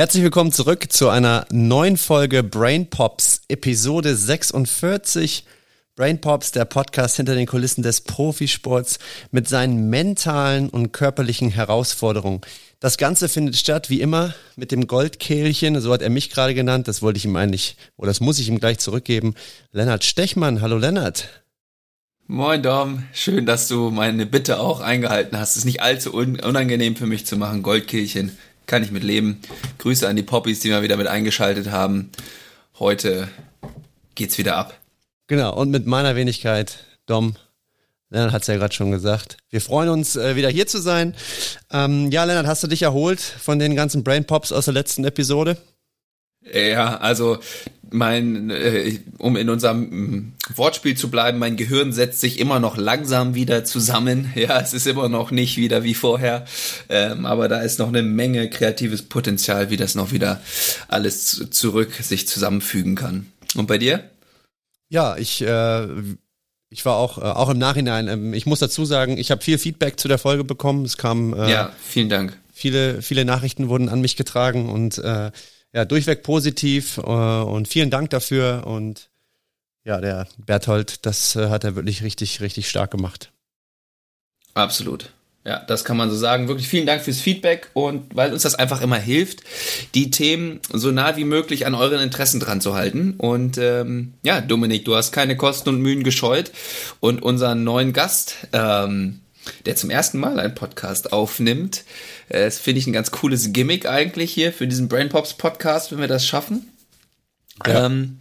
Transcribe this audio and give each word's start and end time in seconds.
Herzlich 0.00 0.22
willkommen 0.22 0.50
zurück 0.50 0.90
zu 0.90 1.10
einer 1.10 1.44
neuen 1.52 1.98
Folge 1.98 2.42
Brain 2.42 2.88
Pops, 2.88 3.42
Episode 3.48 4.16
46. 4.16 5.44
Brain 5.94 6.22
Pops, 6.22 6.52
der 6.52 6.64
Podcast 6.64 7.16
hinter 7.18 7.34
den 7.34 7.44
Kulissen 7.44 7.82
des 7.82 8.00
Profisports 8.00 8.98
mit 9.30 9.46
seinen 9.46 9.90
mentalen 9.90 10.70
und 10.70 10.92
körperlichen 10.92 11.50
Herausforderungen. 11.50 12.40
Das 12.78 12.96
Ganze 12.96 13.28
findet 13.28 13.58
statt, 13.58 13.90
wie 13.90 14.00
immer, 14.00 14.32
mit 14.56 14.72
dem 14.72 14.86
Goldkehlchen, 14.86 15.78
so 15.82 15.92
hat 15.92 16.00
er 16.00 16.08
mich 16.08 16.30
gerade 16.30 16.54
genannt, 16.54 16.88
das 16.88 17.02
wollte 17.02 17.18
ich 17.18 17.26
ihm 17.26 17.36
eigentlich, 17.36 17.76
oder 17.98 18.08
das 18.08 18.20
muss 18.20 18.38
ich 18.38 18.48
ihm 18.48 18.58
gleich 18.58 18.78
zurückgeben. 18.78 19.34
Lennart 19.70 20.04
Stechmann, 20.04 20.62
hallo 20.62 20.78
Lennart. 20.78 21.28
Moin 22.26 22.62
Dom, 22.62 23.02
schön, 23.12 23.44
dass 23.44 23.68
du 23.68 23.90
meine 23.90 24.24
Bitte 24.24 24.60
auch 24.60 24.80
eingehalten 24.80 25.36
hast. 25.38 25.50
Es 25.50 25.56
ist 25.58 25.64
nicht 25.66 25.82
allzu 25.82 26.14
unangenehm 26.14 26.96
für 26.96 27.06
mich 27.06 27.26
zu 27.26 27.36
machen, 27.36 27.62
Goldkehlchen 27.62 28.38
kann 28.70 28.84
ich 28.84 28.92
mit 28.92 29.02
leben. 29.02 29.40
Grüße 29.78 30.08
an 30.08 30.14
die 30.14 30.22
Poppies, 30.22 30.60
die 30.60 30.70
mal 30.70 30.82
wieder 30.82 30.96
mit 30.96 31.08
eingeschaltet 31.08 31.72
haben. 31.72 32.10
Heute 32.78 33.28
geht's 34.14 34.38
wieder 34.38 34.56
ab. 34.56 34.78
Genau, 35.26 35.52
und 35.56 35.70
mit 35.70 35.86
meiner 35.86 36.14
Wenigkeit, 36.14 36.84
Dom, 37.06 37.34
Lennart 38.10 38.32
hat 38.32 38.42
es 38.42 38.48
ja 38.48 38.56
gerade 38.56 38.72
schon 38.72 38.92
gesagt. 38.92 39.38
Wir 39.50 39.60
freuen 39.60 39.88
uns, 39.88 40.14
äh, 40.14 40.36
wieder 40.36 40.48
hier 40.48 40.68
zu 40.68 40.80
sein. 40.80 41.16
Ähm, 41.72 42.12
ja, 42.12 42.22
Lennart, 42.22 42.46
hast 42.46 42.62
du 42.62 42.68
dich 42.68 42.82
erholt 42.82 43.20
von 43.20 43.58
den 43.58 43.74
ganzen 43.74 44.04
Brain 44.04 44.24
Pops 44.24 44.52
aus 44.52 44.66
der 44.66 44.74
letzten 44.74 45.04
Episode? 45.04 45.56
Ja, 46.40 46.96
also 46.98 47.40
mein, 47.90 48.50
äh, 48.50 48.98
um 49.18 49.36
in 49.36 49.48
unserem 49.48 49.80
mm, 49.80 50.32
Wortspiel 50.54 50.96
zu 50.96 51.10
bleiben, 51.10 51.38
mein 51.38 51.56
Gehirn 51.56 51.92
setzt 51.92 52.20
sich 52.20 52.38
immer 52.38 52.60
noch 52.60 52.76
langsam 52.76 53.34
wieder 53.34 53.64
zusammen. 53.64 54.32
Ja, 54.40 54.58
es 54.60 54.72
ist 54.72 54.86
immer 54.86 55.08
noch 55.08 55.30
nicht 55.32 55.58
wieder 55.58 55.84
wie 55.84 55.92
vorher, 55.92 56.46
ähm, 56.88 57.26
aber 57.26 57.48
da 57.48 57.60
ist 57.60 57.78
noch 57.78 57.88
eine 57.88 58.02
Menge 58.02 58.48
kreatives 58.48 59.02
Potenzial, 59.02 59.68
wie 59.68 59.76
das 59.76 59.94
noch 59.94 60.12
wieder 60.12 60.40
alles 60.88 61.50
zurück 61.50 61.92
sich 61.92 62.26
zusammenfügen 62.26 62.94
kann. 62.94 63.26
Und 63.56 63.66
bei 63.66 63.76
dir? 63.76 64.08
Ja, 64.88 65.16
ich 65.18 65.42
äh, 65.42 65.88
ich 66.70 66.86
war 66.86 66.96
auch 66.96 67.18
äh, 67.18 67.22
auch 67.22 67.50
im 67.50 67.58
Nachhinein. 67.58 68.08
Ähm, 68.08 68.32
ich 68.32 68.46
muss 68.46 68.60
dazu 68.60 68.84
sagen, 68.84 69.18
ich 69.18 69.30
habe 69.30 69.42
viel 69.42 69.58
Feedback 69.58 70.00
zu 70.00 70.08
der 70.08 70.18
Folge 70.18 70.44
bekommen. 70.44 70.84
Es 70.84 70.96
kam 70.96 71.34
äh, 71.34 71.50
ja, 71.50 71.72
vielen 71.84 72.08
Dank. 72.08 72.38
Viele 72.52 73.02
viele 73.02 73.24
Nachrichten 73.24 73.68
wurden 73.68 73.88
an 73.88 74.00
mich 74.00 74.16
getragen 74.16 74.68
und 74.68 74.98
äh, 74.98 75.32
ja, 75.72 75.84
durchweg 75.84 76.22
positiv 76.22 76.98
äh, 76.98 77.00
und 77.00 77.68
vielen 77.68 77.90
Dank 77.90 78.10
dafür. 78.10 78.66
Und 78.66 79.10
ja, 79.84 80.00
der 80.00 80.26
Berthold, 80.38 81.06
das 81.06 81.36
äh, 81.36 81.48
hat 81.48 81.64
er 81.64 81.76
wirklich 81.76 82.02
richtig, 82.02 82.40
richtig 82.40 82.68
stark 82.68 82.90
gemacht. 82.90 83.32
Absolut. 84.54 85.12
Ja, 85.44 85.58
das 85.66 85.84
kann 85.84 85.96
man 85.96 86.10
so 86.10 86.16
sagen. 86.16 86.48
Wirklich 86.48 86.68
vielen 86.68 86.86
Dank 86.86 87.02
fürs 87.02 87.20
Feedback 87.20 87.70
und 87.72 88.14
weil 88.14 88.32
uns 88.32 88.42
das 88.42 88.56
einfach 88.56 88.82
immer 88.82 88.98
hilft, 88.98 89.40
die 89.94 90.10
Themen 90.10 90.60
so 90.70 90.90
nah 90.90 91.16
wie 91.16 91.24
möglich 91.24 91.64
an 91.64 91.74
euren 91.74 92.00
Interessen 92.00 92.40
dran 92.40 92.60
zu 92.60 92.74
halten. 92.74 93.14
Und 93.16 93.56
ähm, 93.56 94.14
ja, 94.22 94.42
Dominik, 94.42 94.84
du 94.84 94.96
hast 94.96 95.12
keine 95.12 95.38
Kosten 95.38 95.70
und 95.70 95.80
Mühen 95.80 96.04
gescheut 96.04 96.52
und 97.00 97.22
unseren 97.22 97.64
neuen 97.64 97.94
Gast, 97.94 98.36
ähm, 98.52 99.20
der 99.66 99.76
zum 99.76 99.90
ersten 99.90 100.18
Mal 100.18 100.40
einen 100.40 100.54
Podcast 100.54 101.12
aufnimmt, 101.12 101.84
äh, 102.28 102.44
das 102.44 102.58
finde 102.58 102.80
ich 102.80 102.86
ein 102.86 102.92
ganz 102.92 103.10
cooles 103.10 103.52
Gimmick 103.52 103.86
eigentlich 103.86 104.32
hier 104.32 104.52
für 104.52 104.66
diesen 104.66 104.88
Brain 104.88 105.08
Pops 105.08 105.34
Podcast, 105.34 105.92
wenn 105.92 106.00
wir 106.00 106.08
das 106.08 106.26
schaffen. 106.26 106.68
Ja. 107.66 107.86
Ähm, 107.86 108.18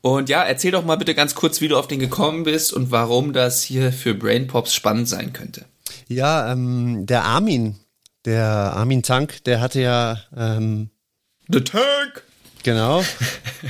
und 0.00 0.28
ja, 0.28 0.42
erzähl 0.42 0.70
doch 0.70 0.84
mal 0.84 0.96
bitte 0.96 1.14
ganz 1.14 1.34
kurz, 1.34 1.60
wie 1.60 1.68
du 1.68 1.76
auf 1.76 1.88
den 1.88 1.98
gekommen 1.98 2.44
bist 2.44 2.72
und 2.72 2.90
warum 2.90 3.32
das 3.32 3.62
hier 3.62 3.92
für 3.92 4.14
Brain 4.14 4.46
Pops 4.46 4.74
spannend 4.74 5.08
sein 5.08 5.32
könnte. 5.32 5.64
Ja, 6.06 6.52
ähm, 6.52 7.06
der 7.06 7.24
Armin, 7.24 7.76
der 8.24 8.44
Armin 8.46 9.02
Tank, 9.02 9.44
der 9.44 9.60
hatte 9.60 9.80
ja 9.80 10.18
ähm, 10.36 10.90
The 11.48 11.60
Tank! 11.60 12.22
Genau. 12.62 13.02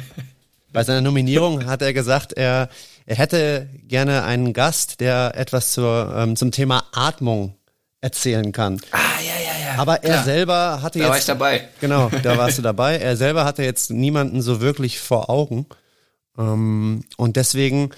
Bei 0.72 0.84
seiner 0.84 1.00
Nominierung 1.00 1.66
hat 1.66 1.82
er 1.82 1.92
gesagt, 1.92 2.34
er, 2.34 2.68
er 3.08 3.16
hätte 3.16 3.70
gerne 3.84 4.24
einen 4.24 4.52
Gast, 4.52 5.00
der 5.00 5.32
etwas 5.34 5.72
zur, 5.72 6.14
ähm, 6.14 6.36
zum 6.36 6.50
Thema 6.50 6.84
Atmung 6.92 7.54
erzählen 8.02 8.52
kann. 8.52 8.82
Ah, 8.90 8.98
ja, 9.20 9.32
ja, 9.42 9.72
ja. 9.72 9.78
Aber 9.80 10.04
er 10.04 10.12
Klar. 10.12 10.24
selber 10.24 10.82
hatte 10.82 10.98
da 10.98 11.14
jetzt. 11.16 11.26
Da 11.26 11.38
war 11.40 11.54
ich 11.54 11.60
dabei. 11.60 11.68
Genau, 11.80 12.10
da 12.22 12.36
warst 12.36 12.58
du 12.58 12.62
dabei. 12.62 12.98
Er 12.98 13.16
selber 13.16 13.46
hatte 13.46 13.62
jetzt 13.62 13.90
niemanden 13.90 14.42
so 14.42 14.60
wirklich 14.60 15.00
vor 15.00 15.30
Augen. 15.30 15.64
Ähm, 16.36 17.02
und 17.16 17.36
deswegen, 17.36 17.90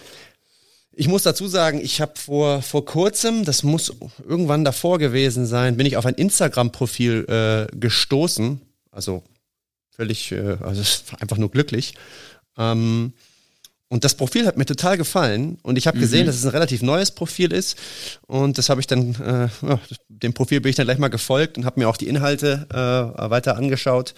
ich 0.92 1.08
muss 1.08 1.24
dazu 1.24 1.48
sagen, 1.48 1.80
ich 1.82 2.00
habe 2.00 2.12
vor, 2.14 2.62
vor 2.62 2.84
kurzem, 2.84 3.44
das 3.44 3.64
muss 3.64 3.92
irgendwann 4.28 4.64
davor 4.64 5.00
gewesen 5.00 5.44
sein, 5.44 5.76
bin 5.76 5.86
ich 5.86 5.96
auf 5.96 6.06
ein 6.06 6.14
Instagram-Profil 6.14 7.68
äh, 7.72 7.76
gestoßen. 7.76 8.60
Also 8.92 9.24
völlig, 9.90 10.30
äh, 10.30 10.56
also 10.60 10.82
einfach 11.18 11.36
nur 11.36 11.50
glücklich. 11.50 11.94
Ähm, 12.56 13.12
und 13.90 14.04
das 14.04 14.14
Profil 14.14 14.46
hat 14.46 14.56
mir 14.56 14.66
total 14.66 14.96
gefallen 14.96 15.58
und 15.62 15.76
ich 15.76 15.88
habe 15.88 15.98
gesehen, 15.98 16.22
mhm. 16.22 16.26
dass 16.26 16.36
es 16.36 16.44
ein 16.44 16.52
relativ 16.52 16.80
neues 16.80 17.10
Profil 17.10 17.52
ist 17.52 17.76
und 18.26 18.56
das 18.56 18.68
habe 18.70 18.80
ich 18.80 18.86
dann, 18.86 19.16
äh, 19.16 19.66
ja, 19.66 19.80
dem 20.08 20.32
Profil 20.32 20.60
bin 20.60 20.70
ich 20.70 20.76
dann 20.76 20.86
gleich 20.86 20.98
mal 20.98 21.08
gefolgt 21.08 21.58
und 21.58 21.64
habe 21.66 21.80
mir 21.80 21.88
auch 21.88 21.96
die 21.96 22.06
Inhalte 22.06 22.66
äh, 22.70 23.30
weiter 23.30 23.56
angeschaut 23.56 24.14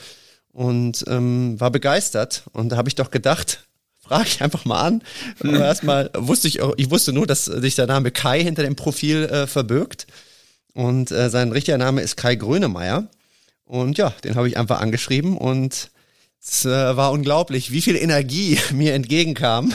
und 0.52 1.04
ähm, 1.08 1.58
war 1.58 1.70
begeistert 1.70 2.44
und 2.52 2.68
da 2.68 2.76
habe 2.76 2.90
ich 2.90 2.96
doch 2.96 3.10
gedacht, 3.10 3.66
frage 4.00 4.26
ich 4.26 4.42
einfach 4.42 4.66
mal 4.66 4.82
an. 4.82 5.02
Mhm. 5.42 5.54
Erstmal 5.54 6.10
wusste 6.14 6.48
ich, 6.48 6.60
ich 6.76 6.90
wusste 6.90 7.14
nur, 7.14 7.26
dass 7.26 7.46
sich 7.46 7.74
der 7.74 7.86
Name 7.86 8.10
Kai 8.10 8.42
hinter 8.42 8.62
dem 8.62 8.76
Profil 8.76 9.24
äh, 9.24 9.46
verbirgt 9.46 10.06
und 10.74 11.10
äh, 11.10 11.30
sein 11.30 11.50
richtiger 11.50 11.78
Name 11.78 12.02
ist 12.02 12.18
Kai 12.18 12.34
Grönemeyer 12.34 13.08
und 13.64 13.96
ja, 13.96 14.10
den 14.22 14.34
habe 14.34 14.48
ich 14.48 14.58
einfach 14.58 14.82
angeschrieben 14.82 15.38
und 15.38 15.90
es 16.44 16.64
äh, 16.64 16.96
war 16.96 17.12
unglaublich, 17.12 17.70
wie 17.70 17.82
viel 17.82 17.96
Energie 17.96 18.58
mir 18.72 18.94
entgegenkam. 18.94 19.72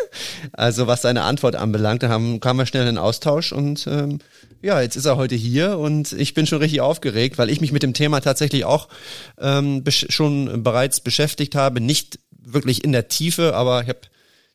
also 0.52 0.86
was 0.86 1.02
seine 1.02 1.22
Antwort 1.22 1.54
anbelangt, 1.54 2.02
da 2.02 2.08
haben, 2.08 2.40
kam 2.40 2.58
er 2.58 2.66
schnell 2.66 2.82
in 2.82 2.94
den 2.94 2.98
Austausch 2.98 3.52
und 3.52 3.86
ähm, 3.86 4.18
ja, 4.60 4.80
jetzt 4.80 4.96
ist 4.96 5.04
er 5.04 5.16
heute 5.16 5.36
hier 5.36 5.78
und 5.78 6.12
ich 6.12 6.34
bin 6.34 6.46
schon 6.46 6.58
richtig 6.58 6.80
aufgeregt, 6.80 7.38
weil 7.38 7.48
ich 7.48 7.60
mich 7.60 7.70
mit 7.70 7.84
dem 7.84 7.94
Thema 7.94 8.20
tatsächlich 8.20 8.64
auch 8.64 8.88
ähm, 9.38 9.84
schon 9.90 10.64
bereits 10.64 10.98
beschäftigt 11.00 11.54
habe. 11.54 11.80
Nicht 11.80 12.18
wirklich 12.30 12.82
in 12.82 12.90
der 12.90 13.06
Tiefe, 13.06 13.54
aber 13.54 13.82
ich 13.82 13.88
habe 13.88 14.00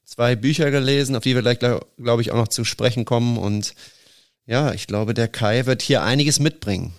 zwei 0.04 0.36
Bücher 0.36 0.72
gelesen, 0.72 1.16
auf 1.16 1.24
die 1.24 1.36
wir 1.36 1.42
gleich, 1.42 1.60
glaube 1.60 1.86
glaub 1.98 2.20
ich, 2.20 2.32
auch 2.32 2.38
noch 2.38 2.50
zu 2.50 2.66
sprechen 2.66 3.06
kommen. 3.06 3.38
Und 3.38 3.74
ja, 4.46 4.74
ich 4.74 4.88
glaube, 4.88 5.14
der 5.14 5.30
Kai 5.30 5.66
wird 5.66 5.82
hier 5.82 6.04
einiges 6.04 6.40
mitbringen. 6.40 6.94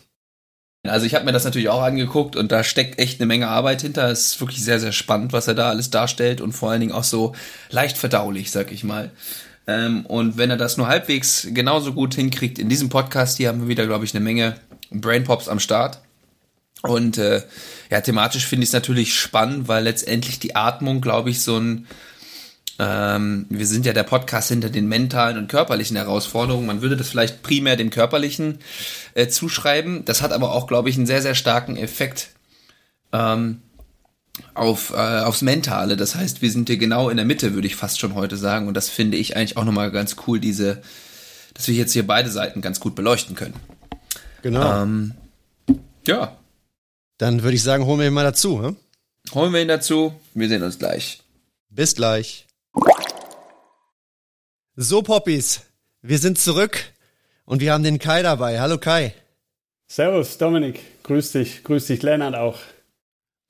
Also 0.87 1.07
ich 1.07 1.15
habe 1.15 1.25
mir 1.25 1.33
das 1.33 1.45
natürlich 1.45 1.71
auch 1.71 1.83
angeguckt 1.83 2.37
und 2.37 2.53
da 2.53 2.63
steckt 2.63 2.99
echt 2.99 3.19
eine 3.19 3.27
Menge 3.27 3.49
Arbeit 3.49 3.81
hinter. 3.81 4.11
Es 4.11 4.27
ist 4.27 4.41
wirklich 4.41 4.63
sehr, 4.63 4.79
sehr 4.79 4.93
spannend, 4.93 5.33
was 5.33 5.49
er 5.49 5.55
da 5.55 5.71
alles 5.71 5.89
darstellt 5.91 6.43
und 6.43 6.53
vor 6.53 6.71
allen 6.71 6.81
Dingen 6.81 6.93
auch 6.93 7.05
so 7.05 7.35
leicht 7.71 7.97
verdaulich, 7.97 8.51
sag 8.51 8.71
ich 8.71 8.85
mal. 8.85 9.11
Ähm, 9.67 10.05
und 10.05 10.37
wenn 10.37 10.51
er 10.51 10.59
das 10.59 10.77
nur 10.77 10.87
halbwegs 10.87 11.49
genauso 11.51 11.95
gut 11.95 12.15
hinkriegt, 12.15 12.59
in 12.59 12.69
diesem 12.69 12.91
Podcast 12.91 13.39
hier 13.39 13.49
haben 13.49 13.63
wir 13.63 13.69
wieder, 13.69 13.87
glaube 13.87 14.05
ich, 14.05 14.15
eine 14.15 14.23
Menge 14.23 14.57
Brain 14.91 15.25
Pops 15.25 15.49
am 15.49 15.59
Start. 15.59 16.01
Und 16.83 17.17
äh, 17.17 17.43
ja, 17.91 18.03
thematisch 18.03 18.47
finde 18.47 18.65
ich 18.65 18.69
es 18.69 18.75
natürlich 18.75 19.19
spannend, 19.19 19.69
weil 19.69 19.85
letztendlich 19.85 20.39
die 20.39 20.55
Atmung, 20.55 21.01
glaube 21.01 21.31
ich, 21.31 21.41
so 21.41 21.57
ein 21.57 21.87
ähm, 22.79 23.47
wir 23.51 23.67
sind 23.67 23.87
ja 23.87 23.93
der 23.93 24.03
Podcast 24.03 24.49
hinter 24.49 24.69
den 24.69 24.89
mentalen 24.89 25.39
und 25.39 25.49
körperlichen 25.49 25.97
Herausforderungen. 25.97 26.67
Man 26.67 26.83
würde 26.83 26.97
das 26.97 27.09
vielleicht 27.09 27.43
primär 27.43 27.77
dem 27.77 27.91
körperlichen 27.91 28.59
äh, 29.15 29.29
zuschreiben. 29.29 30.05
Das 30.05 30.23
hat 30.23 30.33
aber 30.33 30.53
auch, 30.53 30.67
glaube 30.67 30.91
ich, 30.91 30.97
einen 30.97 31.07
sehr, 31.07 31.23
sehr 31.23 31.35
starken 31.35 31.77
Effekt 31.77 32.31
ähm, 33.13 33.63
auf, 34.55 34.91
äh, 34.91 35.21
aufs 35.21 35.43
Mentale. 35.43 35.97
Das 35.97 36.17
heißt, 36.17 36.43
wir 36.43 36.51
sind 36.51 36.69
hier 36.69 36.79
genau 36.79 37.11
in 37.11 37.17
der 37.17 37.27
Mitte, 37.27 37.55
würde 37.55 37.67
ich 37.67 37.77
fast 37.77 38.01
schon 38.01 38.15
heute 38.15 38.37
sagen. 38.37 38.67
Und 38.67 38.75
das 38.75 38.89
finde 38.89 39.17
ich 39.17 39.37
eigentlich 39.37 39.57
auch 39.57 39.65
nochmal 39.65 39.93
ganz 39.93 40.17
cool, 40.27 40.41
diese, 40.41 40.83
dass 41.55 41.69
wir 41.69 41.75
jetzt 41.75 41.93
hier 41.93 42.07
beide 42.07 42.31
Seiten 42.31 42.61
ganz 42.61 42.81
gut 42.81 42.97
beleuchten 42.97 43.37
können. 43.37 43.55
Genau. 44.43 44.83
Ähm, 44.83 45.15
ja. 46.07 46.37
Dann 47.19 47.45
würde 47.45 47.55
ich 47.55 47.63
sagen, 47.63 47.87
holen 47.87 48.01
wir 48.01 48.09
ihn 48.09 48.13
mal 48.13 48.25
dazu. 48.25 48.63
Hm? 48.63 48.77
Holen 49.33 49.53
wir 49.53 49.63
ihn 49.63 49.69
dazu. 49.69 50.13
Wir 50.35 50.49
sehen 50.49 50.63
uns 50.65 50.79
gleich. 50.79 51.23
Bis 51.71 51.95
gleich. 51.95 52.44
So, 54.77 55.03
Poppies, 55.03 55.61
wir 56.03 56.19
sind 56.19 56.37
zurück 56.37 56.81
und 57.45 57.61
wir 57.61 57.73
haben 57.73 57.85
den 57.85 58.01
Kai 58.01 58.23
dabei. 58.23 58.59
Hallo 58.59 58.77
Kai. 58.77 59.15
Servus, 59.87 60.37
Dominik. 60.37 60.81
Grüß 61.05 61.31
dich. 61.31 61.63
Grüß 61.63 61.87
dich, 61.87 62.03
Lennart 62.03 62.35
auch. 62.35 62.59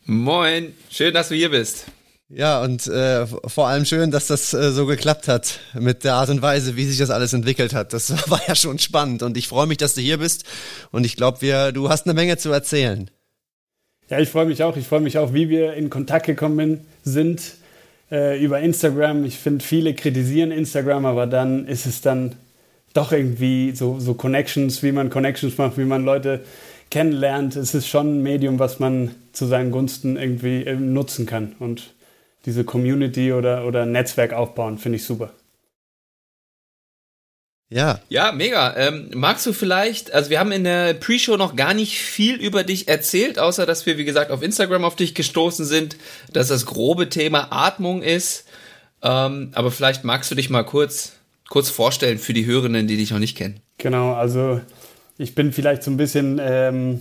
Moin. 0.05 0.75
Schön, 0.91 1.15
dass 1.15 1.31
du 1.31 1.35
hier 1.35 1.49
bist. 1.49 1.87
Ja, 2.29 2.61
und 2.61 2.87
äh, 2.89 3.27
vor 3.27 3.69
allem 3.69 3.87
schön, 3.87 4.11
dass 4.11 4.27
das 4.27 4.53
äh, 4.53 4.71
so 4.73 4.85
geklappt 4.85 5.27
hat 5.27 5.61
mit 5.73 6.05
der 6.05 6.13
Art 6.13 6.29
und 6.29 6.43
Weise, 6.43 6.77
wie 6.77 6.85
sich 6.85 6.99
das 6.99 7.09
alles 7.09 7.33
entwickelt 7.33 7.73
hat. 7.73 7.95
Das 7.95 8.11
war 8.31 8.43
ja 8.47 8.55
schon 8.55 8.79
spannend 8.79 9.23
und 9.23 9.39
ich 9.39 9.49
freue 9.49 9.67
mich, 9.67 9.79
dass 9.79 9.95
du 9.95 10.03
hier 10.03 10.19
bist 10.19 10.45
und 10.91 11.07
ich 11.07 11.17
glaube, 11.17 11.73
du 11.73 11.89
hast 11.89 12.05
eine 12.05 12.13
Menge 12.13 12.37
zu 12.37 12.53
erzählen. 12.53 13.11
Ja, 14.11 14.19
ich 14.19 14.29
freue 14.29 14.45
mich 14.45 14.63
auch. 14.63 14.77
Ich 14.77 14.87
freue 14.87 15.01
mich 15.01 15.17
auch, 15.17 15.33
wie 15.33 15.49
wir 15.49 15.73
in 15.73 15.89
Kontakt 15.89 16.27
gekommen 16.27 16.85
sind 17.03 17.41
äh, 18.11 18.43
über 18.43 18.61
Instagram. 18.61 19.25
Ich 19.25 19.39
finde, 19.39 19.65
viele 19.65 19.95
kritisieren 19.95 20.51
Instagram, 20.51 21.07
aber 21.07 21.27
dann 21.27 21.67
ist 21.67 21.87
es 21.87 22.01
dann 22.01 22.35
doch 22.93 23.13
irgendwie 23.13 23.73
so, 23.73 23.99
so 23.99 24.15
Connections, 24.15 24.83
wie 24.83 24.93
man 24.93 25.11
Connections 25.11 25.59
macht, 25.59 25.79
wie 25.79 25.85
man 25.85 26.05
Leute 26.05 26.45
kennenlernt, 26.91 27.57
ist 27.57 27.75
es 27.75 27.89
schon 27.89 28.19
ein 28.19 28.23
Medium, 28.23 28.59
was 28.59 28.79
man 28.79 29.11
zu 29.33 29.47
seinen 29.47 29.71
Gunsten 29.73 30.17
irgendwie 30.17 30.65
äh, 30.65 30.77
nutzen 30.77 31.27
kann. 31.27 31.55
Und 31.59 31.95
diese 32.47 32.65
Community 32.65 33.33
oder, 33.33 33.67
oder 33.67 33.87
Netzwerk 33.87 34.33
aufbauen, 34.33 34.79
finde 34.79 34.97
ich 34.97 35.05
super. 35.05 35.31
Ja. 37.71 38.01
Ja, 38.09 38.33
mega. 38.33 38.77
Ähm, 38.77 39.11
magst 39.15 39.47
du 39.47 39.53
vielleicht, 39.53 40.13
also 40.13 40.31
wir 40.31 40.39
haben 40.39 40.53
in 40.53 40.65
der 40.65 40.95
Pre-Show 40.95 41.37
noch 41.37 41.57
gar 41.57 41.75
nicht 41.75 41.99
viel 41.99 42.37
über 42.37 42.63
dich 42.63 42.89
erzählt, 42.89 43.39
außer 43.39 43.67
dass 43.67 43.87
wir, 43.87 43.99
wie 43.99 44.05
gesagt, 44.05 44.31
auf 44.31 44.43
Instagram 44.43 44.85
auf 44.85 44.97
dich 44.97 45.15
gestoßen 45.15 45.65
sind, 45.65 45.97
dass 46.33 46.49
das 46.49 46.67
grobe 46.67 47.09
Thema 47.09 47.49
Atmung 47.51 48.03
ist. 48.03 48.45
Ähm, 49.03 49.51
aber 49.55 49.71
vielleicht 49.71 50.05
magst 50.05 50.31
du 50.31 50.35
dich 50.35 50.51
mal 50.51 50.63
kurz, 50.63 51.13
kurz 51.49 51.71
vorstellen 51.71 52.19
für 52.19 52.33
die 52.33 52.47
Hörenden, 52.47 52.87
die 52.87 52.97
dich 52.97 53.11
noch 53.11 53.19
nicht 53.19 53.37
kennen. 53.37 53.61
Genau, 53.79 54.13
also 54.13 54.61
ich 55.19 55.35
bin 55.35 55.53
vielleicht 55.53 55.83
so 55.83 55.91
ein 55.91 55.97
bisschen 55.97 56.41
ähm, 56.43 57.01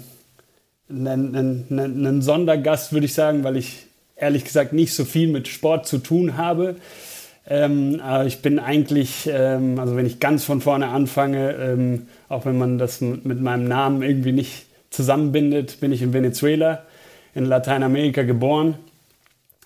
ein, 0.90 1.08
ein, 1.08 1.68
ein, 1.70 2.06
ein 2.06 2.22
Sondergast, 2.22 2.94
würde 2.94 3.06
ich 3.06 3.14
sagen, 3.14 3.44
weil 3.44 3.58
ich 3.58 3.88
ehrlich 4.16 4.44
gesagt 4.44 4.74
nicht 4.74 4.94
so 4.94 5.06
viel 5.06 5.28
mit 5.28 5.48
Sport 5.48 5.88
zu 5.88 5.98
tun 5.98 6.38
habe. 6.38 6.76
Ähm, 7.46 8.00
aber 8.02 8.26
ich 8.26 8.42
bin 8.42 8.58
eigentlich, 8.58 9.30
ähm, 9.32 9.78
also 9.78 9.96
wenn 9.96 10.06
ich 10.06 10.20
ganz 10.20 10.46
von 10.46 10.62
vorne 10.62 10.88
anfange, 10.88 11.52
ähm, 11.54 12.08
auch 12.30 12.46
wenn 12.46 12.58
man 12.58 12.78
das 12.78 13.02
mit 13.02 13.42
meinem 13.42 13.68
Namen 13.68 14.02
irgendwie 14.02 14.32
nicht 14.32 14.66
zusammenbindet, 14.90 15.80
bin 15.82 15.92
ich 15.92 16.02
in 16.02 16.14
Venezuela, 16.14 16.84
in 17.36 17.46
Lateinamerika 17.46 18.24
geboren 18.24 18.76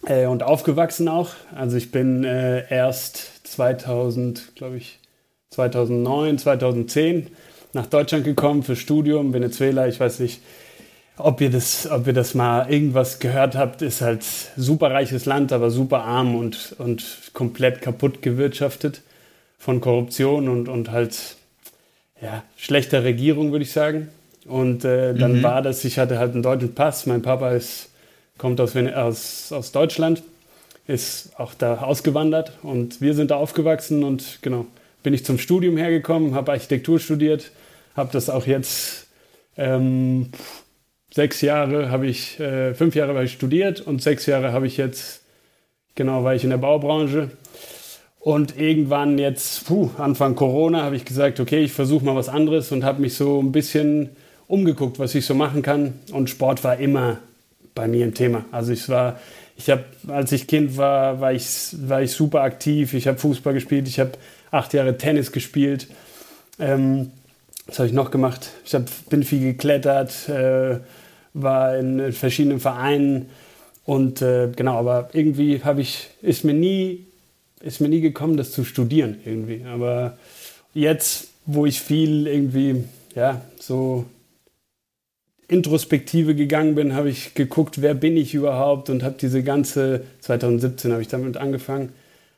äh, 0.06 0.26
und 0.26 0.42
aufgewachsen 0.42 1.08
auch. 1.08 1.32
Also 1.56 1.78
ich 1.78 1.92
bin 1.92 2.24
äh, 2.24 2.64
erst 2.70 3.48
2000, 3.48 4.56
glaube 4.56 4.78
ich, 4.78 5.00
2009, 5.52 6.40
2010 6.40 7.28
nach 7.74 7.86
Deutschland 7.86 8.24
gekommen 8.24 8.64
für 8.64 8.76
Studium, 8.76 9.34
Venezuela, 9.34 9.88
ich 9.88 10.00
weiß 10.00 10.20
nicht, 10.20 10.42
ob 11.18 11.42
ihr 11.42 11.50
das, 11.50 11.90
ob 11.90 12.08
ihr 12.08 12.14
das 12.14 12.34
mal 12.34 12.72
irgendwas 12.72 13.20
gehört 13.20 13.56
habt, 13.56 13.82
ist 13.82 14.02
halt 14.02 14.24
super 14.56 14.92
reiches 14.92 15.26
Land, 15.26 15.52
aber 15.52 15.72
super 15.72 16.04
arm 16.04 16.36
und, 16.36 16.76
und 16.78 17.32
komplett 17.34 17.82
kaputt 17.82 18.22
gewirtschaftet 18.22 19.02
von 19.58 19.82
Korruption 19.82 20.48
und, 20.48 20.70
und 20.70 20.92
halt 20.92 21.36
ja, 22.22 22.44
schlechter 22.56 23.04
Regierung, 23.04 23.52
würde 23.52 23.64
ich 23.64 23.72
sagen. 23.72 24.10
Und 24.46 24.86
äh, 24.86 25.14
dann 25.14 25.40
mhm. 25.40 25.44
war 25.44 25.62
das, 25.62 25.84
ich 25.84 26.00
hatte 26.00 26.20
halt 26.20 26.34
einen 26.34 26.44
deutschen 26.44 26.74
Pass. 26.74 27.06
Mein 27.06 27.22
Papa 27.22 27.52
ist, 27.52 27.90
kommt 28.38 28.62
aus, 28.62 28.76
aus, 28.76 29.52
aus 29.52 29.72
Deutschland, 29.72 30.24
ist 30.86 31.38
auch 31.38 31.54
da 31.54 31.80
ausgewandert 31.80 32.54
und 32.64 33.02
wir 33.02 33.14
sind 33.14 33.32
da 33.32 33.36
aufgewachsen 33.36 34.04
und 34.04 34.40
genau, 34.42 34.66
bin 35.04 35.14
ich 35.14 35.26
zum 35.26 35.38
Studium 35.38 35.76
hergekommen, 35.76 36.34
habe 36.34 36.54
Architektur 36.54 37.00
studiert, 37.00 37.52
habe 37.96 38.10
das 38.14 38.30
auch 38.30 38.46
jetzt 38.46 39.08
ähm, 39.58 40.30
sechs 41.10 41.42
Jahre 41.42 41.90
habe 41.90 42.08
ich, 42.08 42.40
äh, 42.40 42.74
fünf 42.74 42.96
Jahre 42.96 43.14
habe 43.14 43.26
ich 43.26 43.34
studiert 43.34 43.82
und 43.82 44.02
sechs 44.02 44.26
Jahre 44.26 44.52
habe 44.52 44.68
ich 44.68 44.78
jetzt, 44.78 45.22
genau, 45.96 46.24
war 46.24 46.36
ich 46.36 46.44
in 46.44 46.50
der 46.50 46.58
Baubranche. 46.58 47.32
Und 48.20 48.60
irgendwann 48.60 49.18
jetzt, 49.18 49.68
puh, 49.68 49.90
Anfang 49.98 50.36
Corona, 50.36 50.84
habe 50.84 50.98
ich 50.98 51.06
gesagt, 51.06 51.40
okay, 51.40 51.64
ich 51.64 51.72
versuche 51.72 52.04
mal 52.04 52.16
was 52.16 52.28
anderes 52.28 52.72
und 52.72 52.84
habe 52.84 53.02
mich 53.02 53.14
so 53.14 53.42
ein 53.42 53.54
bisschen 53.54 54.10
umgeguckt, 54.48 55.00
was 55.00 55.16
ich 55.16 55.26
so 55.26 55.34
machen 55.34 55.62
kann. 55.62 55.94
Und 56.12 56.30
Sport 56.30 56.64
war 56.64 56.78
immer 56.78 57.20
bei 57.74 57.88
mir 57.88 58.06
ein 58.06 58.14
Thema. 58.14 58.44
Also 58.52 58.74
ich 58.74 58.90
war, 58.90 59.20
ich 59.56 59.70
habe, 59.70 59.86
als 60.08 60.32
ich 60.34 60.48
Kind 60.48 60.76
war, 60.76 61.22
war 61.22 61.32
ich, 61.32 61.46
war 61.88 62.02
ich 62.02 62.12
super 62.12 62.42
aktiv. 62.42 62.94
Ich 62.94 63.08
habe 63.08 63.18
Fußball 63.18 63.54
gespielt, 63.54 63.88
ich 63.88 64.00
habe 64.00 64.12
acht 64.52 64.74
Jahre 64.74 64.98
Tennis 64.98 65.32
gespielt. 65.32 65.88
Ähm, 66.60 67.12
was 67.68 67.80
habe 67.80 67.88
ich 67.88 67.94
noch 67.94 68.12
gemacht? 68.12 68.50
Ich 68.66 68.74
hab, 68.74 68.86
bin 69.10 69.24
viel 69.24 69.42
geklettert, 69.42 70.30
äh, 70.30 70.80
war 71.34 71.78
in 71.78 72.12
verschiedenen 72.14 72.60
Vereinen 72.60 73.30
und 73.86 74.22
äh, 74.22 74.50
genau, 74.56 74.78
aber 74.78 75.10
irgendwie 75.14 75.64
habe 75.64 75.82
ich, 75.82 76.10
ist 76.22 76.44
mir 76.44 76.54
nie, 76.54 77.06
ist 77.62 77.80
mir 77.80 77.90
nie 77.90 78.02
gekommen, 78.02 78.38
das 78.38 78.52
zu 78.52 78.64
studieren 78.64 79.18
irgendwie. 79.24 79.64
Aber 79.66 80.18
jetzt, 80.74 81.30
wo 81.46 81.66
ich 81.66 81.82
viel 81.82 82.28
irgendwie, 82.28 82.84
ja, 83.16 83.42
so 83.60 84.06
Introspektive 85.48 86.36
gegangen 86.36 86.76
bin, 86.76 86.94
habe 86.94 87.10
ich 87.10 87.34
geguckt, 87.34 87.82
wer 87.82 87.94
bin 87.94 88.18
ich 88.18 88.34
überhaupt 88.34 88.90
und 88.90 89.04
habe 89.04 89.16
diese 89.20 89.44
ganze, 89.44 90.02
2017 90.20 90.92
habe 90.92 91.02
ich 91.02 91.08
damit 91.08 91.38
angefangen, 91.38 91.94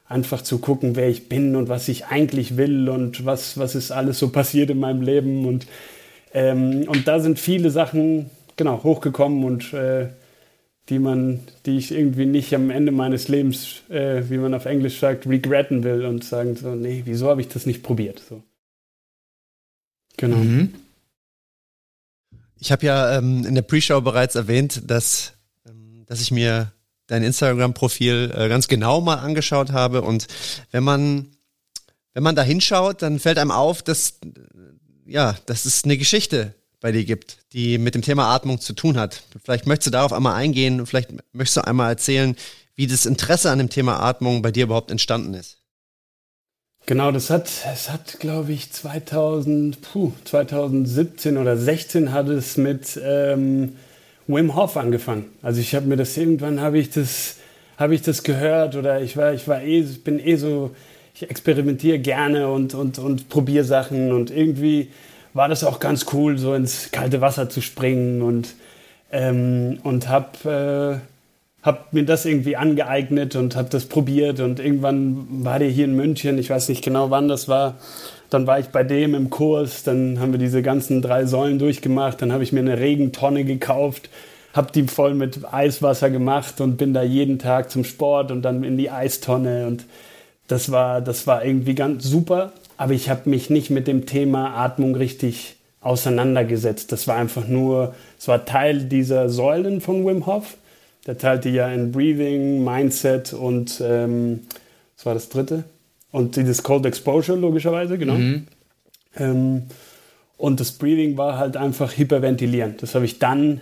einfach 0.10 0.42
zu 0.42 0.58
gucken, 0.58 0.96
wer 0.96 1.08
ich 1.08 1.30
bin 1.30 1.56
und 1.56 1.70
was 1.70 1.88
ich 1.88 2.08
eigentlich 2.08 2.58
will 2.58 2.90
und 2.90 3.26
was, 3.26 3.58
was 3.58 3.76
ist 3.76 3.92
alles 3.92 4.20
so 4.20 4.30
passiert 4.30 4.72
in 4.72 4.80
meinem 4.80 5.02
Leben. 5.02 5.46
Und, 5.46 5.68
ähm, 6.34 6.86
und 6.88 7.08
da 7.08 7.20
sind 7.20 7.40
viele 7.40 7.70
Sachen 7.70 8.30
genau, 8.58 8.84
hochgekommen 8.84 9.44
und 9.46 9.72
äh, 9.74 10.10
die 10.90 10.98
man, 10.98 11.42
die 11.68 11.78
ich 11.78 11.92
irgendwie 11.92 12.26
nicht 12.26 12.54
am 12.56 12.72
Ende 12.72 12.92
meines 12.92 13.28
Lebens, 13.28 13.84
äh, 13.90 14.24
wie 14.30 14.40
man 14.40 14.56
auf 14.56 14.66
Englisch 14.66 15.00
sagt, 15.00 15.28
regretten 15.28 15.84
will 15.84 16.04
und 16.04 16.24
sagen 16.24 16.56
so, 16.56 16.74
nee, 16.74 17.04
wieso 17.06 17.30
habe 17.30 17.42
ich 17.42 17.48
das 17.48 17.68
nicht 17.68 17.84
probiert? 17.84 18.22
So. 18.28 18.42
Genau. 20.18 20.38
Mhm. 20.38 20.74
Ich 22.58 22.72
habe 22.72 22.86
ja 22.86 23.18
ähm, 23.18 23.46
in 23.46 23.54
der 23.54 23.62
Pre-Show 23.62 24.02
bereits 24.02 24.36
erwähnt, 24.36 24.82
dass, 24.90 25.34
ähm, 25.68 26.04
dass 26.08 26.20
ich 26.20 26.32
mir 26.32 26.74
dein 27.10 27.24
Instagram-Profil 27.24 28.34
äh, 28.36 28.50
ganz 28.50 28.68
genau 28.68 29.02
mal 29.02 29.16
angeschaut 29.16 29.72
habe 29.72 30.02
und 30.02 30.28
wenn 30.72 30.84
man 30.84 31.28
wenn 32.14 32.24
man 32.24 32.36
da 32.36 32.42
hinschaut, 32.42 33.02
dann 33.02 33.20
fällt 33.20 33.38
einem 33.38 33.52
auf, 33.52 33.82
dass 33.84 34.20
ja, 35.06 35.36
das 35.46 35.66
ist 35.66 35.86
eine 35.86 35.98
Geschichte 35.98 36.54
bei 36.80 36.92
dir 36.92 37.04
gibt, 37.04 37.38
die 37.54 37.78
mit 37.78 37.96
dem 37.96 38.02
Thema 38.02 38.34
Atmung 38.34 38.60
zu 38.60 38.74
tun 38.74 38.98
hat. 38.98 39.24
Vielleicht 39.44 39.68
möchtest 39.68 39.88
du 39.88 39.92
darauf 39.92 40.14
einmal 40.14 40.36
eingehen, 40.36 40.86
vielleicht 40.86 41.10
möchtest 41.34 41.58
du 41.58 41.62
einmal 41.62 41.90
erzählen, 41.90 42.36
wie 42.76 42.88
das 42.88 43.06
Interesse 43.06 43.52
an 43.52 43.58
dem 43.58 43.70
Thema 43.70 44.00
Atmung 44.00 44.42
bei 44.42 44.52
dir 44.52 44.64
überhaupt 44.66 44.92
entstanden 44.92 45.34
ist. 45.34 45.58
Genau, 46.86 47.12
das 47.12 47.30
hat, 47.30 47.50
es 47.72 47.90
hat, 47.90 48.20
glaube 48.20 48.52
ich, 48.54 48.72
2000, 48.72 49.82
puh, 49.82 50.14
2017 50.26 51.38
oder 51.38 51.58
16 51.58 52.14
hat 52.14 52.30
es 52.30 52.58
mit 52.58 53.00
ähm, 53.04 53.76
Wim 54.30 54.56
Hof 54.56 54.78
angefangen. 54.78 55.26
Also 55.42 55.60
ich 55.60 55.74
habe 55.74 55.88
mir 55.88 55.98
das 55.98 56.16
irgendwann 56.16 56.62
habe 56.62 56.78
ich 56.78 56.92
das, 56.92 57.38
habe 57.78 57.96
ich 57.96 58.04
das 58.04 58.22
gehört 58.24 58.76
oder 58.76 59.02
ich 59.02 59.18
war, 59.18 59.34
ich 59.34 59.48
war 59.48 59.62
eh, 59.64 59.82
bin 60.04 60.20
eh 60.20 60.36
so, 60.36 60.72
ich 61.16 61.30
experimentiere 61.30 61.98
gerne 61.98 62.48
und 62.48 62.76
und 62.76 63.00
und 63.00 63.30
probiere 63.30 63.64
Sachen 63.64 64.12
und 64.12 64.30
irgendwie 64.30 64.90
war 65.34 65.50
das 65.50 65.64
auch 65.64 65.80
ganz 65.80 66.06
cool, 66.14 66.38
so 66.38 66.54
ins 66.54 66.92
kalte 66.92 67.22
Wasser 67.22 67.50
zu 67.50 67.62
springen 67.62 68.22
und, 68.22 68.56
ähm, 69.12 69.80
und 69.84 70.08
habe 70.10 71.02
äh, 71.02 71.66
hab 71.66 71.92
mir 71.92 72.06
das 72.06 72.26
irgendwie 72.26 72.56
angeeignet 72.56 73.36
und 73.36 73.56
habe 73.56 73.70
das 73.70 73.86
probiert 73.86 74.40
und 74.40 74.60
irgendwann 74.60 75.44
war 75.44 75.58
der 75.60 75.70
hier 75.70 75.86
in 75.86 75.96
München, 75.96 76.38
ich 76.38 76.50
weiß 76.52 76.70
nicht 76.70 76.84
genau 76.84 77.10
wann 77.10 77.28
das 77.28 77.48
war, 77.48 77.78
dann 78.30 78.48
war 78.48 78.60
ich 78.60 78.68
bei 78.68 78.84
dem 78.84 79.16
im 79.16 79.30
Kurs, 79.30 79.84
dann 79.84 80.20
haben 80.20 80.32
wir 80.32 80.40
diese 80.40 80.62
ganzen 80.62 81.02
drei 81.02 81.26
Säulen 81.26 81.60
durchgemacht, 81.60 82.22
dann 82.22 82.32
habe 82.32 82.44
ich 82.44 82.52
mir 82.52 82.60
eine 82.60 82.80
Regentonne 82.80 83.44
gekauft, 83.44 84.10
habe 84.54 84.72
die 84.72 84.88
voll 84.88 85.14
mit 85.14 85.54
Eiswasser 85.54 86.10
gemacht 86.10 86.62
und 86.62 86.78
bin 86.78 86.94
da 86.94 87.04
jeden 87.04 87.40
Tag 87.40 87.72
zum 87.72 87.84
Sport 87.84 88.32
und 88.32 88.42
dann 88.42 88.64
in 88.64 88.78
die 88.78 88.92
Eistonne 88.92 89.68
und 89.68 89.86
das 90.48 90.72
war, 90.72 91.02
das 91.02 91.28
war 91.28 91.46
irgendwie 91.46 91.76
ganz 91.76 92.04
super 92.04 92.52
aber 92.80 92.94
ich 92.94 93.10
habe 93.10 93.30
mich 93.30 93.50
nicht 93.50 93.70
mit 93.72 93.88
dem 93.88 94.06
Thema 94.06 94.56
Atmung 94.56 94.96
richtig 94.96 95.58
auseinandergesetzt. 95.82 96.94
Das 96.94 97.10
war 97.10 97.18
einfach 97.18 97.46
nur, 97.46 97.94
es 98.18 98.30
war 98.30 98.46
Teil 98.46 98.86
dieser 98.86 99.28
Säulen 99.28 99.82
von 99.82 100.06
Wim 100.06 100.26
Hof. 100.26 100.56
Der 101.06 101.18
teilte 101.18 101.50
ja 101.50 101.68
in 101.68 101.92
Breathing, 101.92 102.64
Mindset 102.64 103.34
und 103.34 103.84
ähm, 103.86 104.48
was 104.96 105.06
war 105.06 105.14
das 105.14 105.28
dritte? 105.28 105.66
Und 106.12 106.36
dieses 106.36 106.64
Cold 106.64 106.86
Exposure 106.86 107.38
logischerweise, 107.38 107.98
genau. 107.98 108.16
Mhm. 108.16 108.48
Ähm, 109.18 109.64
und 110.38 110.60
das 110.60 110.72
Breathing 110.72 111.18
war 111.18 111.38
halt 111.38 111.58
einfach 111.58 111.98
hyperventilieren. 111.98 112.76
Das 112.80 112.96
habe 112.96 113.06
ich 113.06 113.20
dann, 113.20 113.62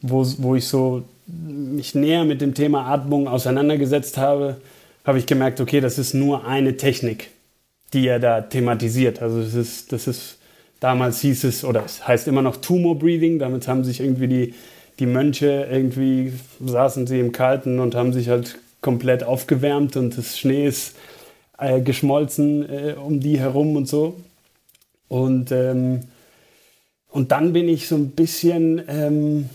wo, 0.00 0.24
wo 0.38 0.54
ich 0.54 0.66
so 0.66 1.02
mich 1.26 1.94
näher 1.94 2.24
mit 2.24 2.40
dem 2.40 2.54
Thema 2.54 2.86
Atmung 2.86 3.26
auseinandergesetzt 3.26 4.16
habe, 4.18 4.60
habe 5.04 5.18
ich 5.18 5.26
gemerkt, 5.26 5.60
okay, 5.60 5.80
das 5.80 5.98
ist 5.98 6.14
nur 6.14 6.46
eine 6.46 6.76
Technik 6.76 7.30
die 7.92 8.08
er 8.08 8.18
da 8.18 8.40
thematisiert. 8.42 9.22
Also 9.22 9.42
das 9.42 9.54
ist, 9.54 9.92
das 9.92 10.06
ist, 10.06 10.38
damals 10.80 11.20
hieß 11.20 11.44
es, 11.44 11.64
oder 11.64 11.84
es 11.84 12.06
heißt 12.06 12.28
immer 12.28 12.42
noch 12.42 12.56
Tumor 12.56 12.98
Breathing, 12.98 13.38
damit 13.38 13.68
haben 13.68 13.84
sich 13.84 14.00
irgendwie 14.00 14.28
die, 14.28 14.54
die 14.98 15.06
Mönche 15.06 15.68
irgendwie, 15.70 16.32
saßen 16.64 17.06
sie 17.06 17.20
im 17.20 17.32
Kalten 17.32 17.80
und 17.80 17.94
haben 17.94 18.12
sich 18.12 18.28
halt 18.28 18.58
komplett 18.80 19.24
aufgewärmt 19.24 19.96
und 19.96 20.16
das 20.16 20.38
Schnee 20.38 20.66
ist 20.66 20.96
äh, 21.58 21.80
geschmolzen 21.80 22.68
äh, 22.68 22.94
um 22.94 23.20
die 23.20 23.38
herum 23.38 23.76
und 23.76 23.88
so. 23.88 24.16
Und, 25.08 25.52
ähm, 25.52 26.00
und 27.08 27.32
dann 27.32 27.52
bin 27.52 27.68
ich 27.68 27.88
so 27.88 27.94
ein 27.96 28.10
bisschen, 28.10 28.82
ähm, 28.88 29.48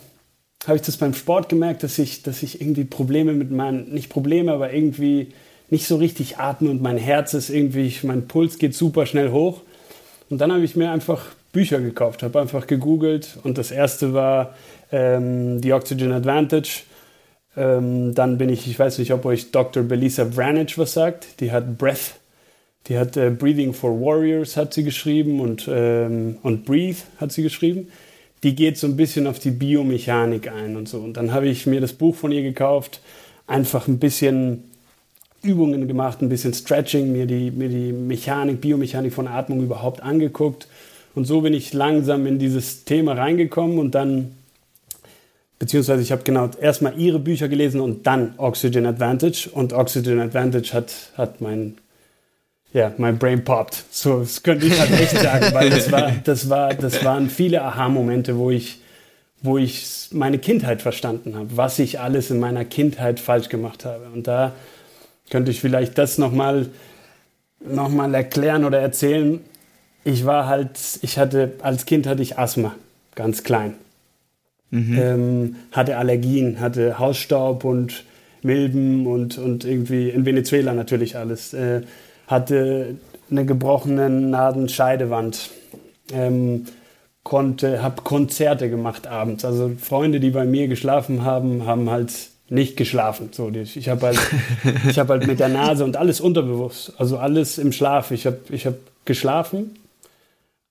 habe 0.66 0.78
ich 0.78 0.84
das 0.84 0.98
beim 0.98 1.14
Sport 1.14 1.50
gemerkt, 1.50 1.84
dass 1.84 2.00
ich, 2.00 2.24
dass 2.24 2.44
ich 2.44 2.62
irgendwie 2.62 2.86
Probleme 2.86 3.34
mit 3.34 3.52
meinen, 3.52 3.94
nicht 3.94 4.10
Probleme, 4.10 4.52
aber 4.52 4.74
irgendwie 4.74 5.30
nicht 5.70 5.88
so 5.88 5.96
richtig 5.96 6.38
atme 6.38 6.70
und 6.70 6.82
mein 6.82 6.98
Herz 6.98 7.34
ist 7.34 7.50
irgendwie, 7.50 7.94
mein 8.04 8.28
Puls 8.28 8.58
geht 8.58 8.76
super 8.76 9.06
schnell 9.06 9.32
hoch. 9.32 9.62
Und 10.30 10.40
dann 10.40 10.52
habe 10.52 10.64
ich 10.64 10.76
mir 10.76 10.92
einfach 10.92 11.28
Bücher 11.52 11.80
gekauft, 11.80 12.24
habe 12.24 12.40
einfach 12.40 12.68
gegoogelt 12.68 13.38
und 13.44 13.58
das 13.58 13.72
erste 13.72 14.14
war 14.14 14.56
ähm, 14.92 15.62
The 15.62 15.74
Oxygen 15.74 16.12
Advantage. 16.12 16.84
Ähm, 17.58 18.16
dann 18.16 18.38
bin 18.38 18.50
ich, 18.50 18.68
ich 18.68 18.78
weiß 18.78 19.00
nicht, 19.00 19.12
ob 19.14 19.26
euch 19.26 19.52
Dr. 19.52 19.84
Belisa 19.84 20.36
Vranic 20.36 20.78
was 20.78 20.94
sagt, 20.94 21.42
die 21.42 21.52
hat 21.52 21.78
Breath, 21.78 22.16
die 22.88 22.98
hat 22.98 23.18
äh, 23.18 23.30
Breathing 23.30 23.74
for 23.74 24.00
Warriors 24.00 24.58
hat 24.58 24.74
sie 24.74 24.84
geschrieben 24.84 25.40
und, 25.40 25.70
ähm, 25.72 26.38
und 26.44 26.66
Breathe 26.66 26.98
hat 27.18 27.32
sie 27.32 27.44
geschrieben. 27.44 27.88
Die 28.44 28.56
geht 28.56 28.78
so 28.78 28.88
ein 28.88 28.98
bisschen 28.98 29.28
auf 29.28 29.38
die 29.38 29.52
Biomechanik 29.52 30.52
ein 30.52 30.76
und 30.76 30.90
so. 30.90 31.00
Und 31.00 31.16
dann 31.18 31.32
habe 31.32 31.48
ich 31.48 31.68
mir 31.68 31.80
das 31.80 31.94
Buch 31.94 32.16
von 32.16 32.32
ihr 32.32 32.42
gekauft, 32.42 33.02
einfach 33.46 33.88
ein 33.88 34.00
bisschen 34.00 34.64
Übungen 35.44 35.88
gemacht, 35.88 36.22
ein 36.22 36.30
bisschen 36.30 36.54
Stretching, 36.54 37.12
mir 37.12 37.26
die, 37.26 37.52
mir 37.52 37.70
die 37.70 37.92
Mechanik, 37.92 38.62
Biomechanik 38.62 39.14
von 39.14 39.28
Atmung 39.28 39.62
überhaupt 39.62 40.02
angeguckt. 40.02 40.68
Und 41.14 41.26
so 41.26 41.42
bin 41.42 41.54
ich 41.54 41.74
langsam 41.74 42.26
in 42.26 42.40
dieses 42.40 42.86
Thema 42.86 43.14
reingekommen 43.14 43.78
und 43.78 43.96
dann, 43.96 44.36
beziehungsweise 45.62 46.02
ich 46.02 46.12
habe 46.12 46.24
genau 46.24 46.50
erstmal 46.60 47.00
ihre 47.00 47.20
Bücher 47.20 47.48
gelesen 47.48 47.82
und 47.82 48.08
dann 48.08 48.34
Oxygen 48.38 48.88
Advantage. 48.88 49.48
Und 49.52 49.74
Oxygen 49.74 50.20
Advantage 50.20 50.74
hat, 50.74 50.92
hat 51.16 51.40
mein, 51.40 51.78
ja, 52.74 52.92
mein 52.98 53.20
Brain 53.20 53.44
popped. 53.44 53.84
So, 53.92 54.22
das 54.22 54.42
könnte 54.42 54.66
ich 54.66 54.80
halt 54.80 54.90
echt 54.90 55.16
sagen, 55.16 55.54
weil 55.54 55.70
das, 55.70 55.92
war, 55.92 56.14
das, 56.24 56.50
war, 56.50 56.74
das 56.74 57.06
waren 57.06 57.30
viele 57.30 57.62
Aha-Momente, 57.62 58.40
wo 58.40 58.50
ich, 58.50 58.80
wo 59.44 59.60
ich 59.60 60.08
meine 60.10 60.40
Kindheit 60.40 60.82
verstanden 60.82 61.36
habe, 61.36 61.56
was 61.56 61.78
ich 61.78 62.00
alles 62.00 62.32
in 62.32 62.40
meiner 62.40 62.66
Kindheit 62.66 63.20
falsch 63.20 63.50
gemacht 63.50 63.86
habe. 63.86 64.06
Und 64.12 64.26
da 64.26 64.54
könnte 65.30 65.52
ich 65.52 65.62
vielleicht 65.62 65.96
das 66.00 66.18
nochmal 66.18 66.70
noch 67.60 67.90
mal 67.90 68.16
erklären 68.16 68.66
oder 68.66 68.80
erzählen. 68.80 69.42
Ich 70.04 70.26
war 70.26 70.48
halt, 70.48 70.80
ich 71.04 71.20
hatte, 71.20 71.52
als 71.62 71.86
Kind 71.86 72.08
hatte 72.08 72.24
ich 72.24 72.40
Asthma, 72.40 72.74
ganz 73.14 73.44
klein. 73.44 73.76
Mhm. 74.72 74.98
Ähm, 75.00 75.56
hatte 75.72 75.98
Allergien, 75.98 76.60
hatte 76.60 76.98
Hausstaub 76.98 77.64
und 77.64 78.06
Milben 78.42 79.06
und, 79.06 79.38
und 79.38 79.66
irgendwie 79.66 80.10
in 80.10 80.26
Venezuela 80.26 80.74
natürlich 80.74 81.18
alles. 81.18 81.54
Äh, 81.54 81.82
hatte 82.28 82.96
eine 83.30 83.46
gebrochene 83.46 84.10
Nadenscheidewand. 84.10 85.52
Ähm, 86.12 86.66
konnte, 87.24 87.84
habe 87.84 88.02
Konzerte 88.02 88.70
gemacht 88.70 89.08
abends. 89.08 89.46
Also 89.46 89.72
Freunde, 89.80 90.20
die 90.20 90.32
bei 90.32 90.46
mir 90.46 90.68
geschlafen 90.68 91.24
haben, 91.24 91.66
haben 91.66 91.90
halt 91.90 92.12
nicht 92.50 92.78
geschlafen. 92.78 93.30
So, 93.32 93.50
ich 93.50 93.90
habe 93.90 94.08
halt, 94.08 94.20
ich 94.90 95.00
hab 95.00 95.10
halt 95.10 95.28
mit 95.28 95.40
der 95.40 95.50
Nase 95.50 95.84
und 95.84 95.98
alles 95.98 96.20
unterbewusst, 96.20 96.94
also 96.98 97.18
alles 97.18 97.58
im 97.58 97.72
Schlaf. 97.72 98.12
Ich 98.12 98.26
habe 98.26 98.40
ich 98.50 98.66
hab 98.66 98.76
geschlafen, 99.06 99.78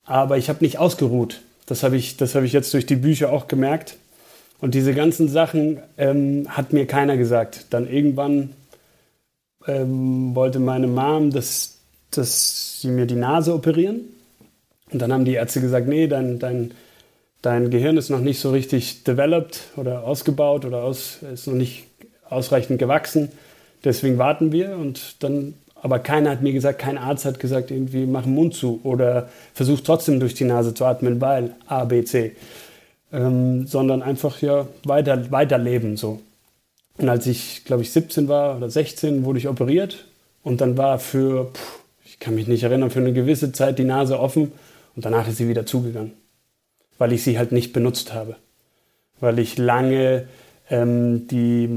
aber 0.05 0.39
ich 0.39 0.49
habe 0.49 0.63
nicht 0.63 0.79
ausgeruht. 0.79 1.41
Das 1.71 1.85
habe 1.85 1.97
ich, 1.97 2.17
hab 2.21 2.43
ich 2.43 2.53
jetzt 2.53 2.75
durch 2.75 2.85
die 2.85 2.97
Bücher 2.97 3.33
auch 3.33 3.47
gemerkt. 3.47 3.97
Und 4.61 4.75
diese 4.75 4.93
ganzen 4.93 5.29
Sachen 5.29 5.79
ähm, 5.99 6.47
hat 6.49 6.73
mir 6.73 6.85
keiner 6.85 7.17
gesagt. 7.17 7.67
Dann 7.71 7.89
irgendwann 7.89 8.51
ähm, 9.69 10.35
wollte 10.35 10.59
meine 10.59 10.89
Mom, 10.89 11.31
dass, 11.31 11.79
dass 12.11 12.81
sie 12.81 12.89
mir 12.89 13.07
die 13.07 13.15
Nase 13.15 13.55
operieren. 13.55 14.01
Und 14.91 15.01
dann 15.01 15.13
haben 15.13 15.25
die 15.25 15.35
Ärzte 15.35 15.61
gesagt, 15.61 15.87
nee, 15.87 16.09
dein, 16.09 16.41
dein, 16.41 16.73
dein 17.41 17.71
Gehirn 17.71 17.97
ist 17.97 18.11
noch 18.11 18.19
nicht 18.19 18.41
so 18.41 18.51
richtig 18.51 19.05
developed 19.05 19.61
oder 19.77 20.03
ausgebaut 20.03 20.65
oder 20.65 20.83
aus, 20.83 21.21
ist 21.33 21.47
noch 21.47 21.55
nicht 21.55 21.85
ausreichend 22.29 22.81
gewachsen. 22.81 23.31
Deswegen 23.85 24.19
warten 24.19 24.51
wir 24.51 24.77
und 24.77 25.23
dann, 25.23 25.55
aber 25.83 25.99
keiner 25.99 26.31
hat 26.31 26.43
mir 26.43 26.53
gesagt, 26.53 26.79
kein 26.79 26.99
Arzt 26.99 27.25
hat 27.25 27.41
gesagt, 27.41 27.71
irgendwie 27.71 28.07
mach 28.07 28.23
den 28.23 28.35
Mund 28.35 28.55
zu 28.55 28.81
oder 28.83 29.29
versuch 29.55 29.81
trotzdem 29.81 30.21
durch 30.21 30.35
die 30.35 30.45
Nase 30.45 30.75
zu 30.75 30.85
atmen, 30.85 31.21
weil 31.21 31.55
A, 31.67 31.85
B, 31.85 32.05
C. 32.05 32.37
Ähm, 33.13 33.67
sondern 33.67 34.03
einfach 34.03 34.41
ja 34.41 34.69
weiter, 34.85 35.31
weiterleben 35.31 35.97
so. 35.97 36.21
Und 36.99 37.09
als 37.09 37.27
ich, 37.27 37.65
glaube 37.65 37.83
ich, 37.83 37.91
17 37.91 38.29
war 38.29 38.57
oder 38.57 38.71
16, 38.71 39.25
wurde 39.25 39.39
ich 39.39 39.49
operiert 39.49 40.05
und 40.43 40.61
dann 40.61 40.77
war 40.77 40.99
für, 40.99 41.47
pff, 41.53 41.81
ich 42.05 42.19
kann 42.21 42.35
mich 42.35 42.47
nicht 42.47 42.63
erinnern, 42.63 42.91
für 42.91 43.01
eine 43.01 43.13
gewisse 43.13 43.53
Zeit 43.53 43.79
die 43.79 43.85
Nase 43.85 44.21
offen 44.21 44.53
und 44.95 45.05
danach 45.05 45.27
ist 45.27 45.39
sie 45.39 45.49
wieder 45.49 45.67
zugegangen 45.67 46.13
weil 47.01 47.13
ich 47.13 47.25
sie 47.25 47.39
halt 47.39 47.51
nicht 47.51 47.73
benutzt 47.73 48.13
habe. 48.13 48.37
Weil 49.21 49.39
ich 49.39 49.57
lange 49.57 50.29
ähm, 50.69 51.27
die, 51.29 51.69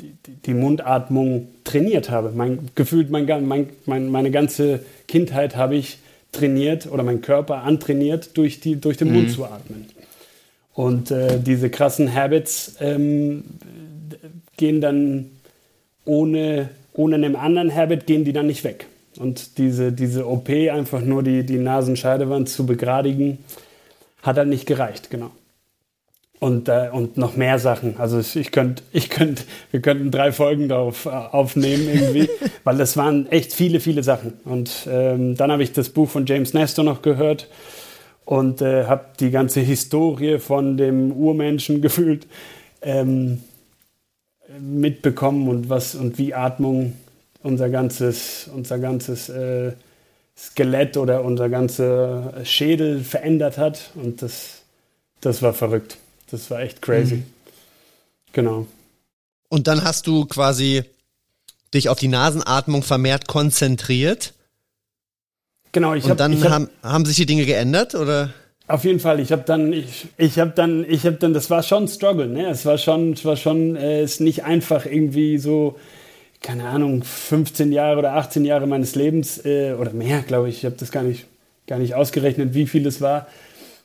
die, 0.00 0.14
die, 0.46 0.54
Mundatmung 0.54 1.48
trainiert 1.64 2.10
habe. 2.10 2.32
Mein, 2.34 2.70
gefühlt 2.74 3.10
mein, 3.10 3.26
mein, 3.46 3.68
mein, 3.86 4.08
meine 4.08 4.30
ganze 4.30 4.80
Kindheit 5.08 5.56
habe 5.56 5.76
ich 5.76 5.98
trainiert 6.32 6.90
oder 6.90 7.02
mein 7.02 7.20
Körper 7.20 7.62
antrainiert, 7.62 8.36
durch, 8.36 8.60
die, 8.60 8.80
durch 8.80 8.96
den 8.96 9.08
mhm. 9.08 9.14
Mund 9.14 9.30
zu 9.32 9.44
atmen. 9.44 9.86
Und 10.74 11.10
äh, 11.10 11.38
diese 11.40 11.70
krassen 11.70 12.14
Habits 12.14 12.76
ähm, 12.80 13.44
gehen 14.56 14.80
dann 14.80 15.30
ohne, 16.04 16.70
ohne 16.92 17.16
einem 17.16 17.36
anderen 17.36 17.74
Habit, 17.74 18.06
gehen 18.06 18.24
die 18.24 18.32
dann 18.32 18.46
nicht 18.46 18.64
weg. 18.64 18.86
Und 19.18 19.58
diese, 19.58 19.92
diese 19.92 20.28
OP, 20.28 20.48
einfach 20.48 21.02
nur 21.02 21.22
die, 21.22 21.44
die 21.44 21.58
Nasenscheidewand 21.58 22.48
zu 22.48 22.64
begradigen, 22.64 23.38
hat 24.22 24.36
dann 24.36 24.48
nicht 24.48 24.66
gereicht, 24.66 25.10
genau. 25.10 25.30
Und, 26.40 26.70
äh, 26.70 26.88
und 26.90 27.18
noch 27.18 27.36
mehr 27.36 27.58
Sachen. 27.58 27.98
Also 27.98 28.18
ich 28.18 28.50
könnte, 28.50 28.82
ich 28.92 29.10
könnte, 29.10 29.42
wir 29.70 29.80
könnten 29.80 30.10
drei 30.10 30.32
Folgen 30.32 30.68
darauf 30.68 31.06
äh, 31.06 31.10
aufnehmen 31.10 31.88
irgendwie, 31.92 32.28
weil 32.64 32.78
das 32.78 32.96
waren 32.96 33.30
echt 33.30 33.52
viele, 33.52 33.78
viele 33.78 34.02
Sachen. 34.02 34.32
Und 34.44 34.88
ähm, 34.90 35.36
dann 35.36 35.52
habe 35.52 35.62
ich 35.62 35.72
das 35.72 35.90
Buch 35.90 36.08
von 36.08 36.26
James 36.26 36.54
Nestor 36.54 36.84
noch 36.84 37.02
gehört 37.02 37.46
und 38.24 38.62
äh, 38.62 38.86
habe 38.86 39.04
die 39.20 39.30
ganze 39.30 39.60
Historie 39.60 40.38
von 40.38 40.76
dem 40.76 41.12
Urmenschen 41.12 41.82
gefühlt 41.82 42.26
ähm, 42.80 43.42
mitbekommen 44.58 45.48
und 45.48 45.68
was 45.68 45.94
und 45.94 46.18
wie 46.18 46.34
Atmung 46.34 46.94
unser 47.42 47.68
ganzes, 47.68 48.50
unser 48.54 48.78
ganzes 48.78 49.28
äh, 49.28 49.72
Skelett 50.36 50.96
oder 50.96 51.24
unser 51.24 51.48
ganzer 51.48 52.32
Schädel 52.44 53.00
verändert 53.00 53.58
hat. 53.58 53.90
Und 53.94 54.22
das, 54.22 54.62
das 55.20 55.42
war 55.42 55.52
verrückt. 55.52 55.98
Das 56.30 56.50
war 56.50 56.60
echt 56.60 56.82
crazy. 56.82 57.16
Mhm. 57.16 57.24
Genau. 58.32 58.66
Und 59.48 59.66
dann 59.66 59.82
hast 59.84 60.06
du 60.06 60.26
quasi 60.26 60.84
dich 61.74 61.88
auf 61.88 61.98
die 61.98 62.08
Nasenatmung 62.08 62.82
vermehrt 62.82 63.26
konzentriert. 63.26 64.34
Genau, 65.72 65.94
ich 65.94 66.04
habe. 66.04 66.12
Und 66.12 66.20
dann 66.20 66.44
hab, 66.44 66.50
haben, 66.50 66.70
haben 66.82 67.04
sich 67.04 67.16
die 67.16 67.26
Dinge 67.26 67.46
geändert, 67.46 67.94
oder? 67.94 68.32
Auf 68.66 68.84
jeden 68.84 69.00
Fall. 69.00 69.18
Ich 69.18 69.32
habe 69.32 69.42
dann, 69.42 69.72
ich, 69.72 70.08
ich 70.16 70.38
habe 70.38 70.52
dann, 70.54 70.84
ich 70.88 71.04
habe 71.04 71.16
dann, 71.16 71.32
das 71.32 71.50
war 71.50 71.62
schon 71.62 71.84
ein 71.84 71.88
Struggle, 71.88 72.28
ne? 72.28 72.48
Es 72.48 72.64
war 72.64 72.78
schon, 72.78 73.14
es 73.14 73.24
war 73.24 73.36
schon, 73.36 73.74
äh, 73.76 74.02
es 74.02 74.12
ist 74.12 74.20
nicht 74.20 74.44
einfach 74.44 74.86
irgendwie 74.86 75.38
so 75.38 75.76
keine 76.40 76.68
Ahnung, 76.68 77.02
15 77.02 77.70
Jahre 77.70 77.98
oder 77.98 78.14
18 78.14 78.44
Jahre 78.44 78.66
meines 78.66 78.94
Lebens 78.94 79.44
äh, 79.44 79.74
oder 79.78 79.92
mehr, 79.92 80.22
glaube 80.22 80.48
ich, 80.48 80.58
ich 80.58 80.64
habe 80.64 80.76
das 80.78 80.90
gar 80.90 81.02
nicht, 81.02 81.26
gar 81.66 81.78
nicht 81.78 81.94
ausgerechnet, 81.94 82.54
wie 82.54 82.66
viel 82.66 82.86
es 82.86 83.00
war, 83.00 83.26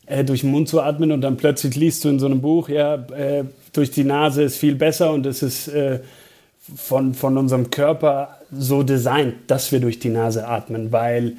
äh, 0.05 0.24
durch 0.24 0.41
den 0.41 0.51
Mund 0.51 0.69
zu 0.69 0.81
atmen 0.81 1.12
und 1.12 1.21
dann 1.21 1.38
plötzlich 1.38 1.75
liest 1.75 2.03
du 2.03 2.09
in 2.09 2.19
so 2.19 2.25
einem 2.25 2.41
Buch, 2.41 2.69
ja, 2.69 2.95
äh, 2.95 3.43
durch 3.74 3.91
die 3.91 4.03
Nase 4.03 4.43
ist 4.43 4.57
viel 4.57 4.75
besser 4.75 5.12
und 5.12 5.25
es 5.25 5.43
ist 5.43 5.67
äh, 5.67 6.00
von, 6.75 7.13
von 7.13 7.38
unserem 7.38 7.69
Körper 7.69 8.39
so 8.51 8.83
designt, 8.83 9.35
dass 9.47 9.71
wir 9.71 9.79
durch 9.79 10.00
die 10.00 10.09
Nase 10.09 10.47
atmen, 10.47 10.91
weil, 10.91 11.38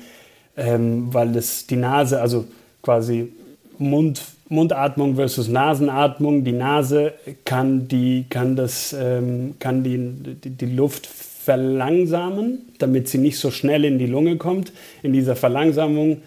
ähm, 0.56 1.12
weil 1.12 1.36
es 1.36 1.66
die 1.66 1.76
Nase, 1.76 2.20
also 2.20 2.44
quasi 2.82 3.32
Mund 3.78 4.22
Mundatmung 4.48 5.16
versus 5.16 5.48
Nasenatmung. 5.48 6.44
Die 6.44 6.52
Nase 6.52 7.14
kann, 7.44 7.88
die, 7.88 8.26
kann, 8.28 8.56
das, 8.56 8.94
ähm, 8.98 9.56
kann 9.58 9.82
die, 9.82 9.98
die, 9.98 10.50
die, 10.50 10.66
Luft 10.66 11.06
verlangsamen, 11.06 12.60
damit 12.78 13.08
sie 13.08 13.18
nicht 13.18 13.38
so 13.38 13.50
schnell 13.50 13.84
in 13.84 13.98
die 13.98 14.06
Lunge 14.06 14.36
kommt. 14.36 14.72
In 15.02 15.12
dieser 15.12 15.36
Verlangsamung 15.36 16.18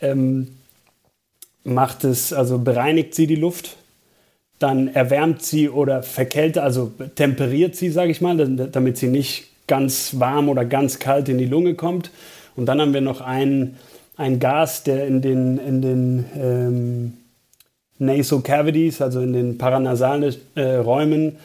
ähm, 0.00 0.48
macht 1.64 2.04
es, 2.04 2.32
also 2.32 2.58
bereinigt 2.58 3.14
sie 3.14 3.26
die 3.26 3.36
Luft, 3.36 3.76
dann 4.58 4.88
erwärmt 4.88 5.42
sie 5.42 5.68
oder 5.68 6.02
verkältet, 6.02 6.62
also 6.62 6.92
temperiert 7.14 7.76
sie, 7.76 7.90
sage 7.90 8.10
ich 8.10 8.20
mal, 8.20 8.36
damit 8.36 8.96
sie 8.96 9.08
nicht 9.08 9.48
ganz 9.66 10.18
warm 10.20 10.48
oder 10.48 10.64
ganz 10.64 10.98
kalt 10.98 11.28
in 11.28 11.38
die 11.38 11.46
Lunge 11.46 11.74
kommt. 11.74 12.10
Und 12.56 12.66
dann 12.66 12.80
haben 12.80 12.94
wir 12.94 13.00
noch 13.00 13.20
ein, 13.20 13.76
ein 14.16 14.38
Gas, 14.38 14.84
der 14.84 15.06
in 15.06 15.22
den, 15.22 15.58
in 15.58 15.82
den 15.82 16.24
ähm, 16.36 17.12
Nasal 17.98 18.40
Cavities, 18.40 19.00
also 19.00 19.20
in 19.20 19.32
den 19.32 19.58
paranasalen 19.58 20.34
äh, 20.54 20.62
Räumen, 20.76 21.36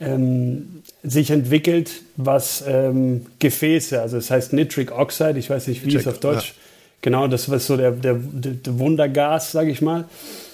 ähm, 0.00 0.82
sich 1.02 1.30
entwickelt, 1.30 2.02
was 2.16 2.64
ähm, 2.66 3.26
Gefäße, 3.38 4.00
also 4.00 4.16
das 4.16 4.30
heißt 4.30 4.52
Nitric 4.52 4.90
Oxide, 4.90 5.38
ich 5.38 5.50
weiß 5.50 5.68
nicht, 5.68 5.82
wie 5.82 5.88
Nitric, 5.88 6.06
es 6.06 6.12
auf 6.12 6.18
Deutsch. 6.18 6.54
Genau, 7.04 7.28
das 7.28 7.48
ist 7.48 7.66
so 7.66 7.76
der, 7.76 7.90
der, 7.92 8.14
der 8.14 8.78
Wundergas, 8.78 9.52
sage 9.52 9.70
ich 9.70 9.82
mal. 9.82 10.06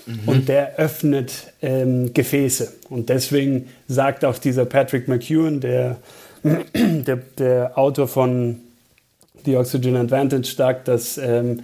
Mhm. 0.07 0.21
Und 0.27 0.49
der 0.49 0.77
öffnet 0.77 1.53
ähm, 1.63 2.13
Gefäße. 2.13 2.73
Und 2.91 3.09
deswegen 3.09 3.69
sagt 3.87 4.25
auch 4.25 4.37
dieser 4.37 4.65
Patrick 4.65 5.07
McEwen, 5.07 5.61
der, 5.61 5.99
der, 6.43 7.17
der 7.39 7.79
Autor 7.79 8.09
von 8.09 8.59
The 9.45 9.57
Oxygen 9.57 9.95
Advantage, 9.95 10.53
sagt, 10.57 10.89
dass 10.89 11.19
ähm, 11.19 11.63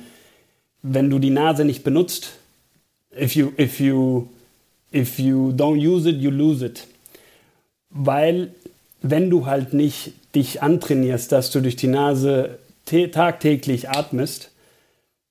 wenn 0.83 1.11
du 1.11 1.19
die 1.19 1.31
Nase 1.31 1.65
nicht 1.65 1.83
benutzt, 1.83 2.35
if 3.21 3.35
you, 3.35 3.51
if 3.59 3.81
you, 3.81 4.29
if 4.95 5.19
you 5.19 5.51
don't 5.51 5.85
use 5.85 6.09
it, 6.09 6.21
you 6.21 6.31
lose 6.31 6.65
it. 6.65 6.87
Weil 7.91 8.53
wenn 9.03 9.31
du 9.31 9.47
halt 9.47 9.73
nicht 9.73 10.13
dich 10.37 10.63
antrainierst, 10.63 11.33
dass 11.33 11.51
du 11.51 11.61
durch 11.61 11.75
die 11.75 11.89
Nase 11.89 12.59
tagtäglich 12.85 13.89
atmest, 13.89 14.53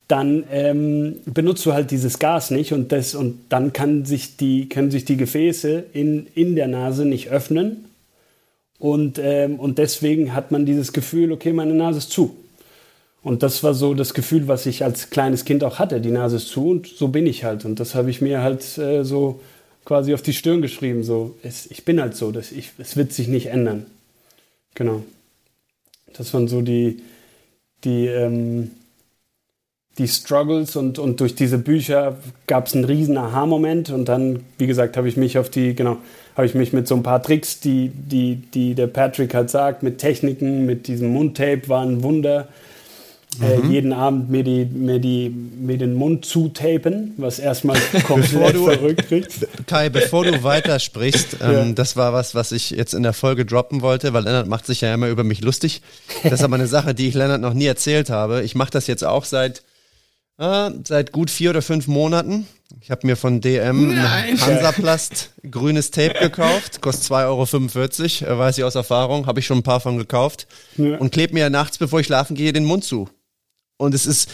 dann 0.08 0.44
ähm, 0.52 1.18
benutzt 1.26 1.66
du 1.66 1.74
halt 1.74 1.90
dieses 1.90 2.20
Gas 2.20 2.52
nicht 2.52 2.74
und, 2.74 2.92
das, 2.92 3.16
und 3.16 3.40
dann 3.50 3.74
kann 3.74 4.06
sich 4.06 4.38
die, 4.38 4.70
können 4.70 4.92
sich 4.92 5.06
die 5.06 5.18
Gefäße 5.18 5.84
in, 5.94 6.28
in 6.36 6.56
der 6.56 6.68
Nase 6.68 7.06
nicht 7.06 7.30
öffnen. 7.30 7.86
Und, 8.78 9.20
ähm, 9.20 9.60
und 9.60 9.80
deswegen 9.80 10.36
hat 10.36 10.52
man 10.52 10.66
dieses 10.66 10.94
Gefühl, 10.94 11.32
okay, 11.32 11.54
meine 11.54 11.74
Nase 11.74 12.00
ist 12.00 12.12
zu. 12.12 12.36
Und 13.24 13.42
das 13.42 13.64
war 13.64 13.74
so 13.74 13.96
das 13.96 14.14
Gefühl, 14.14 14.48
was 14.48 14.68
ich 14.68 14.84
als 14.84 15.10
kleines 15.10 15.46
Kind 15.46 15.64
auch 15.64 15.80
hatte. 15.80 16.00
Die 16.00 16.12
Nase 16.12 16.36
ist 16.36 16.50
zu 16.50 16.70
und 16.70 16.86
so 16.86 17.08
bin 17.08 17.26
ich 17.26 17.44
halt. 17.44 17.66
Und 17.66 17.80
das 17.80 17.96
habe 17.96 18.12
ich 18.12 18.22
mir 18.22 18.44
halt 18.44 18.78
äh, 18.78 19.04
so 19.04 19.40
quasi 19.86 20.14
auf 20.14 20.22
die 20.22 20.34
Stirn 20.34 20.62
geschrieben. 20.62 21.04
So, 21.04 21.36
es, 21.42 21.66
ich 21.72 21.86
bin 21.86 22.00
halt 22.00 22.16
so, 22.16 22.32
dass 22.32 22.52
ich, 22.52 22.74
es 22.78 22.96
wird 22.96 23.14
sich 23.14 23.28
nicht 23.28 23.48
ändern. 23.48 23.88
Genau. 24.76 25.04
Das 26.14 26.32
waren 26.36 26.48
so 26.48 26.62
die, 26.62 27.02
die, 27.84 28.06
ähm, 28.06 28.70
die 29.98 30.08
Struggles 30.08 30.76
und, 30.76 31.00
und 31.00 31.22
durch 31.22 31.36
diese 31.36 31.58
Bücher 31.58 32.18
gab 32.48 32.68
es 32.68 32.76
einen 32.76 32.84
riesen 32.84 33.18
Aha-Moment 33.18 33.92
und 33.92 34.10
dann, 34.10 34.42
wie 34.58 34.68
gesagt, 34.68 34.98
habe 34.98 35.08
ich 35.08 35.16
mich 35.16 35.38
auf 35.38 35.50
die, 35.50 35.74
genau, 35.74 35.98
habe 36.36 36.46
ich 36.46 36.54
mich 36.54 36.74
mit 36.74 36.88
so 36.88 36.96
ein 36.96 37.04
paar 37.04 37.24
Tricks, 37.24 37.62
die, 37.62 37.90
die, 37.90 38.36
die 38.36 38.76
der 38.76 38.88
Patrick 38.88 39.34
halt 39.34 39.50
sagt, 39.50 39.84
mit 39.84 40.00
Techniken, 40.00 40.66
mit 40.66 40.88
diesem 40.88 41.14
Mundtape 41.14 41.70
war 41.70 41.82
ein 41.82 42.04
Wunder. 42.04 42.50
Äh, 43.42 43.58
mhm. 43.58 43.70
Äh, 43.70 43.74
jeden 43.74 43.94
Abend 43.94 44.30
mir, 44.30 44.44
die, 44.44 44.66
mir, 44.66 45.00
die, 45.00 45.30
mir 45.30 45.78
den 45.78 45.94
Mund 45.94 46.26
zutapen, 46.26 47.14
was 47.18 47.40
erstmal 47.40 47.78
komplett 48.08 48.56
verrückt 48.56 49.08
kriegt. 49.08 49.48
Kai, 49.68 49.90
bevor 49.90 50.26
du 50.26 50.44
weitersprichst, 50.44 51.38
ähm, 51.42 51.52
ja. 51.52 51.72
das 51.74 51.98
war 51.98 52.14
was, 52.14 52.36
was 52.36 52.52
ich 52.52 52.70
jetzt 52.72 52.94
in 52.94 53.04
der 53.04 53.14
Folge 53.14 53.46
droppen 53.46 53.82
wollte, 53.82 54.14
weil 54.14 54.24
Lennart 54.24 54.48
macht 54.48 54.66
sich 54.66 54.82
ja 54.82 54.94
immer 54.94 55.10
über 55.10 55.24
mich 55.24 55.42
lustig. 55.42 55.82
Das 56.24 56.34
ist 56.34 56.44
aber 56.44 56.56
eine 56.56 56.68
Sache, 56.68 56.94
die 56.94 57.08
ich 57.08 57.14
Lennart 57.14 57.42
noch 57.42 57.54
nie 57.54 57.66
erzählt 57.66 58.10
habe. 58.10 58.44
Ich 58.44 58.56
mache 58.56 58.72
das 58.72 58.88
jetzt 58.88 59.04
auch 59.04 59.26
seit 59.26 59.64
äh, 60.38 60.72
seit 60.86 61.12
gut 61.12 61.30
vier 61.30 61.52
oder 61.52 61.62
fünf 61.62 61.88
Monaten. 61.88 62.48
Ich 62.82 62.92
habe 62.92 63.08
mir 63.08 63.16
von 63.16 63.42
DM 63.42 63.96
Hansaplast 63.96 65.32
grünes 65.50 65.92
Tape 65.92 66.20
gekauft. 66.20 66.82
Kostet 66.82 67.12
2,45 67.12 68.24
Euro, 68.24 68.34
äh, 68.34 68.40
weiß 68.40 68.58
ich 68.58 68.64
aus 68.64 68.76
Erfahrung. 68.76 69.28
Habe 69.28 69.40
ich 69.40 69.46
schon 69.46 69.60
ein 69.60 69.64
paar 69.64 69.80
von 69.80 69.98
gekauft. 69.98 70.48
Ja. 70.78 70.98
Und 70.98 71.12
klebe 71.12 71.34
mir 71.34 71.50
nachts, 71.50 71.78
bevor 71.78 72.00
ich 72.00 72.08
schlafen 72.08 72.36
gehe, 72.36 72.54
den 72.54 72.66
Mund 72.66 72.84
zu. 72.84 73.10
Und 73.78 73.94
es 73.94 74.06
ist, 74.06 74.30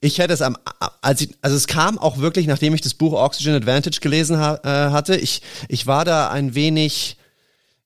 ich 0.00 0.18
hätte 0.18 0.32
es 0.32 0.40
am, 0.40 0.56
als 1.02 1.20
ich, 1.20 1.30
also 1.42 1.54
es 1.56 1.66
kam 1.66 1.98
auch 1.98 2.18
wirklich, 2.18 2.46
nachdem 2.46 2.74
ich 2.74 2.80
das 2.80 2.94
Buch 2.94 3.12
Oxygen 3.12 3.54
Advantage 3.54 4.00
gelesen 4.00 4.38
ha, 4.38 4.58
äh, 4.64 4.90
hatte. 4.90 5.16
Ich, 5.16 5.42
ich 5.68 5.86
war 5.86 6.04
da 6.04 6.30
ein 6.30 6.54
wenig, 6.54 7.18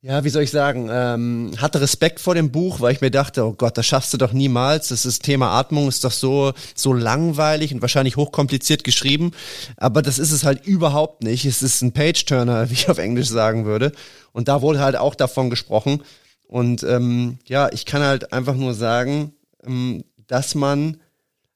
ja, 0.03 0.25
wie 0.25 0.31
soll 0.31 0.45
ich 0.45 0.51
sagen, 0.51 0.89
ähm, 0.91 1.53
hatte 1.59 1.83
Respekt 1.83 2.21
vor 2.21 2.35
dem 2.35 2.51
Buch, 2.51 2.81
weil 2.81 2.95
ich 2.95 3.03
mir 3.03 3.11
dachte, 3.11 3.45
oh 3.45 3.53
Gott, 3.53 3.77
das 3.77 3.85
schaffst 3.85 4.15
du 4.15 4.17
doch 4.17 4.33
niemals. 4.33 4.89
Das 4.89 5.05
ist 5.05 5.23
Thema 5.25 5.51
Atmung, 5.51 5.89
ist 5.89 6.05
doch 6.05 6.13
so, 6.13 6.55
so 6.75 6.95
langweilig 6.95 7.75
und 7.75 7.83
wahrscheinlich 7.83 8.17
hochkompliziert 8.17 8.83
geschrieben. 8.83 9.33
Aber 9.77 10.01
das 10.01 10.19
ist 10.19 10.31
es 10.33 10.43
halt 10.43 10.67
überhaupt 10.67 11.23
nicht. 11.23 11.45
Es 11.45 11.63
ist 11.63 11.83
ein 11.83 11.93
Page-Turner, 11.93 12.71
wie 12.71 12.75
ich 12.75 12.89
auf 12.89 12.97
Englisch 12.97 13.29
sagen 13.29 13.67
würde. 13.67 13.93
Und 14.33 14.49
da 14.49 14.63
wurde 14.63 14.81
halt 14.81 14.97
auch 14.97 15.15
davon 15.15 15.51
gesprochen. 15.51 16.03
Und 16.47 16.83
ähm, 16.83 17.39
ja, 17.45 17.71
ich 17.71 17.85
kann 17.85 18.03
halt 18.03 18.33
einfach 18.33 18.55
nur 18.55 18.73
sagen, 18.73 19.35
ähm, 19.67 20.05
dass 20.27 20.55
man, 20.55 20.97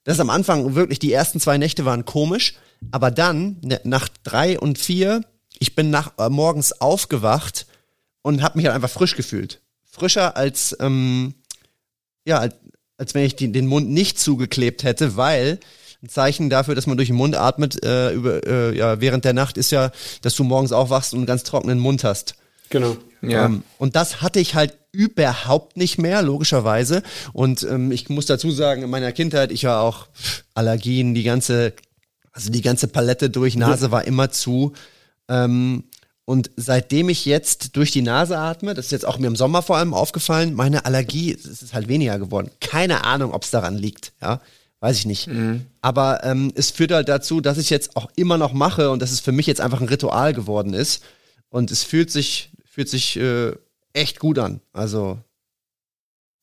dass 0.04 0.20
am 0.20 0.28
Anfang 0.28 0.74
wirklich 0.74 0.98
die 0.98 1.12
ersten 1.12 1.40
zwei 1.40 1.56
Nächte 1.56 1.86
waren 1.86 2.04
komisch, 2.04 2.56
aber 2.90 3.10
dann, 3.10 3.56
ne, 3.62 3.80
nach 3.84 4.08
drei 4.22 4.60
und 4.60 4.78
vier, 4.78 5.22
ich 5.58 5.74
bin 5.74 5.88
nach, 5.88 6.12
äh, 6.18 6.28
morgens 6.28 6.78
aufgewacht 6.82 7.66
und 8.24 8.42
habe 8.42 8.56
mich 8.58 8.66
halt 8.66 8.74
einfach 8.74 8.90
frisch 8.90 9.14
gefühlt. 9.14 9.60
Frischer 9.84 10.36
als, 10.36 10.74
ähm, 10.80 11.34
ja, 12.24 12.38
als, 12.38 12.54
als 12.96 13.14
wenn 13.14 13.24
ich 13.24 13.36
die, 13.36 13.52
den 13.52 13.66
Mund 13.66 13.90
nicht 13.90 14.18
zugeklebt 14.18 14.82
hätte, 14.82 15.16
weil 15.16 15.60
ein 16.02 16.08
Zeichen 16.08 16.48
dafür, 16.50 16.74
dass 16.74 16.86
man 16.86 16.96
durch 16.96 17.08
den 17.08 17.16
Mund 17.16 17.36
atmet, 17.36 17.84
äh, 17.84 18.12
über, 18.12 18.46
äh, 18.46 18.76
ja, 18.76 19.00
während 19.00 19.24
der 19.24 19.34
Nacht 19.34 19.58
ist 19.58 19.70
ja, 19.70 19.92
dass 20.22 20.34
du 20.34 20.42
morgens 20.42 20.72
aufwachst 20.72 21.12
und 21.12 21.20
einen 21.20 21.26
ganz 21.26 21.44
trockenen 21.44 21.78
Mund 21.78 22.02
hast. 22.02 22.34
Genau. 22.70 22.96
Ja. 23.20 23.44
Ähm, 23.44 23.62
und 23.78 23.94
das 23.94 24.22
hatte 24.22 24.40
ich 24.40 24.54
halt 24.54 24.76
überhaupt 24.90 25.76
nicht 25.76 25.98
mehr, 25.98 26.22
logischerweise. 26.22 27.02
Und 27.34 27.62
ähm, 27.64 27.92
ich 27.92 28.08
muss 28.08 28.26
dazu 28.26 28.50
sagen, 28.50 28.82
in 28.82 28.90
meiner 28.90 29.12
Kindheit, 29.12 29.52
ich 29.52 29.64
war 29.64 29.82
auch 29.82 30.08
Allergien, 30.54 31.14
die 31.14 31.24
ganze, 31.24 31.74
also 32.32 32.50
die 32.50 32.62
ganze 32.62 32.88
Palette 32.88 33.28
durch, 33.28 33.54
Nase 33.54 33.90
war 33.90 34.06
immer 34.06 34.30
zu. 34.30 34.72
Ähm, 35.28 35.84
und 36.26 36.50
seitdem 36.56 37.10
ich 37.10 37.26
jetzt 37.26 37.76
durch 37.76 37.90
die 37.90 38.02
Nase 38.02 38.38
atme, 38.38 38.72
das 38.74 38.86
ist 38.86 38.92
jetzt 38.92 39.06
auch 39.06 39.18
mir 39.18 39.26
im 39.26 39.36
Sommer 39.36 39.60
vor 39.62 39.76
allem 39.76 39.92
aufgefallen, 39.92 40.54
meine 40.54 40.86
Allergie 40.86 41.32
ist 41.32 41.74
halt 41.74 41.88
weniger 41.88 42.18
geworden. 42.18 42.50
Keine 42.60 43.04
Ahnung, 43.04 43.32
ob 43.32 43.44
es 43.44 43.50
daran 43.50 43.76
liegt, 43.76 44.12
ja. 44.22 44.40
Weiß 44.80 44.98
ich 44.98 45.06
nicht. 45.06 45.28
Mhm. 45.28 45.64
Aber 45.80 46.24
ähm, 46.24 46.52
es 46.54 46.70
führt 46.70 46.92
halt 46.92 47.08
dazu, 47.08 47.40
dass 47.40 47.56
ich 47.56 47.70
jetzt 47.70 47.96
auch 47.96 48.10
immer 48.16 48.36
noch 48.36 48.52
mache 48.52 48.90
und 48.90 49.00
dass 49.00 49.12
es 49.12 49.20
für 49.20 49.32
mich 49.32 49.46
jetzt 49.46 49.62
einfach 49.62 49.80
ein 49.80 49.88
Ritual 49.88 50.34
geworden 50.34 50.74
ist. 50.74 51.02
Und 51.48 51.70
es 51.70 51.84
fühlt 51.84 52.10
sich, 52.10 52.50
fühlt 52.66 52.90
sich 52.90 53.16
äh, 53.16 53.52
echt 53.94 54.18
gut 54.18 54.38
an. 54.38 54.60
Also, 54.74 55.18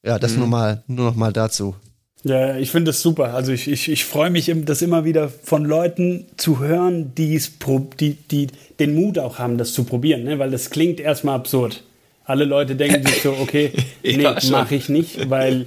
ja, 0.04 0.17
das 0.17 0.32
mhm. 0.32 0.39
nur, 0.39 0.48
mal, 0.48 0.84
nur 0.88 1.06
noch 1.06 1.15
mal 1.15 1.32
dazu. 1.32 1.76
Ja, 2.23 2.55
ich 2.57 2.69
finde 2.69 2.89
das 2.89 3.01
super. 3.01 3.34
Also 3.34 3.51
ich, 3.51 3.67
ich, 3.67 3.89
ich 3.89 4.05
freue 4.05 4.29
mich, 4.29 4.51
das 4.65 4.81
immer 4.81 5.05
wieder 5.05 5.29
von 5.29 5.65
Leuten 5.65 6.25
zu 6.38 6.60
hören, 6.60 7.15
die's, 7.15 7.53
die, 7.99 8.13
die 8.13 8.47
den 8.79 8.95
Mut 8.95 9.17
auch 9.17 9.39
haben, 9.39 9.57
das 9.57 9.73
zu 9.73 9.86
probieren, 9.86 10.23
ne? 10.23 10.38
weil 10.38 10.51
das 10.51 10.69
klingt 10.69 10.99
erstmal 10.99 11.36
absurd. 11.36 11.84
Alle 12.23 12.45
Leute 12.45 12.75
denken 12.75 13.05
sich 13.05 13.23
so, 13.23 13.31
okay, 13.41 13.71
nee, 14.03 14.21
ja, 14.21 14.38
mache 14.51 14.75
ich 14.75 14.88
nicht, 14.88 15.29
weil, 15.29 15.65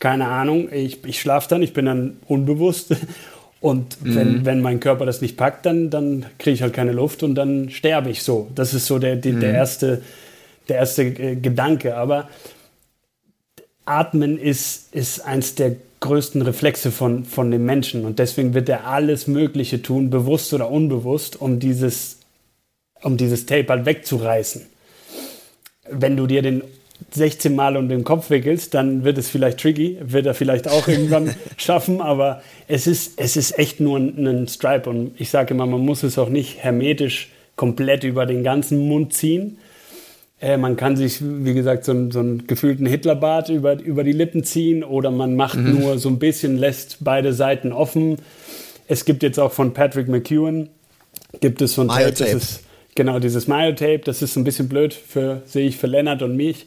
keine 0.00 0.26
Ahnung, 0.26 0.68
ich, 0.72 1.04
ich 1.04 1.20
schlafe 1.20 1.48
dann, 1.48 1.62
ich 1.62 1.72
bin 1.72 1.86
dann 1.86 2.16
unbewusst. 2.26 2.96
Und 3.60 4.02
mhm. 4.02 4.14
wenn, 4.16 4.44
wenn 4.44 4.60
mein 4.60 4.80
Körper 4.80 5.06
das 5.06 5.20
nicht 5.20 5.36
packt, 5.36 5.66
dann, 5.66 5.88
dann 5.88 6.26
kriege 6.38 6.54
ich 6.54 6.62
halt 6.62 6.72
keine 6.72 6.90
Luft 6.90 7.22
und 7.22 7.36
dann 7.36 7.70
sterbe 7.70 8.10
ich 8.10 8.24
so. 8.24 8.50
Das 8.56 8.74
ist 8.74 8.86
so 8.86 8.98
der, 8.98 9.14
der, 9.14 9.34
mhm. 9.34 9.40
der 9.40 9.54
erste, 9.54 10.02
der 10.68 10.78
erste 10.78 11.04
äh, 11.04 11.36
Gedanke. 11.36 11.96
Aber 11.96 12.28
Atmen 13.84 14.36
ist, 14.36 14.92
ist 14.92 15.20
eins 15.20 15.54
der 15.54 15.76
größten 16.02 16.42
Reflexe 16.42 16.90
von, 16.90 17.24
von 17.24 17.50
dem 17.50 17.64
Menschen. 17.64 18.04
Und 18.04 18.18
deswegen 18.18 18.52
wird 18.52 18.68
er 18.68 18.86
alles 18.86 19.26
Mögliche 19.26 19.80
tun, 19.80 20.10
bewusst 20.10 20.52
oder 20.52 20.70
unbewusst, 20.70 21.40
um 21.40 21.58
dieses, 21.58 22.18
um 23.02 23.16
dieses 23.16 23.46
Tape 23.46 23.68
halt 23.68 23.86
wegzureißen. 23.86 24.66
Wenn 25.90 26.16
du 26.16 26.26
dir 26.26 26.42
den 26.42 26.62
16 27.10 27.54
Mal 27.54 27.76
um 27.76 27.88
den 27.88 28.04
Kopf 28.04 28.30
wickelst, 28.30 28.74
dann 28.74 29.04
wird 29.04 29.18
es 29.18 29.28
vielleicht 29.28 29.58
tricky, 29.58 29.98
wird 30.00 30.26
er 30.26 30.34
vielleicht 30.34 30.68
auch 30.68 30.86
irgendwann 30.86 31.34
schaffen, 31.56 32.00
aber 32.00 32.42
es 32.68 32.86
ist, 32.86 33.14
es 33.16 33.36
ist 33.36 33.58
echt 33.58 33.80
nur 33.80 33.98
ein, 33.98 34.26
ein 34.26 34.48
Stripe. 34.48 34.88
Und 34.88 35.12
ich 35.18 35.30
sage 35.30 35.54
immer, 35.54 35.66
man 35.66 35.80
muss 35.80 36.02
es 36.02 36.18
auch 36.18 36.28
nicht 36.28 36.62
hermetisch 36.62 37.30
komplett 37.56 38.04
über 38.04 38.26
den 38.26 38.44
ganzen 38.44 38.88
Mund 38.88 39.14
ziehen, 39.14 39.58
äh, 40.42 40.56
man 40.56 40.76
kann 40.76 40.96
sich, 40.96 41.20
wie 41.22 41.54
gesagt, 41.54 41.84
so, 41.84 42.10
so 42.10 42.18
einen 42.18 42.46
gefühlten 42.48 42.84
Hitlerbart 42.84 43.48
über, 43.48 43.80
über 43.80 44.02
die 44.02 44.12
Lippen 44.12 44.42
ziehen 44.42 44.82
oder 44.82 45.12
man 45.12 45.36
macht 45.36 45.56
mhm. 45.56 45.78
nur 45.78 45.98
so 45.98 46.08
ein 46.08 46.18
bisschen, 46.18 46.58
lässt 46.58 46.98
beide 47.00 47.32
Seiten 47.32 47.72
offen. 47.72 48.18
Es 48.88 49.04
gibt 49.04 49.22
jetzt 49.22 49.38
auch 49.38 49.52
von 49.52 49.72
Patrick 49.72 50.08
McEwen, 50.08 50.68
gibt 51.40 51.62
es 51.62 51.74
so 51.74 51.82
ein 51.82 51.88
Tape, 51.88 52.10
das 52.10 52.34
ist, 52.34 52.64
genau, 52.96 53.20
dieses 53.20 53.46
Myotape, 53.46 54.00
das 54.00 54.20
ist 54.20 54.36
ein 54.36 54.42
bisschen 54.42 54.68
blöd 54.68 54.92
für, 54.92 55.42
sehe 55.46 55.66
ich, 55.66 55.76
für 55.76 55.86
Lennart 55.86 56.22
und 56.22 56.36
mich, 56.36 56.66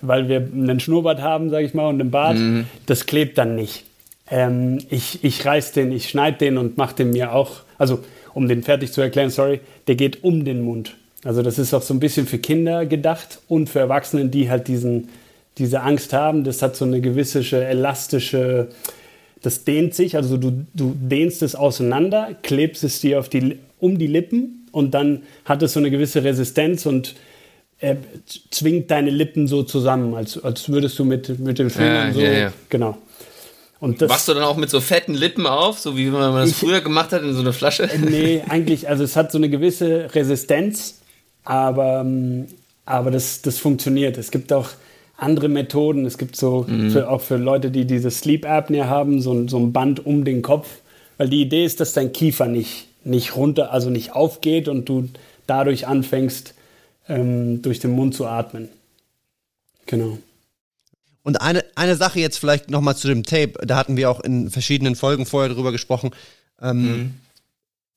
weil 0.00 0.28
wir 0.28 0.36
einen 0.36 0.78
Schnurrbart 0.78 1.20
haben, 1.20 1.50
sage 1.50 1.66
ich 1.66 1.74
mal, 1.74 1.88
und 1.88 2.00
einen 2.00 2.12
Bart. 2.12 2.38
Mhm. 2.38 2.66
Das 2.86 3.06
klebt 3.06 3.38
dann 3.38 3.56
nicht. 3.56 3.84
Ähm, 4.30 4.78
ich, 4.88 5.24
ich 5.24 5.44
reiß 5.44 5.72
den, 5.72 5.90
ich 5.90 6.08
schneide 6.08 6.38
den 6.38 6.58
und 6.58 6.76
mache 6.76 6.94
den 6.94 7.10
mir 7.10 7.32
auch, 7.32 7.62
also 7.76 8.04
um 8.34 8.46
den 8.46 8.62
fertig 8.62 8.92
zu 8.92 9.00
erklären, 9.00 9.30
sorry, 9.30 9.60
der 9.88 9.96
geht 9.96 10.22
um 10.22 10.44
den 10.44 10.62
Mund. 10.62 10.94
Also 11.26 11.42
das 11.42 11.58
ist 11.58 11.74
auch 11.74 11.82
so 11.82 11.92
ein 11.92 11.98
bisschen 11.98 12.26
für 12.26 12.38
Kinder 12.38 12.86
gedacht 12.86 13.40
und 13.48 13.68
für 13.68 13.80
Erwachsene, 13.80 14.26
die 14.26 14.48
halt 14.48 14.68
diesen, 14.68 15.08
diese 15.58 15.82
Angst 15.82 16.12
haben. 16.12 16.44
Das 16.44 16.62
hat 16.62 16.76
so 16.76 16.84
eine 16.84 17.00
gewisse 17.00 17.40
elastische, 17.64 18.68
das 19.42 19.64
dehnt 19.64 19.94
sich, 19.94 20.16
also 20.16 20.36
du, 20.36 20.66
du 20.72 20.94
dehnst 20.96 21.42
es 21.42 21.56
auseinander, 21.56 22.36
klebst 22.42 22.84
es 22.84 23.00
dir 23.00 23.18
auf 23.18 23.28
die, 23.28 23.58
um 23.80 23.98
die 23.98 24.06
Lippen 24.06 24.68
und 24.70 24.94
dann 24.94 25.22
hat 25.44 25.62
es 25.64 25.72
so 25.72 25.80
eine 25.80 25.90
gewisse 25.90 26.22
Resistenz 26.22 26.86
und 26.86 27.16
äh, 27.80 27.96
zwingt 28.50 28.92
deine 28.92 29.10
Lippen 29.10 29.48
so 29.48 29.64
zusammen, 29.64 30.14
als, 30.14 30.42
als 30.42 30.68
würdest 30.68 30.96
du 30.98 31.04
mit, 31.04 31.40
mit 31.40 31.58
den 31.58 31.70
Fingern 31.70 32.08
ja, 32.08 32.14
so, 32.14 32.20
ja, 32.20 32.32
ja. 32.32 32.52
genau. 32.68 32.98
Und 33.80 34.00
das, 34.00 34.08
Machst 34.08 34.28
du 34.28 34.34
dann 34.34 34.44
auch 34.44 34.56
mit 34.56 34.70
so 34.70 34.80
fetten 34.80 35.12
Lippen 35.12 35.46
auf, 35.46 35.78
so 35.80 35.96
wie 35.98 36.06
man 36.06 36.34
das 36.34 36.52
früher 36.52 36.80
gemacht 36.80 37.12
hat 37.12 37.22
in 37.22 37.34
so 37.34 37.40
einer 37.40 37.52
Flasche? 37.52 37.90
Nee, 37.98 38.42
eigentlich, 38.48 38.88
also 38.88 39.02
es 39.02 39.16
hat 39.16 39.32
so 39.32 39.38
eine 39.38 39.50
gewisse 39.50 40.14
Resistenz 40.14 41.00
aber, 41.46 42.00
ähm, 42.00 42.46
aber 42.84 43.10
das, 43.10 43.40
das 43.40 43.58
funktioniert. 43.58 44.18
Es 44.18 44.30
gibt 44.30 44.52
auch 44.52 44.70
andere 45.16 45.48
Methoden. 45.48 46.04
Es 46.04 46.18
gibt 46.18 46.36
so 46.36 46.66
mhm. 46.68 46.90
für, 46.90 47.08
auch 47.08 47.22
für 47.22 47.36
Leute, 47.36 47.70
die 47.70 47.86
diese 47.86 48.10
Sleep 48.10 48.44
Apnea 48.44 48.86
haben, 48.86 49.22
so, 49.22 49.48
so 49.48 49.58
ein 49.58 49.72
Band 49.72 50.04
um 50.04 50.24
den 50.24 50.42
Kopf, 50.42 50.68
Weil 51.16 51.28
die 51.30 51.40
Idee 51.40 51.64
ist, 51.64 51.80
dass 51.80 51.94
dein 51.94 52.12
Kiefer 52.12 52.46
nicht, 52.46 52.88
nicht 53.04 53.36
runter, 53.36 53.72
also 53.72 53.88
nicht 53.88 54.12
aufgeht 54.14 54.68
und 54.68 54.88
du 54.88 55.08
dadurch 55.46 55.86
anfängst, 55.86 56.54
ähm, 57.08 57.62
durch 57.62 57.78
den 57.78 57.92
Mund 57.92 58.14
zu 58.14 58.26
atmen. 58.26 58.68
Genau. 59.86 60.18
Und 61.22 61.40
eine, 61.40 61.64
eine 61.76 61.96
Sache 61.96 62.20
jetzt 62.20 62.38
vielleicht 62.38 62.70
nochmal 62.70 62.96
zu 62.96 63.08
dem 63.08 63.22
Tape, 63.22 63.54
da 63.64 63.76
hatten 63.76 63.96
wir 63.96 64.10
auch 64.10 64.20
in 64.20 64.50
verschiedenen 64.50 64.96
Folgen 64.96 65.26
vorher 65.26 65.52
drüber 65.52 65.72
gesprochen. 65.72 66.10
Ähm, 66.60 66.82
mhm. 66.82 67.14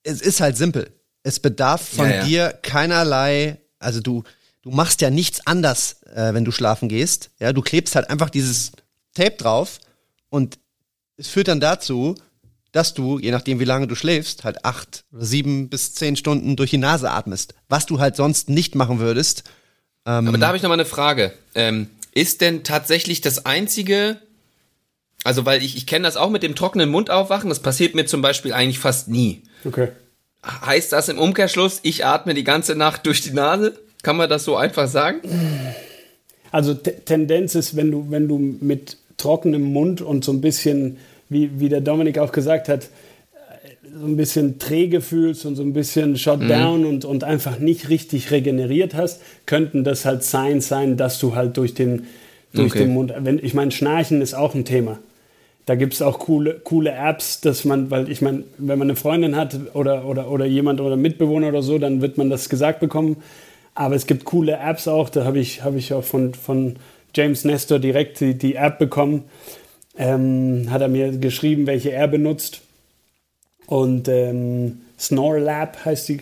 Es 0.04 0.22
ist 0.22 0.40
halt 0.40 0.56
simpel. 0.56 0.92
Es 1.24 1.40
bedarf 1.40 1.88
von 1.88 2.10
ja, 2.10 2.16
ja. 2.18 2.24
dir 2.24 2.60
keinerlei, 2.62 3.58
also 3.78 4.00
du, 4.00 4.24
du 4.62 4.72
machst 4.72 5.02
ja 5.02 5.10
nichts 5.10 5.46
anders, 5.46 6.02
äh, 6.04 6.34
wenn 6.34 6.46
du 6.46 6.52
schlafen 6.52 6.90
gehst. 6.90 7.32
Ja, 7.40 7.54
du 7.54 7.62
klebst 7.62 7.96
halt 7.96 8.10
einfach 8.10 8.30
dieses 8.30 8.72
Tape 9.14 9.36
drauf 9.38 9.80
und 10.30 10.60
es 11.18 11.28
führt 11.28 11.50
dann 11.50 11.60
dazu, 11.60 12.16
dass 12.72 12.94
du, 12.94 13.20
je 13.20 13.32
nachdem 13.32 13.60
wie 13.60 13.66
lange 13.66 13.88
du 13.88 13.96
schläfst, 13.96 14.44
halt 14.44 14.64
acht, 14.64 15.04
sieben 15.12 15.70
bis 15.70 15.94
zehn 15.94 16.16
Stunden 16.16 16.56
durch 16.56 16.70
die 16.70 16.78
Nase 16.78 17.10
atmest. 17.10 17.56
Was 17.68 17.86
du 17.86 18.00
halt 18.00 18.16
sonst 18.16 18.50
nicht 18.50 18.76
machen 18.76 19.00
würdest. 19.00 19.44
Ähm 20.06 20.28
Aber 20.28 20.38
da 20.38 20.48
habe 20.48 20.58
ich 20.58 20.64
noch 20.64 20.70
mal 20.70 20.76
eine 20.76 20.86
Frage. 20.86 21.34
Ähm, 21.56 21.90
ist 22.14 22.42
denn 22.42 22.64
tatsächlich 22.64 23.22
das 23.22 23.46
einzige, 23.46 24.18
also 25.24 25.46
weil 25.46 25.64
ich, 25.64 25.76
ich 25.76 25.88
kenne 25.88 26.06
das 26.06 26.16
auch 26.16 26.30
mit 26.30 26.44
dem 26.44 26.56
trockenen 26.56 26.90
Mund 26.90 27.10
aufwachen, 27.10 27.50
das 27.50 27.60
passiert 27.60 27.96
mir 27.96 28.06
zum 28.06 28.22
Beispiel 28.22 28.54
eigentlich 28.54 28.80
fast 28.80 29.08
nie. 29.08 29.44
Okay. 29.66 29.90
Heißt 30.44 30.94
das 30.94 31.10
im 31.10 31.20
Umkehrschluss, 31.20 31.80
ich 31.84 32.06
atme 32.06 32.34
die 32.34 32.44
ganze 32.44 32.76
Nacht 32.76 33.06
durch 33.06 33.22
die 33.22 33.32
Nase? 33.32 33.78
Kann 34.04 34.16
man 34.16 34.30
das 34.30 34.46
so 34.46 34.56
einfach 34.56 34.88
sagen? 34.88 35.20
Also 36.52 36.74
Tendenz 36.74 37.56
ist, 37.56 37.76
wenn 37.76 37.92
du, 37.92 38.08
wenn 38.10 38.28
du 38.28 38.38
mit 38.38 38.98
trockenem 39.18 39.62
Mund 39.62 40.02
und 40.02 40.24
so 40.24 40.32
ein 40.32 40.42
bisschen 40.42 40.98
wie, 41.28 41.60
wie 41.60 41.70
der 41.70 41.82
Dominik 41.82 42.18
auch 42.18 42.32
gesagt 42.32 42.70
hat, 42.70 42.90
so 43.94 44.06
ein 44.06 44.18
bisschen 44.18 44.60
träge 44.60 45.02
fühlst 45.02 45.46
und 45.46 45.56
so 45.56 45.64
ein 45.64 45.74
bisschen 45.74 46.18
shot 46.18 46.42
mhm. 46.42 46.48
down 46.48 46.86
und, 46.86 47.06
und 47.06 47.24
einfach 47.24 47.60
nicht 47.60 47.90
richtig 47.90 48.32
regeneriert 48.32 48.94
hast, 48.94 49.22
könnten 49.46 49.84
das 49.84 50.06
halt 50.06 50.24
Signs 50.24 50.68
sein, 50.68 50.96
dass 50.96 51.20
du 51.20 51.36
halt 51.36 51.58
durch 51.58 51.74
den, 51.74 52.08
durch 52.54 52.72
okay. 52.72 52.84
den 52.84 52.94
Mund, 52.94 53.14
wenn, 53.18 53.44
ich 53.44 53.54
meine, 53.54 53.72
Schnarchen 53.72 54.22
ist 54.22 54.34
auch 54.34 54.56
ein 54.56 54.66
Thema. 54.66 55.00
Da 55.70 55.76
gibt 55.76 55.94
es 55.94 56.02
auch 56.02 56.18
coole, 56.18 56.56
coole 56.64 56.92
Apps, 56.92 57.42
dass 57.42 57.64
man, 57.64 57.92
weil 57.92 58.10
ich 58.10 58.24
meine, 58.24 58.44
wenn 58.58 58.80
man 58.80 58.88
eine 58.88 58.96
Freundin 58.96 59.36
hat 59.36 59.56
oder, 59.76 60.04
oder, 60.06 60.32
oder 60.32 60.46
jemand 60.46 60.82
oder 60.82 60.98
Mitbewohner 60.98 61.50
oder 61.50 61.62
so, 61.62 61.78
dann 61.78 62.02
wird 62.02 62.18
man 62.18 62.32
das 62.32 62.50
gesagt 62.50 62.80
bekommen. 62.80 63.18
Aber 63.76 63.94
es 63.94 64.08
gibt 64.08 64.26
coole 64.26 64.58
Apps 64.58 64.88
auch, 64.88 65.12
da 65.12 65.26
habe 65.26 65.38
ich, 65.38 65.64
hab 65.64 65.76
ich 65.76 65.94
auch 65.94 66.04
von, 66.04 66.34
von 66.34 66.78
James 67.14 67.46
Nestor 67.46 67.78
direkt 67.78 68.20
die, 68.20 68.36
die 68.36 68.56
App 68.56 68.80
bekommen, 68.80 69.26
ähm, 69.96 70.66
hat 70.72 70.82
er 70.82 70.88
mir 70.88 71.16
geschrieben, 71.20 71.68
welche 71.68 71.92
er 71.92 72.08
benutzt. 72.08 72.62
Und 73.68 74.08
ähm, 74.08 74.82
Snore 74.98 75.38
Lab 75.38 75.86
heißt 75.86 76.10
die. 76.10 76.22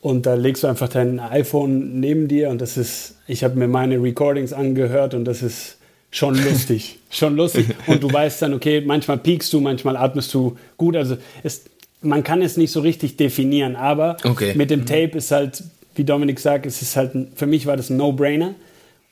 Und 0.00 0.24
da 0.24 0.34
legst 0.34 0.62
du 0.62 0.68
einfach 0.68 0.88
dein 0.88 1.18
iPhone 1.18 1.98
neben 1.98 2.28
dir 2.28 2.48
und 2.48 2.60
das 2.60 2.76
ist, 2.76 3.16
ich 3.26 3.42
habe 3.42 3.58
mir 3.58 3.66
meine 3.66 4.00
Recordings 4.00 4.52
angehört 4.52 5.14
und 5.14 5.24
das 5.24 5.42
ist 5.42 5.78
schon 6.12 6.36
lustig. 6.36 6.98
schon 7.10 7.34
lustig. 7.34 7.66
Und 7.88 8.02
du 8.02 8.12
weißt 8.12 8.42
dann, 8.42 8.54
okay, 8.54 8.80
manchmal 8.80 9.18
piekst 9.18 9.52
du, 9.52 9.60
manchmal 9.60 9.96
atmest 9.96 10.32
du 10.32 10.56
gut. 10.76 10.94
Also 10.94 11.16
es, 11.42 11.64
man 12.02 12.22
kann 12.22 12.42
es 12.42 12.56
nicht 12.56 12.70
so 12.70 12.80
richtig 12.80 13.16
definieren, 13.16 13.74
aber 13.74 14.16
okay. 14.22 14.54
mit 14.54 14.70
dem. 14.70 14.86
Tape 14.86 15.18
ist 15.18 15.32
halt, 15.32 15.64
wie 15.96 16.04
Dominik 16.04 16.38
sagt, 16.38 16.66
es 16.66 16.82
ist 16.82 16.96
halt, 16.96 17.12
für 17.34 17.46
mich 17.46 17.66
war 17.66 17.76
das 17.76 17.90
ein 17.90 17.96
No-Brainer. 17.96 18.54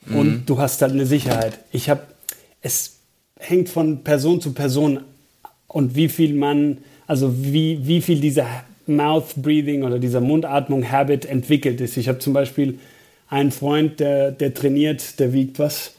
Und 0.09 0.27
mhm. 0.27 0.43
du 0.45 0.57
hast 0.57 0.81
halt 0.81 0.93
eine 0.93 1.05
Sicherheit. 1.05 1.59
Ich 1.71 1.89
habe, 1.89 2.01
es 2.61 2.99
hängt 3.37 3.69
von 3.69 4.03
Person 4.03 4.41
zu 4.41 4.53
Person 4.53 5.01
und 5.67 5.95
wie 5.95 6.09
viel 6.09 6.33
man, 6.33 6.79
also 7.07 7.33
wie, 7.37 7.79
wie 7.85 8.01
viel 8.01 8.19
dieser 8.19 8.47
Mouth 8.87 9.35
Breathing 9.35 9.83
oder 9.83 9.99
dieser 9.99 10.21
Mundatmung 10.21 10.89
Habit 10.89 11.25
entwickelt 11.25 11.81
ist. 11.81 11.97
Ich 11.97 12.07
habe 12.07 12.19
zum 12.19 12.33
Beispiel 12.33 12.79
einen 13.29 13.51
Freund, 13.51 13.99
der, 13.99 14.31
der 14.31 14.53
trainiert, 14.53 15.19
der 15.19 15.33
wiegt 15.33 15.59
was? 15.59 15.93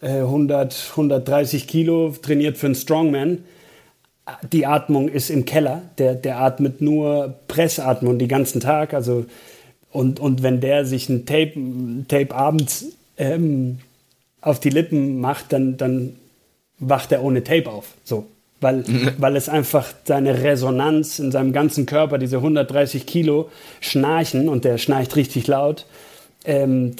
100, 0.00 0.72
äh, 0.72 0.90
130 0.90 1.66
Kilo, 1.66 2.14
trainiert 2.22 2.56
für 2.56 2.66
einen 2.66 2.74
Strongman. 2.74 3.44
Die 4.52 4.66
Atmung 4.66 5.08
ist 5.08 5.30
im 5.30 5.44
Keller. 5.44 5.82
Der, 5.98 6.14
der 6.14 6.40
atmet 6.40 6.80
nur 6.80 7.34
Pressatmung 7.48 8.18
den 8.18 8.28
ganzen 8.28 8.60
Tag. 8.60 8.94
Also, 8.94 9.26
und, 9.90 10.20
und 10.20 10.42
wenn 10.42 10.60
der 10.60 10.84
sich 10.84 11.08
ein 11.08 11.24
Tape, 11.26 11.54
Tape 12.08 12.34
abends 12.34 12.86
ähm, 13.16 13.78
auf 14.40 14.60
die 14.60 14.70
Lippen 14.70 15.20
macht, 15.20 15.52
dann, 15.52 15.76
dann 15.76 16.16
wacht 16.78 17.10
er 17.10 17.22
ohne 17.24 17.42
Tape 17.42 17.70
auf. 17.70 17.94
So. 18.04 18.26
Weil, 18.60 18.84
weil 19.18 19.34
es 19.34 19.48
einfach 19.48 19.92
seine 20.04 20.42
Resonanz 20.42 21.18
in 21.18 21.32
seinem 21.32 21.52
ganzen 21.52 21.86
Körper, 21.86 22.18
diese 22.18 22.36
130 22.36 23.06
Kilo 23.06 23.50
Schnarchen, 23.80 24.48
und 24.48 24.64
der 24.64 24.78
schnarcht 24.78 25.16
richtig 25.16 25.46
laut, 25.46 25.86
ähm, 26.44 26.94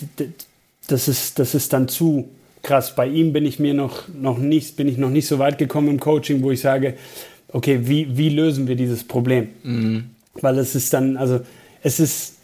das, 0.88 1.08
ist, 1.08 1.38
das 1.38 1.54
ist 1.54 1.72
dann 1.72 1.88
zu 1.88 2.28
krass. 2.62 2.94
Bei 2.94 3.06
ihm 3.06 3.32
bin 3.32 3.46
ich 3.46 3.58
mir 3.58 3.74
noch, 3.74 4.08
noch 4.08 4.38
nicht, 4.38 4.76
bin 4.76 4.88
ich 4.88 4.98
noch 4.98 5.10
nicht 5.10 5.26
so 5.26 5.38
weit 5.38 5.58
gekommen 5.58 5.88
im 5.88 6.00
Coaching, 6.00 6.42
wo 6.42 6.50
ich 6.50 6.60
sage, 6.60 6.94
okay, 7.52 7.80
wie, 7.82 8.16
wie 8.16 8.28
lösen 8.28 8.68
wir 8.68 8.76
dieses 8.76 9.04
Problem? 9.04 9.48
Mhm. 9.62 10.10
Weil 10.40 10.58
es 10.58 10.74
ist 10.74 10.92
dann, 10.92 11.16
also 11.16 11.40
es 11.82 12.00
ist, 12.00 12.36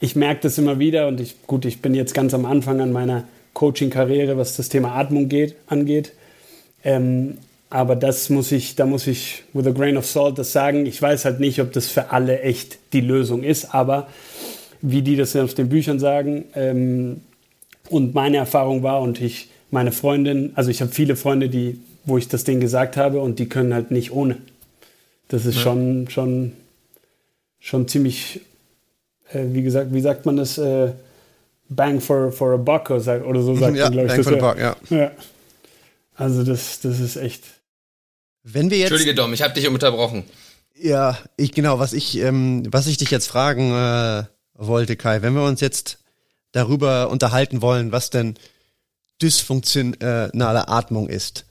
ich 0.00 0.16
merke 0.16 0.42
das 0.42 0.58
immer 0.58 0.78
wieder 0.78 1.08
und 1.08 1.20
ich, 1.20 1.46
gut, 1.46 1.64
ich 1.64 1.80
bin 1.80 1.94
jetzt 1.94 2.14
ganz 2.14 2.34
am 2.34 2.44
Anfang 2.44 2.80
an 2.80 2.92
meiner 2.92 3.24
Coaching-Karriere, 3.54 4.36
was 4.36 4.56
das 4.56 4.68
Thema 4.68 4.94
Atmung 4.94 5.28
geht, 5.28 5.56
angeht. 5.66 6.12
Ähm, 6.84 7.38
aber 7.70 7.96
das 7.96 8.30
muss 8.30 8.52
ich, 8.52 8.76
da 8.76 8.86
muss 8.86 9.06
ich 9.06 9.42
with 9.52 9.66
a 9.66 9.70
grain 9.70 9.96
of 9.96 10.06
salt 10.06 10.38
das 10.38 10.52
sagen. 10.52 10.86
Ich 10.86 11.00
weiß 11.00 11.24
halt 11.24 11.40
nicht, 11.40 11.60
ob 11.60 11.72
das 11.72 11.88
für 11.88 12.12
alle 12.12 12.40
echt 12.40 12.78
die 12.92 13.00
Lösung 13.00 13.42
ist, 13.42 13.74
aber 13.74 14.08
wie 14.80 15.02
die 15.02 15.16
das 15.16 15.36
auf 15.36 15.54
den 15.54 15.68
Büchern 15.68 15.98
sagen 15.98 16.44
ähm, 16.54 17.20
und 17.90 18.14
meine 18.14 18.36
Erfahrung 18.36 18.82
war 18.82 19.00
und 19.02 19.20
ich, 19.20 19.48
meine 19.70 19.92
Freundin, 19.92 20.52
also 20.54 20.70
ich 20.70 20.80
habe 20.80 20.92
viele 20.92 21.16
Freunde, 21.16 21.48
die, 21.48 21.80
wo 22.04 22.18
ich 22.18 22.28
das 22.28 22.44
Ding 22.44 22.60
gesagt 22.60 22.96
habe 22.96 23.20
und 23.20 23.38
die 23.38 23.48
können 23.48 23.74
halt 23.74 23.90
nicht 23.90 24.12
ohne. 24.12 24.38
Das 25.28 25.44
ist 25.44 25.56
ja. 25.56 25.62
schon, 25.62 26.08
schon, 26.08 26.52
schon 27.60 27.86
ziemlich, 27.86 28.40
äh, 29.32 29.44
wie 29.48 29.62
gesagt, 29.62 29.92
wie 29.92 30.00
sagt 30.00 30.26
man 30.26 30.36
das? 30.36 30.58
Äh, 30.58 30.92
bang 31.68 32.00
for, 32.00 32.32
for 32.32 32.54
a 32.54 32.56
buck 32.56 32.90
oder, 32.90 33.26
oder 33.26 33.42
so 33.42 33.54
sagt 33.54 33.76
ja, 33.76 33.84
man, 33.84 33.92
glaube 33.92 34.06
ich. 34.06 34.12
Bang 34.12 34.24
das 34.24 34.26
for 34.26 34.42
a 34.42 34.52
buck, 34.52 34.58
ja. 34.58 34.76
ja. 34.90 35.10
Also 36.14 36.42
das, 36.42 36.80
das 36.80 36.98
ist 36.98 37.16
echt. 37.16 37.44
Wenn 38.42 38.70
wir 38.70 38.78
jetzt. 38.78 38.90
Entschuldige 38.90 39.14
Dom, 39.14 39.32
ich 39.34 39.42
habe 39.42 39.54
dich 39.54 39.68
unterbrochen. 39.68 40.24
Ja, 40.74 41.18
ich 41.36 41.52
genau, 41.52 41.78
was 41.78 41.92
ich, 41.92 42.18
ähm, 42.18 42.62
was 42.70 42.86
ich 42.86 42.98
dich 42.98 43.10
jetzt 43.10 43.26
fragen 43.26 43.72
äh, 43.72 44.24
wollte, 44.54 44.96
Kai, 44.96 45.22
wenn 45.22 45.34
wir 45.34 45.44
uns 45.44 45.60
jetzt 45.60 45.98
darüber 46.52 47.10
unterhalten 47.10 47.62
wollen, 47.62 47.92
was 47.92 48.10
denn 48.10 48.34
dysfunktionale 49.22 50.68
Atmung 50.68 51.08
ist, 51.08 51.44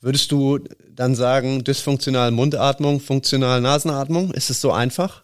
würdest 0.00 0.32
du 0.32 0.60
dann 0.90 1.14
sagen, 1.14 1.64
dysfunktionale 1.64 2.30
Mundatmung, 2.30 3.00
funktionale 3.00 3.60
Nasenatmung? 3.60 4.32
Ist 4.32 4.50
es 4.50 4.60
so 4.60 4.72
einfach? 4.72 5.22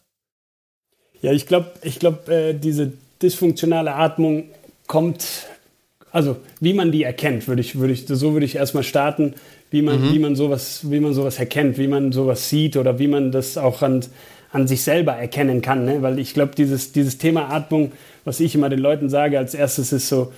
Ja, 1.21 1.33
ich 1.33 1.47
glaube, 1.47 1.73
ich 1.83 1.99
glaube, 1.99 2.33
äh, 2.33 2.55
diese 2.55 2.93
dysfunktionale 3.21 3.95
Atmung 3.95 4.45
kommt 4.87 5.25
also 6.15 6.37
wie 6.61 6.75
man 6.75 6.93
die 6.93 7.03
erkennt, 7.03 7.49
würde 7.49 7.61
ich, 7.61 7.77
würde 7.77 7.93
ich, 7.93 8.07
so 8.07 8.35
würde 8.35 8.47
ich 8.47 8.55
erstmal 8.55 8.85
starten, 8.85 9.35
wie 9.73 9.83
man, 9.83 10.01
mhm. 10.01 10.13
wie 10.13 10.21
man 10.21 10.37
sowas, 10.37 10.89
wie 10.89 11.01
man 11.01 11.13
sowas 11.13 11.41
erkennt, 11.41 11.77
wie 11.77 11.89
man 11.89 12.13
sowas 12.13 12.49
sieht 12.49 12.77
oder 12.77 13.01
wie 13.01 13.09
man 13.09 13.33
das 13.33 13.59
auch 13.59 13.83
an, 13.83 14.05
an 14.53 14.69
sich 14.69 14.83
selber 14.83 15.15
erkennen 15.15 15.61
kann. 15.61 15.85
Ne? 15.85 16.03
Weil 16.03 16.21
ich 16.21 16.33
glaube, 16.33 16.53
dieses, 16.57 16.93
dieses 16.93 17.19
Thema 17.19 17.49
Atmung, 17.51 17.91
was 18.25 18.39
ich 18.39 18.55
immer 18.55 18.69
den 18.69 18.79
Leuten 18.79 19.11
sage, 19.11 19.37
als 19.41 19.55
erstes 19.55 19.93
ist 19.93 20.09
so, 20.09 20.33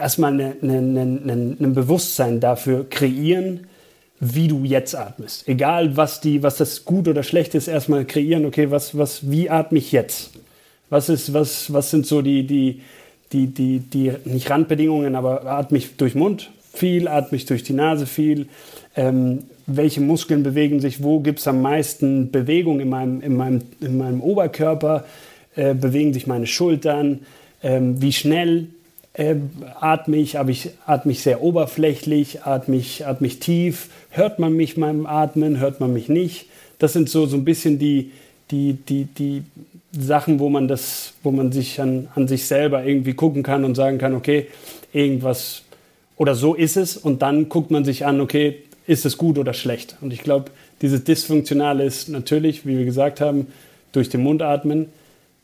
erstmal 0.00 0.32
ein 0.32 1.74
Bewusstsein 1.74 2.40
dafür 2.40 2.88
kreieren, 2.88 3.66
wie 4.20 4.48
du 4.48 4.64
jetzt 4.64 4.94
atmest. 4.94 5.48
Egal, 5.48 5.96
was, 5.96 6.20
die, 6.20 6.42
was 6.42 6.56
das 6.56 6.84
gut 6.84 7.08
oder 7.08 7.22
schlecht 7.22 7.54
ist, 7.54 7.68
erstmal 7.68 8.04
kreieren, 8.04 8.46
okay, 8.46 8.70
was, 8.70 8.96
was, 8.96 9.30
wie 9.30 9.50
atme 9.50 9.78
ich 9.78 9.92
jetzt? 9.92 10.30
Was, 10.88 11.08
ist, 11.08 11.32
was, 11.34 11.72
was 11.72 11.90
sind 11.90 12.06
so 12.06 12.22
die, 12.22 12.46
die, 12.46 12.80
die, 13.32 13.48
die, 13.48 13.80
die 13.80 14.12
nicht 14.24 14.48
Randbedingungen, 14.50 15.14
aber 15.14 15.44
atme 15.46 15.78
ich 15.78 15.96
durch 15.96 16.14
Mund 16.14 16.50
viel, 16.72 17.08
atme 17.08 17.36
ich 17.36 17.46
durch 17.46 17.62
die 17.62 17.72
Nase 17.72 18.06
viel, 18.06 18.46
ähm, 18.96 19.44
welche 19.66 20.00
Muskeln 20.00 20.42
bewegen 20.42 20.80
sich, 20.80 21.02
wo 21.02 21.20
gibt 21.20 21.40
es 21.40 21.48
am 21.48 21.62
meisten 21.62 22.30
Bewegung 22.30 22.80
in 22.80 22.88
meinem, 22.88 23.20
in 23.20 23.36
meinem, 23.36 23.62
in 23.80 23.96
meinem 23.96 24.20
Oberkörper, 24.20 25.04
äh, 25.56 25.74
bewegen 25.74 26.12
sich 26.12 26.26
meine 26.26 26.46
Schultern, 26.46 27.20
ähm, 27.62 28.00
wie 28.00 28.12
schnell 28.12 28.68
äh, 29.14 29.36
atme 29.80 30.16
ich, 30.16 30.38
aber 30.38 30.50
ich 30.50 30.70
atme 30.86 31.12
ich 31.12 31.22
sehr 31.22 31.42
oberflächlich, 31.42 32.42
atme 32.42 32.76
ich, 32.76 33.06
atme 33.06 33.26
ich 33.26 33.38
tief, 33.38 33.88
hört 34.10 34.38
man 34.38 34.54
mich 34.54 34.74
beim 34.74 35.06
Atmen, 35.06 35.58
hört 35.58 35.80
man 35.80 35.92
mich 35.92 36.08
nicht. 36.08 36.46
Das 36.78 36.92
sind 36.92 37.08
so, 37.08 37.26
so 37.26 37.36
ein 37.36 37.44
bisschen 37.44 37.78
die, 37.78 38.12
die, 38.50 38.74
die, 38.74 39.04
die 39.04 39.42
Sachen, 39.92 40.40
wo 40.40 40.48
man 40.48 40.68
das, 40.68 41.14
wo 41.22 41.30
man 41.30 41.52
sich 41.52 41.80
an, 41.80 42.08
an 42.14 42.28
sich 42.28 42.46
selber 42.46 42.84
irgendwie 42.84 43.14
gucken 43.14 43.42
kann 43.42 43.64
und 43.64 43.74
sagen 43.74 43.98
kann, 43.98 44.14
okay, 44.14 44.48
irgendwas 44.92 45.62
oder 46.16 46.34
so 46.34 46.54
ist 46.54 46.76
es 46.76 46.96
und 46.96 47.22
dann 47.22 47.48
guckt 47.48 47.70
man 47.70 47.84
sich 47.84 48.04
an, 48.04 48.20
okay, 48.20 48.58
ist 48.86 49.06
es 49.06 49.16
gut 49.16 49.38
oder 49.38 49.54
schlecht? 49.54 49.96
Und 50.00 50.12
ich 50.12 50.22
glaube, 50.22 50.50
Dieses 50.82 51.04
Dysfunktionale 51.04 51.84
ist 51.84 52.08
natürlich, 52.08 52.66
wie 52.66 52.76
wir 52.76 52.84
gesagt 52.84 53.20
haben, 53.20 53.46
durch 53.92 54.08
den 54.08 54.22
Mund 54.22 54.42
atmen, 54.42 54.88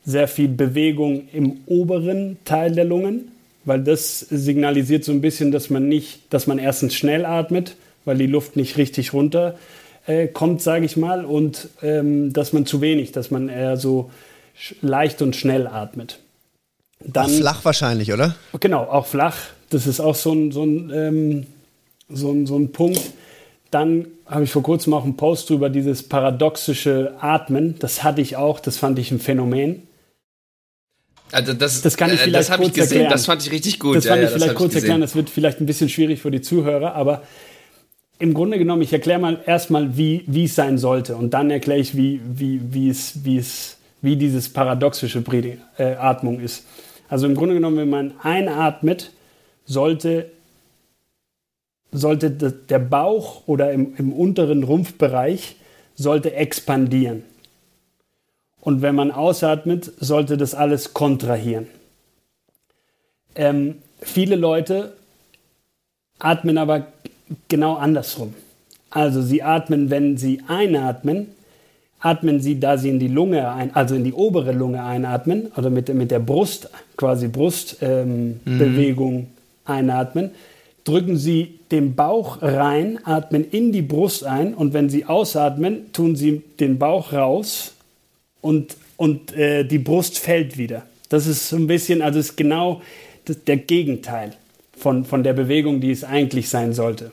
sehr 0.05 0.29
viel 0.29 0.49
Bewegung 0.49 1.29
im 1.33 1.61
oberen 1.67 2.37
Teil 2.45 2.75
der 2.75 2.85
Lungen, 2.85 3.31
weil 3.65 3.83
das 3.83 4.21
signalisiert 4.21 5.05
so 5.05 5.13
ein 5.13 5.21
bisschen, 5.21 5.53
dass 5.53 5.71
man 5.71 5.89
nicht, 5.89 6.33
dass 6.33 6.47
man 6.47 6.59
erstens 6.59 6.95
schnell 6.95 7.25
atmet, 7.25 7.77
weil 8.05 8.17
die 8.17 8.27
Luft 8.27 8.57
nicht 8.57 8.77
richtig 8.77 9.13
runter 9.13 9.57
äh, 10.07 10.27
kommt, 10.27 10.63
sage 10.63 10.85
ich 10.85 10.97
mal, 10.97 11.25
und 11.25 11.69
ähm, 11.83 12.33
dass 12.33 12.53
man 12.53 12.67
zu 12.67 12.81
wenig, 12.81 13.13
dass 13.13 13.31
man 13.31 13.49
eher 13.49 13.77
so 13.77 14.11
leicht 14.81 15.23
und 15.23 15.37
schnell 15.37 15.67
atmet. 15.67 16.19
Dann, 17.05 17.27
auch 17.27 17.31
flach 17.31 17.65
wahrscheinlich, 17.65 18.13
oder? 18.13 18.35
Genau, 18.59 18.83
auch 18.83 19.07
flach. 19.07 19.37
Das 19.71 19.87
ist 19.87 20.01
auch 20.01 20.15
so 20.15 20.33
ein, 20.33 20.53
so 20.53 20.65
ein, 20.65 20.91
ähm, 20.93 21.47
so 22.09 22.31
ein, 22.31 22.47
so 22.47 22.59
ein 22.59 22.73
Punkt. 22.73 23.01
Dann 23.71 24.07
habe 24.27 24.45
ich 24.45 24.51
vor 24.51 24.63
kurzem 24.63 24.93
auch 24.95 25.05
einen 25.05 25.17
Post 25.17 25.51
über 25.51 25.71
dieses 25.71 26.03
paradoxische 26.03 27.15
Atmen. 27.21 27.77
Das 27.79 28.03
hatte 28.03 28.21
ich 28.21 28.37
auch, 28.37 28.61
das 28.61 28.77
fand 28.77 28.99
ich 28.99 29.11
ein 29.13 29.21
Phänomen. 29.21 29.83
Also 31.33 31.53
das, 31.53 31.83
das 31.83 31.97
kann 31.97 32.11
ich 32.13 32.21
äh, 32.21 32.25
vielleicht 32.25 32.51
das 32.51 32.57
kurz 32.57 32.69
ich 32.69 32.75
gesehen, 32.75 32.93
erklären. 32.93 33.13
Das 33.13 33.27
fand 33.27 33.43
ich 33.43 33.53
richtig 33.53 33.79
gut. 33.79 33.97
Das 33.97 34.05
ja, 34.05 34.13
fand 34.13 34.23
ja, 34.23 34.29
ich 34.29 34.35
vielleicht 34.35 34.55
kurz 34.55 34.73
ich 34.73 34.77
erklären. 34.77 35.01
Das 35.01 35.15
wird 35.15 35.31
vielleicht 35.31 35.61
ein 35.61 35.67
bisschen 35.67 35.89
schwierig 35.89 36.21
für 36.21 36.31
die 36.31 36.41
Zuhörer, 36.41 36.95
aber 36.95 37.23
im 38.19 38.35
Grunde 38.35 38.59
genommen, 38.59 38.83
ich 38.83 38.93
erkläre 38.93 39.19
mal 39.19 39.41
erstmal, 39.47 39.97
wie, 39.97 40.25
wie 40.27 40.45
es 40.45 40.55
sein 40.55 40.77
sollte 40.77 41.17
und 41.17 41.33
dann 41.33 41.51
erkläre 41.51 41.81
ich, 41.81 41.97
wie, 41.97 42.21
wie, 42.25 42.61
wie, 42.71 42.91
es, 42.91 43.25
wie, 43.25 43.39
es, 43.39 43.79
wie 44.03 44.17
dieses 44.17 44.51
paradoxische 44.51 45.23
äh, 45.79 45.95
Atmung 45.95 46.41
ist. 46.41 46.67
Also 47.09 47.27
im 47.27 47.35
Grunde 47.35 47.55
genommen, 47.55 47.79
wenn 47.79 47.91
man 47.91 48.13
einatmet, 48.23 49.11
sollte 49.65 50.31
sollte 51.93 52.31
der 52.31 52.79
Bauch 52.79 53.43
oder 53.47 53.73
im, 53.73 53.95
im 53.97 54.13
unteren 54.13 54.63
Rumpfbereich 54.63 55.57
sollte 55.95 56.35
expandieren. 56.35 57.25
Und 58.61 58.83
wenn 58.83 58.95
man 58.95 59.11
ausatmet, 59.11 59.93
sollte 59.99 60.37
das 60.37 60.55
alles 60.55 60.93
kontrahieren. 60.93 61.67
Ähm, 63.35 63.77
viele 64.01 64.37
Leute 64.37 64.93
atmen 66.19 66.59
aber 66.59 66.87
genau 67.49 67.77
andersrum. 67.77 68.35
Also 68.91 69.23
sie 69.23 69.43
atmen, 69.43 69.89
wenn 69.89 70.17
sie 70.17 70.43
einatmen, 70.49 71.29
atmen 72.01 72.41
sie, 72.41 72.59
da 72.59 72.77
sie 72.77 72.91
in 72.91 72.99
die 72.99 73.09
Lunge 73.09 73.51
ein, 73.53 73.75
also 73.75 73.95
in 73.95 74.05
die 74.05 74.13
obere 74.13 74.53
Lunge 74.53 74.83
einatmen, 74.83 75.53
oder 75.57 75.71
mit, 75.71 75.93
mit 75.95 76.11
der 76.11 76.19
Brust, 76.19 76.69
quasi 76.97 77.29
Brustbewegung 77.29 79.15
ähm, 79.15 79.21
mhm. 79.21 79.27
einatmen, 79.65 80.31
drücken 80.85 81.17
Sie 81.17 81.61
den 81.71 81.95
Bauch 81.95 82.39
rein, 82.41 82.99
atmen 83.05 83.49
in 83.49 83.71
die 83.71 83.83
Brust 83.83 84.25
ein 84.25 84.55
und 84.55 84.73
wenn 84.73 84.89
Sie 84.89 85.05
ausatmen, 85.05 85.93
tun 85.93 86.17
Sie 86.17 86.43
den 86.59 86.79
Bauch 86.79 87.13
raus 87.13 87.75
und, 88.41 88.77
und 88.97 89.33
äh, 89.33 89.65
die 89.65 89.79
Brust 89.79 90.19
fällt 90.19 90.57
wieder. 90.59 90.87
Das 91.09 91.27
ist 91.27 91.49
so 91.49 91.57
ein 91.57 91.67
bisschen, 91.67 92.03
also 92.03 92.19
ist 92.19 92.37
genau 92.37 92.83
das, 93.25 93.45
der 93.45 93.57
Gegenteil 93.57 94.37
von, 94.77 95.05
von 95.05 95.23
der 95.23 95.33
Bewegung, 95.33 95.81
die 95.81 95.91
es 95.91 96.05
eigentlich 96.05 96.49
sein 96.49 96.73
sollte. 96.73 97.13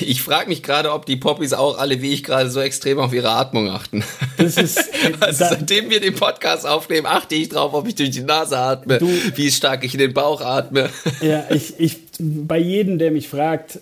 Ich 0.00 0.22
frage 0.22 0.48
mich 0.48 0.62
gerade, 0.62 0.92
ob 0.92 1.06
die 1.06 1.16
Poppies 1.16 1.52
auch 1.52 1.78
alle 1.78 2.00
wie 2.00 2.12
ich 2.12 2.22
gerade 2.22 2.50
so 2.50 2.60
extrem 2.60 2.98
auf 2.98 3.12
ihre 3.12 3.30
Atmung 3.30 3.68
achten. 3.68 4.04
Das 4.38 4.56
ist, 4.56 4.78
also 5.20 5.44
seitdem 5.44 5.90
wir 5.90 6.00
den 6.00 6.14
Podcast 6.14 6.66
aufnehmen, 6.66 7.06
achte 7.06 7.34
ich 7.34 7.48
drauf, 7.48 7.74
ob 7.74 7.86
ich 7.88 7.94
durch 7.94 8.10
die 8.10 8.22
Nase 8.22 8.56
atme, 8.58 8.98
du, 8.98 9.08
wie 9.34 9.50
stark 9.50 9.84
ich 9.84 9.94
in 9.94 10.00
den 10.00 10.14
Bauch 10.14 10.40
atme. 10.40 10.90
Ja, 11.20 11.44
ich, 11.50 11.74
ich, 11.78 11.98
bei 12.18 12.58
jedem, 12.58 12.98
der 12.98 13.10
mich 13.10 13.28
fragt, 13.28 13.80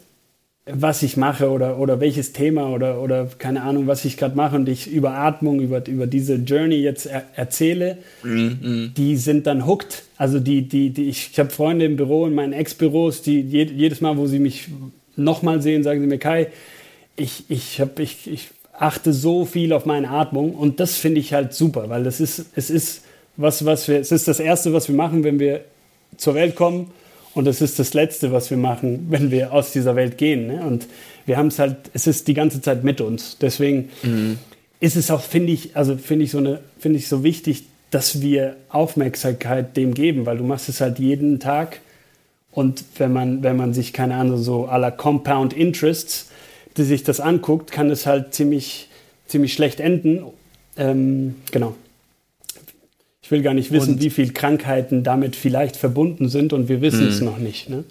was 0.67 1.03
ich 1.03 1.19
mache 1.19 1.51
oder, 1.51 1.79
oder 1.79 2.01
welches 2.01 2.33
Thema 2.33 2.71
oder, 2.71 3.01
oder 3.03 3.29
keine 3.39 3.63
Ahnung, 3.63 3.87
was 3.87 4.05
ich 4.07 4.17
gerade 4.17 4.35
mache 4.35 4.57
und 4.57 4.67
ich 4.67 4.91
über 4.91 5.13
Atmung, 5.13 5.61
über, 5.61 5.87
über 5.87 6.07
diese 6.07 6.37
Journey 6.37 6.77
jetzt 6.77 7.05
er, 7.05 7.25
erzähle, 7.35 7.99
mm, 8.23 8.95
die 8.97 9.17
sind 9.17 9.47
dann 9.47 9.67
hooked. 9.67 10.05
Also 10.17 10.41
die, 10.41 10.63
die, 10.63 10.91
die 10.91 11.11
ich, 11.11 11.31
ich 11.33 11.39
habe 11.39 11.51
Freunde 11.51 11.85
im 11.85 11.97
Büro, 11.97 12.27
in 12.27 12.35
meinen 12.35 12.55
Ex-Büros, 12.55 13.21
die 13.21 13.43
jedes 13.43 14.01
Mal, 14.01 14.17
wo 14.17 14.27
sie 14.27 14.39
mich 14.39 14.69
nochmal 15.17 15.61
sehen, 15.61 15.83
sagen 15.83 16.01
sie 16.01 16.07
mir, 16.07 16.19
Kai, 16.19 16.49
ich, 17.17 17.45
ich, 17.49 17.81
hab, 17.81 17.99
ich, 17.99 18.31
ich 18.31 18.49
achte 18.73 19.13
so 19.13 19.45
viel 19.45 19.73
auf 19.75 19.85
meine 19.85 20.09
Atmung 20.09 20.55
und 20.55 20.81
das 20.81 20.97
finde 20.97 21.21
ich 21.21 21.35
halt 21.35 21.53
super, 21.53 21.91
weil 21.91 22.05
das 22.05 22.21
ist, 22.21 22.47
es 22.57 22.71
ist 22.71 23.05
was, 23.37 23.67
was 23.67 23.87
wir, 23.87 24.01
es 24.01 24.13
ist 24.13 24.29
das 24.29 24.41
Erste, 24.41 24.73
was 24.73 24.89
wir 24.89 24.97
machen, 24.97 25.25
wenn 25.25 25.39
wir 25.39 25.65
zur 26.17 26.35
Welt 26.35 26.57
kommen 26.57 26.91
und 27.35 27.47
es 27.49 27.61
ist 27.61 27.79
das 27.79 27.95
Letzte, 27.95 28.33
was 28.33 28.51
wir 28.51 28.57
machen, 28.57 29.07
wenn 29.11 29.31
wir 29.31 29.53
aus 29.53 29.73
dieser 29.73 29.97
Welt 29.97 30.19
gehen. 30.19 30.47
Ne? 30.47 30.65
Und 30.65 30.87
wir 31.27 31.37
haben 31.37 31.49
es 31.49 31.59
halt, 31.59 31.77
es 31.93 32.07
ist 32.07 32.29
die 32.29 32.35
ganze 32.35 32.61
Zeit 32.61 32.85
mit 32.85 33.01
uns. 33.01 33.39
Deswegen 33.41 33.91
mhm. 34.03 34.39
ist 34.81 34.97
es 34.97 35.11
auch, 35.11 35.21
finde 35.21 35.53
ich, 35.53 35.77
also 35.77 35.97
finde 35.97 36.25
ich 36.25 36.31
so 36.31 36.39
eine, 36.39 36.61
finde 36.79 36.99
ich 36.99 37.09
so 37.09 37.25
wichtig, 37.25 37.65
dass 37.91 38.21
wir 38.21 38.57
Aufmerksamkeit 38.71 39.77
dem 39.77 39.95
geben, 39.95 40.27
weil 40.27 40.39
du 40.39 40.45
machst 40.45 40.69
es 40.69 40.81
halt 40.81 40.99
jeden 40.99 41.39
Tag 41.41 41.81
und 42.55 42.85
wenn 42.99 43.13
man, 43.13 43.43
wenn 43.43 43.57
man 43.57 43.75
sich, 43.75 43.93
keine 43.93 44.15
Ahnung, 44.15 44.39
so 44.39 44.67
aller 44.67 44.93
Compound 44.93 45.53
Interests, 45.53 46.31
die 46.77 46.85
sich 46.85 47.03
das 47.03 47.21
anguckt, 47.21 47.73
kann 47.73 47.91
es 47.91 48.07
halt 48.07 48.33
ziemlich, 48.33 48.89
ziemlich 49.27 49.53
schlecht 49.53 49.81
enden. 49.81 50.25
Ähm, 50.77 51.37
genau. 51.51 51.75
Ich 53.25 53.31
will 53.31 53.41
gar 53.41 53.55
nicht 53.55 53.73
wissen, 53.73 53.95
und 53.95 54.03
wie 54.03 54.11
viele 54.11 54.35
Krankheiten 54.35 55.03
damit 55.03 55.35
vielleicht 55.35 55.77
verbunden 55.77 56.29
sind 56.29 56.53
und 56.53 56.69
wir 56.69 56.83
wissen 56.83 57.09
es 57.09 57.21
hm. 57.21 57.25
noch 57.25 57.39
nicht. 57.39 57.71
Ne? 57.71 57.85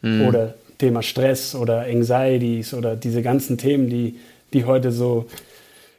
Mm. 0.00 0.22
Oder 0.22 0.54
Thema 0.78 1.04
Stress 1.04 1.54
oder 1.54 1.82
Anxieties 1.82 2.74
oder 2.74 2.96
diese 2.96 3.22
ganzen 3.22 3.58
Themen, 3.58 3.88
die, 3.88 4.16
die 4.52 4.64
heute 4.64 4.90
so 4.90 5.28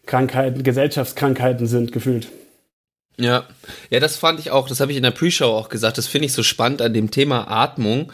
Krankheiten, 0.06 0.64
Gesellschaftskrankheiten 0.64 1.66
sind, 1.66 1.94
gefühlt. 1.94 2.28
Ja, 3.18 3.46
ja, 3.90 4.02
das 4.02 4.18
fand 4.18 4.42
ich 4.42 4.52
auch, 4.52 4.68
das 4.68 4.82
habe 4.82 4.92
ich 4.92 4.98
in 4.98 5.04
der 5.04 5.12
Pre-Show 5.12 5.46
auch 5.46 5.70
gesagt, 5.70 5.98
das 5.98 6.08
finde 6.08 6.26
ich 6.26 6.34
so 6.34 6.44
spannend 6.44 6.82
an 6.82 6.94
dem 6.94 7.10
Thema 7.10 7.50
Atmung. 7.50 8.12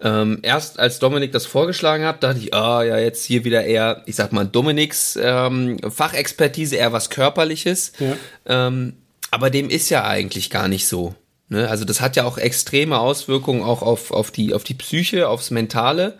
Ähm, 0.00 0.40
erst 0.42 0.80
als 0.80 0.98
Dominik 0.98 1.30
das 1.30 1.46
vorgeschlagen 1.46 2.04
hat, 2.04 2.24
dachte 2.24 2.40
ich, 2.40 2.52
ah 2.52 2.80
oh, 2.80 2.82
ja, 2.82 2.98
jetzt 2.98 3.24
hier 3.24 3.44
wieder 3.44 3.62
eher, 3.62 4.02
ich 4.06 4.16
sag 4.16 4.32
mal, 4.32 4.48
Dominiks 4.48 5.16
ähm, 5.22 5.76
Fachexpertise, 5.88 6.74
eher 6.74 6.92
was 6.92 7.08
Körperliches. 7.08 7.92
Ja. 8.00 8.16
Ähm, 8.46 8.94
aber 9.30 9.50
dem 9.50 9.70
ist 9.70 9.90
ja 9.90 10.04
eigentlich 10.04 10.50
gar 10.50 10.68
nicht 10.68 10.86
so. 10.86 11.14
Ne? 11.48 11.68
Also 11.68 11.84
das 11.84 12.00
hat 12.00 12.16
ja 12.16 12.24
auch 12.24 12.38
extreme 12.38 12.98
Auswirkungen 12.98 13.62
auch 13.62 13.82
auf, 13.82 14.10
auf, 14.10 14.30
die, 14.30 14.54
auf 14.54 14.64
die 14.64 14.74
Psyche, 14.74 15.28
aufs 15.28 15.50
Mentale. 15.50 16.18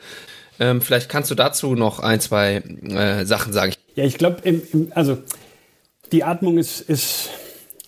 Ähm, 0.61 0.81
vielleicht 0.81 1.09
kannst 1.09 1.31
du 1.31 1.35
dazu 1.35 1.75
noch 1.75 2.01
ein, 2.01 2.21
zwei 2.21 2.57
äh, 2.57 3.25
Sachen 3.25 3.53
sagen. 3.53 3.73
Ja, 3.95 4.05
ich 4.05 4.19
glaube, 4.19 4.43
also 4.95 5.19
die 6.13 6.25
Atmung 6.25 6.59
ist, 6.59 6.81
ist 6.81 7.31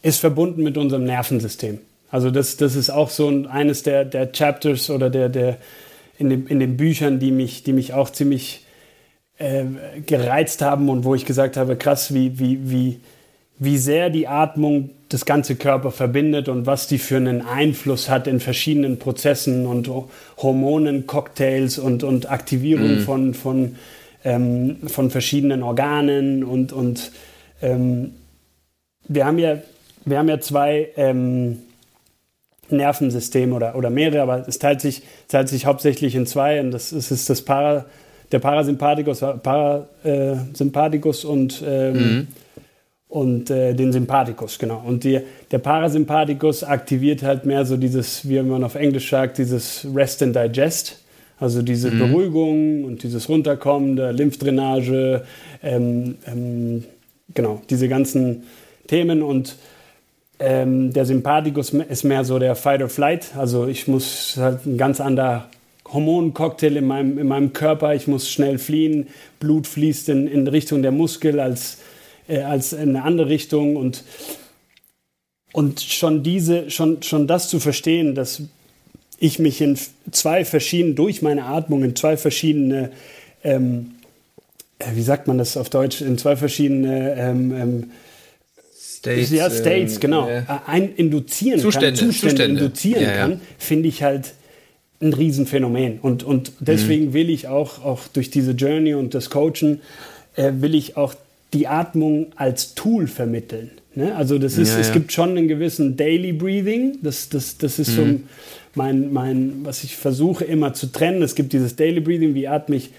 ist 0.03 0.21
verbunden 0.21 0.63
mit 0.63 0.79
unserem 0.79 1.05
Nervensystem. 1.05 1.79
Also 2.11 2.31
das, 2.31 2.57
das 2.57 2.75
ist 2.75 2.91
auch 2.91 3.11
so 3.11 3.29
ein, 3.29 3.47
eines 3.47 3.83
der, 3.83 4.05
der 4.05 4.33
Chapters 4.33 4.91
oder 4.91 5.11
der, 5.11 5.29
der 5.29 5.59
in, 6.19 6.29
dem, 6.29 6.47
in 6.47 6.59
den 6.59 6.77
Büchern, 6.77 7.19
die 7.19 7.31
mich, 7.31 7.63
die 7.63 7.73
mich 7.73 7.93
auch 7.93 8.11
ziemlich 8.11 8.65
äh, 9.39 9.65
gereizt 10.07 10.63
haben 10.63 10.89
und 10.89 11.05
wo 11.05 11.15
ich 11.15 11.25
gesagt 11.25 11.57
habe, 11.57 11.77
krass, 11.77 12.13
wie, 12.13 12.39
wie, 12.39 12.71
wie, 12.71 13.01
wie 13.61 13.79
sehr 13.79 14.11
die 14.11 14.27
Atmung 14.27 14.91
das 15.09 15.25
ganze 15.25 15.55
Körper 15.55 15.93
verbindet 15.93 16.49
und 16.49 16.67
was 16.67 16.89
die 16.89 16.99
für 16.99 17.17
einen 17.17 17.43
Einfluss 17.43 18.09
hat 18.09 18.27
in 18.27 18.41
verschiedenen 18.41 18.99
Prozessen 18.99 19.67
und 19.67 19.89
Hormonen, 20.39 21.07
Cocktails 21.07 21.79
und, 21.79 22.03
und 22.03 22.31
Aktivierung 22.31 22.97
mm. 22.97 23.01
von, 23.01 23.35
von, 23.35 23.77
ähm, 24.25 24.79
von 24.89 25.11
verschiedenen 25.11 25.63
Organen 25.63 26.43
und, 26.43 26.73
und 26.73 27.13
ähm, 27.63 28.15
wir 29.07 29.27
haben 29.27 29.39
ja 29.39 29.59
wir 30.05 30.19
haben 30.19 30.29
ja 30.29 30.41
zwei 30.41 30.91
ähm, 30.97 31.61
Nervensysteme 32.69 33.55
oder, 33.55 33.77
oder 33.77 33.89
mehrere, 33.91 34.23
aber 34.23 34.45
es 34.47 34.59
teilt 34.59 34.81
sich, 34.81 35.03
teilt 35.29 35.49
sich 35.49 35.67
hauptsächlich 35.67 36.15
in 36.15 36.25
zwei 36.27 36.61
und 36.61 36.71
das 36.71 36.93
ist, 36.93 37.11
ist 37.11 37.29
das 37.29 37.43
Para, 37.43 37.87
der 38.33 38.39
Parasympathikus, 38.39 39.21
Parasympathikus 39.21 41.25
und, 41.25 41.65
ähm, 41.67 41.95
mhm. 41.95 42.29
Und 43.11 43.51
äh, 43.51 43.75
den 43.75 43.93
Sympathikus, 43.93 44.59
genau. 44.59 44.83
Und 44.87 45.05
die, 45.05 45.21
der 45.51 45.59
Parasympathikus 45.59 46.63
aktiviert 46.65 47.23
halt 47.23 47.45
mehr 47.45 47.67
so 47.67 47.77
dieses, 47.77 48.27
wie 48.29 48.41
man 48.41 48.65
auf 48.65 48.77
Englisch 48.77 49.11
sagt, 49.11 49.39
dieses 49.39 49.87
Rest 49.95 50.23
and 50.23 50.35
Digest. 50.35 50.97
Also 51.39 51.63
diese 51.63 51.91
mhm. 51.91 51.99
Beruhigung 51.99 52.85
und 52.85 53.03
dieses 53.03 53.29
Runterkommen 53.29 53.97
der 53.97 54.13
Lymphdrainage, 54.13 55.25
ähm, 55.63 56.17
ähm, 56.27 56.85
genau, 57.35 57.63
diese 57.69 57.89
ganzen 57.89 58.45
Themen 58.87 59.23
und 59.23 59.57
ähm, 60.39 60.93
der 60.93 61.05
Sympathikus 61.05 61.71
ist 61.71 62.05
mehr 62.05 62.25
so 62.25 62.39
der 62.39 62.55
Fight 62.55 62.83
or 62.83 62.89
Flight. 62.89 63.37
Also 63.37 63.67
ich 63.67 63.89
muss 63.89 64.37
halt 64.39 64.67
ein 64.67 64.79
ganz 64.79 65.01
anderer 65.01 65.47
Hormoncocktail 65.93 66.77
in 66.77 66.87
meinem, 66.87 67.19
in 67.19 67.27
meinem 67.27 67.53
Körper. 67.53 67.95
Ich 67.95 68.07
muss 68.07 68.31
schnell 68.31 68.59
fliehen. 68.59 69.09
Blut 69.41 69.67
fließt 69.67 70.09
in, 70.11 70.27
in 70.27 70.47
Richtung 70.47 70.83
der 70.83 70.93
Muskel 70.93 71.41
als, 71.41 71.79
äh, 72.31 72.43
als 72.43 72.73
in 72.73 72.91
eine 72.91 73.03
andere 73.03 73.29
Richtung. 73.29 73.77
Und, 73.77 74.05
und 75.53 75.81
schon, 75.81 76.23
diese, 76.23 76.71
schon, 76.71 77.03
schon 77.03 77.27
das 77.27 77.49
zu 77.49 77.61
verstehen, 77.61 78.15
dass 78.15 78.43
ich 79.19 79.39
mich 79.39 79.61
in 79.61 79.79
zwei 80.13 80.45
verschiedenen, 80.45 80.97
durch 80.97 81.21
meine 81.21 81.45
Atmung 81.45 81.83
in 81.85 81.95
zwei 81.95 82.17
verschiedene 82.17 82.91
ähm, 83.43 83.93
äh, 84.81 84.97
wie 84.97 85.03
sagt 85.03 85.27
man 85.27 85.39
das 85.39 85.57
auf 85.57 85.71
Deutsch, 85.71 86.01
in 86.01 86.19
zwei 86.19 86.37
verschiedene 86.37 87.15
ähm, 87.17 87.53
ähm, 87.53 87.91
States, 88.79 89.31
ja, 89.31 89.51
States, 89.51 89.95
ähm, 89.95 90.01
genau, 90.01 90.29
äh, 90.29 90.43
ein 90.67 90.95
induzieren 90.95 91.61
Zustände, 91.61 91.99
kann, 91.99 92.07
Zustände, 92.07 92.37
Zustände. 92.37 92.61
induzieren 92.61 93.03
ja, 93.03 93.11
ja. 93.11 93.17
kann, 93.17 93.41
finde 93.59 93.89
ich 93.89 94.03
halt 94.03 94.35
ein 95.01 95.13
Riesenphänomen. 95.13 95.99
Und, 96.01 96.23
und 96.23 96.53
deswegen 96.61 97.07
mhm. 97.07 97.13
will 97.15 97.31
ich 97.31 97.49
auch, 97.49 97.85
auch 97.85 98.01
durch 98.13 98.31
diese 98.31 98.53
Journey 98.53 98.95
und 98.95 99.15
das 99.15 99.31
Coachen, 99.31 99.81
äh, 100.37 100.53
will 100.57 100.75
ich 100.75 100.97
auch 100.97 101.15
die 101.53 101.67
Atmung 101.67 102.29
als 102.37 102.75
Tool 102.75 103.07
vermitteln. 103.07 103.71
Ne? 103.95 104.15
Also 104.15 104.39
das 104.39 104.57
ist, 104.57 104.73
ja, 104.73 104.79
es 104.79 104.93
gibt 104.93 105.13
schon 105.13 105.31
einen 105.31 105.49
gewissen 105.49 105.97
Daily 105.97 106.33
Breathing, 106.33 106.99
das, 107.03 107.29
das, 107.29 107.59
das 107.59 107.79
ist 107.79 107.91
mhm. 107.91 107.95
so 107.97 108.21
mein, 108.75 109.13
mein, 109.13 109.61
was 109.65 109.83
ich 109.83 109.97
versuche 109.97 110.45
immer 110.45 110.75
zu 110.75 110.87
trennen. 110.87 111.23
Es 111.23 111.35
gibt 111.35 111.53
dieses 111.53 111.75
Daily 111.77 112.01
Breathing, 112.01 112.35
wie 112.35 112.47
atme 112.47 112.77
ich 112.77 112.91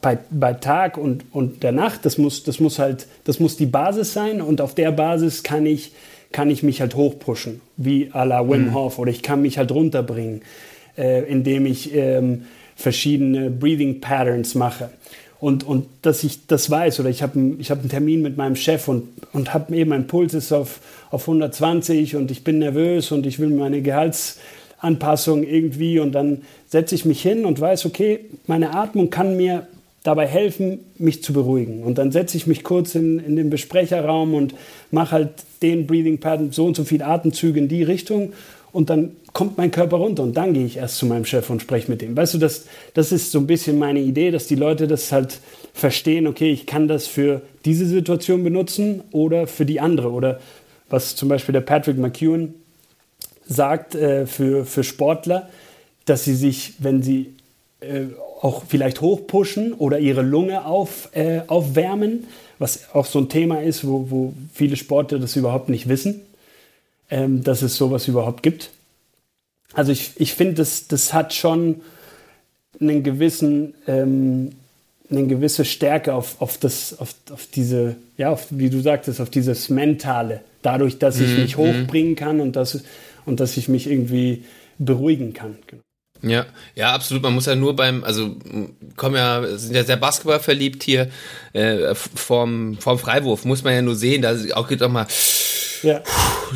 bei, 0.00 0.18
bei 0.30 0.54
Tag 0.54 0.96
und, 0.96 1.24
und 1.32 1.62
der 1.62 1.72
Nacht, 1.72 2.04
das 2.04 2.18
muss, 2.18 2.44
das 2.44 2.60
muss 2.60 2.78
halt, 2.78 3.06
das 3.24 3.40
muss 3.40 3.56
die 3.56 3.66
Basis 3.66 4.12
sein 4.12 4.40
und 4.40 4.60
auf 4.60 4.74
der 4.74 4.92
Basis 4.92 5.42
kann 5.42 5.66
ich, 5.66 5.92
kann 6.30 6.50
ich 6.50 6.62
mich 6.62 6.80
halt 6.80 6.94
hochpushen, 6.94 7.60
wie 7.76 8.10
à 8.12 8.24
la 8.24 8.48
Wim 8.48 8.66
mhm. 8.66 8.74
Hof 8.74 8.98
oder 8.98 9.10
ich 9.10 9.22
kann 9.22 9.42
mich 9.42 9.58
halt 9.58 9.72
runterbringen, 9.72 10.42
äh, 10.96 11.24
indem 11.28 11.66
ich 11.66 11.94
ähm, 11.94 12.42
verschiedene 12.76 13.50
Breathing 13.50 14.00
Patterns 14.00 14.54
mache. 14.54 14.90
Und, 15.42 15.64
und 15.64 15.86
dass 16.02 16.22
ich 16.22 16.46
das 16.46 16.70
weiß 16.70 17.00
oder 17.00 17.10
ich 17.10 17.20
habe 17.20 17.56
ich 17.58 17.72
hab 17.72 17.80
einen 17.80 17.88
Termin 17.88 18.22
mit 18.22 18.36
meinem 18.36 18.54
Chef 18.54 18.86
und, 18.86 19.08
und 19.32 19.52
habe 19.52 19.74
eben 19.74 19.90
mein 19.90 20.06
Puls 20.06 20.34
ist 20.34 20.52
auf, 20.52 20.78
auf 21.10 21.22
120 21.22 22.14
und 22.14 22.30
ich 22.30 22.44
bin 22.44 22.60
nervös 22.60 23.10
und 23.10 23.26
ich 23.26 23.40
will 23.40 23.48
meine 23.48 23.82
Gehaltsanpassung 23.82 25.42
irgendwie 25.42 25.98
und 25.98 26.12
dann 26.12 26.42
setze 26.68 26.94
ich 26.94 27.04
mich 27.06 27.22
hin 27.22 27.44
und 27.44 27.60
weiß, 27.60 27.86
okay, 27.86 28.20
meine 28.46 28.72
Atmung 28.72 29.10
kann 29.10 29.36
mir 29.36 29.66
dabei 30.04 30.28
helfen, 30.28 30.78
mich 30.96 31.24
zu 31.24 31.32
beruhigen. 31.32 31.82
Und 31.82 31.98
dann 31.98 32.12
setze 32.12 32.36
ich 32.36 32.46
mich 32.46 32.62
kurz 32.62 32.94
in, 32.94 33.18
in 33.18 33.34
den 33.34 33.50
Besprecherraum 33.50 34.34
und 34.34 34.54
mache 34.92 35.10
halt 35.10 35.30
den 35.60 35.88
Breathing 35.88 36.18
Pattern, 36.18 36.52
so 36.52 36.66
und 36.66 36.76
so 36.76 36.84
viele 36.84 37.04
Atemzüge 37.04 37.58
in 37.58 37.66
die 37.66 37.82
Richtung. 37.82 38.32
Und 38.72 38.88
dann 38.88 39.16
kommt 39.34 39.58
mein 39.58 39.70
Körper 39.70 39.98
runter 39.98 40.22
und 40.22 40.36
dann 40.36 40.54
gehe 40.54 40.64
ich 40.64 40.78
erst 40.78 40.96
zu 40.96 41.06
meinem 41.06 41.26
Chef 41.26 41.50
und 41.50 41.60
spreche 41.60 41.90
mit 41.90 42.02
ihm. 42.02 42.16
Weißt 42.16 42.34
du, 42.34 42.38
das, 42.38 42.66
das 42.94 43.12
ist 43.12 43.30
so 43.30 43.38
ein 43.38 43.46
bisschen 43.46 43.78
meine 43.78 44.00
Idee, 44.00 44.30
dass 44.30 44.46
die 44.46 44.54
Leute 44.54 44.86
das 44.86 45.12
halt 45.12 45.40
verstehen, 45.74 46.26
okay, 46.26 46.50
ich 46.50 46.66
kann 46.66 46.88
das 46.88 47.06
für 47.06 47.42
diese 47.64 47.86
Situation 47.86 48.42
benutzen 48.42 49.02
oder 49.12 49.46
für 49.46 49.66
die 49.66 49.80
andere. 49.80 50.10
Oder 50.10 50.40
was 50.88 51.16
zum 51.16 51.28
Beispiel 51.28 51.52
der 51.52 51.60
Patrick 51.60 51.98
McEwen 51.98 52.54
sagt 53.46 53.94
äh, 53.94 54.26
für, 54.26 54.64
für 54.64 54.84
Sportler, 54.84 55.48
dass 56.06 56.24
sie 56.24 56.34
sich, 56.34 56.74
wenn 56.78 57.02
sie 57.02 57.34
äh, 57.80 58.06
auch 58.40 58.64
vielleicht 58.66 59.00
hochpushen 59.00 59.72
oder 59.72 59.98
ihre 59.98 60.22
Lunge 60.22 60.64
auf, 60.64 61.10
äh, 61.12 61.42
aufwärmen, 61.46 62.24
was 62.58 62.94
auch 62.94 63.06
so 63.06 63.18
ein 63.18 63.28
Thema 63.28 63.62
ist, 63.62 63.86
wo, 63.86 64.10
wo 64.10 64.34
viele 64.52 64.76
Sportler 64.76 65.18
das 65.18 65.36
überhaupt 65.36 65.68
nicht 65.68 65.88
wissen, 65.88 66.22
ähm, 67.12 67.44
dass 67.44 67.60
es 67.60 67.76
sowas 67.76 68.08
überhaupt 68.08 68.42
gibt. 68.42 68.70
Also 69.74 69.92
ich, 69.92 70.12
ich 70.16 70.32
finde, 70.32 70.54
das, 70.54 70.88
das 70.88 71.12
hat 71.12 71.34
schon 71.34 71.82
einen 72.80 73.02
gewissen, 73.02 73.74
ähm, 73.86 74.52
eine 75.10 75.26
gewisse 75.26 75.66
Stärke 75.66 76.14
auf, 76.14 76.40
auf, 76.40 76.56
das, 76.56 76.98
auf, 76.98 77.14
auf 77.30 77.46
diese, 77.54 77.96
ja, 78.16 78.30
auf, 78.30 78.46
wie 78.48 78.70
du 78.70 78.80
sagtest, 78.80 79.20
auf 79.20 79.28
dieses 79.28 79.68
Mentale. 79.68 80.40
Dadurch, 80.62 80.98
dass 80.98 81.20
ich 81.20 81.28
mhm. 81.28 81.42
mich 81.42 81.56
mhm. 81.58 81.60
hochbringen 81.60 82.16
kann 82.16 82.40
und 82.40 82.56
dass, 82.56 82.82
und 83.26 83.40
dass 83.40 83.58
ich 83.58 83.68
mich 83.68 83.86
irgendwie 83.86 84.44
beruhigen 84.78 85.34
kann. 85.34 85.58
Genau. 85.66 85.82
Ja, 86.22 86.46
ja, 86.74 86.94
absolut. 86.94 87.22
Man 87.22 87.34
muss 87.34 87.46
ja 87.46 87.56
nur 87.56 87.76
beim, 87.76 88.04
also 88.04 88.36
kommen 88.96 89.16
ja, 89.16 89.44
sind 89.58 89.74
ja 89.74 89.84
sehr 89.84 89.96
Basketball 89.96 90.40
verliebt 90.40 90.82
hier, 90.82 91.10
äh, 91.52 91.94
vorm, 91.94 92.78
vorm 92.78 92.98
Freiwurf, 92.98 93.44
muss 93.44 93.64
man 93.64 93.74
ja 93.74 93.82
nur 93.82 93.96
sehen, 93.96 94.22
da 94.22 94.34
auch 94.54 94.68
geht 94.68 94.82
auch 94.82 94.88
mal 94.88 95.06
ja. 95.82 96.00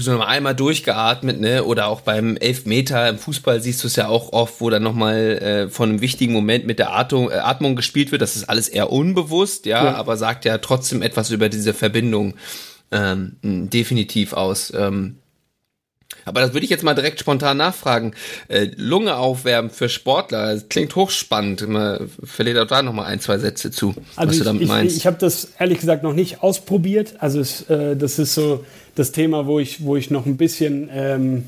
So 0.01 0.13
noch 0.13 0.27
einmal 0.27 0.55
durchgeatmet, 0.55 1.41
ne? 1.41 1.65
Oder 1.65 1.89
auch 1.89 2.01
beim 2.01 2.37
Elfmeter 2.37 3.09
im 3.09 3.19
Fußball 3.19 3.61
siehst 3.61 3.83
du 3.83 3.89
es 3.89 3.97
ja 3.97 4.09
auch 4.09 4.33
oft, 4.33 4.61
wo 4.61 4.71
dann 4.71 4.83
nochmal 4.83 5.17
äh, 5.17 5.69
von 5.69 5.91
einem 5.91 6.01
wichtigen 6.01 6.33
Moment 6.33 6.67
mit 6.67 6.79
der 6.79 6.95
Atmung, 6.95 7.31
äh, 7.31 7.35
Atmung 7.35 7.77
gespielt 7.77 8.13
wird. 8.13 8.23
Das 8.23 8.37
ist 8.37 8.49
alles 8.49 8.69
eher 8.69 8.93
unbewusst, 8.93 9.67
ja, 9.67 9.85
ja, 9.85 9.95
aber 9.95 10.17
sagt 10.17 10.45
ja 10.45 10.59
trotzdem 10.59 11.03
etwas 11.03 11.31
über 11.31 11.49
diese 11.49 11.75
Verbindung 11.75 12.35
ähm, 12.91 13.37
definitiv 13.43 14.33
aus. 14.33 14.73
Ähm, 14.75 15.19
aber 16.27 16.41
das 16.41 16.53
würde 16.53 16.65
ich 16.65 16.71
jetzt 16.71 16.85
mal 16.85 16.95
direkt 16.95 17.21
spontan 17.21 17.57
nachfragen. 17.57 18.13
Äh, 18.49 18.69
Lunge 18.77 19.17
aufwärmen 19.17 19.71
für 19.71 19.89
Sportler, 19.89 20.55
das 20.55 20.69
klingt 20.69 20.95
hochspannend. 20.97 21.67
Verliert 22.25 22.59
auch 22.59 22.67
da 22.67 22.83
nochmal 22.83 23.07
ein, 23.07 23.21
zwei 23.21 23.39
Sätze 23.39 23.71
zu, 23.71 23.95
also 24.17 24.29
was 24.29 24.33
ich, 24.35 24.39
du 24.41 24.45
damit 24.45 24.63
ich, 24.63 24.69
meinst. 24.69 24.97
Ich 24.97 25.07
habe 25.07 25.17
das 25.19 25.53
ehrlich 25.59 25.79
gesagt 25.79 26.03
noch 26.03 26.13
nicht 26.13 26.43
ausprobiert. 26.43 27.15
Also 27.21 27.41
es, 27.41 27.63
äh, 27.71 27.97
das 27.97 28.19
ist 28.19 28.35
so 28.35 28.65
das 28.97 29.13
Thema, 29.13 29.47
wo 29.47 29.61
ich, 29.61 29.85
wo 29.85 29.97
ich 29.97 30.11
noch 30.11 30.27
ein 30.27 30.37
bisschen, 30.37 30.91
ähm, 30.93 31.45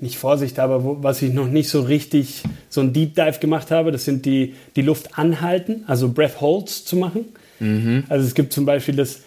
nicht 0.00 0.16
Vorsicht 0.16 0.58
habe, 0.58 0.82
wo, 0.82 1.02
was 1.02 1.20
ich 1.22 1.32
noch 1.32 1.48
nicht 1.48 1.68
so 1.68 1.82
richtig, 1.82 2.42
so 2.68 2.80
ein 2.80 2.92
Deep 2.92 3.14
Dive 3.14 3.38
gemacht 3.40 3.70
habe. 3.70 3.92
Das 3.92 4.04
sind 4.04 4.24
die, 4.24 4.54
die 4.74 4.82
Luft 4.82 5.18
anhalten, 5.18 5.84
also 5.86 6.08
Breath 6.08 6.40
Holds 6.40 6.84
zu 6.84 6.96
machen. 6.96 7.26
Mhm. 7.60 8.04
Also 8.08 8.26
es 8.26 8.34
gibt 8.34 8.52
zum 8.52 8.64
Beispiel 8.64 8.96
das 8.96 9.20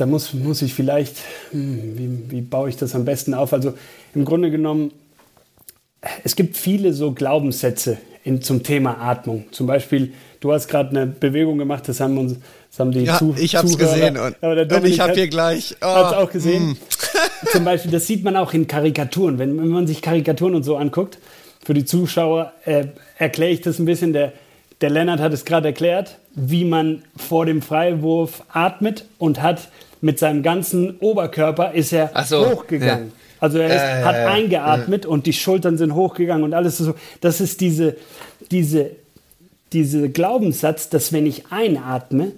da 0.00 0.06
muss, 0.06 0.34
muss 0.34 0.62
ich 0.62 0.74
vielleicht, 0.74 1.16
hm, 1.50 1.96
wie, 1.96 2.30
wie 2.30 2.40
baue 2.40 2.68
ich 2.68 2.76
das 2.76 2.94
am 2.94 3.04
besten 3.04 3.34
auf? 3.34 3.52
Also 3.52 3.74
im 4.14 4.24
Grunde 4.24 4.50
genommen, 4.50 4.92
es 6.24 6.36
gibt 6.36 6.56
viele 6.56 6.92
so 6.92 7.12
Glaubenssätze 7.12 7.98
in, 8.24 8.42
zum 8.42 8.62
Thema 8.62 8.98
Atmung. 8.98 9.44
Zum 9.50 9.66
Beispiel, 9.66 10.12
du 10.40 10.52
hast 10.52 10.68
gerade 10.68 10.90
eine 10.90 11.06
Bewegung 11.06 11.58
gemacht, 11.58 11.88
das 11.88 12.00
haben 12.00 12.18
uns 12.18 12.36
das 12.70 12.78
haben 12.78 12.92
die 12.92 13.00
ja, 13.00 13.18
Zu 13.18 13.34
ich 13.36 13.56
habe 13.56 13.66
es 13.66 13.76
gesehen 13.76 14.16
und, 14.16 14.40
und 14.40 14.84
ich 14.84 15.00
habe 15.00 15.14
hier 15.14 15.28
gleich. 15.28 15.76
Oh, 15.82 15.86
hat 15.86 16.14
auch 16.14 16.30
gesehen. 16.30 16.70
Mm. 16.70 16.76
Zum 17.52 17.64
Beispiel, 17.64 17.90
das 17.90 18.06
sieht 18.06 18.22
man 18.22 18.36
auch 18.36 18.52
in 18.52 18.66
Karikaturen. 18.66 19.38
Wenn, 19.38 19.58
wenn 19.58 19.68
man 19.68 19.86
sich 19.86 20.02
Karikaturen 20.02 20.54
und 20.54 20.62
so 20.62 20.76
anguckt, 20.76 21.18
für 21.64 21.74
die 21.74 21.84
Zuschauer 21.84 22.52
äh, 22.64 22.86
erkläre 23.18 23.50
ich 23.50 23.60
das 23.60 23.78
ein 23.78 23.86
bisschen. 23.86 24.12
Der, 24.12 24.32
der 24.80 24.90
Lennart 24.90 25.20
hat 25.20 25.32
es 25.32 25.44
gerade 25.44 25.68
erklärt, 25.68 26.18
wie 26.34 26.64
man 26.64 27.02
vor 27.16 27.44
dem 27.44 27.60
Freiwurf 27.60 28.42
atmet 28.52 29.04
und 29.18 29.42
hat 29.42 29.68
mit 30.00 30.18
seinem 30.18 30.42
ganzen 30.42 30.96
Oberkörper 30.98 31.72
ist 31.72 31.92
er 31.92 32.10
so, 32.24 32.50
hochgegangen. 32.50 33.08
Ja. 33.08 33.12
Also 33.40 33.58
er 33.58 33.68
ist, 33.68 33.82
äh, 33.82 34.04
hat 34.04 34.16
eingeatmet 34.16 35.04
äh. 35.04 35.08
und 35.08 35.26
die 35.26 35.32
Schultern 35.32 35.78
sind 35.78 35.94
hochgegangen 35.94 36.44
und 36.44 36.54
alles 36.54 36.78
so. 36.78 36.94
Das 37.20 37.40
ist 37.40 37.60
diese, 37.60 37.96
diese, 38.50 38.90
diese 39.72 40.10
Glaubenssatz, 40.10 40.90
dass 40.90 41.12
wenn 41.12 41.26
ich 41.26 41.50
einatme, 41.50 42.32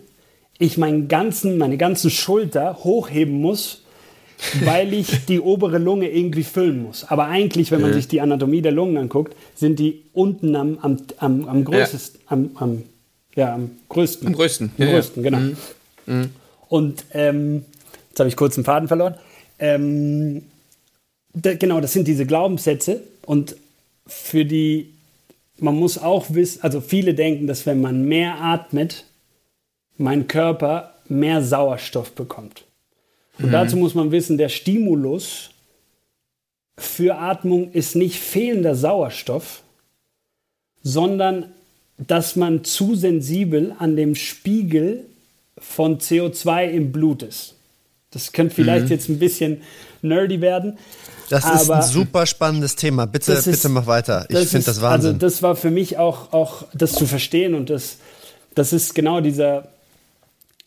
ich 0.58 0.78
meinen 0.78 1.08
ganzen, 1.08 1.58
meine 1.58 1.76
ganzen 1.76 2.10
Schulter 2.10 2.78
hochheben 2.84 3.40
muss, 3.40 3.82
weil 4.64 4.92
ich 4.92 5.24
die 5.28 5.40
obere 5.40 5.78
Lunge 5.78 6.08
irgendwie 6.08 6.44
füllen 6.44 6.82
muss. 6.82 7.04
Aber 7.04 7.26
eigentlich, 7.26 7.72
wenn 7.72 7.80
man 7.80 7.90
ja. 7.90 7.96
sich 7.96 8.06
die 8.06 8.20
Anatomie 8.20 8.62
der 8.62 8.72
Lungen 8.72 8.96
anguckt, 8.96 9.34
sind 9.56 9.78
die 9.78 10.04
unten 10.12 10.54
am, 10.54 10.78
am, 10.82 10.98
am, 11.18 11.48
am 11.48 11.64
größten, 11.64 12.20
ja. 12.20 12.26
am, 12.26 12.50
am, 12.54 12.82
ja, 13.34 13.54
am 13.54 13.70
größten. 13.88 14.28
Am 14.28 14.34
größten, 14.34 14.72
am 14.78 14.86
größten, 14.86 15.22
genau. 15.22 15.38
Mhm. 15.38 15.56
Mhm. 16.06 16.30
Und 16.72 17.04
ähm, 17.12 17.66
jetzt 18.08 18.18
habe 18.18 18.30
ich 18.30 18.36
kurz 18.36 18.54
den 18.54 18.64
Faden 18.64 18.88
verloren. 18.88 19.16
Ähm, 19.58 20.44
da, 21.34 21.52
genau, 21.52 21.82
das 21.82 21.92
sind 21.92 22.08
diese 22.08 22.24
Glaubenssätze. 22.24 23.02
Und 23.26 23.56
für 24.06 24.46
die, 24.46 24.94
man 25.58 25.76
muss 25.76 25.98
auch 25.98 26.30
wissen, 26.30 26.62
also 26.62 26.80
viele 26.80 27.12
denken, 27.12 27.46
dass 27.46 27.66
wenn 27.66 27.82
man 27.82 28.06
mehr 28.06 28.40
atmet, 28.40 29.04
mein 29.98 30.28
Körper 30.28 30.94
mehr 31.10 31.44
Sauerstoff 31.44 32.12
bekommt. 32.12 32.64
Und 33.38 33.48
mhm. 33.48 33.52
dazu 33.52 33.76
muss 33.76 33.94
man 33.94 34.10
wissen, 34.10 34.38
der 34.38 34.48
Stimulus 34.48 35.50
für 36.78 37.18
Atmung 37.18 37.70
ist 37.72 37.96
nicht 37.96 38.18
fehlender 38.18 38.74
Sauerstoff, 38.74 39.62
sondern 40.82 41.52
dass 41.98 42.34
man 42.34 42.64
zu 42.64 42.94
sensibel 42.94 43.76
an 43.78 43.94
dem 43.94 44.14
Spiegel 44.14 45.04
von 45.62 45.98
CO2 45.98 46.70
im 46.70 46.92
Blut 46.92 47.22
ist. 47.22 47.54
Das 48.10 48.32
könnte 48.32 48.54
vielleicht 48.54 48.86
mhm. 48.86 48.90
jetzt 48.90 49.08
ein 49.08 49.18
bisschen 49.18 49.62
nerdy 50.02 50.40
werden. 50.40 50.78
Das 51.30 51.44
ist 51.46 51.70
ein 51.70 51.82
super 51.82 52.26
spannendes 52.26 52.76
Thema. 52.76 53.06
Bitte, 53.06 53.32
ist, 53.32 53.50
bitte 53.50 53.68
mach 53.70 53.86
weiter. 53.86 54.26
Ich 54.28 54.48
finde 54.48 54.66
das 54.66 54.82
Wahnsinn. 54.82 55.14
Also 55.14 55.18
das 55.18 55.42
war 55.42 55.56
für 55.56 55.70
mich 55.70 55.96
auch, 55.96 56.32
auch 56.32 56.64
das 56.74 56.92
zu 56.92 57.06
verstehen 57.06 57.54
und 57.54 57.70
das, 57.70 57.96
das 58.54 58.74
ist 58.74 58.94
genau 58.94 59.22
dieser, 59.22 59.68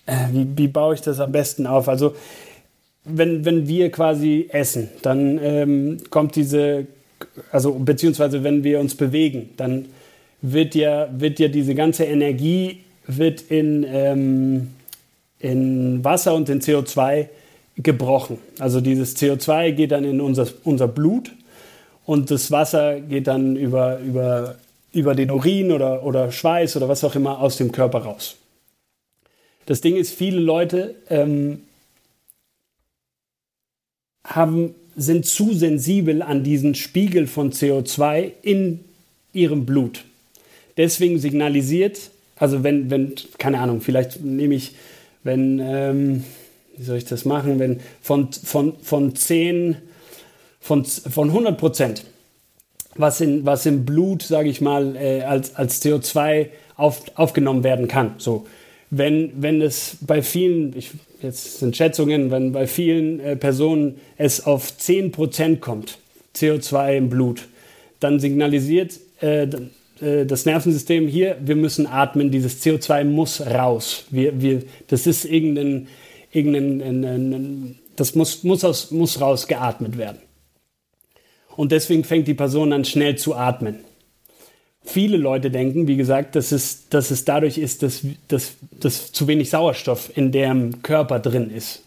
äh, 0.08 0.16
wie, 0.32 0.48
wie 0.56 0.68
baue 0.68 0.96
ich 0.96 1.02
das 1.02 1.20
am 1.20 1.32
besten 1.32 1.68
auf? 1.68 1.88
Also 1.88 2.16
wenn, 3.04 3.46
wenn 3.46 3.68
wir 3.68 3.92
quasi 3.92 4.48
essen, 4.50 4.90
dann 5.04 5.40
ähm, 5.40 5.98
kommt 6.10 6.36
diese, 6.36 6.88
also 7.52 7.74
beziehungsweise 7.74 8.44
wenn 8.44 8.64
wir 8.64 8.80
uns 8.80 8.96
bewegen, 8.96 9.52
dann 9.58 9.86
wird 10.42 10.74
ja, 10.74 11.08
wird 11.12 11.38
ja 11.38 11.48
diese 11.48 11.76
ganze 11.76 12.06
Energie 12.06 12.82
wird 13.08 13.42
in, 13.42 13.86
ähm, 13.88 14.75
in 15.40 16.04
Wasser 16.04 16.34
und 16.34 16.50
in 16.50 16.62
CO2 16.62 17.28
gebrochen. 17.78 18.38
Also 18.60 18.82
dieses 18.82 19.18
CO2 19.18 19.72
geht 19.72 19.92
dann 19.92 20.06
in 20.06 20.22
unser, 20.22 20.48
unser 20.64 20.88
Blut 20.88 21.32
und 22.06 22.32
das 22.32 22.52
Wasser 22.52 23.02
geht 23.02 23.28
dann 23.28 23.56
über, 23.56 24.00
über, 24.00 24.56
über 24.94 25.16
den 25.16 25.32
Urin 25.32 25.72
oder, 25.72 26.04
oder 26.04 26.32
Schweiß 26.32 26.78
oder 26.78 26.88
was 26.88 27.04
auch 27.04 27.16
immer 27.16 27.40
aus 27.40 27.58
dem 27.58 27.72
Körper 27.72 28.00
raus. 28.00 28.38
Das 29.66 29.82
Ding 29.82 29.96
ist, 29.96 30.14
viele 30.14 30.40
Leute 30.40 30.96
ähm, 31.10 31.64
haben, 34.24 34.76
sind 34.96 35.26
zu 35.26 35.54
sensibel 35.54 36.22
an 36.22 36.44
diesen 36.44 36.76
Spiegel 36.76 37.28
von 37.28 37.52
CO2 37.52 38.32
in 38.44 38.86
ihrem 39.34 39.66
Blut. 39.66 40.06
Deswegen 40.78 41.20
signalisiert, 41.20 42.12
also 42.38 42.64
wenn, 42.64 42.90
wenn 42.90 43.16
keine 43.38 43.60
Ahnung, 43.60 43.82
vielleicht 43.82 44.22
nehme 44.22 44.56
ich, 44.56 44.76
wenn, 45.26 45.60
ähm, 45.60 46.24
wie 46.78 46.84
soll 46.84 46.98
ich 46.98 47.06
das 47.06 47.26
machen, 47.26 47.60
wenn 47.60 47.82
von, 48.02 48.32
von, 48.32 48.74
von 48.82 49.16
10, 49.16 49.76
von, 50.62 50.86
von 50.86 51.30
100 51.30 51.58
Prozent, 51.58 52.06
was, 52.96 53.20
in, 53.20 53.46
was 53.46 53.66
im 53.66 53.86
Blut, 53.86 54.22
sage 54.22 54.48
ich 54.48 54.62
mal, 54.62 54.96
äh, 54.96 55.24
als, 55.24 55.56
als 55.56 55.84
CO2 55.84 56.48
auf, 56.78 57.02
aufgenommen 57.16 57.64
werden 57.64 57.88
kann. 57.88 58.14
So, 58.20 58.46
wenn, 58.92 59.32
wenn 59.42 59.62
es 59.62 59.98
bei 60.02 60.22
vielen, 60.22 60.78
ich, 60.78 60.92
jetzt 61.22 61.60
sind 61.60 61.76
Schätzungen, 61.76 62.30
wenn 62.30 62.52
bei 62.52 62.68
vielen 62.68 63.20
äh, 63.20 63.36
Personen 63.36 64.00
es 64.18 64.46
auf 64.46 64.72
10% 64.80 65.58
kommt, 65.60 65.98
CO2 66.36 66.98
im 66.98 67.10
Blut, 67.10 67.48
dann 68.00 68.20
signalisiert 68.20 69.00
äh, 69.22 69.48
äh, 70.02 70.26
das 70.26 70.46
Nervensystem 70.46 71.08
hier, 71.08 71.38
wir 71.42 71.56
müssen 71.56 71.88
atmen, 71.88 72.32
dieses 72.32 72.64
CO2 72.64 73.04
muss 73.04 73.42
raus. 73.42 74.06
Wir, 74.10 74.42
wir, 74.42 74.64
das 74.88 75.08
ist 75.08 75.26
irgendein, 75.26 75.88
irgendein 76.32 77.04
ein, 77.06 77.80
das 77.96 78.16
muss, 78.16 78.44
muss, 78.44 78.64
aus, 78.64 78.92
muss 78.92 79.22
rausgeatmet 79.22 79.98
werden. 79.98 80.20
Und 81.56 81.72
deswegen 81.72 82.04
fängt 82.04 82.28
die 82.28 82.34
Person 82.34 82.74
an 82.74 82.84
schnell 82.84 83.18
zu 83.18 83.36
atmen. 83.36 83.80
Viele 84.84 85.18
Leute 85.18 85.50
denken, 85.50 85.88
wie 85.88 85.96
gesagt, 85.96 86.36
dass 86.36 86.52
es, 86.52 86.90
dass 86.90 87.10
es 87.10 87.26
dadurch 87.26 87.58
ist, 87.58 87.82
dass, 87.82 88.06
dass, 88.28 88.54
dass 88.80 89.12
zu 89.12 89.28
wenig 89.28 89.50
Sauerstoff 89.50 90.12
in 90.16 90.32
deren 90.32 90.84
Körper 90.84 91.20
drin 91.20 91.50
ist. 91.50 91.84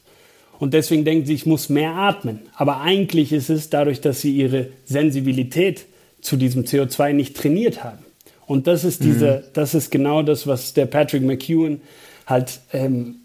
Und 0.58 0.74
deswegen 0.74 1.04
denken 1.04 1.24
sie, 1.24 1.34
ich 1.34 1.46
muss 1.46 1.68
mehr 1.68 1.94
atmen. 1.94 2.40
Aber 2.56 2.80
eigentlich 2.80 3.32
ist 3.32 3.50
es 3.50 3.70
dadurch, 3.70 4.00
dass 4.00 4.20
sie 4.20 4.34
ihre 4.34 4.68
Sensibilität 4.84 5.86
zu 6.20 6.36
diesem 6.36 6.64
CO2 6.64 7.12
nicht 7.12 7.36
trainiert 7.36 7.84
haben. 7.84 8.04
Und 8.46 8.66
das 8.66 8.84
ist 8.84 9.04
diese, 9.04 9.44
mhm. 9.44 9.50
das 9.52 9.74
ist 9.74 9.90
genau 9.90 10.22
das, 10.22 10.46
was 10.46 10.72
der 10.72 10.86
Patrick 10.86 11.22
McEwen 11.22 11.82
halt 12.26 12.60
ähm, 12.72 13.16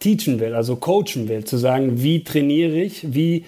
teachen 0.00 0.40
will, 0.40 0.54
also 0.54 0.76
coachen 0.76 1.28
will, 1.28 1.44
zu 1.44 1.56
sagen, 1.56 2.02
wie 2.02 2.24
trainiere 2.24 2.76
ich, 2.76 3.14
wie 3.14 3.44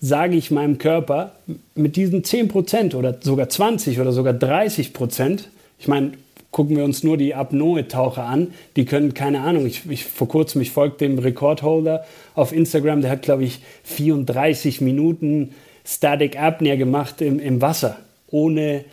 sage 0.00 0.36
ich 0.36 0.50
meinem 0.50 0.78
Körper 0.78 1.32
mit 1.74 1.96
diesen 1.96 2.22
10% 2.22 2.96
oder 2.96 3.18
sogar 3.20 3.46
20% 3.46 4.00
oder 4.00 4.12
sogar 4.12 4.34
30%, 4.34 5.44
ich 5.78 5.88
meine, 5.88 6.12
gucken 6.50 6.76
wir 6.76 6.84
uns 6.84 7.02
nur 7.02 7.16
die 7.16 7.34
Apnoe-Taucher 7.34 8.24
an, 8.24 8.48
die 8.76 8.84
können, 8.84 9.14
keine 9.14 9.40
Ahnung, 9.40 9.66
ich, 9.66 9.88
ich 9.88 10.04
vor 10.04 10.28
kurzem, 10.28 10.60
ich 10.60 10.70
folge 10.70 10.96
dem 10.98 11.18
Rekordholder 11.18 12.04
auf 12.34 12.52
Instagram, 12.52 13.00
der 13.00 13.10
hat, 13.10 13.22
glaube 13.22 13.44
ich, 13.44 13.60
34 13.84 14.80
Minuten 14.80 15.54
Static 15.84 16.38
Apnea 16.38 16.76
gemacht 16.76 17.20
im, 17.20 17.38
im 17.38 17.60
Wasser, 17.60 17.98
ohne, 18.28 18.84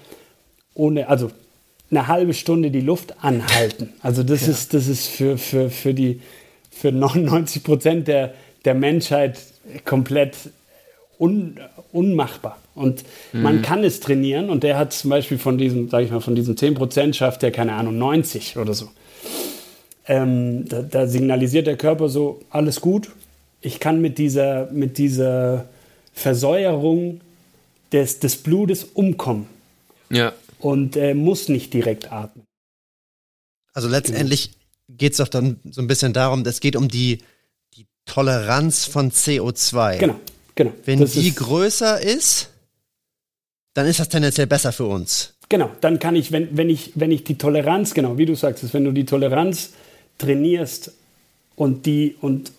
ohne, 0.73 1.07
also 1.07 1.31
eine 1.91 2.07
halbe 2.07 2.33
Stunde 2.33 2.71
die 2.71 2.81
Luft 2.81 3.23
anhalten. 3.23 3.93
Also 4.01 4.23
das 4.23 4.45
ja. 4.45 4.53
ist, 4.53 4.73
das 4.73 4.87
ist 4.87 5.07
für, 5.07 5.37
für, 5.37 5.69
für, 5.69 5.93
die, 5.93 6.21
für 6.71 6.91
99 6.91 7.63
Prozent 7.63 8.07
der, 8.07 8.33
der 8.65 8.75
Menschheit 8.75 9.39
komplett 9.85 10.35
un, 11.19 11.59
unmachbar. 11.91 12.59
Und 12.75 13.03
mhm. 13.33 13.41
man 13.41 13.61
kann 13.61 13.83
es 13.83 13.99
trainieren 13.99 14.49
und 14.49 14.63
der 14.63 14.77
hat 14.77 14.93
zum 14.93 15.09
Beispiel 15.09 15.37
von 15.37 15.57
diesem, 15.57 15.89
sag 15.89 16.03
ich 16.03 16.11
mal, 16.11 16.21
von 16.21 16.35
diesen 16.35 16.55
10% 16.55 17.13
schafft 17.13 17.43
er, 17.43 17.51
keine 17.51 17.73
Ahnung, 17.73 17.97
90 17.97 18.57
oder 18.57 18.73
so. 18.73 18.89
Ähm, 20.07 20.65
da, 20.67 20.81
da, 20.81 21.05
signalisiert 21.05 21.67
der 21.67 21.77
Körper 21.77 22.09
so, 22.09 22.39
alles 22.49 22.81
gut, 22.81 23.09
ich 23.61 23.79
kann 23.79 24.01
mit 24.01 24.17
dieser, 24.17 24.71
mit 24.71 24.97
dieser 24.97 25.65
Versäuerung 26.19 27.21
des, 27.91 28.19
des 28.19 28.37
Blutes 28.37 28.83
umkommen. 28.83 29.47
Ja. 30.09 30.33
Und 30.59 30.95
äh, 30.95 31.13
muss 31.13 31.49
nicht 31.49 31.73
direkt 31.73 32.11
atmen. 32.11 32.45
Also 33.73 33.87
letztendlich 33.87 34.51
geht 34.89 35.13
es 35.13 35.17
doch 35.17 35.27
dann 35.27 35.59
so 35.69 35.81
ein 35.81 35.87
bisschen 35.87 36.13
darum, 36.13 36.45
es 36.45 36.59
geht 36.59 36.75
um 36.75 36.89
die, 36.89 37.19
die 37.75 37.85
Toleranz 38.05 38.85
von 38.85 39.11
CO2. 39.11 39.97
Genau. 39.97 40.19
Genau. 40.55 40.73
Wenn 40.83 41.05
die 41.05 41.29
ist, 41.29 41.37
größer 41.37 42.01
ist, 42.01 42.49
dann 43.73 43.87
ist 43.87 44.01
das 44.01 44.09
tendenziell 44.09 44.47
besser 44.47 44.73
für 44.73 44.87
uns. 44.87 45.35
Genau, 45.47 45.71
dann 45.79 45.99
kann 45.99 46.17
ich, 46.17 46.33
wenn, 46.33 46.57
wenn, 46.57 46.69
ich, 46.69 46.91
wenn 46.95 47.11
ich 47.11 47.23
die 47.23 47.37
Toleranz, 47.37 47.93
genau, 47.93 48.17
wie 48.17 48.25
du 48.25 48.35
sagst, 48.35 48.73
wenn 48.73 48.83
du 48.83 48.91
die 48.91 49.05
Toleranz 49.05 49.71
trainierst 50.17 50.91
und, 51.55 51.85
die, 51.85 52.17
und 52.19 52.51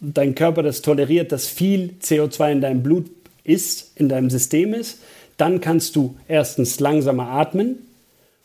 dein 0.00 0.34
Körper 0.34 0.62
das 0.62 0.82
toleriert, 0.82 1.32
dass 1.32 1.46
viel 1.46 1.94
CO2 2.02 2.52
in 2.52 2.60
deinem 2.60 2.82
Blut 2.82 3.10
ist, 3.44 3.92
in 3.96 4.08
deinem 4.08 4.30
System 4.30 4.74
ist, 4.74 4.98
dann 5.36 5.60
kannst 5.60 5.96
du 5.96 6.16
erstens 6.28 6.80
langsamer 6.80 7.28
atmen, 7.28 7.78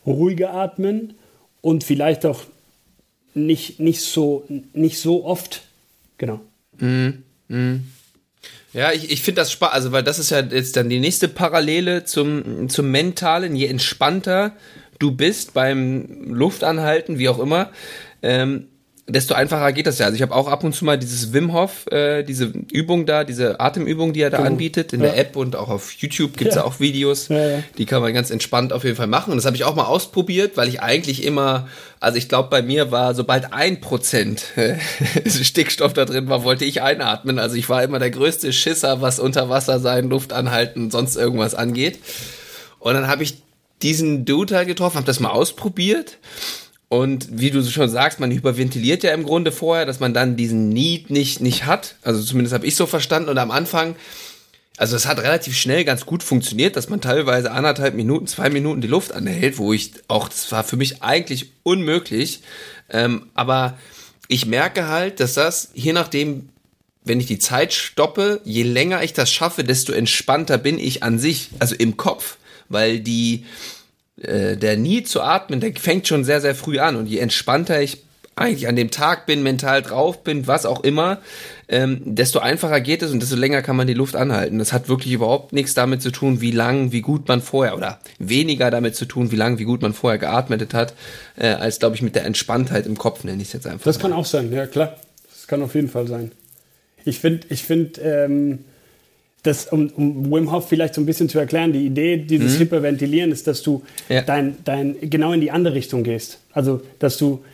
ruhiger 0.06 0.52
atmen 0.52 1.14
und 1.60 1.84
vielleicht 1.84 2.26
auch 2.26 2.40
nicht, 3.34 3.80
nicht, 3.80 4.02
so, 4.02 4.44
nicht 4.72 4.98
so 4.98 5.24
oft. 5.24 5.62
Genau. 6.18 6.40
Mhm. 6.78 7.22
Mhm. 7.48 7.84
Ja, 8.72 8.92
ich, 8.92 9.10
ich 9.10 9.22
finde 9.22 9.42
das 9.42 9.52
spannend, 9.52 9.74
also 9.74 9.92
weil 9.92 10.02
das 10.02 10.18
ist 10.18 10.30
ja 10.30 10.40
jetzt 10.40 10.76
dann 10.76 10.88
die 10.88 11.00
nächste 11.00 11.28
Parallele 11.28 12.04
zum, 12.04 12.68
zum 12.68 12.90
Mentalen. 12.90 13.54
Je 13.54 13.66
entspannter 13.66 14.56
du 14.98 15.12
bist 15.12 15.52
beim 15.52 16.32
Luftanhalten, 16.32 17.18
wie 17.18 17.28
auch 17.28 17.38
immer, 17.38 17.70
ähm, 18.22 18.68
desto 19.08 19.34
einfacher 19.34 19.72
geht 19.72 19.86
das 19.86 19.98
ja. 19.98 20.06
Also 20.06 20.16
ich 20.16 20.22
habe 20.22 20.34
auch 20.34 20.46
ab 20.46 20.62
und 20.62 20.74
zu 20.74 20.84
mal 20.84 20.96
dieses 20.96 21.32
Wim 21.32 21.52
Hof, 21.52 21.86
äh, 21.90 22.22
diese 22.22 22.52
Übung 22.70 23.04
da, 23.04 23.24
diese 23.24 23.58
Atemübung, 23.58 24.12
die 24.12 24.20
er 24.20 24.30
da 24.30 24.38
genau. 24.38 24.50
anbietet, 24.50 24.92
in 24.92 25.00
ja. 25.00 25.08
der 25.08 25.18
App 25.18 25.34
und 25.34 25.56
auch 25.56 25.68
auf 25.68 25.92
YouTube 25.92 26.36
gibt's 26.36 26.54
ja. 26.54 26.62
ja 26.62 26.66
auch 26.66 26.78
Videos. 26.78 27.28
Ja, 27.28 27.62
die 27.78 27.84
kann 27.84 28.00
man 28.00 28.14
ganz 28.14 28.30
entspannt 28.30 28.72
auf 28.72 28.84
jeden 28.84 28.96
Fall 28.96 29.08
machen. 29.08 29.32
Und 29.32 29.36
das 29.36 29.44
habe 29.44 29.56
ich 29.56 29.64
auch 29.64 29.74
mal 29.74 29.86
ausprobiert, 29.86 30.56
weil 30.56 30.68
ich 30.68 30.82
eigentlich 30.82 31.24
immer, 31.24 31.68
also 31.98 32.16
ich 32.16 32.28
glaube, 32.28 32.48
bei 32.48 32.62
mir 32.62 32.92
war, 32.92 33.14
sobald 33.14 33.52
ein 33.52 33.80
Prozent 33.80 34.44
äh, 34.56 34.76
Stickstoff 35.28 35.92
da 35.92 36.04
drin 36.04 36.28
war, 36.28 36.44
wollte 36.44 36.64
ich 36.64 36.80
einatmen. 36.80 37.40
Also 37.40 37.56
ich 37.56 37.68
war 37.68 37.82
immer 37.82 37.98
der 37.98 38.10
größte 38.10 38.52
Schisser, 38.52 39.00
was 39.00 39.18
unter 39.18 39.48
Wasser 39.48 39.80
sein, 39.80 40.08
Luft 40.08 40.32
anhalten, 40.32 40.92
sonst 40.92 41.16
irgendwas 41.16 41.56
angeht. 41.56 41.98
Und 42.78 42.94
dann 42.94 43.08
habe 43.08 43.24
ich 43.24 43.42
diesen 43.82 44.24
Dude 44.24 44.54
da 44.54 44.62
getroffen, 44.62 44.96
habe 44.96 45.06
das 45.06 45.18
mal 45.18 45.30
ausprobiert 45.30 46.18
und 46.92 47.26
wie 47.30 47.50
du 47.50 47.64
schon 47.64 47.88
sagst, 47.88 48.20
man 48.20 48.30
hyperventiliert 48.30 49.02
ja 49.02 49.14
im 49.14 49.22
Grunde 49.22 49.50
vorher, 49.50 49.86
dass 49.86 49.98
man 49.98 50.12
dann 50.12 50.36
diesen 50.36 50.68
Need 50.68 51.08
nicht, 51.08 51.40
nicht 51.40 51.64
hat. 51.64 51.94
Also 52.02 52.22
zumindest 52.22 52.52
habe 52.52 52.66
ich 52.66 52.76
so 52.76 52.84
verstanden. 52.84 53.30
Und 53.30 53.38
am 53.38 53.50
Anfang, 53.50 53.96
also 54.76 54.94
es 54.94 55.06
hat 55.06 55.18
relativ 55.18 55.56
schnell 55.56 55.86
ganz 55.86 56.04
gut 56.04 56.22
funktioniert, 56.22 56.76
dass 56.76 56.90
man 56.90 57.00
teilweise 57.00 57.50
anderthalb 57.50 57.94
Minuten, 57.94 58.26
zwei 58.26 58.50
Minuten 58.50 58.82
die 58.82 58.88
Luft 58.88 59.12
anhält, 59.12 59.56
wo 59.56 59.72
ich 59.72 59.92
auch, 60.08 60.28
das 60.28 60.52
war 60.52 60.64
für 60.64 60.76
mich 60.76 61.02
eigentlich 61.02 61.52
unmöglich. 61.62 62.42
Ähm, 62.90 63.30
aber 63.32 63.78
ich 64.28 64.44
merke 64.44 64.88
halt, 64.88 65.18
dass 65.18 65.32
das, 65.32 65.70
je 65.72 65.94
nachdem, 65.94 66.50
wenn 67.04 67.20
ich 67.20 67.26
die 67.26 67.38
Zeit 67.38 67.72
stoppe, 67.72 68.42
je 68.44 68.64
länger 68.64 69.02
ich 69.02 69.14
das 69.14 69.32
schaffe, 69.32 69.64
desto 69.64 69.94
entspannter 69.94 70.58
bin 70.58 70.78
ich 70.78 71.02
an 71.02 71.18
sich, 71.18 71.48
also 71.58 71.74
im 71.74 71.96
Kopf. 71.96 72.36
Weil 72.68 73.00
die, 73.00 73.46
äh, 74.20 74.56
der 74.56 74.76
Need 74.76 75.08
zu 75.08 75.22
atmen, 75.22 75.60
der 75.60 75.72
fängt 75.74 76.06
schon 76.06 76.24
sehr, 76.24 76.40
sehr 76.40 76.54
früh 76.54 76.78
an. 76.78 76.96
Und 76.96 77.06
je 77.06 77.18
entspannter 77.18 77.80
ich 77.80 78.02
eigentlich 78.34 78.66
an 78.66 78.76
dem 78.76 78.90
Tag 78.90 79.26
bin, 79.26 79.42
mental 79.42 79.82
drauf 79.82 80.24
bin, 80.24 80.46
was 80.46 80.64
auch 80.64 80.82
immer, 80.84 81.18
ähm, 81.68 82.00
desto 82.04 82.38
einfacher 82.38 82.80
geht 82.80 83.02
es 83.02 83.10
und 83.10 83.20
desto 83.20 83.36
länger 83.36 83.62
kann 83.62 83.76
man 83.76 83.86
die 83.86 83.94
Luft 83.94 84.16
anhalten. 84.16 84.58
Das 84.58 84.72
hat 84.72 84.88
wirklich 84.88 85.12
überhaupt 85.12 85.52
nichts 85.52 85.74
damit 85.74 86.02
zu 86.02 86.10
tun, 86.10 86.40
wie 86.40 86.50
lang, 86.50 86.92
wie 86.92 87.02
gut 87.02 87.28
man 87.28 87.42
vorher 87.42 87.76
oder 87.76 87.98
weniger 88.18 88.70
damit 88.70 88.96
zu 88.96 89.04
tun, 89.04 89.32
wie 89.32 89.36
lang, 89.36 89.58
wie 89.58 89.64
gut 89.64 89.82
man 89.82 89.92
vorher 89.92 90.18
geatmet 90.18 90.72
hat, 90.72 90.94
äh, 91.36 91.48
als 91.48 91.78
glaube 91.78 91.96
ich 91.96 92.02
mit 92.02 92.14
der 92.14 92.24
Entspanntheit 92.24 92.86
im 92.86 92.96
Kopf 92.96 93.24
nenne 93.24 93.42
ich 93.42 93.48
es 93.48 93.54
jetzt 93.54 93.66
einfach. 93.66 93.84
Das 93.84 93.98
mal. 93.98 94.02
kann 94.02 94.12
auch 94.14 94.26
sein, 94.26 94.50
ja 94.52 94.66
klar. 94.66 94.96
Das 95.30 95.46
kann 95.46 95.62
auf 95.62 95.74
jeden 95.74 95.88
Fall 95.88 96.06
sein. 96.06 96.32
Ich 97.04 97.18
finde, 97.18 97.46
ich 97.50 97.64
finde, 97.64 98.00
ähm, 98.00 98.64
das, 99.42 99.66
um, 99.66 99.88
um 99.96 100.30
Wim 100.30 100.52
Hof 100.52 100.68
vielleicht 100.68 100.94
so 100.94 101.00
ein 101.00 101.06
bisschen 101.06 101.28
zu 101.28 101.38
erklären, 101.38 101.72
die 101.72 101.86
Idee 101.86 102.16
dieses 102.16 102.54
mhm. 102.54 102.60
Hyperventilieren 102.60 103.32
ist, 103.32 103.46
dass 103.46 103.62
du 103.62 103.82
ja. 104.08 104.22
dein, 104.22 104.56
dein, 104.64 104.96
genau 105.02 105.32
in 105.32 105.40
die 105.40 105.50
andere 105.50 105.74
Richtung 105.74 106.04
gehst. 106.04 106.38
Also, 106.52 106.82
dass 106.98 107.18
du 107.18 107.44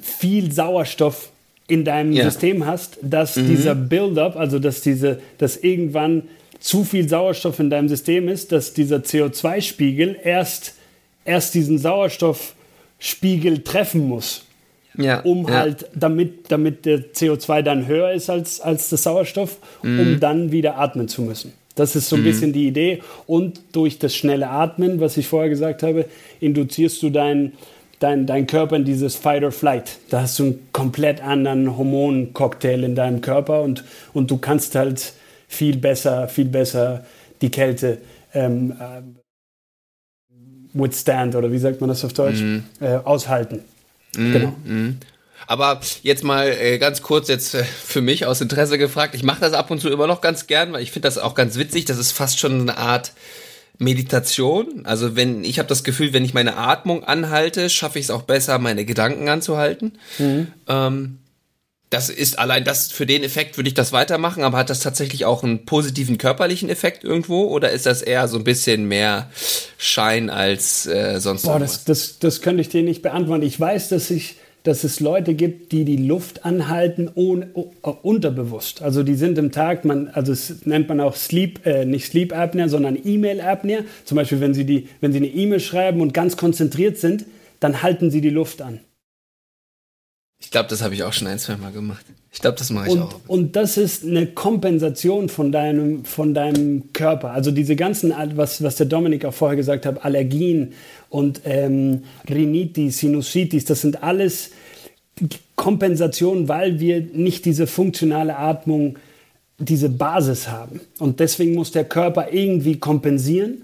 viel 0.00 0.50
Sauerstoff 0.50 1.30
in 1.68 1.84
deinem 1.84 2.12
ja. 2.12 2.24
System 2.24 2.64
hast, 2.64 2.98
dass 3.02 3.36
mhm. 3.36 3.48
dieser 3.48 3.74
Build-up, 3.74 4.36
also 4.36 4.58
dass 4.58 4.80
diese, 4.80 5.20
dass 5.38 5.58
irgendwann 5.58 6.22
zu 6.58 6.84
viel 6.84 7.08
Sauerstoff 7.08 7.58
in 7.58 7.70
deinem 7.70 7.88
System 7.88 8.28
ist, 8.28 8.52
dass 8.52 8.72
dieser 8.72 8.98
CO2-Spiegel 8.98 10.16
erst, 10.22 10.74
erst 11.24 11.54
diesen 11.54 11.78
Sauerstoffspiegel 11.78 13.62
treffen 13.62 14.08
muss 14.08 14.44
ja, 14.96 15.20
um 15.20 15.46
ja. 15.46 15.54
halt, 15.54 15.86
damit, 15.94 16.50
damit 16.50 16.84
der 16.84 17.12
CO2 17.12 17.62
dann 17.62 17.86
höher 17.86 18.12
ist 18.12 18.28
als, 18.30 18.60
als 18.60 18.88
der 18.88 18.98
Sauerstoff, 18.98 19.58
mhm. 19.82 20.00
um 20.00 20.20
dann 20.20 20.52
wieder 20.52 20.78
atmen 20.78 21.08
zu 21.08 21.22
müssen. 21.22 21.52
Das 21.76 21.96
ist 21.96 22.08
so 22.08 22.16
ein 22.16 22.22
mhm. 22.22 22.26
bisschen 22.26 22.52
die 22.52 22.66
Idee. 22.66 23.02
Und 23.26 23.60
durch 23.72 23.98
das 23.98 24.14
schnelle 24.14 24.50
Atmen, 24.50 25.00
was 25.00 25.16
ich 25.16 25.28
vorher 25.28 25.48
gesagt 25.48 25.82
habe, 25.82 26.06
induzierst 26.40 27.02
du 27.02 27.10
dein, 27.10 27.52
dein, 28.00 28.26
dein 28.26 28.46
Körper 28.46 28.76
in 28.76 28.84
dieses 28.84 29.16
Fight 29.16 29.44
or 29.44 29.52
Flight. 29.52 29.98
Da 30.10 30.22
hast 30.22 30.38
du 30.38 30.44
einen 30.44 30.68
komplett 30.72 31.22
anderen 31.22 31.76
Hormoncocktail 31.76 32.84
in 32.84 32.94
deinem 32.94 33.20
Körper 33.20 33.62
und, 33.62 33.84
und 34.12 34.30
du 34.30 34.38
kannst 34.38 34.74
halt 34.74 35.14
viel 35.48 35.76
besser, 35.76 36.28
viel 36.28 36.46
besser 36.46 37.04
die 37.40 37.50
Kälte 37.50 37.98
ähm, 38.34 38.72
äh, 38.78 39.02
withstand 40.72 41.34
oder 41.34 41.50
wie 41.50 41.58
sagt 41.58 41.80
man 41.80 41.88
das 41.88 42.04
auf 42.04 42.12
Deutsch? 42.12 42.40
Mm. 42.40 42.58
Äh, 42.80 42.96
aushalten. 42.96 43.60
Mm, 44.16 44.32
genau. 44.32 44.48
Mm. 44.64 44.98
Aber 45.46 45.80
jetzt 46.02 46.22
mal 46.22 46.48
äh, 46.48 46.78
ganz 46.78 47.02
kurz 47.02 47.28
jetzt 47.28 47.54
äh, 47.54 47.64
für 47.64 48.00
mich 48.00 48.26
aus 48.26 48.40
Interesse 48.40 48.78
gefragt. 48.78 49.14
Ich 49.14 49.22
mache 49.22 49.40
das 49.40 49.52
ab 49.52 49.70
und 49.70 49.80
zu 49.80 49.88
immer 49.88 50.06
noch 50.06 50.20
ganz 50.20 50.46
gern, 50.46 50.72
weil 50.72 50.82
ich 50.82 50.92
finde 50.92 51.08
das 51.08 51.18
auch 51.18 51.34
ganz 51.34 51.56
witzig. 51.56 51.86
Das 51.86 51.98
ist 51.98 52.12
fast 52.12 52.38
schon 52.38 52.60
eine 52.60 52.76
Art 52.76 53.12
Meditation. 53.78 54.84
Also 54.84 55.16
wenn 55.16 55.42
ich 55.42 55.58
habe 55.58 55.68
das 55.68 55.82
Gefühl, 55.82 56.12
wenn 56.12 56.24
ich 56.24 56.34
meine 56.34 56.56
Atmung 56.56 57.02
anhalte, 57.02 57.70
schaffe 57.70 57.98
ich 57.98 58.06
es 58.06 58.10
auch 58.10 58.22
besser, 58.22 58.58
meine 58.58 58.84
Gedanken 58.84 59.28
anzuhalten. 59.28 59.98
Mhm. 60.18 60.48
Ähm, 60.68 61.18
das 61.90 62.08
ist 62.08 62.38
allein 62.38 62.64
das 62.64 62.92
für 62.92 63.04
den 63.04 63.24
Effekt 63.24 63.58
würde 63.58 63.68
ich 63.68 63.74
das 63.74 63.92
weitermachen, 63.92 64.44
aber 64.44 64.58
hat 64.58 64.70
das 64.70 64.78
tatsächlich 64.78 65.24
auch 65.24 65.42
einen 65.42 65.64
positiven 65.64 66.18
körperlichen 66.18 66.68
Effekt 66.68 67.02
irgendwo 67.02 67.48
oder 67.48 67.72
ist 67.72 67.84
das 67.84 68.00
eher 68.00 68.28
so 68.28 68.38
ein 68.38 68.44
bisschen 68.44 68.86
mehr 68.86 69.28
Schein 69.76 70.30
als 70.30 70.86
äh, 70.86 71.18
sonst 71.18 71.42
Boah, 71.42 71.58
das, 71.58 71.84
das, 71.84 72.20
das 72.20 72.42
könnte 72.42 72.60
ich 72.60 72.68
dir 72.68 72.84
nicht 72.84 73.02
beantworten. 73.02 73.42
Ich 73.42 73.58
weiß, 73.58 73.88
dass 73.88 74.10
ich 74.10 74.36
dass 74.62 74.84
es 74.84 75.00
Leute 75.00 75.32
gibt, 75.32 75.72
die 75.72 75.86
die 75.86 75.96
Luft 75.96 76.44
anhalten 76.44 77.10
ohne, 77.14 77.48
uh, 77.54 77.70
unterbewusst. 78.02 78.82
Also 78.82 79.02
die 79.02 79.14
sind 79.14 79.38
im 79.38 79.52
Tag, 79.52 79.86
man, 79.86 80.08
also 80.08 80.32
es 80.32 80.66
nennt 80.66 80.86
man 80.86 81.00
auch 81.00 81.16
Sleep, 81.16 81.64
äh, 81.64 81.86
nicht 81.86 82.06
Sleep 82.06 82.36
Apnea, 82.36 82.68
sondern 82.68 82.98
E-Mail 83.02 83.40
Apnea. 83.40 83.80
Zum 84.04 84.16
Beispiel, 84.16 84.40
wenn 84.40 84.52
sie, 84.52 84.66
die, 84.66 84.88
wenn 85.00 85.12
sie 85.12 85.18
eine 85.18 85.28
E-Mail 85.28 85.60
schreiben 85.60 86.02
und 86.02 86.12
ganz 86.12 86.36
konzentriert 86.36 86.98
sind, 86.98 87.24
dann 87.58 87.82
halten 87.82 88.10
sie 88.10 88.20
die 88.20 88.28
Luft 88.28 88.60
an. 88.60 88.80
Ich 90.40 90.50
glaube, 90.50 90.68
das 90.68 90.82
habe 90.82 90.94
ich 90.94 91.04
auch 91.04 91.12
schon 91.12 91.28
ein, 91.28 91.38
zwei 91.38 91.56
Mal 91.56 91.70
gemacht. 91.70 92.04
Ich 92.32 92.40
glaube, 92.40 92.56
das 92.58 92.70
mache 92.70 92.86
ich 92.86 92.92
und, 92.92 93.02
auch. 93.02 93.20
Und 93.26 93.56
das 93.56 93.76
ist 93.76 94.04
eine 94.04 94.26
Kompensation 94.26 95.28
von 95.28 95.52
deinem, 95.52 96.04
von 96.04 96.32
deinem 96.32 96.92
Körper. 96.92 97.32
Also 97.32 97.50
diese 97.50 97.76
ganzen, 97.76 98.14
was, 98.34 98.62
was 98.62 98.76
der 98.76 98.86
Dominik 98.86 99.24
auch 99.24 99.34
vorher 99.34 99.56
gesagt 99.56 99.84
hat, 99.84 100.04
Allergien 100.04 100.72
und 101.08 101.42
ähm, 101.44 102.04
Rhinitis, 102.28 102.98
Sinusitis, 102.98 103.64
das 103.64 103.80
sind 103.80 104.02
alles 104.02 104.50
Kompensationen, 105.56 106.48
weil 106.48 106.80
wir 106.80 107.00
nicht 107.00 107.44
diese 107.44 107.66
funktionale 107.66 108.36
Atmung, 108.36 108.98
diese 109.58 109.90
Basis 109.90 110.48
haben. 110.48 110.80
Und 110.98 111.20
deswegen 111.20 111.54
muss 111.54 111.72
der 111.72 111.84
Körper 111.84 112.32
irgendwie 112.32 112.78
kompensieren. 112.78 113.62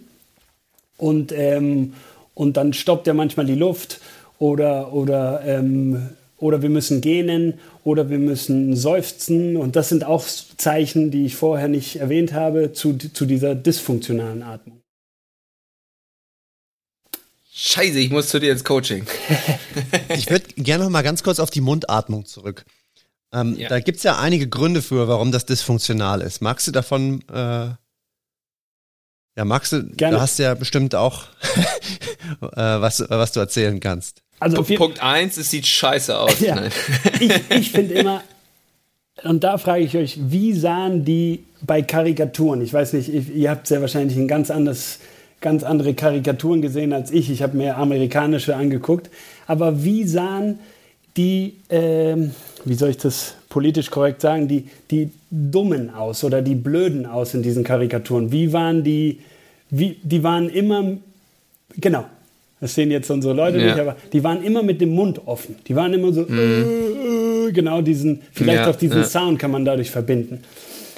Und, 0.98 1.32
ähm, 1.32 1.94
und 2.34 2.56
dann 2.56 2.72
stoppt 2.72 3.06
er 3.06 3.14
manchmal 3.14 3.46
die 3.46 3.54
Luft 3.54 4.00
oder, 4.38 4.92
oder 4.92 5.42
ähm, 5.46 6.10
oder 6.38 6.62
wir 6.62 6.68
müssen 6.68 7.00
gähnen 7.00 7.54
oder 7.84 8.10
wir 8.10 8.18
müssen 8.18 8.76
seufzen. 8.76 9.56
Und 9.56 9.76
das 9.76 9.88
sind 9.88 10.04
auch 10.04 10.24
Zeichen, 10.56 11.10
die 11.10 11.26
ich 11.26 11.36
vorher 11.36 11.68
nicht 11.68 11.96
erwähnt 11.96 12.32
habe, 12.32 12.72
zu, 12.72 12.96
zu 12.96 13.26
dieser 13.26 13.54
dysfunktionalen 13.54 14.42
Atmung. 14.42 14.80
Scheiße, 17.52 17.98
ich 17.98 18.10
muss 18.10 18.28
zu 18.28 18.38
dir 18.38 18.52
ins 18.52 18.64
Coaching. 18.64 19.06
ich 20.10 20.28
würde 20.28 20.46
gerne 20.56 20.84
noch 20.84 20.90
mal 20.90 21.02
ganz 21.02 21.22
kurz 21.22 21.38
auf 21.38 21.50
die 21.50 21.62
Mundatmung 21.62 22.26
zurück. 22.26 22.66
Ähm, 23.32 23.56
ja. 23.56 23.70
Da 23.70 23.80
gibt 23.80 23.96
es 23.96 24.02
ja 24.02 24.18
einige 24.18 24.46
Gründe 24.46 24.82
für, 24.82 25.08
warum 25.08 25.32
das 25.32 25.46
dysfunktional 25.46 26.20
ist. 26.20 26.42
Magst 26.42 26.66
du 26.66 26.72
davon, 26.72 27.22
äh, 27.32 27.70
ja, 29.36 29.44
magst 29.44 29.72
du, 29.72 29.86
gerne. 29.86 30.16
du 30.16 30.22
hast 30.22 30.38
ja 30.38 30.54
bestimmt 30.54 30.94
auch 30.94 31.24
äh, 32.42 32.46
was, 32.56 33.02
was 33.08 33.32
du 33.32 33.40
erzählen 33.40 33.80
kannst. 33.80 34.22
Also 34.38 34.62
Punkt 34.62 35.02
1, 35.02 35.36
es 35.36 35.50
sieht 35.50 35.66
scheiße 35.66 36.18
aus. 36.18 36.40
Ja. 36.40 36.62
ich, 37.20 37.32
ich 37.50 37.70
finde 37.70 37.94
immer, 37.94 38.22
und 39.24 39.44
da 39.44 39.58
frage 39.58 39.82
ich 39.82 39.96
euch, 39.96 40.18
wie 40.20 40.52
sahen 40.52 41.04
die 41.04 41.44
bei 41.62 41.82
Karikaturen? 41.82 42.60
Ich 42.60 42.72
weiß 42.72 42.92
nicht, 42.92 43.08
ihr 43.08 43.50
habt 43.50 43.66
sehr 43.66 43.80
wahrscheinlich 43.80 44.16
ein 44.16 44.28
ganz 44.28 44.50
anderes, 44.50 44.98
ganz 45.40 45.62
andere 45.64 45.94
Karikaturen 45.94 46.60
gesehen 46.60 46.92
als 46.92 47.10
ich. 47.10 47.30
Ich 47.30 47.42
habe 47.42 47.56
mir 47.56 47.78
amerikanische 47.78 48.54
angeguckt. 48.56 49.10
Aber 49.46 49.82
wie 49.84 50.04
sahen 50.04 50.58
die, 51.16 51.54
äh, 51.68 52.16
wie 52.64 52.74
soll 52.74 52.90
ich 52.90 52.98
das 52.98 53.36
politisch 53.48 53.90
korrekt 53.90 54.20
sagen, 54.20 54.48
die, 54.48 54.68
die 54.90 55.10
Dummen 55.30 55.94
aus 55.94 56.22
oder 56.24 56.42
die 56.42 56.54
Blöden 56.54 57.06
aus 57.06 57.32
in 57.32 57.42
diesen 57.42 57.64
Karikaturen? 57.64 58.32
Wie 58.32 58.52
waren 58.52 58.84
die, 58.84 59.20
wie, 59.70 59.98
die 60.02 60.22
waren 60.22 60.50
immer, 60.50 60.98
genau, 61.76 62.04
das 62.66 62.74
sehen 62.74 62.90
jetzt 62.90 63.10
unsere 63.10 63.32
Leute 63.32 63.58
ja. 63.58 63.66
nicht, 63.66 63.78
aber 63.78 63.96
die 64.12 64.24
waren 64.24 64.42
immer 64.42 64.62
mit 64.64 64.80
dem 64.80 64.90
Mund 64.90 65.20
offen. 65.26 65.54
Die 65.68 65.76
waren 65.76 65.94
immer 65.94 66.12
so, 66.12 66.22
mm. 66.22 66.38
äh, 66.38 66.60
äh, 67.48 67.52
genau 67.52 67.80
diesen, 67.80 68.22
vielleicht 68.32 68.62
ja, 68.62 68.70
auch 68.70 68.74
diesen 68.74 68.98
ja. 68.98 69.04
Sound 69.04 69.38
kann 69.38 69.52
man 69.52 69.64
dadurch 69.64 69.92
verbinden. 69.92 70.42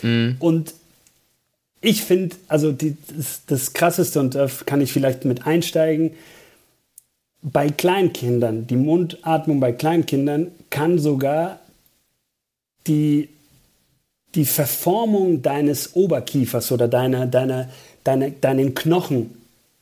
Mm. 0.02 0.30
Und 0.38 0.72
ich 1.82 2.02
finde, 2.02 2.36
also 2.48 2.72
die, 2.72 2.96
das, 3.14 3.42
das 3.46 3.74
Krasseste, 3.74 4.18
und 4.18 4.34
da 4.34 4.48
kann 4.64 4.80
ich 4.80 4.92
vielleicht 4.92 5.26
mit 5.26 5.46
einsteigen, 5.46 6.12
bei 7.42 7.68
Kleinkindern, 7.68 8.66
die 8.66 8.76
Mundatmung 8.76 9.60
bei 9.60 9.72
Kleinkindern 9.72 10.48
kann 10.70 10.98
sogar 10.98 11.60
die, 12.86 13.28
die 14.34 14.46
Verformung 14.46 15.42
deines 15.42 15.94
Oberkiefers 15.94 16.72
oder 16.72 16.88
deiner, 16.88 17.26
deiner, 17.26 17.68
deiner, 18.04 18.30
deinen 18.30 18.74
Knochen 18.74 19.37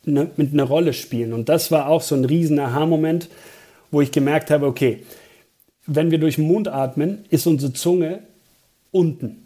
ne, 0.07 0.31
mit 0.37 0.53
einer 0.53 0.65
Rolle 0.65 0.93
spielen. 0.93 1.33
Und 1.33 1.49
das 1.49 1.71
war 1.71 1.89
auch 1.89 2.03
so 2.03 2.15
ein 2.15 2.25
riesen 2.25 2.59
Aha-Moment, 2.59 3.29
wo 3.91 4.01
ich 4.01 4.13
gemerkt 4.13 4.51
habe, 4.51 4.67
okay, 4.67 5.03
wenn 5.87 6.11
wir 6.11 6.19
durch 6.19 6.37
den 6.37 6.47
Mund 6.47 6.69
atmen, 6.69 7.25
ist 7.31 7.47
unsere 7.47 7.73
Zunge 7.73 8.21
unten. 8.91 9.43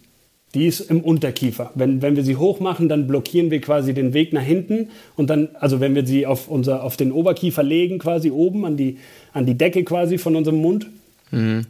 Die 0.54 0.66
ist 0.66 0.80
im 0.80 1.00
Unterkiefer. 1.02 1.70
Wenn, 1.74 2.02
wenn 2.02 2.16
wir 2.16 2.24
sie 2.24 2.36
hoch 2.36 2.58
machen, 2.58 2.88
dann 2.88 3.06
blockieren 3.06 3.50
wir 3.52 3.60
quasi 3.60 3.94
den 3.94 4.14
Weg 4.14 4.32
nach 4.32 4.42
hinten. 4.42 4.88
Und 5.16 5.30
dann, 5.30 5.50
also 5.54 5.78
wenn 5.78 5.94
wir 5.94 6.04
sie 6.04 6.26
auf, 6.26 6.48
unser, 6.48 6.82
auf 6.82 6.96
den 6.96 7.12
Oberkiefer 7.12 7.62
legen, 7.62 7.98
quasi 7.98 8.30
oben 8.30 8.64
an 8.64 8.76
die, 8.76 8.98
an 9.32 9.46
die 9.46 9.56
Decke 9.56 9.84
quasi 9.84 10.18
von 10.18 10.34
unserem 10.34 10.60
Mund, 10.60 10.88
mhm. 11.30 11.66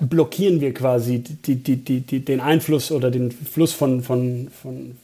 blockieren 0.00 0.60
wir 0.60 0.74
quasi 0.74 1.20
die, 1.20 1.56
die, 1.56 1.76
die, 1.76 2.00
die, 2.00 2.22
den 2.22 2.40
Einfluss 2.40 2.92
oder 2.92 3.10
den 3.10 3.30
Fluss 3.30 3.72
von, 3.72 4.02
von, 4.02 4.48
von, 4.50 4.96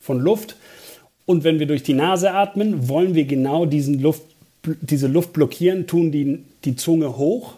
von 0.00 0.18
Luft. 0.18 0.56
Und 1.26 1.44
wenn 1.44 1.58
wir 1.58 1.66
durch 1.66 1.82
die 1.82 1.94
Nase 1.94 2.32
atmen, 2.32 2.88
wollen 2.88 3.14
wir 3.14 3.24
genau 3.24 3.66
diesen 3.66 4.00
Luft, 4.00 4.22
diese 4.80 5.08
Luft 5.08 5.32
blockieren, 5.32 5.86
tun 5.86 6.12
die, 6.12 6.44
die 6.64 6.76
Zunge 6.76 7.16
hoch 7.18 7.54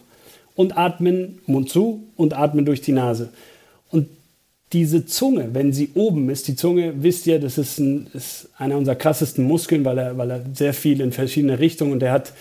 und 0.54 0.76
atmen 0.76 1.38
Mund 1.46 1.68
zu 1.68 2.02
und 2.16 2.34
atmen 2.34 2.64
durch 2.64 2.80
die 2.80 2.92
Nase. 2.92 3.28
Und 3.90 4.08
diese 4.72 5.06
Zunge, 5.06 5.50
wenn 5.52 5.72
sie 5.72 5.90
oben 5.94 6.28
ist, 6.30 6.48
die 6.48 6.56
Zunge, 6.56 6.94
wisst 7.02 7.26
ihr, 7.26 7.38
das 7.38 7.56
ist, 7.58 7.78
ein, 7.78 8.08
ist 8.12 8.48
einer 8.58 8.76
unserer 8.76 8.96
krassesten 8.96 9.44
Muskeln, 9.44 9.84
weil 9.84 9.98
er, 9.98 10.18
weil 10.18 10.30
er 10.30 10.42
sehr 10.54 10.74
viel 10.74 11.00
in 11.00 11.12
verschiedene 11.12 11.58
Richtungen 11.58 11.92
und 11.92 12.02
er 12.02 12.12
hat 12.12 12.32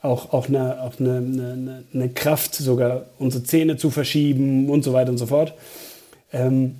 auch, 0.00 0.32
auch, 0.32 0.48
eine, 0.48 0.82
auch 0.82 1.00
eine, 1.00 1.16
eine, 1.16 1.84
eine 1.92 2.08
Kraft, 2.10 2.54
sogar 2.54 3.06
unsere 3.18 3.42
Zähne 3.44 3.76
zu 3.76 3.90
verschieben 3.90 4.68
und 4.68 4.84
so 4.84 4.92
weiter 4.92 5.10
und 5.10 5.18
so 5.18 5.26
fort. 5.26 5.54
Ähm, 6.32 6.76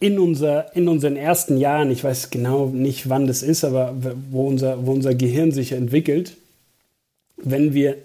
in, 0.00 0.18
unser, 0.18 0.74
in 0.76 0.88
unseren 0.88 1.16
ersten 1.16 1.58
Jahren, 1.58 1.90
ich 1.90 2.04
weiß 2.04 2.30
genau 2.30 2.66
nicht, 2.66 3.08
wann 3.08 3.26
das 3.26 3.42
ist, 3.42 3.64
aber 3.64 3.94
wo 4.30 4.46
unser, 4.46 4.86
wo 4.86 4.92
unser 4.92 5.14
Gehirn 5.14 5.52
sich 5.52 5.72
entwickelt, 5.72 6.36
wenn 7.36 7.74
wir 7.74 7.96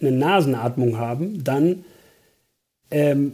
eine 0.00 0.12
Nasenatmung 0.12 0.98
haben, 0.98 1.44
dann 1.44 1.84
ähm, 2.90 3.32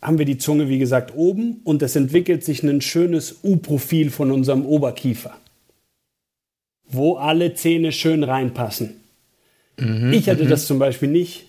haben 0.00 0.18
wir 0.18 0.26
die 0.26 0.38
Zunge, 0.38 0.68
wie 0.68 0.78
gesagt, 0.78 1.14
oben 1.16 1.60
und 1.64 1.82
es 1.82 1.96
entwickelt 1.96 2.44
sich 2.44 2.62
ein 2.62 2.80
schönes 2.80 3.40
U-Profil 3.42 4.10
von 4.10 4.30
unserem 4.30 4.64
Oberkiefer, 4.64 5.34
wo 6.88 7.16
alle 7.16 7.54
Zähne 7.54 7.90
schön 7.92 8.22
reinpassen. 8.22 9.00
Mhm, 9.78 10.12
ich 10.12 10.28
hatte 10.28 10.44
mhm. 10.44 10.50
das 10.50 10.66
zum 10.66 10.78
Beispiel 10.78 11.08
nicht 11.08 11.47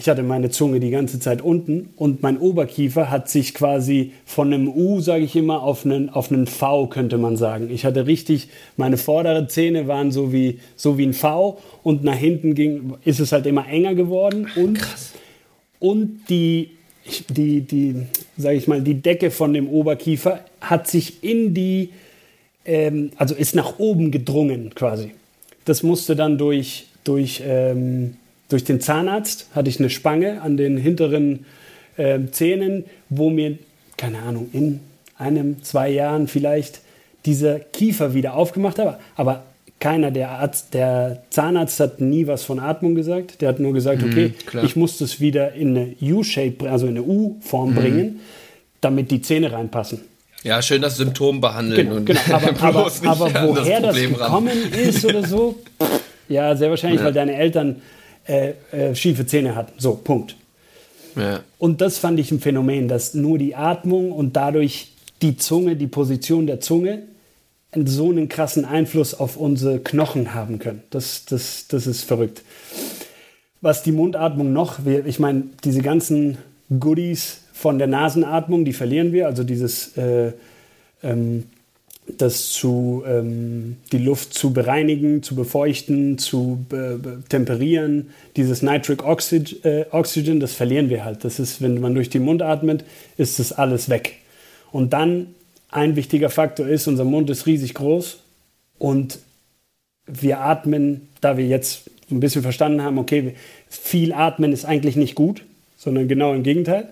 ich 0.00 0.08
hatte 0.08 0.22
meine 0.22 0.48
Zunge 0.48 0.80
die 0.80 0.88
ganze 0.88 1.20
Zeit 1.20 1.42
unten 1.42 1.90
und 1.94 2.22
mein 2.22 2.38
Oberkiefer 2.38 3.10
hat 3.10 3.28
sich 3.28 3.52
quasi 3.52 4.12
von 4.24 4.52
einem 4.52 4.68
U, 4.68 5.00
sage 5.00 5.24
ich 5.24 5.36
immer, 5.36 5.62
auf 5.62 5.84
einen, 5.84 6.08
auf 6.08 6.32
einen 6.32 6.46
V, 6.46 6.86
könnte 6.86 7.18
man 7.18 7.36
sagen. 7.36 7.68
Ich 7.70 7.84
hatte 7.84 8.06
richtig, 8.06 8.48
meine 8.78 8.96
vorderen 8.96 9.50
Zähne 9.50 9.88
waren 9.88 10.10
so 10.10 10.32
wie, 10.32 10.58
so 10.74 10.96
wie 10.96 11.04
ein 11.04 11.12
V 11.12 11.58
und 11.82 12.02
nach 12.02 12.14
hinten 12.14 12.54
ging, 12.54 12.94
ist 13.04 13.20
es 13.20 13.32
halt 13.32 13.44
immer 13.44 13.68
enger 13.68 13.94
geworden 13.94 14.48
und, 14.56 14.78
Krass. 14.78 15.12
und 15.80 16.20
die, 16.30 16.70
die, 17.28 17.60
die, 17.60 17.96
sage 18.38 18.56
ich 18.56 18.68
mal, 18.68 18.80
die 18.80 19.02
Decke 19.02 19.30
von 19.30 19.52
dem 19.52 19.68
Oberkiefer 19.68 20.40
hat 20.62 20.88
sich 20.88 21.22
in 21.22 21.52
die, 21.52 21.90
ähm, 22.64 23.10
also 23.16 23.34
ist 23.34 23.54
nach 23.54 23.78
oben 23.78 24.10
gedrungen 24.10 24.74
quasi. 24.74 25.10
Das 25.66 25.82
musste 25.82 26.16
dann 26.16 26.38
durch, 26.38 26.86
durch 27.04 27.42
ähm, 27.44 28.16
durch 28.50 28.64
den 28.64 28.80
Zahnarzt 28.80 29.46
hatte 29.54 29.70
ich 29.70 29.78
eine 29.78 29.88
Spange 29.88 30.42
an 30.42 30.58
den 30.58 30.76
hinteren 30.76 31.46
äh, 31.96 32.18
Zähnen, 32.30 32.84
wo 33.08 33.30
mir, 33.30 33.58
keine 33.96 34.18
Ahnung, 34.18 34.50
in 34.52 34.80
einem, 35.16 35.62
zwei 35.62 35.88
Jahren 35.90 36.28
vielleicht 36.28 36.80
dieser 37.24 37.60
Kiefer 37.60 38.12
wieder 38.12 38.34
aufgemacht 38.34 38.78
habe. 38.78 38.98
Aber 39.16 39.44
keiner, 39.78 40.10
der 40.10 40.30
Arzt, 40.30 40.74
der 40.74 41.22
Zahnarzt 41.30 41.80
hat 41.80 42.00
nie 42.00 42.26
was 42.26 42.44
von 42.44 42.58
Atmung 42.58 42.94
gesagt. 42.94 43.40
Der 43.40 43.48
hat 43.48 43.60
nur 43.60 43.72
gesagt, 43.72 44.02
mhm, 44.02 44.10
okay, 44.10 44.32
klar. 44.46 44.64
ich 44.64 44.76
muss 44.76 44.98
das 44.98 45.20
wieder 45.20 45.52
in 45.54 45.76
eine 45.76 45.94
U-Shape, 46.02 46.70
also 46.70 46.86
in 46.86 46.96
eine 46.96 47.02
U-Form 47.02 47.70
mhm. 47.70 47.74
bringen, 47.74 48.20
damit 48.80 49.10
die 49.10 49.22
Zähne 49.22 49.52
reinpassen. 49.52 50.00
Ja, 50.42 50.60
schön 50.62 50.80
das 50.82 50.96
Symptom 50.96 51.40
behandeln. 51.40 51.86
Genau, 51.86 51.96
und 51.96 52.06
genau. 52.06 52.20
aber, 52.30 52.62
aber, 52.62 52.92
aber 53.04 53.48
woher 53.48 53.80
das, 53.80 53.96
das 53.96 54.08
gekommen 54.08 54.48
ran. 54.48 54.80
ist 54.80 55.04
oder 55.04 55.26
so, 55.26 55.58
ja, 56.28 56.56
sehr 56.56 56.70
wahrscheinlich, 56.70 57.00
ja. 57.00 57.06
weil 57.06 57.12
deine 57.12 57.34
Eltern 57.36 57.82
äh, 58.26 58.52
äh, 58.72 58.94
schiefe 58.94 59.26
Zähne 59.26 59.54
hatten. 59.54 59.72
So, 59.78 59.94
Punkt. 59.94 60.36
Ja. 61.16 61.40
Und 61.58 61.80
das 61.80 61.98
fand 61.98 62.20
ich 62.20 62.30
ein 62.30 62.40
Phänomen, 62.40 62.88
dass 62.88 63.14
nur 63.14 63.38
die 63.38 63.54
Atmung 63.54 64.12
und 64.12 64.36
dadurch 64.36 64.92
die 65.22 65.36
Zunge, 65.36 65.76
die 65.76 65.86
Position 65.86 66.46
der 66.46 66.60
Zunge 66.60 67.02
so 67.84 68.10
einen 68.10 68.28
krassen 68.28 68.64
Einfluss 68.64 69.14
auf 69.14 69.36
unsere 69.36 69.78
Knochen 69.78 70.34
haben 70.34 70.58
können. 70.58 70.82
Das, 70.90 71.24
das, 71.24 71.68
das 71.68 71.86
ist 71.86 72.04
verrückt. 72.04 72.42
Was 73.60 73.82
die 73.82 73.92
Mundatmung 73.92 74.52
noch, 74.52 74.78
ich 74.86 75.18
meine, 75.18 75.44
diese 75.64 75.82
ganzen 75.82 76.38
Goodies 76.78 77.42
von 77.52 77.78
der 77.78 77.86
Nasenatmung, 77.86 78.64
die 78.64 78.72
verlieren 78.72 79.12
wir, 79.12 79.26
also 79.26 79.44
dieses, 79.44 79.96
äh, 79.96 80.32
ähm, 81.02 81.44
das 82.18 82.50
zu, 82.50 83.02
ähm, 83.06 83.76
die 83.92 83.98
Luft 83.98 84.34
zu 84.34 84.52
bereinigen, 84.52 85.22
zu 85.22 85.34
befeuchten, 85.34 86.18
zu 86.18 86.64
äh, 86.72 87.22
temperieren, 87.28 88.10
dieses 88.36 88.62
Nitric 88.62 89.04
Oxid, 89.04 89.64
äh, 89.64 89.86
Oxygen, 89.90 90.40
das 90.40 90.52
verlieren 90.52 90.90
wir 90.90 91.04
halt. 91.04 91.24
Das 91.24 91.38
ist, 91.38 91.62
wenn 91.62 91.80
man 91.80 91.94
durch 91.94 92.10
den 92.10 92.22
Mund 92.22 92.42
atmet, 92.42 92.84
ist 93.16 93.38
das 93.38 93.52
alles 93.52 93.88
weg. 93.88 94.16
Und 94.72 94.92
dann 94.92 95.34
ein 95.70 95.96
wichtiger 95.96 96.30
Faktor 96.30 96.66
ist, 96.66 96.86
unser 96.86 97.04
Mund 97.04 97.30
ist 97.30 97.46
riesig 97.46 97.74
groß 97.74 98.20
und 98.78 99.18
wir 100.06 100.40
atmen, 100.40 101.08
da 101.20 101.36
wir 101.36 101.46
jetzt 101.46 101.90
ein 102.10 102.20
bisschen 102.20 102.42
verstanden 102.42 102.82
haben, 102.82 102.98
okay, 102.98 103.34
viel 103.68 104.12
atmen 104.12 104.52
ist 104.52 104.64
eigentlich 104.64 104.96
nicht 104.96 105.14
gut, 105.14 105.44
sondern 105.76 106.08
genau 106.08 106.34
im 106.34 106.42
Gegenteil, 106.42 106.88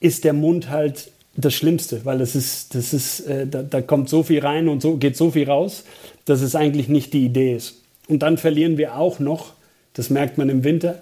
ist 0.00 0.24
der 0.24 0.32
Mund 0.32 0.68
halt 0.68 1.10
das 1.36 1.54
Schlimmste, 1.54 2.04
weil 2.04 2.18
das 2.18 2.34
ist, 2.34 2.74
das 2.74 2.92
ist, 2.92 3.20
äh, 3.20 3.46
da, 3.46 3.62
da, 3.62 3.80
kommt 3.80 4.08
so 4.08 4.22
viel 4.22 4.40
rein 4.40 4.68
und 4.68 4.82
so 4.82 4.96
geht 4.96 5.16
so 5.16 5.30
viel 5.30 5.48
raus, 5.48 5.84
dass 6.24 6.42
es 6.42 6.54
eigentlich 6.54 6.88
nicht 6.88 7.12
die 7.12 7.24
Idee 7.24 7.54
ist. 7.54 7.76
Und 8.08 8.20
dann 8.20 8.36
verlieren 8.36 8.76
wir 8.76 8.96
auch 8.96 9.20
noch, 9.20 9.52
das 9.94 10.10
merkt 10.10 10.38
man 10.38 10.48
im 10.48 10.64
Winter 10.64 11.00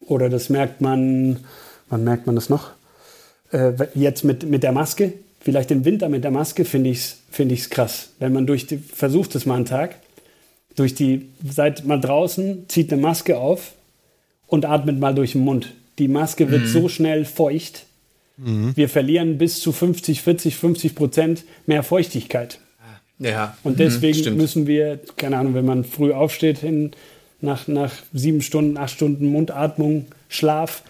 oder 0.00 0.28
das 0.28 0.48
merkt 0.48 0.80
man, 0.80 1.40
wann 1.88 2.04
merkt 2.04 2.26
man 2.26 2.34
das 2.34 2.48
noch? 2.48 2.70
Äh, 3.52 3.72
jetzt 3.94 4.24
mit, 4.24 4.48
mit 4.48 4.62
der 4.62 4.72
Maske, 4.72 5.12
vielleicht 5.40 5.70
im 5.70 5.84
Winter 5.84 6.08
mit 6.08 6.24
der 6.24 6.30
Maske 6.30 6.64
finde 6.64 6.90
ich 6.90 6.98
es 6.98 7.18
find 7.30 7.52
ich's 7.52 7.70
krass. 7.70 8.10
Wenn 8.18 8.32
man 8.32 8.46
durch 8.46 8.66
die, 8.66 8.78
versucht 8.78 9.34
es 9.34 9.46
mal 9.46 9.56
einen 9.56 9.64
Tag, 9.66 9.96
durch 10.74 10.94
die, 10.94 11.28
seid 11.48 11.84
mal 11.84 12.00
draußen, 12.00 12.68
zieht 12.68 12.92
eine 12.92 13.00
Maske 13.00 13.38
auf 13.38 13.72
und 14.46 14.64
atmet 14.64 14.98
mal 14.98 15.14
durch 15.14 15.32
den 15.32 15.42
Mund. 15.42 15.72
Die 15.98 16.08
Maske 16.08 16.50
wird 16.50 16.62
mhm. 16.62 16.68
so 16.68 16.88
schnell 16.88 17.24
feucht. 17.24 17.85
Mhm. 18.36 18.76
Wir 18.76 18.88
verlieren 18.88 19.38
bis 19.38 19.60
zu 19.60 19.72
50, 19.72 20.22
40, 20.22 20.56
50 20.56 20.94
Prozent 20.94 21.44
mehr 21.66 21.82
Feuchtigkeit. 21.82 22.60
Ja. 23.18 23.56
Und 23.64 23.78
deswegen 23.78 24.30
mhm, 24.30 24.36
müssen 24.36 24.66
wir, 24.66 25.00
keine 25.16 25.38
Ahnung, 25.38 25.54
wenn 25.54 25.64
man 25.64 25.84
früh 25.84 26.12
aufsteht, 26.12 26.58
hin, 26.58 26.90
nach, 27.40 27.66
nach 27.68 27.92
sieben 28.12 28.42
Stunden, 28.42 28.76
acht 28.76 28.94
Stunden 28.94 29.26
Mundatmung, 29.26 30.06
Schlaf, 30.28 30.82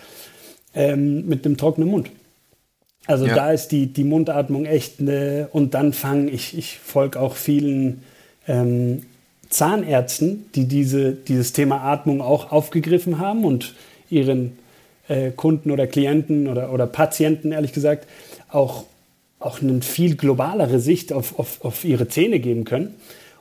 ähm, 0.75 1.27
mit 1.27 1.45
einem 1.45 1.57
trockenen 1.57 1.89
Mund. 1.89 2.11
Also 3.07 3.27
ja. 3.27 3.35
da 3.35 3.53
ist 3.53 3.69
die, 3.69 3.87
die 3.87 4.05
Mundatmung 4.05 4.67
echt 4.67 5.01
eine, 5.01 5.49
und 5.53 5.75
dann 5.75 5.93
fangen, 5.93 6.29
ich, 6.29 6.59
ich 6.59 6.79
folge 6.79 7.21
auch 7.21 7.37
vielen 7.37 8.03
ähm, 8.49 9.03
Zahnärzten, 9.49 10.47
die 10.55 10.67
diese, 10.67 11.13
dieses 11.13 11.53
Thema 11.53 11.83
Atmung 11.83 12.21
auch 12.21 12.51
aufgegriffen 12.51 13.21
haben 13.21 13.45
und 13.45 13.75
ihren 14.11 14.59
äh, 15.09 15.31
Kunden 15.31 15.71
oder 15.71 15.87
Klienten 15.87 16.49
oder, 16.49 16.73
oder 16.73 16.87
Patienten, 16.87 17.53
ehrlich 17.53 17.73
gesagt, 17.73 18.07
auch, 18.51 18.85
auch 19.39 19.61
eine 19.61 19.83
viel 19.83 20.17
globalere 20.17 20.81
Sicht 20.81 21.13
auf, 21.13 21.39
auf, 21.39 21.65
auf 21.65 21.85
ihre 21.85 22.09
Zähne 22.09 22.41
geben 22.41 22.65
können. 22.65 22.95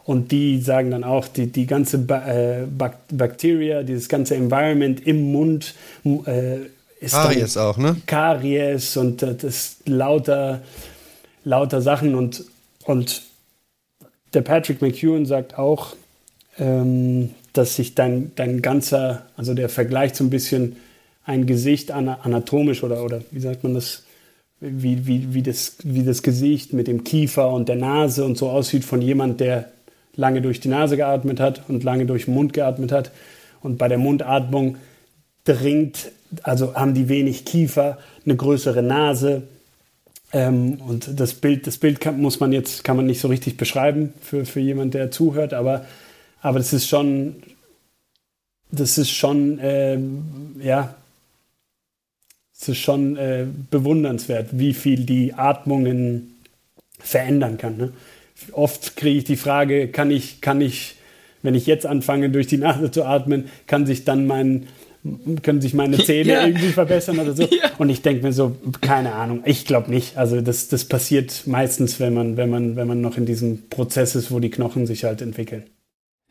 Und 0.03 0.32
die 0.32 0.61
sagen 0.61 0.91
dann 0.91 1.03
auch, 1.03 1.28
die, 1.28 1.47
die 1.47 1.66
ganze 1.66 1.97
ba 1.97 2.28
äh, 2.28 2.68
Bakterie, 3.11 3.84
dieses 3.84 4.07
ganze 4.07 4.36
Environment 4.36 5.05
im 5.05 5.32
Mund 5.32 5.74
äh, 6.03 6.57
ist 6.99 7.13
Karies 7.13 7.57
auch, 7.57 7.78
ne? 7.78 7.97
Karies 8.05 8.97
und 8.97 9.24
äh, 9.24 9.36
das 9.36 9.78
lauter, 9.86 10.61
lauter 11.43 11.82
Sachen 11.82 12.13
und, 12.13 12.45
und 12.86 13.24
der 14.34 14.41
Patrick 14.41 14.82
McEwen 14.82 15.26
sagt 15.26 15.57
auch, 15.57 15.95
ähm, 16.59 17.32
dass 17.53 17.76
sich 17.76 17.95
dein, 17.95 18.32
dein 18.36 18.61
ganzer, 18.61 19.24
also 19.38 19.53
der 19.53 19.70
Vergleich 19.70 20.13
so 20.13 20.24
ein 20.24 20.30
bisschen 20.30 20.76
ein 21.26 21.45
Gesicht 21.45 21.91
anatomisch 21.91 22.84
oder, 22.84 23.03
oder 23.03 23.21
wie 23.32 23.39
sagt 23.39 23.63
man 23.63 23.73
das, 23.73 24.03
wie, 24.59 25.05
wie, 25.05 25.34
wie, 25.34 25.41
das, 25.41 25.78
wie 25.84 26.03
das 26.03 26.23
Gesicht 26.23 26.73
mit 26.73 26.88
dem 26.88 27.03
Kiefer 27.03 27.51
und 27.51 27.67
der 27.67 27.76
Nase 27.76 28.23
und 28.23 28.38
so 28.38 28.49
aussieht 28.49 28.86
von 28.86 29.01
jemand, 29.01 29.39
der 29.39 29.71
lange 30.15 30.41
durch 30.41 30.59
die 30.59 30.69
Nase 30.69 30.97
geatmet 30.97 31.39
hat 31.39 31.63
und 31.67 31.84
lange 31.84 32.05
durch 32.05 32.26
den 32.26 32.36
Mund 32.36 32.53
geatmet 32.53 32.91
hat. 32.91 33.11
Und 33.61 33.78
bei 33.78 33.88
der 33.88 33.97
Mundatmung 33.97 34.78
dringt 35.43 36.11
also 36.43 36.76
haben 36.76 36.93
die 36.93 37.09
wenig 37.09 37.45
Kiefer, 37.45 37.97
eine 38.26 38.36
größere 38.36 38.82
Nase. 38.82 39.43
Ähm, 40.34 40.82
und 40.88 41.19
das 41.19 41.34
Bild, 41.34 41.67
das 41.67 41.78
Bild 41.78 42.01
kann, 42.01 42.19
muss 42.19 42.39
man 42.39 42.51
jetzt, 42.51 42.84
kann 42.84 42.97
man 42.97 43.05
nicht 43.05 43.21
so 43.21 43.28
richtig 43.28 43.57
beschreiben 43.57 44.13
für, 44.21 44.45
für 44.45 44.59
jemand, 44.59 44.93
der 44.93 45.11
zuhört, 45.11 45.53
aber, 45.53 45.86
aber 46.41 46.59
das 46.59 46.73
ist 46.73 46.88
schon, 46.88 47.38
das 48.71 48.97
ist 48.97 49.11
schon, 49.11 49.59
äh, 49.59 49.99
ja, 50.61 50.95
es 52.60 52.70
ist 52.70 52.78
schon 52.78 53.18
äh, 53.18 53.45
bewundernswert, 53.70 54.49
wie 54.53 54.74
viel 54.74 55.06
die 55.06 55.34
Atmungen 55.34 56.36
verändern 56.99 57.58
kann. 57.58 57.78
Ne? 57.78 57.93
Oft 58.51 58.95
kriege 58.95 59.20
ich 59.20 59.24
die 59.24 59.36
Frage, 59.36 59.89
kann 59.89 60.12
ich, 60.12 60.41
kann 60.41 60.62
ich, 60.62 60.95
wenn 61.41 61.56
ich 61.56 61.66
jetzt 61.66 61.86
anfange, 61.86 62.30
durch 62.30 62.47
die 62.47 62.58
Nase 62.58 62.91
zu 62.91 63.03
atmen, 63.06 63.49
kann 63.68 63.86
sich 63.86 64.06
dann 64.06 64.26
mein, 64.26 64.68
können 65.43 65.62
sich 65.62 65.74
meine 65.74 65.97
Zähne 66.03 66.30
ja. 66.30 66.47
irgendwie 66.47 66.70
verbessern 66.70 67.20
oder 67.20 67.34
so. 67.34 67.43
Ja. 67.51 67.72
Und 67.78 67.89
ich 67.89 68.01
denke 68.01 68.24
mir 68.24 68.34
so, 68.34 68.56
keine 68.82 69.14
Ahnung, 69.14 69.43
ich 69.45 69.66
glaube 69.66 69.91
nicht. 69.91 70.18
Also 70.18 70.41
das, 70.41 70.68
das 70.70 70.86
passiert 70.86 71.43
meistens, 71.45 71.99
wenn 71.99 72.14
man, 72.14 72.38
wenn, 72.38 72.49
man, 72.49 72.76
wenn 72.76 72.88
man 72.88 73.01
noch 73.01 73.18
in 73.18 73.26
diesem 73.26 73.70
Prozess 73.70 74.16
ist, 74.16 74.32
wo 74.32 74.39
die 74.39 74.49
Knochen 74.49 74.88
sich 74.88 75.03
halt 75.03 75.22
entwickeln. 75.22 75.64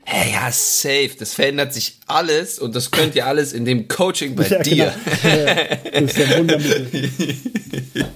Hey, 0.05 0.33
ja, 0.33 0.51
safe. 0.53 1.11
Das 1.19 1.35
verändert 1.35 1.73
sich 1.73 1.99
alles 2.07 2.59
und 2.59 2.77
das 2.77 2.91
könnt 2.91 3.15
ihr 3.15 3.27
alles 3.27 3.53
in 3.53 3.65
dem 3.65 3.89
Coaching 3.89 4.35
bei 4.37 4.47
ja, 4.49 4.63
dir. 4.63 4.95
Genau. 5.23 5.45
das 5.93 6.03
ist 6.03 6.19
der 6.19 6.39
Wundermittel. 6.39 7.11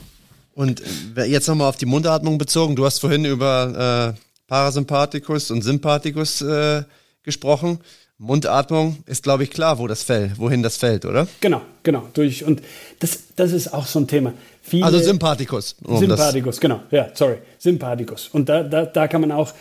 Und 0.55 0.83
jetzt 1.15 1.47
nochmal 1.47 1.69
auf 1.69 1.77
die 1.77 1.87
Mundatmung 1.87 2.37
bezogen. 2.37 2.75
Du 2.75 2.85
hast 2.85 2.99
vorhin 2.99 3.25
über 3.25 4.17
äh, 4.17 4.21
Parasympathikus 4.49 5.53
und 5.53 5.63
Sympathikus 5.63 6.41
äh, 6.41 6.83
gesprochen. 7.23 7.79
Mundatmung 8.19 8.97
ist, 9.07 9.23
glaube 9.23 9.45
ich, 9.45 9.51
klar, 9.53 9.79
wo 9.79 9.87
das 9.87 10.03
fällt, 10.03 10.37
wohin 10.41 10.65
das 10.65 10.77
fällt, 10.77 11.05
oder? 11.05 11.29
Genau, 11.41 11.63
genau. 11.85 12.09
Durch, 12.13 12.43
und 12.43 12.61
das, 12.99 13.21
das 13.37 13.53
ist 13.53 13.73
auch 13.73 13.87
so 13.87 14.01
ein 14.01 14.09
Thema. 14.09 14.35
Viele, 14.61 14.85
also 14.85 14.99
Sympathikus. 14.99 15.77
Um 15.85 16.01
Sympathikus, 16.01 16.59
genau. 16.59 16.81
Ja, 16.91 17.11
sorry. 17.15 17.37
Sympathikus. 17.59 18.29
Und 18.33 18.49
da, 18.49 18.65
da, 18.65 18.85
da 18.87 19.07
kann 19.07 19.21
man 19.21 19.31
auch, 19.31 19.53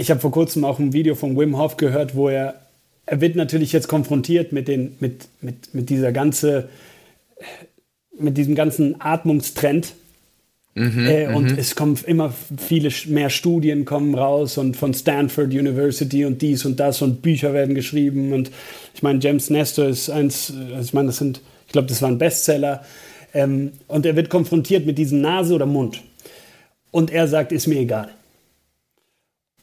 ich 0.00 0.10
habe 0.10 0.18
vor 0.18 0.30
kurzem 0.30 0.64
auch 0.64 0.78
ein 0.78 0.94
Video 0.94 1.14
von 1.14 1.38
Wim 1.38 1.58
Hof 1.58 1.76
gehört, 1.76 2.14
wo 2.14 2.30
er, 2.30 2.54
er 3.04 3.20
wird 3.20 3.36
natürlich 3.36 3.72
jetzt 3.72 3.86
konfrontiert 3.86 4.50
mit, 4.50 4.66
den, 4.66 4.96
mit, 4.98 5.28
mit, 5.42 5.74
mit 5.74 5.90
dieser 5.90 6.10
ganze, 6.10 6.70
mit 8.18 8.38
diesem 8.38 8.54
ganzen 8.54 9.00
Atmungstrend, 9.00 9.94
Mhm, 10.72 11.06
äh, 11.08 11.26
und 11.34 11.50
mhm. 11.50 11.58
es 11.58 11.74
kommen 11.74 11.98
immer 12.06 12.32
viele 12.56 12.90
mehr 13.08 13.28
Studien 13.28 13.84
kommen 13.84 14.14
raus 14.14 14.56
und 14.56 14.76
von 14.76 14.94
Stanford 14.94 15.48
University 15.48 16.24
und 16.24 16.40
dies 16.40 16.64
und 16.64 16.78
das 16.78 17.02
und 17.02 17.22
Bücher 17.22 17.52
werden 17.52 17.74
geschrieben 17.74 18.32
und 18.32 18.52
ich 18.94 19.02
meine 19.02 19.18
James 19.18 19.50
Nestor 19.50 19.86
ist 19.86 20.10
eins, 20.10 20.54
also 20.72 20.84
ich 20.84 20.94
meine 20.94 21.08
das 21.08 21.16
sind, 21.16 21.40
ich 21.66 21.72
glaube 21.72 21.88
das 21.88 22.00
war 22.02 22.08
ein 22.08 22.18
Bestseller 22.18 22.84
ähm, 23.34 23.72
und 23.88 24.06
er 24.06 24.14
wird 24.14 24.30
konfrontiert 24.30 24.86
mit 24.86 24.96
diesem 24.96 25.20
Nase 25.20 25.54
oder 25.54 25.66
Mund 25.66 26.02
und 26.92 27.10
er 27.10 27.26
sagt, 27.26 27.50
ist 27.50 27.66
mir 27.66 27.80
egal. 27.80 28.10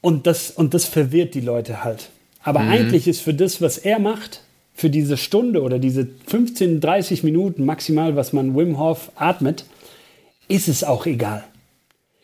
Und 0.01 0.27
das, 0.27 0.51
und 0.51 0.73
das 0.73 0.85
verwirrt 0.85 1.33
die 1.33 1.41
Leute 1.41 1.83
halt. 1.83 2.09
Aber 2.43 2.61
mhm. 2.61 2.69
eigentlich 2.69 3.07
ist 3.07 3.21
für 3.21 3.33
das, 3.33 3.61
was 3.61 3.77
er 3.77 3.99
macht, 3.99 4.43
für 4.73 4.89
diese 4.89 5.17
Stunde 5.17 5.63
oder 5.63 5.79
diese 5.79 6.07
15, 6.27 6.79
30 6.79 7.23
Minuten 7.23 7.65
maximal, 7.65 8.15
was 8.15 8.31
man 8.31 8.55
Wim 8.55 8.77
Hof 8.77 9.11
atmet, 9.15 9.65
ist 10.47 10.67
es 10.67 10.83
auch 10.83 11.05
egal. 11.05 11.43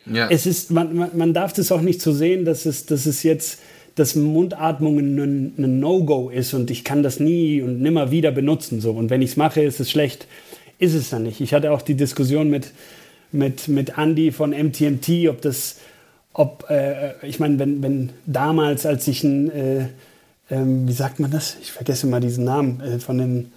Ja. 0.05 0.27
Es 0.29 0.45
ist, 0.45 0.69
man, 0.71 0.95
man, 0.95 1.17
man 1.17 1.33
darf 1.33 1.53
das 1.53 1.71
auch 1.71 1.81
nicht 1.81 2.01
so 2.01 2.11
sehen, 2.11 2.45
dass 2.45 2.65
es, 2.65 2.85
dass 2.85 3.05
es 3.05 3.23
jetzt, 3.23 3.59
dass 3.95 4.15
Mundatmung 4.15 4.99
ein, 4.99 5.53
ein 5.57 5.79
No-Go 5.79 6.29
ist 6.29 6.53
und 6.53 6.69
ich 6.71 6.83
kann 6.83 7.03
das 7.03 7.19
nie 7.19 7.61
und 7.61 7.81
nimmer 7.81 8.11
wieder 8.11 8.31
benutzen. 8.31 8.81
So. 8.81 8.91
Und 8.91 9.09
wenn 9.09 9.21
ich 9.21 9.31
es 9.31 9.37
mache, 9.37 9.61
ist 9.61 9.79
es 9.79 9.89
schlecht. 9.89 10.27
Ist 10.79 10.93
es 10.93 11.09
dann 11.09 11.23
nicht. 11.23 11.41
Ich 11.41 11.53
hatte 11.53 11.71
auch 11.71 11.81
die 11.81 11.95
Diskussion 11.95 12.49
mit, 12.49 12.71
mit, 13.31 13.67
mit 13.67 13.97
Andy 13.97 14.31
von 14.31 14.51
MTMT, 14.51 15.29
ob 15.29 15.41
das, 15.41 15.79
ob, 16.33 16.69
äh, 16.69 17.13
ich 17.25 17.39
meine, 17.39 17.59
wenn, 17.59 17.81
wenn 17.83 18.09
damals, 18.25 18.85
als 18.85 19.07
ich 19.07 19.23
ein, 19.23 19.51
äh, 19.51 19.87
ähm, 20.49 20.87
wie 20.87 20.93
sagt 20.93 21.19
man 21.19 21.31
das? 21.31 21.57
Ich 21.61 21.71
vergesse 21.71 22.07
mal 22.07 22.19
diesen 22.19 22.43
Namen 22.43 22.81
äh, 22.81 22.99
von 22.99 23.17
den 23.17 23.51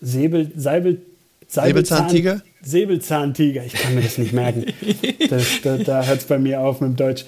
Säbel, 0.00 0.50
Seibel, 0.56 1.02
Säbelzahntiger? 1.46 2.42
Säbelzahntiger, 2.62 3.64
ich 3.64 3.72
kann 3.72 3.94
mir 3.94 4.02
das 4.02 4.18
nicht 4.18 4.32
merken. 4.32 4.66
das, 5.28 5.60
da 5.62 5.76
da 5.78 6.06
hört 6.06 6.20
es 6.20 6.24
bei 6.24 6.38
mir 6.38 6.60
auf 6.60 6.80
mit 6.80 6.90
dem 6.90 6.96
Deutsch. 6.96 7.24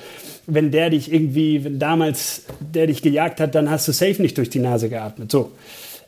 Wenn 0.47 0.71
der 0.71 0.91
dich 0.91 1.13
irgendwie, 1.13 1.65
wenn 1.65 1.79
damals 1.79 2.43
der 2.61 2.87
dich 2.87 3.03
gejagt 3.03 3.41
hat, 3.41 3.55
dann 3.55 3.71
hast 3.71 3.89
du 3.89 3.93
safe 3.93 4.23
nicht 4.23 4.39
durch 4.39 4.51
die 4.51 4.59
Nase 4.59 4.89
geatmet. 4.89 5.31
So. 5.31 5.53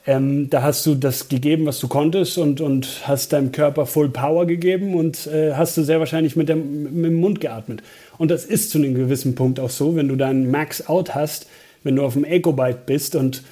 Ähm, 0.07 0.51
da 0.51 0.63
hast 0.63 0.85
du 0.85 0.95
das 0.95 1.29
gegeben, 1.29 1.65
was 1.65 1.79
du 1.79 1.89
konntest 1.89 2.37
und, 2.37 2.61
und 2.61 3.09
hast 3.09 3.33
deinem 3.33 3.53
Körper 3.53 3.87
Full 3.87 4.11
Power 4.11 4.47
gegeben 4.47 4.95
und 4.95 5.27
äh, 5.27 5.55
hast 5.55 5.79
du 5.79 5.83
sehr 5.83 5.99
wahrscheinlich 5.99 6.37
mit 6.37 6.51
dem, 6.51 6.83
mit 7.01 7.07
dem 7.07 7.15
Mund 7.15 7.41
geatmet. 7.41 7.83
Und 8.19 8.31
das 8.31 8.45
ist 8.45 8.71
zu 8.71 8.79
einem 8.79 8.95
gewissen 8.95 9.35
Punkt 9.35 9.59
auch 9.59 9.71
so, 9.71 9.97
wenn 9.97 10.09
du 10.09 10.17
dann 10.17 10.51
Max 10.51 10.89
Out 10.89 11.15
hast, 11.15 11.47
wenn 11.85 11.97
du 11.97 12.05
auf 12.05 12.13
dem 12.13 12.25
Eco-Bike 12.25 12.85
bist 12.85 13.17
und 13.17 13.43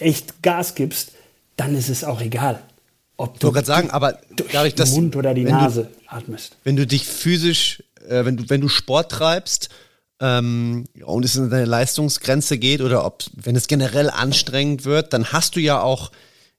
echt 0.00 0.42
Gas 0.42 0.74
gibst, 0.74 1.12
dann 1.56 1.74
ist 1.74 1.88
es 1.88 2.04
auch 2.04 2.20
egal. 2.20 2.60
Ob 3.16 3.40
du 3.40 3.50
gerade 3.50 3.66
sagen, 3.66 3.90
aber 3.90 4.18
dadurch, 4.52 4.74
dass 4.74 4.92
Mund 4.92 5.16
oder 5.16 5.34
die 5.34 5.44
Nase 5.44 5.88
du, 5.90 6.14
atmest. 6.14 6.56
Wenn 6.62 6.76
du 6.76 6.86
dich 6.86 7.06
physisch, 7.06 7.82
äh, 8.08 8.24
wenn 8.24 8.36
du 8.36 8.44
wenn 8.48 8.60
du 8.60 8.68
Sport 8.68 9.10
treibst 9.10 9.70
ähm, 10.20 10.86
und 11.04 11.24
es 11.24 11.36
in 11.36 11.50
deine 11.50 11.64
Leistungsgrenze 11.64 12.58
geht 12.58 12.80
oder 12.80 13.04
ob 13.04 13.24
wenn 13.34 13.56
es 13.56 13.68
generell 13.68 14.10
anstrengend 14.10 14.84
wird, 14.84 15.12
dann 15.12 15.32
hast 15.32 15.56
du 15.56 15.60
ja 15.60 15.80
auch 15.80 16.10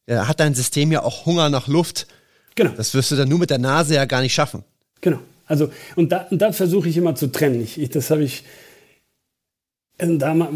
äh, 0.06 0.18
hat 0.18 0.40
dein 0.40 0.56
System 0.56 0.92
ja 0.92 1.04
auch 1.04 1.26
Hunger 1.26 1.50
nach 1.50 1.68
Luft. 1.68 2.08
Genau. 2.56 2.72
Das 2.76 2.94
wirst 2.94 3.12
du 3.12 3.16
dann 3.16 3.30
nur 3.30 3.40
mit 3.40 3.50
der 3.50 3.60
Nase 3.60 3.96
ja 3.96 4.06
gar 4.06 4.22
nicht 4.22 4.34
schaffen. 4.34 4.64
Genau. 5.02 5.20
Also 5.46 5.72
und 5.96 6.12
da, 6.12 6.28
und 6.30 6.44
versuche 6.54 6.90
ich 6.90 6.98
immer 6.98 7.16
zu 7.16 7.28
trennen. 7.28 7.62
Ich, 7.62 7.80
ich 7.80 7.90
das 7.90 8.10
habe 8.10 8.24
ich 8.24 8.44
da, 10.00 10.50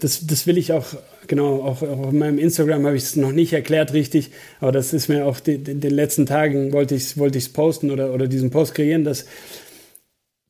das, 0.00 0.26
das 0.26 0.46
will 0.46 0.56
ich 0.56 0.72
auch, 0.72 0.86
genau, 1.26 1.62
auch, 1.62 1.82
auch 1.82 1.98
auf 1.98 2.12
meinem 2.12 2.38
Instagram 2.38 2.86
habe 2.86 2.96
ich 2.96 3.02
es 3.02 3.16
noch 3.16 3.32
nicht 3.32 3.52
erklärt 3.52 3.92
richtig, 3.92 4.30
aber 4.60 4.72
das 4.72 4.94
ist 4.94 5.08
mir 5.08 5.26
auch 5.26 5.40
die, 5.40 5.58
die, 5.58 5.74
den 5.74 5.92
letzten 5.92 6.24
Tagen 6.24 6.72
wollte 6.72 6.94
ich 6.94 7.02
es 7.02 7.18
wollte 7.18 7.38
posten 7.50 7.90
oder, 7.90 8.14
oder 8.14 8.28
diesen 8.28 8.50
Post 8.50 8.74
kreieren, 8.74 9.04
dass, 9.04 9.26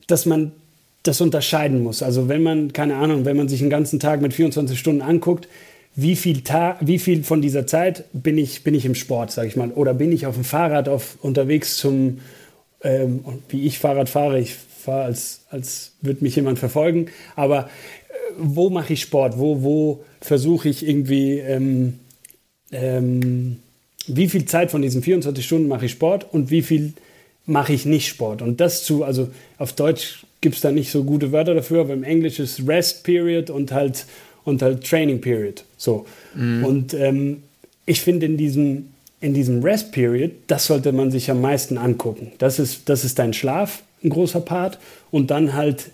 dass 0.06 0.24
man 0.24 0.52
das 1.02 1.20
unterscheiden 1.20 1.82
muss. 1.82 2.02
Also 2.02 2.28
wenn 2.28 2.42
man, 2.42 2.72
keine 2.72 2.96
Ahnung, 2.96 3.24
wenn 3.24 3.36
man 3.36 3.48
sich 3.48 3.60
einen 3.60 3.70
ganzen 3.70 3.98
Tag 3.98 4.20
mit 4.20 4.32
24 4.34 4.78
Stunden 4.78 5.02
anguckt, 5.02 5.48
wie 5.94 6.16
viel, 6.16 6.40
Tag, 6.42 6.78
wie 6.80 6.98
viel 6.98 7.22
von 7.22 7.42
dieser 7.42 7.66
Zeit 7.66 8.04
bin 8.12 8.38
ich, 8.38 8.64
bin 8.64 8.74
ich 8.74 8.86
im 8.86 8.94
Sport, 8.94 9.30
sage 9.30 9.48
ich 9.48 9.56
mal, 9.56 9.70
oder 9.70 9.94
bin 9.94 10.12
ich 10.12 10.26
auf 10.26 10.34
dem 10.34 10.44
Fahrrad 10.44 10.88
auf, 10.88 11.16
unterwegs 11.20 11.76
zum, 11.76 12.20
ähm, 12.82 13.24
wie 13.48 13.66
ich 13.66 13.78
Fahrrad 13.78 14.08
fahre, 14.08 14.40
ich 14.40 14.54
fahre, 14.54 15.04
als, 15.04 15.42
als 15.50 15.92
würde 16.00 16.24
mich 16.24 16.36
jemand 16.36 16.58
verfolgen, 16.58 17.06
aber 17.36 17.68
wo 18.38 18.70
mache 18.70 18.94
ich 18.94 19.02
Sport? 19.02 19.38
Wo, 19.38 19.62
wo 19.62 20.04
versuche 20.20 20.68
ich 20.68 20.86
irgendwie, 20.86 21.38
ähm, 21.38 21.98
ähm, 22.70 23.58
wie 24.06 24.28
viel 24.28 24.46
Zeit 24.46 24.70
von 24.70 24.82
diesen 24.82 25.02
24 25.02 25.44
Stunden 25.44 25.68
mache 25.68 25.86
ich 25.86 25.92
Sport 25.92 26.26
und 26.32 26.50
wie 26.50 26.62
viel 26.62 26.94
mache 27.44 27.72
ich 27.72 27.84
nicht 27.84 28.08
Sport? 28.08 28.42
Und 28.42 28.60
das 28.60 28.84
zu, 28.84 29.04
also 29.04 29.28
auf 29.58 29.74
Deutsch 29.74 30.24
gibt 30.42 30.56
es 30.56 30.60
da 30.60 30.70
nicht 30.70 30.90
so 30.90 31.04
gute 31.04 31.32
Wörter 31.32 31.54
dafür, 31.54 31.80
aber 31.80 31.94
im 31.94 32.04
Englisch 32.04 32.38
ist 32.38 32.68
Rest 32.68 33.04
Period 33.04 33.48
und 33.48 33.72
halt, 33.72 34.04
und 34.44 34.60
halt 34.60 34.84
Training 34.84 35.22
Period. 35.22 35.64
So. 35.78 36.04
Mhm. 36.34 36.64
Und 36.64 36.94
ähm, 36.94 37.42
ich 37.86 38.02
finde 38.02 38.26
in 38.26 38.36
diesem, 38.36 38.88
in 39.20 39.32
diesem 39.32 39.62
Rest 39.62 39.92
Period, 39.92 40.32
das 40.48 40.66
sollte 40.66 40.92
man 40.92 41.10
sich 41.10 41.30
am 41.30 41.40
meisten 41.40 41.78
angucken. 41.78 42.32
Das 42.38 42.58
ist, 42.58 42.88
das 42.88 43.04
ist 43.04 43.18
dein 43.18 43.32
Schlaf, 43.32 43.82
ein 44.04 44.10
großer 44.10 44.40
Part. 44.40 44.78
Und 45.10 45.30
dann 45.30 45.54
halt 45.54 45.90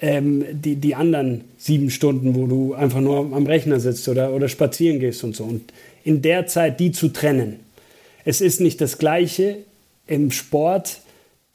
ähm, 0.00 0.44
die, 0.50 0.76
die 0.76 0.94
anderen 0.94 1.42
sieben 1.58 1.90
Stunden, 1.90 2.34
wo 2.34 2.46
du 2.46 2.72
einfach 2.74 3.00
nur 3.00 3.18
am 3.18 3.46
Rechner 3.46 3.80
sitzt 3.80 4.08
oder, 4.08 4.32
oder 4.32 4.48
spazieren 4.48 4.98
gehst 4.98 5.22
und 5.24 5.36
so. 5.36 5.44
Und 5.44 5.72
in 6.04 6.22
der 6.22 6.46
Zeit 6.46 6.80
die 6.80 6.90
zu 6.90 7.08
trennen. 7.08 7.60
Es 8.24 8.40
ist 8.40 8.60
nicht 8.60 8.80
das 8.80 8.96
Gleiche 8.96 9.58
im 10.06 10.30
Sport 10.30 11.00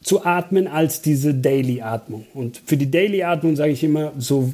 zu 0.06 0.24
atmen 0.24 0.68
als 0.68 1.02
diese 1.02 1.34
Daily-Atmung. 1.34 2.26
Und 2.34 2.62
für 2.66 2.78
die 2.78 2.90
Daily-Atmung 2.90 3.56
sage 3.56 3.72
ich 3.72 3.84
immer 3.84 4.14
so 4.18 4.54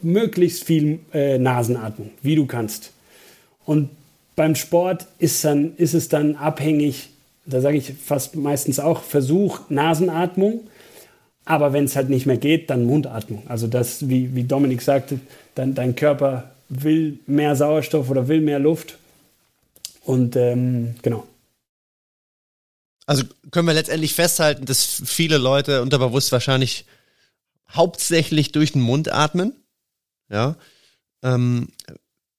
möglichst 0.00 0.64
viel 0.64 1.00
äh, 1.12 1.38
Nasenatmung, 1.38 2.10
wie 2.22 2.36
du 2.36 2.46
kannst. 2.46 2.92
Und 3.66 3.90
beim 4.36 4.54
Sport 4.54 5.06
ist, 5.18 5.44
dann, 5.44 5.76
ist 5.76 5.94
es 5.94 6.08
dann 6.08 6.36
abhängig, 6.36 7.10
da 7.44 7.60
sage 7.60 7.76
ich 7.76 7.92
fast 7.92 8.36
meistens 8.36 8.80
auch, 8.80 9.02
Versuch 9.02 9.60
Nasenatmung 9.68 10.60
aber 11.44 11.72
wenn 11.72 11.84
es 11.84 11.96
halt 11.96 12.08
nicht 12.08 12.26
mehr 12.26 12.36
geht, 12.36 12.70
dann 12.70 12.84
Mundatmung. 12.84 13.42
Also 13.48 13.66
das, 13.66 14.08
wie, 14.08 14.34
wie 14.34 14.44
Dominik 14.44 14.82
sagte, 14.82 15.18
dann, 15.54 15.74
dein 15.74 15.96
Körper 15.96 16.50
will 16.68 17.18
mehr 17.26 17.56
Sauerstoff 17.56 18.10
oder 18.10 18.28
will 18.28 18.40
mehr 18.40 18.58
Luft. 18.58 18.98
Und 20.04 20.36
ähm, 20.36 20.94
genau. 21.02 21.24
Also 23.06 23.24
können 23.50 23.66
wir 23.66 23.74
letztendlich 23.74 24.14
festhalten, 24.14 24.64
dass 24.64 25.02
viele 25.04 25.38
Leute 25.38 25.82
unterbewusst 25.82 26.32
wahrscheinlich 26.32 26.84
hauptsächlich 27.70 28.52
durch 28.52 28.72
den 28.72 28.82
Mund 28.82 29.12
atmen. 29.12 29.54
Ja. 30.30 30.56
Ähm, 31.22 31.68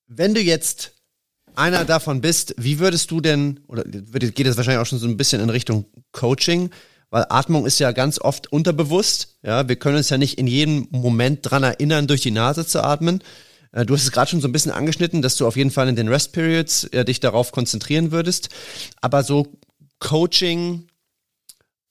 wenn 0.08 0.34
du 0.34 0.42
jetzt 0.42 0.94
einer 1.56 1.86
davon 1.86 2.22
bist, 2.22 2.56
wie 2.58 2.80
würdest 2.80 3.12
du 3.12 3.22
denn, 3.22 3.60
oder 3.68 3.84
geht 3.84 4.48
es 4.48 4.58
wahrscheinlich 4.58 4.82
auch 4.82 4.88
schon 4.88 5.00
so 5.00 5.08
ein 5.08 5.18
bisschen 5.18 5.42
in 5.42 5.50
Richtung 5.50 5.86
Coaching, 6.12 6.72
weil 7.10 7.26
Atmung 7.30 7.66
ist 7.66 7.80
ja 7.80 7.92
ganz 7.92 8.20
oft 8.20 8.52
unterbewusst. 8.52 9.38
Ja, 9.44 9.68
wir 9.68 9.76
können 9.76 9.98
uns 9.98 10.10
ja 10.10 10.18
nicht 10.18 10.40
in 10.40 10.48
jedem 10.48 10.88
Moment 10.90 11.40
dran 11.44 11.62
erinnern, 11.62 12.08
durch 12.08 12.22
die 12.22 12.32
Nase 12.32 12.66
zu 12.66 12.84
atmen. 12.84 13.22
Äh, 13.72 13.86
du 13.86 13.94
hast 13.94 14.04
es 14.04 14.12
gerade 14.12 14.32
schon 14.32 14.42
so 14.42 14.48
ein 14.48 14.52
bisschen 14.52 14.72
angeschnitten, 14.72 15.22
dass 15.22 15.36
du 15.38 15.46
auf 15.46 15.56
jeden 15.56 15.72
Fall 15.72 15.88
in 15.88 15.96
den 15.96 16.08
Rest 16.08 16.34
Periods 16.34 16.86
äh, 16.86 17.06
dich 17.06 17.20
darauf 17.20 17.52
konzentrieren 17.52 18.12
würdest. 18.12 18.50
Aber 19.02 19.24
so 19.24 19.60
Coaching, 20.04 20.88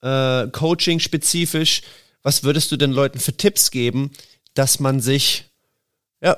äh, 0.03 0.47
Coaching 0.49 1.01
spezifisch, 1.01 1.83
was 2.23 2.45
würdest 2.45 2.71
du 2.71 2.77
den 2.77 2.93
Leuten 2.93 3.19
für 3.19 3.37
Tipps 3.37 3.71
geben, 3.71 4.13
dass 4.55 4.79
man 4.79 5.01
sich 5.01 5.51
ja, 6.21 6.37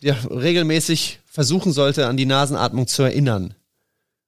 ja 0.00 0.14
regelmäßig 0.30 1.20
versuchen 1.26 1.72
sollte, 1.72 2.06
an 2.06 2.16
die 2.16 2.24
Nasenatmung 2.24 2.86
zu 2.86 3.02
erinnern? 3.02 3.54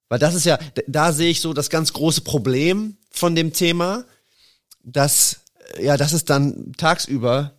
Weil 0.08 0.18
das 0.18 0.34
ist 0.34 0.44
ja, 0.44 0.58
da 0.88 1.12
sehe 1.12 1.30
ich 1.30 1.40
so 1.40 1.54
das 1.54 1.70
ganz 1.70 1.92
große 1.92 2.22
Problem 2.22 2.96
von 3.10 3.34
dem 3.36 3.52
Thema, 3.52 4.04
dass, 4.82 5.40
ja, 5.78 5.96
dass 5.96 6.12
es 6.12 6.24
dann 6.24 6.72
tagsüber, 6.76 7.54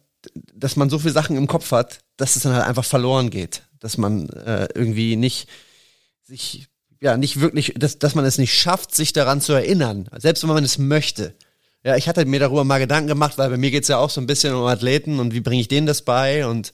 dass 0.54 0.76
man 0.76 0.90
so 0.90 1.00
viele 1.00 1.14
Sachen 1.14 1.38
im 1.38 1.48
Kopf 1.48 1.72
hat, 1.72 2.00
dass 2.18 2.36
es 2.36 2.44
dann 2.44 2.54
halt 2.54 2.66
einfach 2.66 2.86
verloren 2.86 3.30
geht. 3.30 3.64
Dass 3.80 3.98
man 3.98 4.30
äh, 4.30 4.68
irgendwie 4.76 5.16
nicht 5.16 5.48
sich, 6.24 6.68
ja, 7.02 7.18
nicht 7.18 7.42
wirklich, 7.42 7.74
dass, 7.78 8.00
dass 8.00 8.16
man 8.16 8.26
es 8.26 8.38
nicht 8.38 8.54
schafft, 8.54 8.96
sich 8.96 9.12
daran 9.12 9.42
zu 9.42 9.54
erinnern. 9.54 10.08
Selbst 10.18 10.44
wenn 10.44 10.54
man 10.54 10.64
es 10.64 10.78
möchte. 10.78 11.34
Ja, 11.84 11.96
ich 11.96 12.08
hatte 12.08 12.26
mir 12.26 12.40
darüber 12.40 12.64
mal 12.64 12.80
Gedanken 12.80 13.08
gemacht, 13.08 13.38
weil 13.38 13.50
bei 13.50 13.58
mir 13.58 13.72
geht's 13.72 13.88
ja 13.88 13.98
auch 13.98 14.12
so 14.12 14.22
ein 14.22 14.28
bisschen 14.28 14.54
um 14.54 14.66
Athleten 14.66 15.20
und 15.20 15.34
wie 15.34 15.40
bringe 15.40 15.62
ich 15.62 15.68
denen 15.68 15.88
das 15.88 16.04
bei 16.04 16.46
und 16.46 16.72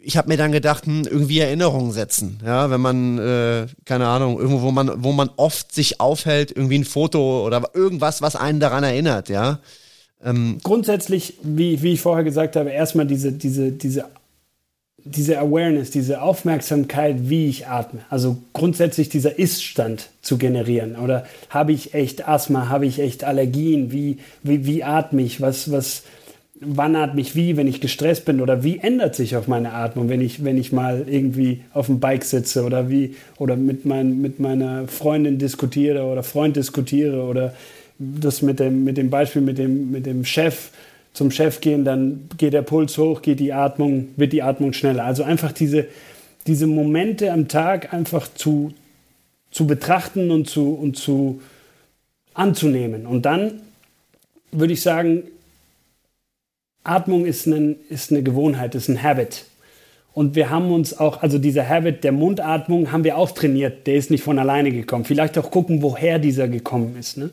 ich 0.00 0.16
habe 0.16 0.28
mir 0.28 0.36
dann 0.36 0.52
gedacht, 0.52 0.86
hm, 0.86 1.04
irgendwie 1.04 1.40
Erinnerungen 1.40 1.92
setzen. 1.92 2.40
Ja, 2.44 2.70
wenn 2.70 2.80
man, 2.80 3.18
äh, 3.18 3.66
keine 3.84 4.06
Ahnung, 4.06 4.38
irgendwo, 4.38 4.62
wo 4.62 4.70
man, 4.70 5.04
wo 5.04 5.12
man 5.12 5.30
oft 5.36 5.72
sich 5.72 6.00
aufhält, 6.00 6.50
irgendwie 6.50 6.78
ein 6.78 6.84
Foto 6.84 7.44
oder 7.44 7.62
irgendwas, 7.74 8.22
was 8.22 8.36
einen 8.36 8.60
daran 8.60 8.84
erinnert, 8.84 9.28
ja. 9.28 9.60
Ähm, 10.22 10.58
Grundsätzlich, 10.62 11.34
wie, 11.42 11.82
wie 11.82 11.92
ich 11.92 12.00
vorher 12.00 12.24
gesagt 12.24 12.56
habe, 12.56 12.70
erstmal 12.70 13.06
diese, 13.06 13.32
diese, 13.32 13.72
diese, 13.72 14.06
diese 15.04 15.38
Awareness, 15.38 15.90
diese 15.90 16.22
Aufmerksamkeit, 16.22 17.28
wie 17.28 17.48
ich 17.48 17.66
atme. 17.66 18.00
Also 18.10 18.38
grundsätzlich 18.52 19.08
dieser 19.08 19.38
Ist-Stand 19.38 20.10
zu 20.22 20.38
generieren. 20.38 20.96
Oder 20.96 21.26
habe 21.48 21.72
ich 21.72 21.94
echt 21.94 22.28
Asthma, 22.28 22.68
habe 22.68 22.86
ich 22.86 22.98
echt 22.98 23.24
Allergien, 23.24 23.92
wie, 23.92 24.18
wie, 24.42 24.66
wie 24.66 24.84
atme 24.84 25.22
ich, 25.22 25.40
was, 25.40 25.70
was, 25.72 26.02
wann 26.60 26.96
atme 26.96 27.20
ich 27.20 27.34
wie, 27.34 27.56
wenn 27.56 27.66
ich 27.66 27.80
gestresst 27.80 28.24
bin? 28.24 28.40
Oder 28.40 28.62
wie 28.62 28.78
ändert 28.78 29.14
sich 29.14 29.36
auf 29.36 29.48
meine 29.48 29.72
Atmung, 29.72 30.08
wenn 30.08 30.20
ich, 30.20 30.44
wenn 30.44 30.58
ich 30.58 30.72
mal 30.72 31.04
irgendwie 31.08 31.62
auf 31.72 31.86
dem 31.86 32.00
Bike 32.00 32.24
sitze? 32.24 32.64
Oder 32.64 32.90
wie 32.90 33.16
oder 33.38 33.56
mit, 33.56 33.84
mein, 33.84 34.20
mit 34.20 34.38
meiner 34.38 34.86
Freundin 34.86 35.38
diskutiere 35.38 36.04
oder 36.04 36.22
Freund 36.22 36.56
diskutiere? 36.56 37.22
Oder 37.22 37.54
das 37.98 38.42
mit 38.42 38.60
dem, 38.60 38.84
mit 38.84 38.96
dem 38.96 39.10
Beispiel 39.10 39.42
mit 39.42 39.58
dem, 39.58 39.90
mit 39.90 40.06
dem 40.06 40.24
Chef 40.24 40.70
zum 41.12 41.30
Chef 41.30 41.60
gehen, 41.60 41.84
dann 41.84 42.28
geht 42.38 42.52
der 42.52 42.62
Puls 42.62 42.96
hoch, 42.98 43.22
geht 43.22 43.40
die 43.40 43.52
Atmung, 43.52 44.08
wird 44.16 44.32
die 44.32 44.42
Atmung 44.42 44.72
schneller. 44.72 45.04
Also 45.04 45.22
einfach 45.22 45.52
diese, 45.52 45.86
diese 46.46 46.66
Momente 46.66 47.32
am 47.32 47.48
Tag 47.48 47.92
einfach 47.92 48.28
zu, 48.32 48.72
zu 49.50 49.66
betrachten 49.66 50.30
und 50.30 50.48
zu, 50.48 50.72
und 50.72 50.96
zu 50.96 51.40
anzunehmen. 52.34 53.06
Und 53.06 53.26
dann 53.26 53.60
würde 54.52 54.72
ich 54.72 54.82
sagen, 54.82 55.24
Atmung 56.84 57.26
ist, 57.26 57.46
ein, 57.46 57.76
ist 57.88 58.10
eine 58.10 58.22
Gewohnheit, 58.22 58.74
ist 58.74 58.88
ein 58.88 59.02
Habit. 59.02 59.44
Und 60.12 60.34
wir 60.34 60.50
haben 60.50 60.72
uns 60.72 60.98
auch, 60.98 61.22
also 61.22 61.38
dieser 61.38 61.68
Habit 61.68 62.02
der 62.02 62.12
Mundatmung 62.12 62.90
haben 62.90 63.04
wir 63.04 63.16
auch 63.16 63.30
trainiert. 63.30 63.86
Der 63.86 63.94
ist 63.94 64.10
nicht 64.10 64.24
von 64.24 64.38
alleine 64.38 64.72
gekommen. 64.72 65.04
Vielleicht 65.04 65.38
auch 65.38 65.50
gucken, 65.50 65.82
woher 65.82 66.18
dieser 66.18 66.48
gekommen 66.48 66.96
ist. 66.98 67.16
Ne? 67.16 67.30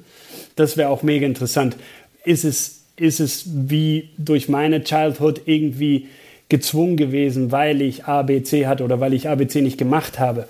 Das 0.55 0.77
wäre 0.77 0.89
auch 0.89 1.01
mega 1.01 1.25
interessant. 1.25 1.75
Ist 2.23 2.43
es 2.43 2.76
ist 2.97 3.19
es 3.19 3.45
wie 3.47 4.09
durch 4.17 4.49
meine 4.49 4.83
Childhood 4.83 5.41
irgendwie 5.45 6.07
gezwungen 6.49 6.97
gewesen, 6.97 7.51
weil 7.51 7.81
ich 7.81 8.05
ABC 8.05 8.67
hatte 8.67 8.83
oder 8.83 8.99
weil 8.99 9.13
ich 9.13 9.29
ABC 9.29 9.61
nicht 9.61 9.77
gemacht 9.77 10.19
habe. 10.19 10.47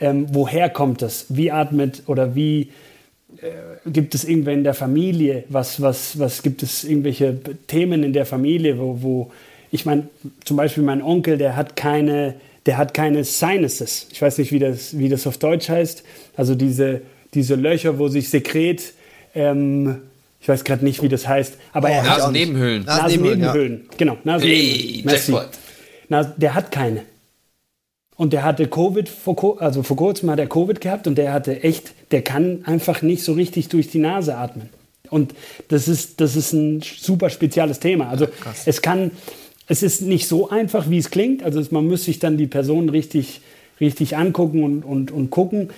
Ähm, 0.00 0.26
woher 0.32 0.70
kommt 0.70 1.02
das? 1.02 1.26
Wie 1.28 1.50
atmet 1.50 2.02
oder 2.06 2.34
wie 2.34 2.70
äh, 3.38 3.90
gibt 3.90 4.14
es 4.14 4.24
irgendwer 4.24 4.54
in 4.54 4.64
der 4.64 4.74
Familie? 4.74 5.44
Was, 5.48 5.80
was, 5.80 6.18
was 6.18 6.42
gibt 6.42 6.62
es 6.62 6.84
irgendwelche 6.84 7.38
Themen 7.66 8.02
in 8.02 8.12
der 8.12 8.26
Familie, 8.26 8.78
wo, 8.78 9.02
wo 9.02 9.30
ich 9.70 9.86
meine, 9.86 10.08
zum 10.44 10.56
Beispiel 10.56 10.82
mein 10.82 11.02
Onkel, 11.02 11.38
der 11.38 11.56
hat 11.56 11.76
keine, 11.76 12.34
der 12.66 12.76
hat 12.76 12.92
keine 12.92 13.24
Sinuses. 13.24 14.08
Ich 14.10 14.20
weiß 14.20 14.38
nicht, 14.38 14.52
wie 14.52 14.58
das, 14.58 14.98
wie 14.98 15.08
das 15.08 15.26
auf 15.26 15.38
Deutsch 15.38 15.68
heißt. 15.68 16.02
Also 16.36 16.54
diese, 16.54 17.02
diese 17.34 17.54
Löcher, 17.54 17.98
wo 17.98 18.08
sich 18.08 18.28
Sekret 18.30 18.94
ähm, 19.34 19.98
ich 20.40 20.48
weiß 20.48 20.64
gerade 20.64 20.84
nicht, 20.84 21.02
wie 21.02 21.08
das 21.08 21.28
heißt. 21.28 21.54
Aber 21.72 21.88
oh, 21.88 21.92
er 21.92 22.02
hat 22.02 22.18
Nasennebenhöhlen. 22.18 22.84
Nasennebenhöhlen, 22.84 23.84
ja. 23.90 23.96
genau. 23.96 24.18
Nasennebenhöhlen. 24.24 25.08
Jackpot. 25.08 25.48
Na, 26.08 26.24
der 26.24 26.54
hat 26.54 26.70
keine. 26.70 27.02
Und 28.16 28.32
der 28.32 28.44
hatte 28.44 28.66
Covid, 28.66 29.08
vor, 29.08 29.62
also 29.62 29.82
vor 29.82 29.96
kurzem 29.96 30.30
hat 30.30 30.38
er 30.38 30.46
Covid 30.46 30.80
gehabt 30.80 31.06
und 31.06 31.16
der 31.16 31.32
hatte 31.32 31.62
echt, 31.62 31.92
der 32.10 32.22
kann 32.22 32.64
einfach 32.64 33.00
nicht 33.02 33.22
so 33.22 33.32
richtig 33.32 33.68
durch 33.68 33.88
die 33.88 33.98
Nase 33.98 34.36
atmen. 34.36 34.68
Und 35.08 35.34
das 35.68 35.88
ist, 35.88 36.20
das 36.20 36.36
ist 36.36 36.52
ein 36.52 36.82
super 36.82 37.30
spezielles 37.30 37.80
Thema. 37.80 38.08
Also 38.08 38.26
ja, 38.26 38.30
es 38.66 38.82
kann, 38.82 39.10
es 39.66 39.82
ist 39.82 40.02
nicht 40.02 40.28
so 40.28 40.50
einfach, 40.50 40.88
wie 40.90 40.98
es 40.98 41.10
klingt. 41.10 41.42
Also 41.42 41.62
man 41.70 41.86
muss 41.86 42.04
sich 42.04 42.18
dann 42.18 42.36
die 42.36 42.46
Person 42.46 42.88
richtig, 42.88 43.40
richtig 43.80 44.16
angucken 44.16 44.64
und, 44.64 44.84
und, 44.84 45.10
und 45.10 45.30
gucken. 45.30 45.70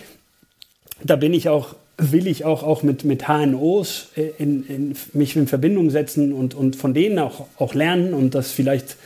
Da 1.02 1.16
bin 1.16 1.34
ich 1.34 1.48
auch 1.48 1.74
will 1.98 2.26
ich 2.26 2.44
auch, 2.44 2.62
auch 2.62 2.82
mit, 2.82 3.04
mit 3.04 3.28
HNOs 3.28 4.08
in, 4.38 4.66
in, 4.66 4.96
mich 5.12 5.36
in 5.36 5.46
Verbindung 5.46 5.90
setzen 5.90 6.32
und, 6.32 6.54
und 6.54 6.76
von 6.76 6.94
denen 6.94 7.18
auch, 7.18 7.46
auch 7.58 7.74
lernen 7.74 8.14
und 8.14 8.34
das 8.34 8.50
vielleicht 8.50 8.96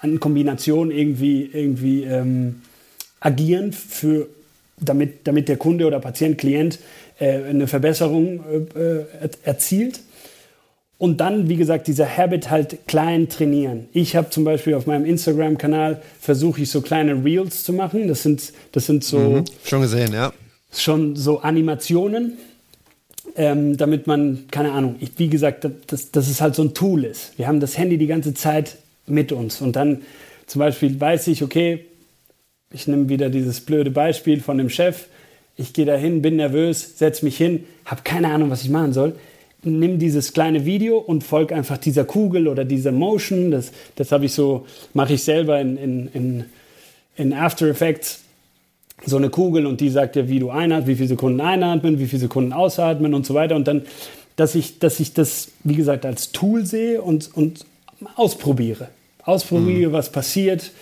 an 0.00 0.20
Kombination 0.20 0.90
irgendwie, 0.90 1.50
irgendwie 1.52 2.04
ähm, 2.04 2.62
agieren, 3.20 3.72
für, 3.72 4.28
damit, 4.78 5.26
damit 5.26 5.48
der 5.48 5.56
Kunde 5.56 5.86
oder 5.86 5.98
Patient, 5.98 6.38
Klient 6.38 6.78
äh, 7.18 7.42
eine 7.42 7.66
Verbesserung 7.66 8.44
äh, 8.76 8.78
äh 8.78 9.28
erzielt. 9.42 10.00
Und 10.98 11.20
dann, 11.20 11.48
wie 11.48 11.56
gesagt, 11.56 11.86
dieser 11.86 12.08
Habit 12.16 12.50
halt 12.50 12.86
klein 12.88 13.28
trainieren. 13.28 13.88
Ich 13.92 14.16
habe 14.16 14.30
zum 14.30 14.42
Beispiel 14.42 14.74
auf 14.74 14.86
meinem 14.86 15.04
Instagram-Kanal 15.04 16.02
versuche 16.20 16.62
ich 16.62 16.70
so 16.70 16.80
kleine 16.80 17.24
Reels 17.24 17.62
zu 17.62 17.72
machen. 17.72 18.08
Das 18.08 18.24
sind, 18.24 18.52
das 18.72 18.86
sind 18.86 19.04
so. 19.04 19.18
Mhm, 19.18 19.44
schon 19.64 19.82
gesehen, 19.82 20.12
ja 20.12 20.32
schon 20.72 21.16
so 21.16 21.40
Animationen, 21.40 22.38
ähm, 23.36 23.76
damit 23.76 24.06
man, 24.06 24.44
keine 24.50 24.72
Ahnung, 24.72 24.96
ich, 25.00 25.12
wie 25.18 25.28
gesagt, 25.28 25.66
dass, 25.86 26.10
dass 26.10 26.28
es 26.28 26.40
halt 26.40 26.54
so 26.54 26.62
ein 26.62 26.74
Tool 26.74 27.04
ist. 27.04 27.38
Wir 27.38 27.46
haben 27.46 27.60
das 27.60 27.78
Handy 27.78 27.98
die 27.98 28.06
ganze 28.06 28.34
Zeit 28.34 28.76
mit 29.06 29.32
uns 29.32 29.60
und 29.60 29.76
dann 29.76 30.02
zum 30.46 30.60
Beispiel 30.60 30.98
weiß 30.98 31.28
ich, 31.28 31.42
okay, 31.42 31.84
ich 32.72 32.86
nehme 32.86 33.08
wieder 33.08 33.30
dieses 33.30 33.60
blöde 33.60 33.90
Beispiel 33.90 34.40
von 34.40 34.58
dem 34.58 34.70
Chef, 34.70 35.06
ich 35.56 35.72
gehe 35.72 35.86
da 35.86 35.96
hin, 35.96 36.22
bin 36.22 36.36
nervös, 36.36 36.98
setze 36.98 37.24
mich 37.24 37.36
hin, 37.36 37.64
habe 37.84 38.02
keine 38.04 38.28
Ahnung, 38.28 38.50
was 38.50 38.62
ich 38.62 38.70
machen 38.70 38.92
soll. 38.92 39.16
Nimm 39.64 39.98
dieses 39.98 40.32
kleine 40.32 40.64
Video 40.64 40.98
und 40.98 41.24
folge 41.24 41.54
einfach 41.54 41.78
dieser 41.78 42.04
Kugel 42.04 42.46
oder 42.46 42.64
dieser 42.64 42.92
Motion. 42.92 43.50
Das, 43.50 43.72
das 43.96 44.12
habe 44.12 44.26
ich 44.26 44.32
so, 44.32 44.66
mache 44.94 45.14
ich 45.14 45.24
selber 45.24 45.60
in, 45.60 45.76
in, 45.76 46.08
in, 46.12 46.44
in 47.16 47.32
After 47.32 47.66
Effects 47.66 48.20
so 49.04 49.16
eine 49.16 49.30
Kugel 49.30 49.66
und 49.66 49.80
die 49.80 49.90
sagt 49.90 50.16
dir, 50.16 50.28
wie 50.28 50.38
du 50.38 50.50
einatmen, 50.50 50.86
wie 50.88 50.96
viele 50.96 51.08
Sekunden 51.08 51.40
einatmen, 51.40 51.98
wie 51.98 52.06
viele 52.06 52.20
Sekunden 52.20 52.52
ausatmen 52.52 53.14
und 53.14 53.26
so 53.26 53.34
weiter. 53.34 53.56
Und 53.56 53.68
dann, 53.68 53.82
dass 54.36 54.54
ich, 54.54 54.78
dass 54.78 55.00
ich 55.00 55.14
das, 55.14 55.48
wie 55.64 55.74
gesagt, 55.74 56.04
als 56.04 56.32
Tool 56.32 56.64
sehe 56.66 57.02
und, 57.02 57.30
und 57.34 57.64
ausprobiere. 58.16 58.88
Ausprobiere, 59.24 59.90
mhm. 59.90 59.92
was 59.92 60.10
passiert, 60.10 60.72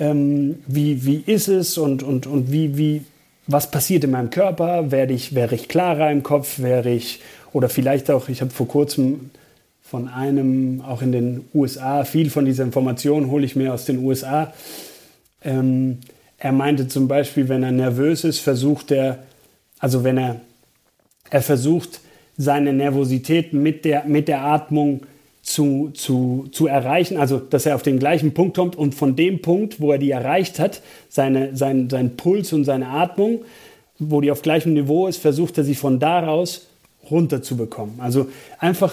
ähm, 0.00 0.56
wie, 0.66 1.04
wie 1.04 1.22
ist 1.26 1.48
es 1.48 1.78
und, 1.78 2.02
und, 2.02 2.26
und 2.26 2.50
wie, 2.50 2.76
wie, 2.76 3.02
was 3.46 3.70
passiert 3.70 4.04
in 4.04 4.10
meinem 4.10 4.30
Körper, 4.30 4.90
werde 4.90 5.12
ich, 5.14 5.34
wäre 5.34 5.54
ich 5.54 5.68
klarer 5.68 6.10
im 6.10 6.22
Kopf, 6.22 6.58
wäre 6.60 6.90
ich, 6.90 7.20
oder 7.52 7.68
vielleicht 7.68 8.10
auch, 8.10 8.28
ich 8.28 8.40
habe 8.40 8.50
vor 8.50 8.66
kurzem 8.66 9.30
von 9.82 10.08
einem, 10.08 10.80
auch 10.80 11.02
in 11.02 11.12
den 11.12 11.44
USA, 11.54 12.04
viel 12.04 12.30
von 12.30 12.46
dieser 12.46 12.64
Information 12.64 13.30
hole 13.30 13.44
ich 13.44 13.54
mir 13.54 13.72
aus 13.72 13.84
den 13.84 13.98
USA. 13.98 14.52
Ähm, 15.44 15.98
er 16.44 16.52
meinte 16.52 16.88
zum 16.88 17.08
Beispiel, 17.08 17.48
wenn 17.48 17.62
er 17.62 17.72
nervös 17.72 18.22
ist, 18.22 18.40
versucht 18.40 18.90
er, 18.90 19.20
also 19.78 20.04
wenn 20.04 20.18
er, 20.18 20.42
er 21.30 21.40
versucht, 21.40 22.00
seine 22.36 22.74
Nervosität 22.74 23.54
mit 23.54 23.86
der, 23.86 24.04
mit 24.04 24.28
der 24.28 24.44
Atmung 24.44 25.06
zu, 25.40 25.90
zu, 25.94 26.46
zu 26.52 26.66
erreichen, 26.66 27.16
also 27.16 27.38
dass 27.38 27.64
er 27.64 27.74
auf 27.74 27.82
den 27.82 27.98
gleichen 27.98 28.34
Punkt 28.34 28.56
kommt 28.56 28.76
und 28.76 28.94
von 28.94 29.16
dem 29.16 29.40
Punkt, 29.40 29.80
wo 29.80 29.90
er 29.90 29.96
die 29.96 30.10
erreicht 30.10 30.58
hat, 30.58 30.82
seine, 31.08 31.56
sein, 31.56 31.88
sein 31.88 32.18
Puls 32.18 32.52
und 32.52 32.64
seine 32.64 32.88
Atmung, 32.88 33.40
wo 33.98 34.20
die 34.20 34.30
auf 34.30 34.42
gleichem 34.42 34.74
Niveau 34.74 35.06
ist, 35.06 35.16
versucht 35.16 35.56
er 35.56 35.64
sich 35.64 35.78
von 35.78 35.98
daraus 35.98 36.66
runterzubekommen. 37.10 38.00
Also 38.00 38.28
einfach 38.58 38.92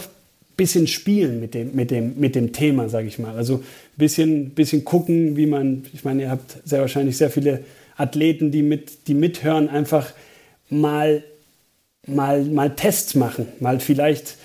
bisschen 0.61 0.85
spielen 0.85 1.39
mit 1.39 1.53
dem, 1.55 1.75
mit 1.75 1.89
dem, 1.89 2.19
mit 2.19 2.35
dem 2.35 2.53
Thema, 2.53 2.87
sage 2.87 3.07
ich 3.07 3.17
mal. 3.17 3.35
Also 3.35 3.55
ein 3.55 3.90
bisschen, 4.01 4.49
bisschen 4.49 4.83
gucken, 4.83 5.37
wie 5.37 5.45
man, 5.45 5.83
ich 5.93 6.03
meine, 6.03 6.23
ihr 6.23 6.31
habt 6.31 6.57
sehr 6.65 6.81
wahrscheinlich 6.81 7.17
sehr 7.17 7.29
viele 7.29 7.63
Athleten, 7.97 8.51
die, 8.51 8.63
mit, 8.63 9.07
die 9.07 9.13
mithören, 9.13 9.69
einfach 9.69 10.11
mal, 10.69 11.23
mal, 12.07 12.43
mal 12.45 12.75
Tests 12.75 13.13
machen, 13.13 13.47
mal 13.59 13.79
vielleicht 13.79 14.37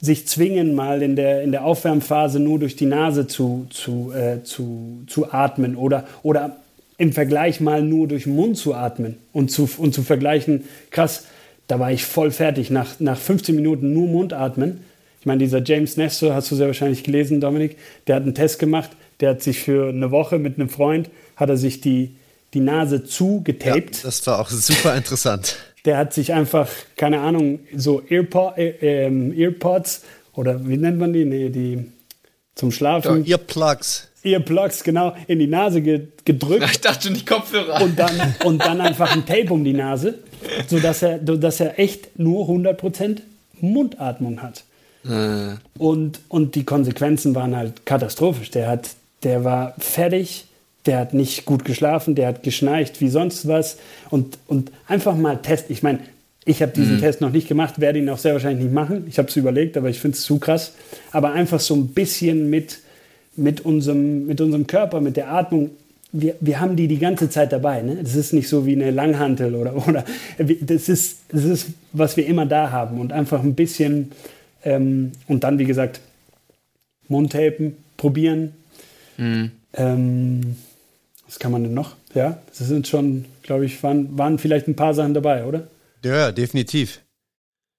sich 0.00 0.28
zwingen, 0.28 0.74
mal 0.76 1.02
in 1.02 1.16
der, 1.16 1.42
in 1.42 1.50
der 1.50 1.64
Aufwärmphase 1.64 2.38
nur 2.38 2.60
durch 2.60 2.76
die 2.76 2.86
Nase 2.86 3.26
zu, 3.26 3.66
zu, 3.70 4.12
äh, 4.12 4.44
zu, 4.44 5.02
zu 5.08 5.32
atmen 5.32 5.74
oder, 5.76 6.06
oder 6.22 6.56
im 6.96 7.12
Vergleich 7.12 7.60
mal 7.60 7.82
nur 7.82 8.06
durch 8.06 8.24
den 8.24 8.36
Mund 8.36 8.56
zu 8.56 8.74
atmen 8.74 9.16
und 9.32 9.50
zu, 9.50 9.68
und 9.76 9.92
zu 9.92 10.02
vergleichen, 10.02 10.64
krass, 10.90 11.26
da 11.66 11.80
war 11.80 11.90
ich 11.90 12.04
voll 12.04 12.30
fertig, 12.30 12.70
nach, 12.70 13.00
nach 13.00 13.18
15 13.18 13.56
Minuten 13.56 13.92
nur 13.92 14.06
Mund 14.06 14.32
atmen. 14.32 14.84
Ich 15.18 15.26
meine, 15.26 15.40
dieser 15.40 15.62
James 15.62 15.96
Nestor, 15.96 16.32
hast 16.34 16.50
du 16.50 16.54
sehr 16.54 16.68
wahrscheinlich 16.68 17.02
gelesen, 17.02 17.40
Dominik, 17.40 17.76
der 18.06 18.16
hat 18.16 18.22
einen 18.22 18.34
Test 18.34 18.58
gemacht, 18.60 18.90
der 19.20 19.30
hat 19.30 19.42
sich 19.42 19.60
für 19.60 19.88
eine 19.88 20.10
Woche 20.10 20.38
mit 20.38 20.58
einem 20.58 20.68
Freund, 20.68 21.10
hat 21.36 21.48
er 21.48 21.56
sich 21.56 21.80
die, 21.80 22.16
die 22.54 22.60
Nase 22.60 23.04
zugetaped. 23.04 23.96
Ja, 23.96 24.02
das 24.04 24.26
war 24.26 24.40
auch 24.40 24.50
super 24.50 24.96
interessant. 24.96 25.56
Der 25.84 25.96
hat 25.96 26.12
sich 26.12 26.32
einfach, 26.32 26.68
keine 26.96 27.20
Ahnung, 27.20 27.60
so 27.74 28.02
Earpo 28.08 28.52
äh, 28.56 29.06
äh, 29.06 29.42
Earpods 29.42 30.02
oder 30.34 30.66
wie 30.66 30.76
nennt 30.76 30.98
man 30.98 31.12
die? 31.12 31.24
Nee, 31.24 31.48
die 31.48 31.86
zum 32.54 32.70
Schlafen. 32.70 33.24
Ja, 33.24 33.36
Earplugs. 33.36 34.08
Earplugs, 34.22 34.84
genau, 34.84 35.16
in 35.26 35.38
die 35.38 35.46
Nase 35.46 35.80
ge 35.80 36.08
gedrückt. 36.24 36.66
Ich 36.70 36.80
dachte 36.80 37.06
schon 37.06 37.14
die 37.14 37.24
Kopfhörer. 37.24 37.82
Und 37.82 37.98
dann, 37.98 38.34
und 38.44 38.62
dann 38.62 38.80
einfach 38.80 39.10
ein 39.12 39.24
Tape 39.24 39.50
um 39.50 39.64
die 39.64 39.72
Nase, 39.72 40.18
sodass 40.68 41.02
er, 41.02 41.18
dass 41.18 41.60
er 41.60 41.78
echt 41.78 42.18
nur 42.18 42.46
100% 42.46 43.18
Mundatmung 43.60 44.42
hat. 44.42 44.64
Äh. 45.04 45.56
Und, 45.78 46.20
und 46.28 46.54
die 46.54 46.64
Konsequenzen 46.64 47.34
waren 47.34 47.56
halt 47.56 47.86
katastrophisch. 47.86 48.50
Der, 48.50 48.68
hat, 48.68 48.90
der 49.22 49.44
war 49.44 49.74
fertig, 49.78 50.46
der 50.86 50.98
hat 50.98 51.14
nicht 51.14 51.44
gut 51.44 51.64
geschlafen, 51.64 52.14
der 52.14 52.28
hat 52.28 52.42
geschnarcht 52.42 53.00
wie 53.00 53.08
sonst 53.08 53.46
was. 53.46 53.78
Und, 54.08 54.38
und 54.46 54.72
einfach 54.86 55.14
mal 55.14 55.36
testen. 55.36 55.72
Ich 55.72 55.82
meine, 55.82 56.00
ich 56.44 56.62
habe 56.62 56.72
diesen 56.72 56.96
mhm. 56.96 57.00
Test 57.00 57.20
noch 57.20 57.30
nicht 57.30 57.48
gemacht, 57.48 57.80
werde 57.80 57.98
ihn 57.98 58.08
auch 58.08 58.18
sehr 58.18 58.32
wahrscheinlich 58.32 58.64
nicht 58.64 58.74
machen. 58.74 59.04
Ich 59.08 59.18
habe 59.18 59.28
es 59.28 59.36
überlegt, 59.36 59.76
aber 59.76 59.90
ich 59.90 60.00
finde 60.00 60.16
es 60.16 60.22
zu 60.22 60.38
krass. 60.38 60.72
Aber 61.12 61.32
einfach 61.32 61.60
so 61.60 61.74
ein 61.74 61.88
bisschen 61.88 62.48
mit, 62.48 62.80
mit, 63.36 63.60
unserem, 63.60 64.26
mit 64.26 64.40
unserem 64.40 64.66
Körper, 64.66 65.00
mit 65.00 65.16
der 65.16 65.30
Atmung. 65.30 65.70
Wir, 66.12 66.34
wir 66.40 66.58
haben 66.58 66.76
die 66.76 66.88
die 66.88 66.98
ganze 66.98 67.28
Zeit 67.28 67.52
dabei. 67.52 67.82
Ne? 67.82 67.98
Das 68.02 68.14
ist 68.14 68.32
nicht 68.32 68.48
so 68.48 68.64
wie 68.64 68.72
eine 68.72 68.90
Langhantel 68.90 69.54
oder, 69.54 69.86
oder 69.86 70.04
das, 70.38 70.88
ist, 70.88 71.18
das 71.28 71.44
ist, 71.44 71.66
was 71.92 72.16
wir 72.16 72.26
immer 72.26 72.46
da 72.46 72.70
haben. 72.70 73.00
Und 73.00 73.12
einfach 73.12 73.42
ein 73.42 73.54
bisschen 73.54 74.12
ähm, 74.64 75.12
und 75.28 75.44
dann, 75.44 75.58
wie 75.58 75.64
gesagt, 75.64 76.00
Mundtapen, 77.08 77.76
probieren. 77.96 78.54
Mhm. 79.20 79.52
Ähm, 79.74 80.56
was 81.26 81.38
kann 81.38 81.52
man 81.52 81.62
denn 81.62 81.74
noch? 81.74 81.94
Ja, 82.14 82.38
das 82.48 82.66
sind 82.66 82.88
schon, 82.88 83.26
glaube 83.42 83.66
ich, 83.66 83.82
waren, 83.82 84.18
waren 84.18 84.38
vielleicht 84.38 84.66
ein 84.66 84.76
paar 84.76 84.94
Sachen 84.94 85.14
dabei, 85.14 85.44
oder? 85.44 85.68
Ja, 86.04 86.32
definitiv. 86.32 87.00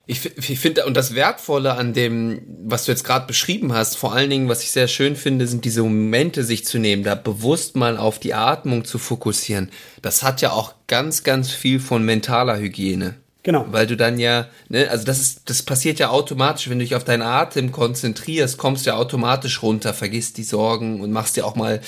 Ich, 0.07 0.25
ich 0.37 0.59
finde, 0.59 0.85
und 0.85 0.95
das 0.95 1.15
Wertvolle 1.15 1.73
an 1.73 1.93
dem, 1.93 2.41
was 2.63 2.85
du 2.85 2.91
jetzt 2.91 3.03
gerade 3.03 3.27
beschrieben 3.27 3.73
hast, 3.73 3.97
vor 3.97 4.13
allen 4.13 4.29
Dingen, 4.29 4.49
was 4.49 4.63
ich 4.63 4.71
sehr 4.71 4.87
schön 4.87 5.15
finde, 5.15 5.47
sind 5.47 5.63
diese 5.65 5.83
Momente 5.83 6.43
sich 6.43 6.65
zu 6.65 6.79
nehmen, 6.79 7.03
da 7.03 7.15
bewusst 7.15 7.75
mal 7.75 7.97
auf 7.97 8.19
die 8.19 8.33
Atmung 8.33 8.83
zu 8.83 8.97
fokussieren. 8.97 9.69
Das 10.01 10.23
hat 10.23 10.41
ja 10.41 10.51
auch 10.51 10.73
ganz, 10.87 11.23
ganz 11.23 11.51
viel 11.51 11.79
von 11.79 12.03
mentaler 12.03 12.57
Hygiene. 12.57 13.15
Genau. 13.43 13.65
Weil 13.71 13.87
du 13.87 13.97
dann 13.97 14.19
ja, 14.19 14.47
ne, 14.69 14.87
also 14.89 15.03
das 15.03 15.19
ist, 15.19 15.49
das 15.49 15.63
passiert 15.63 15.97
ja 15.97 16.09
automatisch, 16.09 16.69
wenn 16.69 16.77
du 16.77 16.85
dich 16.85 16.93
auf 16.95 17.03
deinen 17.03 17.23
Atem 17.23 17.71
konzentrierst, 17.71 18.57
kommst 18.57 18.85
du 18.85 18.91
ja 18.91 18.97
automatisch 18.97 19.63
runter, 19.63 19.93
vergisst 19.95 20.37
die 20.37 20.43
Sorgen 20.43 21.01
und 21.01 21.11
machst 21.11 21.37
dir 21.37 21.45
auch 21.45 21.55
mal 21.55 21.81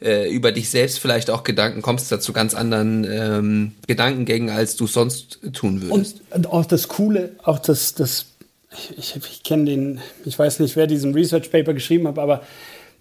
äh, 0.00 0.30
über 0.30 0.52
dich 0.52 0.70
selbst 0.70 1.00
vielleicht 1.00 1.28
auch 1.28 1.42
Gedanken, 1.42 1.82
kommst 1.82 2.12
da 2.12 2.20
zu 2.20 2.32
ganz 2.32 2.54
anderen 2.54 3.04
ähm, 3.10 3.72
Gedankengängen, 3.88 4.50
als 4.50 4.76
du 4.76 4.86
sonst 4.86 5.40
tun 5.52 5.82
würdest. 5.82 6.22
Und, 6.30 6.46
auch 6.46 6.66
das 6.66 6.86
Coole, 6.86 7.32
auch 7.42 7.58
das, 7.58 7.94
das 7.94 8.26
ich, 8.72 8.96
ich, 8.96 9.16
ich 9.16 9.42
kenne 9.42 9.64
den, 9.64 10.00
ich 10.24 10.38
weiß 10.38 10.60
nicht, 10.60 10.76
wer 10.76 10.86
diesen 10.86 11.14
Research 11.14 11.50
Paper 11.50 11.74
geschrieben 11.74 12.06
hat, 12.06 12.18
aber 12.18 12.42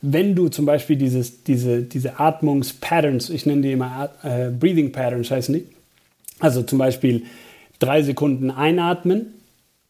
wenn 0.01 0.33
du 0.33 0.49
zum 0.49 0.65
Beispiel 0.65 0.95
dieses, 0.95 1.43
diese, 1.43 1.83
diese 1.83 2.19
Atmungspatterns, 2.19 3.29
ich 3.29 3.45
nenne 3.45 3.61
die 3.61 3.71
immer 3.73 4.09
äh, 4.23 4.49
Breathing 4.49 4.91
Patterns, 4.91 5.29
heißen 5.29 5.53
die, 5.53 5.67
also 6.39 6.63
zum 6.63 6.79
Beispiel 6.79 7.23
drei 7.81 8.03
Sekunden 8.03 8.51
einatmen 8.51 9.33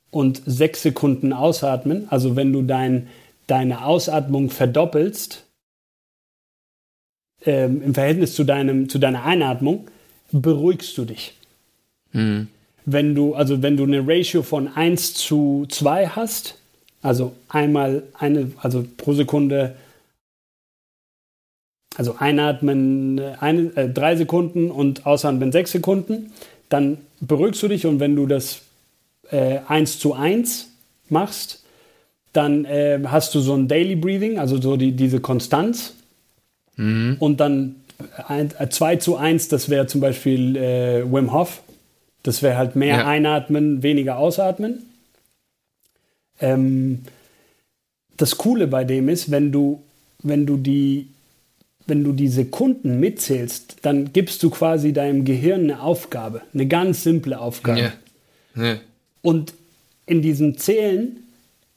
und 0.10 0.42
sechs 0.46 0.82
Sekunden 0.82 1.34
ausatmen, 1.34 2.08
also 2.10 2.36
wenn 2.36 2.52
du 2.54 2.62
dein, 2.62 3.08
deine 3.48 3.86
Ausatmung 3.86 4.50
verdoppelst 4.50 5.46
ähm, 7.46 7.82
im 7.84 7.94
Verhältnis 7.94 8.36
zu, 8.36 8.44
deinem, 8.44 8.90
zu 8.90 9.00
deiner 9.00 9.24
Einatmung, 9.24 9.88
beruhigst 10.32 10.98
du 10.98 11.06
dich. 11.06 11.34
Mhm. 12.14 12.48
Wenn 12.86 13.16
du, 13.16 13.36
also 13.36 13.62
wenn 13.62 13.78
du 13.78 13.84
eine 13.84 14.04
Ratio 14.06 14.44
von 14.44 14.68
1 14.68 15.14
zu 15.14 15.66
2 15.70 16.08
hast, 16.08 16.58
also 17.02 17.34
einmal 17.50 18.04
eine, 18.14 18.52
also 18.62 18.86
pro 18.98 19.14
Sekunde 19.14 19.76
also 21.98 22.16
einatmen 22.18 23.20
eine, 23.40 23.76
äh, 23.76 23.90
drei 23.90 24.16
Sekunden 24.16 24.72
und 24.72 25.06
ausatmen 25.06 25.52
sechs 25.52 25.72
Sekunden, 25.72 26.32
dann 26.70 26.98
beruhigst 27.22 27.64
du 27.64 27.68
dich 27.68 27.86
und 27.86 28.00
wenn 28.00 28.16
du 28.16 28.26
das 28.26 28.62
äh, 29.30 29.60
1 29.68 30.00
zu 30.00 30.14
1 30.14 30.70
machst, 31.10 31.64
dann 32.34 32.66
äh, 32.66 33.00
hast 33.06 33.36
du 33.36 33.40
so 33.40 33.54
ein 33.54 33.68
Daily 33.68 33.96
Breathing, 33.96 34.40
also 34.40 34.60
so 34.60 34.78
die, 34.78 34.94
diese 34.94 35.20
Konstanz. 35.20 35.96
Mhm. 36.76 37.18
Und 37.20 37.40
dann 37.40 37.76
2 38.28 38.94
äh, 38.94 39.00
zu 39.00 39.18
1, 39.18 39.50
das 39.50 39.70
wäre 39.70 39.88
zum 39.88 40.02
Beispiel 40.02 40.56
äh, 40.56 41.04
Wim 41.12 41.34
Hof. 41.34 41.62
Das 42.24 42.42
wäre 42.42 42.58
halt 42.58 42.76
mehr 42.76 42.98
ja. 42.98 43.08
einatmen, 43.08 43.84
weniger 43.84 44.18
ausatmen. 44.18 44.84
Ähm, 46.40 47.00
das 48.18 48.38
Coole 48.38 48.68
bei 48.68 48.84
dem 48.84 49.10
ist, 49.10 49.32
wenn 49.32 49.52
du, 49.52 49.82
wenn 50.22 50.46
du 50.46 50.58
die 50.58 51.08
wenn 51.92 52.06
du 52.06 52.14
die 52.14 52.30
Sekunden 52.30 53.02
mitzählst, 53.02 53.76
dann 53.82 54.14
gibst 54.14 54.42
du 54.44 54.50
quasi 54.50 54.94
deinem 54.94 55.26
Gehirn 55.26 55.64
eine 55.64 55.84
Aufgabe, 55.84 56.42
eine 56.54 56.66
ganz 56.66 57.04
simple 57.04 57.38
Aufgabe. 57.38 57.92
Ja. 58.56 58.64
Ja. 58.64 58.78
Und 59.22 59.54
in 60.06 60.22
diesem 60.22 60.58
Zählen 60.58 61.18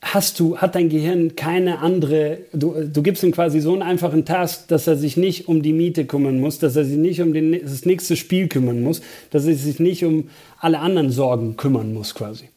hast 0.00 0.38
du, 0.38 0.58
hat 0.58 0.76
dein 0.76 0.88
Gehirn 0.88 1.34
keine 1.34 1.80
andere, 1.80 2.38
du, 2.52 2.74
du 2.84 3.02
gibst 3.02 3.24
ihm 3.24 3.32
quasi 3.32 3.58
so 3.58 3.72
einen 3.72 3.82
einfachen 3.82 4.24
Task, 4.24 4.68
dass 4.68 4.86
er 4.86 4.96
sich 4.96 5.16
nicht 5.16 5.48
um 5.48 5.62
die 5.62 5.72
Miete 5.72 6.04
kümmern 6.04 6.38
muss, 6.38 6.60
dass 6.60 6.76
er 6.76 6.84
sich 6.84 6.96
nicht 6.96 7.20
um 7.20 7.32
den, 7.32 7.60
das 7.60 7.84
nächste 7.84 8.14
Spiel 8.14 8.46
kümmern 8.46 8.84
muss, 8.84 9.02
dass 9.30 9.46
er 9.46 9.54
sich 9.56 9.80
nicht 9.80 10.04
um 10.04 10.30
alle 10.60 10.78
anderen 10.78 11.10
Sorgen 11.10 11.56
kümmern 11.56 11.92
muss 11.92 12.14
quasi. 12.14 12.50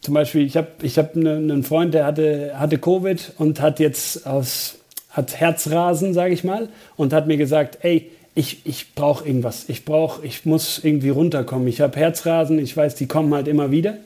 Zum 0.00 0.12
Beispiel, 0.12 0.44
ich 0.44 0.56
habe 0.56 0.68
ich 0.82 0.98
hab 0.98 1.14
ne, 1.14 1.36
einen 1.36 1.62
Freund, 1.62 1.94
der 1.94 2.04
hatte, 2.04 2.58
hatte 2.58 2.78
Covid 2.78 3.32
und 3.38 3.60
hat 3.60 3.78
jetzt 3.78 4.26
aus 4.26 4.80
hat 5.14 5.40
Herzrasen, 5.40 6.12
sage 6.12 6.34
ich 6.34 6.44
mal, 6.44 6.68
und 6.96 7.14
hat 7.14 7.26
mir 7.26 7.38
gesagt, 7.38 7.78
ey, 7.82 8.10
ich, 8.34 8.66
ich 8.66 8.94
brauche 8.94 9.26
irgendwas. 9.26 9.64
Ich 9.68 9.84
brauche, 9.84 10.24
ich 10.26 10.44
muss 10.44 10.80
irgendwie 10.82 11.10
runterkommen. 11.10 11.68
Ich 11.68 11.80
habe 11.80 11.96
Herzrasen, 11.96 12.58
ich 12.58 12.76
weiß, 12.76 12.96
die 12.96 13.06
kommen 13.06 13.32
halt 13.32 13.46
immer 13.48 13.70
wieder. 13.70 13.96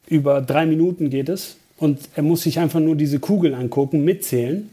Über 0.07 0.41
drei 0.41 0.65
Minuten 0.65 1.11
geht 1.11 1.29
es. 1.29 1.57
Und 1.77 1.99
er 2.15 2.23
muss 2.23 2.41
sich 2.41 2.57
einfach 2.57 2.79
nur 2.79 2.95
diese 2.95 3.19
Kugel 3.19 3.53
angucken, 3.53 4.03
mitzählen. 4.03 4.71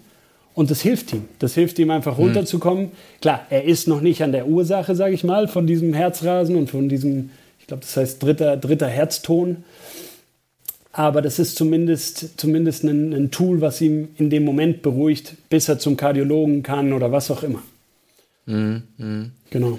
Und 0.55 0.71
das 0.71 0.81
hilft 0.81 1.13
ihm. 1.13 1.25
Das 1.41 1.55
hilft 1.55 1.79
ihm 1.79 1.91
einfach 1.91 2.17
runterzukommen. 2.17 2.85
Mhm. 2.85 2.91
Klar, 3.21 3.47
er 3.51 3.65
ist 3.65 3.89
noch 3.89 4.01
nicht 4.01 4.23
an 4.23 4.33
der 4.33 4.47
Ursache, 4.47 4.95
sage 4.95 5.15
ich 5.15 5.25
mal, 5.25 5.49
von 5.49 5.67
diesem 5.67 5.93
Herzrasen 5.95 6.57
und 6.57 6.71
von 6.71 6.89
diesem, 6.89 7.31
ich 7.61 7.67
glaube, 7.67 7.83
das 7.83 7.97
heißt 7.97 8.23
dritter, 8.23 8.57
dritter 8.57 8.89
Herzton. 8.89 9.65
Aber 10.93 11.23
das 11.23 11.41
ist 11.41 11.57
zumindest, 11.57 12.39
zumindest 12.39 12.85
ein, 12.85 13.13
ein, 13.13 13.31
Tool, 13.33 13.61
was 13.61 13.81
ihm 13.81 14.11
in 14.17 14.31
dem 14.31 14.45
Moment 14.45 14.83
beruhigt, 14.83 15.35
bis 15.51 15.69
er 15.69 15.81
zum 15.81 15.97
Kardiologen 15.97 16.63
kann 16.63 16.93
oder 16.93 17.11
was 17.11 17.33
auch 17.33 17.43
immer. 17.43 17.63
Mhm. 18.47 19.33
Genau. 19.51 19.79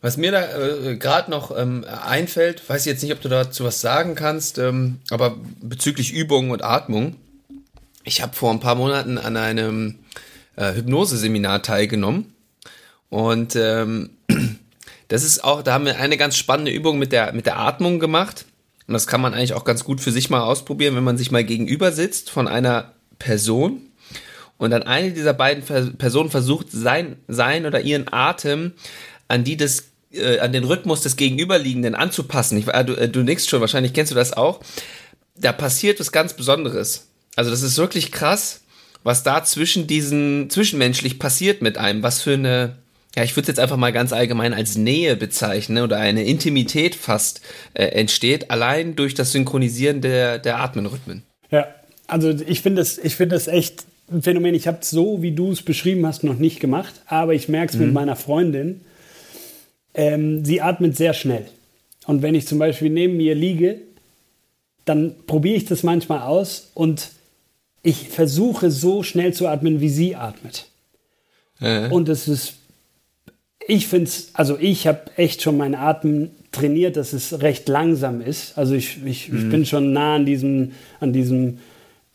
Was 0.00 0.16
mir 0.16 0.30
da 0.30 0.42
äh, 0.42 0.96
gerade 0.96 1.30
noch 1.30 1.56
ähm, 1.56 1.84
einfällt, 2.06 2.66
weiß 2.66 2.86
ich 2.86 2.92
jetzt 2.92 3.02
nicht, 3.02 3.12
ob 3.12 3.20
du 3.20 3.28
dazu 3.28 3.64
was 3.64 3.80
sagen 3.82 4.14
kannst, 4.14 4.56
ähm, 4.56 5.00
aber 5.10 5.36
bezüglich 5.60 6.14
Übung 6.14 6.50
und 6.50 6.62
Atmung, 6.62 7.16
ich 8.06 8.22
habe 8.22 8.34
vor 8.34 8.50
ein 8.50 8.60
paar 8.60 8.76
Monaten 8.76 9.18
an 9.18 9.36
einem 9.36 9.96
äh, 10.54 10.72
Hypnoseseminar 10.74 11.62
teilgenommen 11.62 12.32
und 13.10 13.56
ähm, 13.56 14.10
das 15.08 15.24
ist 15.24 15.44
auch, 15.44 15.62
da 15.62 15.74
haben 15.74 15.84
wir 15.84 15.98
eine 15.98 16.16
ganz 16.16 16.36
spannende 16.36 16.70
Übung 16.70 16.98
mit 16.98 17.12
der 17.12 17.32
mit 17.32 17.46
der 17.46 17.58
Atmung 17.58 17.98
gemacht 17.98 18.46
und 18.86 18.94
das 18.94 19.06
kann 19.06 19.20
man 19.20 19.34
eigentlich 19.34 19.54
auch 19.54 19.64
ganz 19.64 19.84
gut 19.84 20.00
für 20.00 20.12
sich 20.12 20.30
mal 20.30 20.40
ausprobieren, 20.40 20.94
wenn 20.96 21.04
man 21.04 21.18
sich 21.18 21.30
mal 21.30 21.44
gegenüber 21.44 21.92
sitzt 21.92 22.30
von 22.30 22.48
einer 22.48 22.92
Person 23.18 23.82
und 24.56 24.70
dann 24.70 24.84
eine 24.84 25.10
dieser 25.10 25.34
beiden 25.34 25.64
Personen 25.98 26.30
versucht 26.30 26.68
sein 26.70 27.16
sein 27.26 27.66
oder 27.66 27.80
ihren 27.80 28.06
Atem 28.10 28.72
an 29.26 29.42
die 29.42 29.56
des 29.56 29.90
äh, 30.12 30.38
an 30.38 30.52
den 30.52 30.62
Rhythmus 30.62 31.00
des 31.00 31.16
Gegenüberliegenden 31.16 31.96
anzupassen. 31.96 32.56
Ich, 32.56 32.68
äh, 32.68 32.84
du, 32.84 32.94
äh, 32.94 33.08
du 33.08 33.24
nix 33.24 33.48
schon, 33.48 33.60
wahrscheinlich 33.60 33.92
kennst 33.92 34.12
du 34.12 34.16
das 34.16 34.32
auch. 34.32 34.60
Da 35.34 35.52
passiert 35.52 35.98
was 35.98 36.12
ganz 36.12 36.34
Besonderes. 36.34 37.08
Also 37.36 37.50
das 37.50 37.62
ist 37.62 37.78
wirklich 37.78 38.10
krass, 38.10 38.62
was 39.04 39.22
da 39.22 39.44
zwischen 39.44 39.86
diesen, 39.86 40.50
zwischenmenschlich 40.50 41.20
passiert 41.20 41.62
mit 41.62 41.78
einem, 41.78 42.02
was 42.02 42.22
für 42.22 42.32
eine, 42.32 42.76
ja, 43.14 43.22
ich 43.22 43.36
würde 43.36 43.42
es 43.42 43.48
jetzt 43.48 43.60
einfach 43.60 43.76
mal 43.76 43.92
ganz 43.92 44.12
allgemein 44.12 44.52
als 44.52 44.76
Nähe 44.76 45.14
bezeichnen 45.14 45.84
oder 45.84 45.98
eine 45.98 46.24
Intimität 46.24 46.96
fast 46.96 47.40
äh, 47.74 47.84
entsteht, 47.84 48.50
allein 48.50 48.96
durch 48.96 49.14
das 49.14 49.30
Synchronisieren 49.30 50.00
der, 50.00 50.38
der 50.38 50.60
Atmenrhythmen. 50.60 51.22
Ja, 51.50 51.68
also 52.08 52.30
ich 52.30 52.62
finde 52.62 52.82
es 52.82 52.98
ich 52.98 53.14
finde 53.14 53.36
das 53.36 53.46
echt 53.48 53.84
ein 54.10 54.22
Phänomen. 54.22 54.54
Ich 54.54 54.66
habe 54.66 54.78
es 54.80 54.90
so, 54.90 55.22
wie 55.22 55.32
du 55.32 55.52
es 55.52 55.62
beschrieben 55.62 56.06
hast, 56.06 56.24
noch 56.24 56.38
nicht 56.38 56.60
gemacht, 56.60 56.94
aber 57.06 57.34
ich 57.34 57.48
merke 57.48 57.72
es 57.72 57.78
mhm. 57.78 57.86
mit 57.86 57.94
meiner 57.94 58.16
Freundin. 58.16 58.80
Ähm, 59.94 60.44
sie 60.44 60.60
atmet 60.60 60.96
sehr 60.96 61.14
schnell. 61.14 61.46
Und 62.06 62.22
wenn 62.22 62.34
ich 62.34 62.46
zum 62.46 62.58
Beispiel 62.58 62.90
neben 62.90 63.18
ihr 63.20 63.34
liege, 63.34 63.80
dann 64.84 65.14
probiere 65.26 65.56
ich 65.56 65.64
das 65.64 65.82
manchmal 65.82 66.20
aus 66.20 66.70
und 66.74 67.10
ich 67.86 68.08
versuche 68.08 68.72
so 68.72 69.04
schnell 69.04 69.32
zu 69.32 69.46
atmen, 69.46 69.80
wie 69.80 69.88
sie 69.88 70.16
atmet. 70.16 70.66
Äh. 71.60 71.88
Und 71.88 72.08
es 72.08 72.26
ist, 72.26 72.54
ich 73.64 73.86
finde 73.86 74.06
es, 74.06 74.30
also 74.32 74.58
ich 74.58 74.88
habe 74.88 75.02
echt 75.16 75.40
schon 75.40 75.56
meinen 75.56 75.76
Atem 75.76 76.30
trainiert, 76.50 76.96
dass 76.96 77.12
es 77.12 77.40
recht 77.42 77.68
langsam 77.68 78.20
ist. 78.20 78.58
Also 78.58 78.74
ich, 78.74 78.98
ich, 79.04 79.28
mhm. 79.28 79.38
ich 79.38 79.50
bin 79.50 79.66
schon 79.66 79.92
nah 79.92 80.16
an 80.16 80.26
diesem, 80.26 80.72
an 80.98 81.12
diesem 81.12 81.58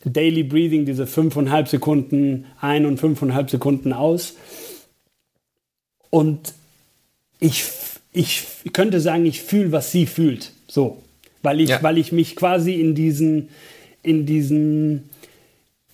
Daily 0.03 0.43
Breathing, 0.43 0.85
diese 0.85 1.07
fünfeinhalb 1.07 1.69
Sekunden 1.69 2.47
ein 2.59 2.85
und 2.85 2.99
fünfeinhalb 2.99 3.49
Sekunden 3.49 3.93
aus. 3.93 4.35
Und 6.09 6.53
ich, 7.39 7.63
ich 8.11 8.45
könnte 8.73 8.99
sagen, 8.99 9.25
ich 9.25 9.41
fühle, 9.41 9.71
was 9.71 9.89
sie 9.93 10.05
fühlt. 10.05 10.51
So. 10.67 11.01
Weil 11.43 11.61
ich, 11.61 11.69
ja. 11.69 11.81
weil 11.81 11.97
ich 11.97 12.11
mich 12.11 12.35
quasi 12.35 12.73
in 12.73 12.93
diesen, 12.93 13.47
in 14.03 14.25
diesen 14.25 15.09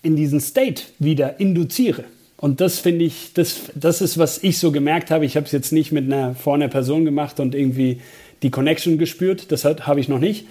in 0.02 0.16
diesen 0.16 0.40
State 0.40 0.82
wieder 0.98 1.40
induziere. 1.40 2.04
Und 2.36 2.60
das 2.60 2.78
finde 2.78 3.04
ich, 3.04 3.32
das, 3.34 3.62
das 3.74 4.00
ist, 4.00 4.16
was 4.16 4.42
ich 4.42 4.58
so 4.58 4.70
gemerkt 4.70 5.10
habe. 5.10 5.24
Ich 5.24 5.36
habe 5.36 5.46
es 5.46 5.52
jetzt 5.52 5.72
nicht 5.72 5.90
mit 5.90 6.04
einer 6.04 6.34
vor 6.34 6.54
einer 6.54 6.68
Person 6.68 7.04
gemacht 7.04 7.40
und 7.40 7.54
irgendwie 7.54 8.00
die 8.42 8.50
Connection 8.50 8.96
gespürt. 8.96 9.50
Das 9.50 9.64
habe 9.64 10.00
ich 10.00 10.08
noch 10.08 10.20
nicht. 10.20 10.46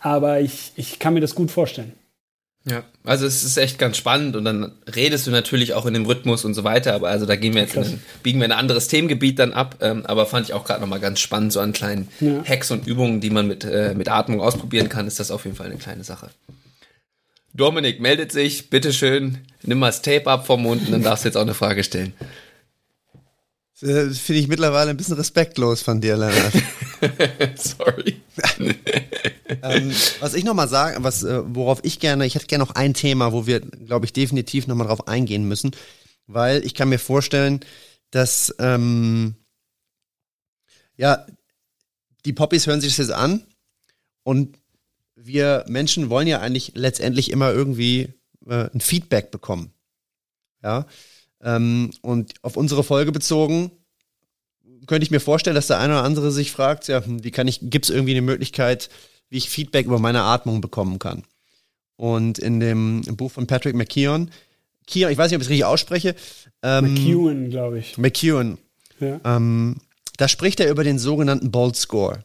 Aber 0.00 0.40
ich, 0.40 0.72
ich 0.76 0.98
kann 0.98 1.14
mir 1.14 1.20
das 1.20 1.34
gut 1.34 1.50
vorstellen. 1.50 1.92
Ja, 2.64 2.82
also 3.04 3.24
es 3.24 3.44
ist 3.44 3.56
echt 3.56 3.78
ganz 3.78 3.96
spannend 3.96 4.36
und 4.36 4.44
dann 4.44 4.72
redest 4.94 5.26
du 5.26 5.30
natürlich 5.30 5.74
auch 5.74 5.86
in 5.86 5.94
dem 5.94 6.04
Rhythmus 6.04 6.44
und 6.44 6.54
so 6.54 6.64
weiter, 6.64 6.92
aber 6.92 7.08
also 7.08 7.24
da 7.24 7.36
gehen 7.36 7.54
wir 7.54 7.62
jetzt 7.62 7.76
in, 7.76 8.00
biegen 8.22 8.40
wir 8.40 8.46
ein 8.46 8.52
anderes 8.52 8.88
Themengebiet 8.88 9.38
dann 9.38 9.52
ab, 9.52 9.76
ähm, 9.80 10.04
aber 10.04 10.26
fand 10.26 10.46
ich 10.46 10.52
auch 10.52 10.64
gerade 10.64 10.80
nochmal 10.80 11.00
ganz 11.00 11.20
spannend, 11.20 11.52
so 11.52 11.60
an 11.60 11.72
kleinen 11.72 12.08
ja. 12.20 12.44
Hacks 12.44 12.70
und 12.70 12.86
Übungen, 12.86 13.20
die 13.20 13.30
man 13.30 13.46
mit, 13.46 13.64
äh, 13.64 13.94
mit 13.94 14.10
Atmung 14.10 14.40
ausprobieren 14.40 14.88
kann, 14.88 15.06
ist 15.06 15.18
das 15.18 15.30
auf 15.30 15.44
jeden 15.44 15.56
Fall 15.56 15.66
eine 15.66 15.76
kleine 15.76 16.04
Sache. 16.04 16.28
Dominik 17.58 18.00
meldet 18.00 18.30
sich, 18.30 18.70
bitteschön, 18.70 19.38
nimm 19.64 19.80
mal 19.80 19.88
das 19.88 20.00
Tape 20.00 20.28
ab 20.28 20.46
vom 20.46 20.62
Mund 20.62 20.86
und 20.86 20.92
dann 20.92 21.02
darfst 21.02 21.24
du 21.24 21.28
jetzt 21.28 21.36
auch 21.36 21.42
eine 21.42 21.54
Frage 21.54 21.82
stellen. 21.82 22.14
Das 23.80 24.18
finde 24.18 24.40
ich 24.40 24.48
mittlerweile 24.48 24.90
ein 24.90 24.96
bisschen 24.96 25.16
respektlos 25.16 25.82
von 25.82 26.00
dir, 26.00 26.16
Lennart. 26.16 26.52
Sorry. 27.58 28.20
ähm, 29.62 29.92
was 30.20 30.34
ich 30.34 30.44
nochmal 30.44 30.68
sagen, 30.68 31.02
was, 31.02 31.24
äh, 31.24 31.42
worauf 31.46 31.80
ich 31.82 31.98
gerne, 31.98 32.26
ich 32.26 32.36
hätte 32.36 32.46
gerne 32.46 32.64
noch 32.64 32.76
ein 32.76 32.94
Thema, 32.94 33.32
wo 33.32 33.46
wir, 33.46 33.60
glaube 33.60 34.06
ich, 34.06 34.12
definitiv 34.12 34.68
nochmal 34.68 34.86
drauf 34.86 35.08
eingehen 35.08 35.46
müssen, 35.46 35.72
weil 36.26 36.64
ich 36.64 36.74
kann 36.74 36.88
mir 36.88 36.98
vorstellen, 36.98 37.60
dass, 38.12 38.54
ähm, 38.60 39.34
ja, 40.96 41.26
die 42.24 42.32
Poppies 42.32 42.68
hören 42.68 42.80
sich 42.80 42.90
das 42.90 43.08
jetzt 43.08 43.16
an 43.16 43.44
und 44.22 44.58
wir 45.28 45.64
Menschen 45.68 46.10
wollen 46.10 46.26
ja 46.26 46.40
eigentlich 46.40 46.72
letztendlich 46.74 47.30
immer 47.30 47.52
irgendwie 47.52 48.14
äh, 48.46 48.68
ein 48.74 48.80
Feedback 48.80 49.30
bekommen. 49.30 49.70
Ja. 50.62 50.86
Ähm, 51.40 51.92
und 52.02 52.34
auf 52.42 52.56
unsere 52.56 52.82
Folge 52.82 53.12
bezogen, 53.12 53.70
könnte 54.88 55.04
ich 55.04 55.12
mir 55.12 55.20
vorstellen, 55.20 55.54
dass 55.54 55.68
der 55.68 55.78
eine 55.78 55.92
oder 55.92 56.02
andere 56.02 56.32
sich 56.32 56.50
fragt, 56.50 56.88
ja, 56.88 57.04
hm, 57.04 57.22
wie 57.22 57.30
kann 57.30 57.46
ich, 57.46 57.60
gibt 57.62 57.84
es 57.84 57.90
irgendwie 57.90 58.12
eine 58.12 58.22
Möglichkeit, 58.22 58.90
wie 59.28 59.36
ich 59.36 59.48
Feedback 59.50 59.86
über 59.86 60.00
meine 60.00 60.22
Atmung 60.22 60.60
bekommen 60.60 60.98
kann? 60.98 61.22
Und 61.96 62.38
in 62.38 62.58
dem 62.58 63.02
Buch 63.16 63.30
von 63.30 63.46
Patrick 63.46 63.76
McKeown, 63.76 64.30
Keon, 64.86 65.12
ich 65.12 65.18
weiß 65.18 65.30
nicht, 65.30 65.36
ob 65.36 65.42
ich 65.42 65.46
es 65.46 65.50
richtig 65.50 65.66
ausspreche. 65.66 66.14
Ähm, 66.62 66.94
McEwen, 66.94 67.50
glaube 67.50 67.78
ich. 67.78 67.98
McEwen. 67.98 68.58
Ja. 68.98 69.20
Ähm, 69.24 69.76
da 70.16 70.26
spricht 70.28 70.60
er 70.60 70.70
über 70.70 70.82
den 70.82 70.98
sogenannten 70.98 71.50
Bold 71.50 71.76
Score. 71.76 72.24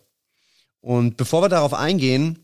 Und 0.80 1.18
bevor 1.18 1.42
wir 1.42 1.50
darauf 1.50 1.74
eingehen, 1.74 2.43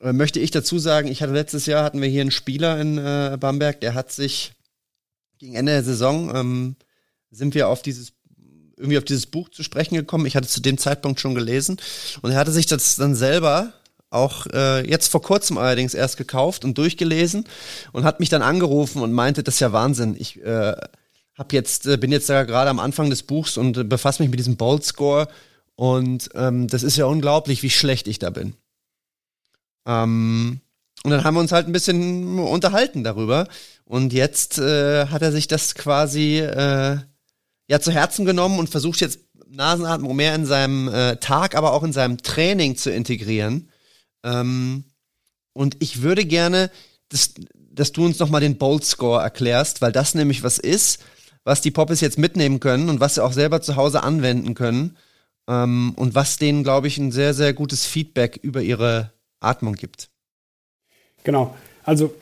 möchte 0.00 0.40
ich 0.40 0.50
dazu 0.50 0.78
sagen, 0.78 1.08
ich 1.08 1.22
hatte 1.22 1.32
letztes 1.32 1.66
Jahr 1.66 1.84
hatten 1.84 2.00
wir 2.00 2.08
hier 2.08 2.20
einen 2.20 2.30
Spieler 2.30 2.80
in 2.80 2.98
äh, 2.98 3.36
Bamberg, 3.38 3.80
der 3.80 3.94
hat 3.94 4.12
sich 4.12 4.52
gegen 5.38 5.54
Ende 5.54 5.72
der 5.72 5.84
Saison 5.84 6.34
ähm, 6.34 6.76
sind 7.30 7.54
wir 7.54 7.68
auf 7.68 7.82
dieses 7.82 8.12
irgendwie 8.76 8.98
auf 8.98 9.04
dieses 9.04 9.26
Buch 9.26 9.48
zu 9.48 9.62
sprechen 9.62 9.96
gekommen. 9.96 10.26
Ich 10.26 10.36
hatte 10.36 10.46
zu 10.46 10.60
dem 10.60 10.78
Zeitpunkt 10.78 11.20
schon 11.20 11.34
gelesen 11.34 11.78
und 12.22 12.30
er 12.30 12.38
hatte 12.38 12.52
sich 12.52 12.66
das 12.66 12.96
dann 12.96 13.14
selber 13.14 13.72
auch 14.10 14.46
äh, 14.46 14.88
jetzt 14.88 15.08
vor 15.08 15.20
kurzem 15.20 15.58
allerdings 15.58 15.94
erst 15.94 16.16
gekauft 16.16 16.64
und 16.64 16.78
durchgelesen 16.78 17.44
und 17.92 18.04
hat 18.04 18.20
mich 18.20 18.28
dann 18.28 18.42
angerufen 18.42 19.02
und 19.02 19.12
meinte, 19.12 19.42
das 19.42 19.54
ist 19.54 19.60
ja 19.60 19.72
Wahnsinn. 19.72 20.16
Ich 20.18 20.42
äh, 20.42 20.74
hab 21.36 21.52
jetzt 21.52 21.86
äh, 21.86 21.96
bin 21.96 22.12
jetzt 22.12 22.28
da 22.28 22.44
gerade 22.44 22.70
am 22.70 22.78
Anfang 22.78 23.10
des 23.10 23.22
Buchs 23.24 23.56
und 23.56 23.76
äh, 23.76 23.84
befasse 23.84 24.22
mich 24.22 24.30
mit 24.30 24.38
diesem 24.38 24.56
Bold 24.56 24.84
Score 24.84 25.28
und 25.74 26.30
ähm, 26.34 26.68
das 26.68 26.82
ist 26.82 26.96
ja 26.96 27.04
unglaublich, 27.04 27.62
wie 27.62 27.70
schlecht 27.70 28.08
ich 28.08 28.18
da 28.18 28.30
bin. 28.30 28.54
Ähm, 29.88 30.60
und 31.02 31.10
dann 31.10 31.24
haben 31.24 31.34
wir 31.34 31.40
uns 31.40 31.52
halt 31.52 31.66
ein 31.66 31.72
bisschen 31.72 32.38
unterhalten 32.38 33.02
darüber. 33.02 33.48
Und 33.84 34.12
jetzt 34.12 34.58
äh, 34.58 35.06
hat 35.06 35.22
er 35.22 35.32
sich 35.32 35.48
das 35.48 35.74
quasi 35.74 36.38
äh, 36.38 36.98
ja 37.68 37.80
zu 37.80 37.90
Herzen 37.90 38.26
genommen 38.26 38.58
und 38.58 38.68
versucht 38.68 39.00
jetzt 39.00 39.20
Nasenatmung 39.48 40.14
mehr 40.14 40.34
in 40.34 40.44
seinem 40.44 40.88
äh, 40.88 41.16
Tag, 41.16 41.56
aber 41.56 41.72
auch 41.72 41.82
in 41.82 41.92
seinem 41.92 42.18
Training 42.18 42.76
zu 42.76 42.90
integrieren. 42.90 43.70
Ähm, 44.22 44.84
und 45.54 45.76
ich 45.80 46.02
würde 46.02 46.26
gerne, 46.26 46.70
dass, 47.08 47.32
dass 47.54 47.92
du 47.92 48.04
uns 48.04 48.18
nochmal 48.18 48.42
den 48.42 48.58
Bold 48.58 48.84
Score 48.84 49.22
erklärst, 49.22 49.80
weil 49.80 49.92
das 49.92 50.14
nämlich 50.14 50.42
was 50.42 50.58
ist, 50.58 51.00
was 51.44 51.62
die 51.62 51.70
Poppes 51.70 52.02
jetzt 52.02 52.18
mitnehmen 52.18 52.60
können 52.60 52.90
und 52.90 53.00
was 53.00 53.14
sie 53.14 53.24
auch 53.24 53.32
selber 53.32 53.62
zu 53.62 53.76
Hause 53.76 54.02
anwenden 54.02 54.54
können. 54.54 54.98
Ähm, 55.48 55.94
und 55.96 56.14
was 56.14 56.36
denen, 56.36 56.62
glaube 56.62 56.88
ich, 56.88 56.98
ein 56.98 57.12
sehr, 57.12 57.32
sehr 57.32 57.54
gutes 57.54 57.86
Feedback 57.86 58.38
über 58.42 58.60
ihre 58.60 59.12
Atmung 59.40 59.74
gibt. 59.74 60.08
Genau. 61.24 61.54
Also 61.84 62.14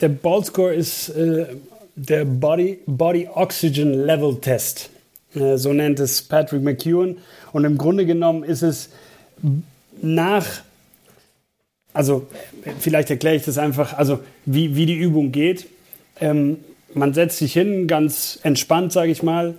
der 0.00 0.08
Bold 0.08 0.46
Score 0.46 0.74
ist 0.74 1.08
äh, 1.10 1.46
der 1.94 2.24
Body, 2.24 2.80
Body 2.86 3.28
Oxygen 3.32 3.92
Level 3.92 4.38
Test. 4.40 4.90
Äh, 5.34 5.56
so 5.56 5.72
nennt 5.72 6.00
es 6.00 6.22
Patrick 6.22 6.62
McEwen. 6.62 7.18
Und 7.52 7.64
im 7.64 7.78
Grunde 7.78 8.06
genommen 8.06 8.44
ist 8.44 8.62
es 8.62 8.90
nach, 10.02 10.46
also 11.92 12.26
vielleicht 12.78 13.10
erkläre 13.10 13.36
ich 13.36 13.44
das 13.44 13.58
einfach, 13.58 13.94
also 13.94 14.20
wie, 14.44 14.76
wie 14.76 14.86
die 14.86 14.96
Übung 14.96 15.32
geht. 15.32 15.66
Ähm, 16.20 16.58
man 16.94 17.14
setzt 17.14 17.38
sich 17.38 17.52
hin, 17.52 17.86
ganz 17.86 18.38
entspannt, 18.42 18.92
sage 18.92 19.10
ich 19.10 19.22
mal, 19.22 19.58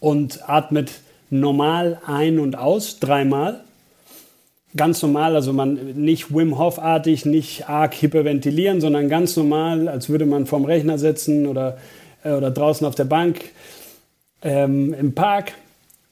und 0.00 0.48
atmet 0.48 0.92
normal 1.30 2.00
ein 2.06 2.38
und 2.38 2.56
aus, 2.56 3.00
dreimal 3.00 3.63
ganz 4.76 5.02
normal, 5.02 5.34
also 5.34 5.52
man 5.52 5.74
nicht 5.94 6.34
Wim 6.34 6.58
Hof-artig, 6.58 7.26
nicht 7.26 7.68
arg 7.68 7.94
hyperventilieren, 7.94 8.80
sondern 8.80 9.08
ganz 9.08 9.36
normal, 9.36 9.88
als 9.88 10.08
würde 10.08 10.26
man 10.26 10.46
vorm 10.46 10.64
Rechner 10.64 10.98
sitzen 10.98 11.46
oder, 11.46 11.78
äh, 12.24 12.32
oder 12.32 12.50
draußen 12.50 12.86
auf 12.86 12.94
der 12.94 13.04
Bank 13.04 13.40
ähm, 14.42 14.94
im 14.94 15.14
Park 15.14 15.52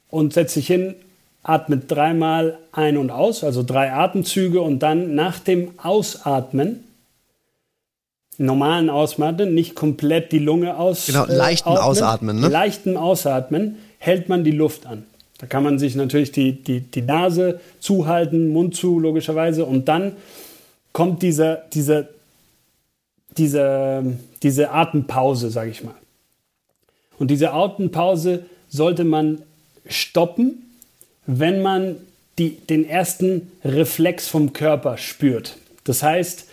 und 0.08 0.32
setzt 0.32 0.54
sich 0.54 0.66
hin, 0.66 0.94
atmet 1.42 1.90
dreimal 1.90 2.58
ein 2.70 2.96
und 2.96 3.10
aus, 3.10 3.42
also 3.42 3.62
drei 3.62 3.92
Atemzüge 3.92 4.60
und 4.60 4.80
dann 4.80 5.14
nach 5.14 5.38
dem 5.40 5.72
Ausatmen, 5.78 6.84
normalen 8.38 8.90
Ausatmen, 8.90 9.54
nicht 9.54 9.74
komplett 9.74 10.32
die 10.32 10.38
Lunge 10.38 10.76
aus. 10.76 11.06
Genau, 11.06 11.26
leichten 11.26 11.70
äh, 11.70 11.78
Ausatmen, 11.78 12.40
ne? 12.40 12.48
Leichten 12.48 12.96
Ausatmen 12.96 13.78
hält 13.98 14.28
man 14.28 14.44
die 14.44 14.52
Luft 14.52 14.86
an. 14.86 15.04
Da 15.42 15.48
kann 15.48 15.64
man 15.64 15.80
sich 15.80 15.96
natürlich 15.96 16.30
die, 16.30 16.62
die, 16.62 16.82
die 16.82 17.02
Nase 17.02 17.58
zuhalten, 17.80 18.52
Mund 18.52 18.76
zu, 18.76 19.00
logischerweise. 19.00 19.64
Und 19.64 19.88
dann 19.88 20.12
kommt 20.92 21.20
dieser, 21.20 21.56
dieser, 21.74 22.08
diese, 23.36 24.04
diese 24.44 24.70
Atempause, 24.70 25.50
sage 25.50 25.70
ich 25.70 25.82
mal. 25.82 25.96
Und 27.18 27.32
diese 27.32 27.52
Atempause 27.52 28.44
sollte 28.68 29.02
man 29.02 29.42
stoppen, 29.88 30.62
wenn 31.26 31.60
man 31.60 31.96
die, 32.38 32.50
den 32.50 32.88
ersten 32.88 33.50
Reflex 33.64 34.28
vom 34.28 34.52
Körper 34.52 34.96
spürt. 34.96 35.56
Das 35.82 36.04
heißt, 36.04 36.46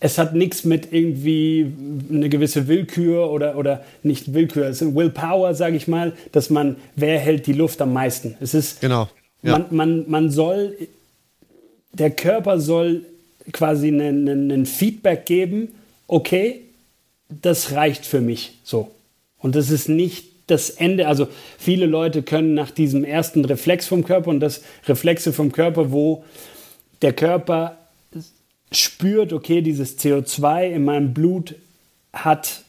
es 0.00 0.16
hat 0.16 0.34
nichts 0.34 0.64
mit 0.64 0.92
irgendwie 0.92 1.72
eine 2.10 2.30
gewisse 2.30 2.66
Willkür 2.66 3.30
oder, 3.30 3.56
oder 3.56 3.84
nicht 4.02 4.32
Willkür, 4.32 4.66
es 4.66 4.80
ist 4.80 4.94
Willpower, 4.94 5.54
sage 5.54 5.76
ich 5.76 5.86
mal, 5.86 6.14
dass 6.32 6.48
man, 6.48 6.76
wer 6.96 7.18
hält 7.18 7.46
die 7.46 7.52
Luft 7.52 7.82
am 7.82 7.92
meisten? 7.92 8.34
Es 8.40 8.54
ist, 8.54 8.80
genau. 8.80 9.08
Ja. 9.42 9.52
Man, 9.52 9.66
man, 9.70 10.10
man 10.10 10.30
soll, 10.30 10.76
der 11.92 12.10
Körper 12.10 12.60
soll 12.60 13.04
quasi 13.52 13.88
ein 13.88 14.64
Feedback 14.66 15.26
geben, 15.26 15.68
okay, 16.08 16.60
das 17.28 17.72
reicht 17.72 18.06
für 18.06 18.20
mich 18.20 18.58
so. 18.64 18.90
Und 19.38 19.54
das 19.54 19.70
ist 19.70 19.88
nicht 19.88 20.24
das 20.46 20.70
Ende, 20.70 21.06
also 21.06 21.28
viele 21.58 21.86
Leute 21.86 22.22
können 22.22 22.54
nach 22.54 22.70
diesem 22.70 23.04
ersten 23.04 23.44
Reflex 23.44 23.86
vom 23.86 24.04
Körper 24.04 24.30
und 24.30 24.40
das 24.40 24.62
Reflexe 24.88 25.32
vom 25.32 25.52
Körper, 25.52 25.92
wo 25.92 26.24
der 27.02 27.12
Körper 27.12 27.76
spürt, 28.72 29.32
okay, 29.32 29.62
dieses 29.62 29.98
CO2 29.98 30.70
in 30.70 30.84
meinem 30.84 31.12
Blut 31.12 31.54
hat 32.12 32.62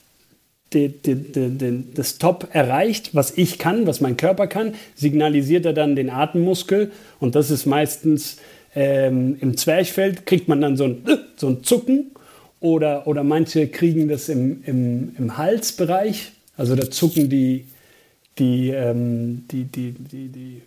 die, 0.73 0.89
die, 0.89 1.15
die, 1.15 1.83
das 1.93 2.17
Top 2.17 2.47
erreicht, 2.53 3.13
was 3.13 3.37
ich 3.37 3.59
kann, 3.59 3.87
was 3.87 3.99
mein 3.99 4.17
Körper 4.17 4.47
kann, 4.47 4.73
signalisiert 4.95 5.65
er 5.65 5.73
dann 5.73 5.95
den 5.95 6.09
Atemmuskel 6.09 6.91
und 7.19 7.35
das 7.35 7.51
ist 7.51 7.65
meistens 7.65 8.37
ähm, 8.73 9.37
im 9.41 9.57
Zwerchfeld, 9.57 10.25
kriegt 10.25 10.47
man 10.47 10.61
dann 10.61 10.77
so 10.77 10.85
ein, 10.85 11.03
so 11.35 11.47
ein 11.47 11.63
Zucken 11.63 12.11
oder, 12.61 13.05
oder 13.05 13.23
manche 13.23 13.67
kriegen 13.67 14.07
das 14.07 14.29
im, 14.29 14.63
im, 14.65 15.15
im 15.17 15.37
Halsbereich, 15.37 16.31
also 16.55 16.75
da 16.75 16.89
zucken 16.89 17.29
die, 17.29 17.65
die, 18.39 18.69
ähm, 18.69 19.43
die, 19.51 19.65
die, 19.65 19.91
die, 19.91 20.29
die, 20.29 20.61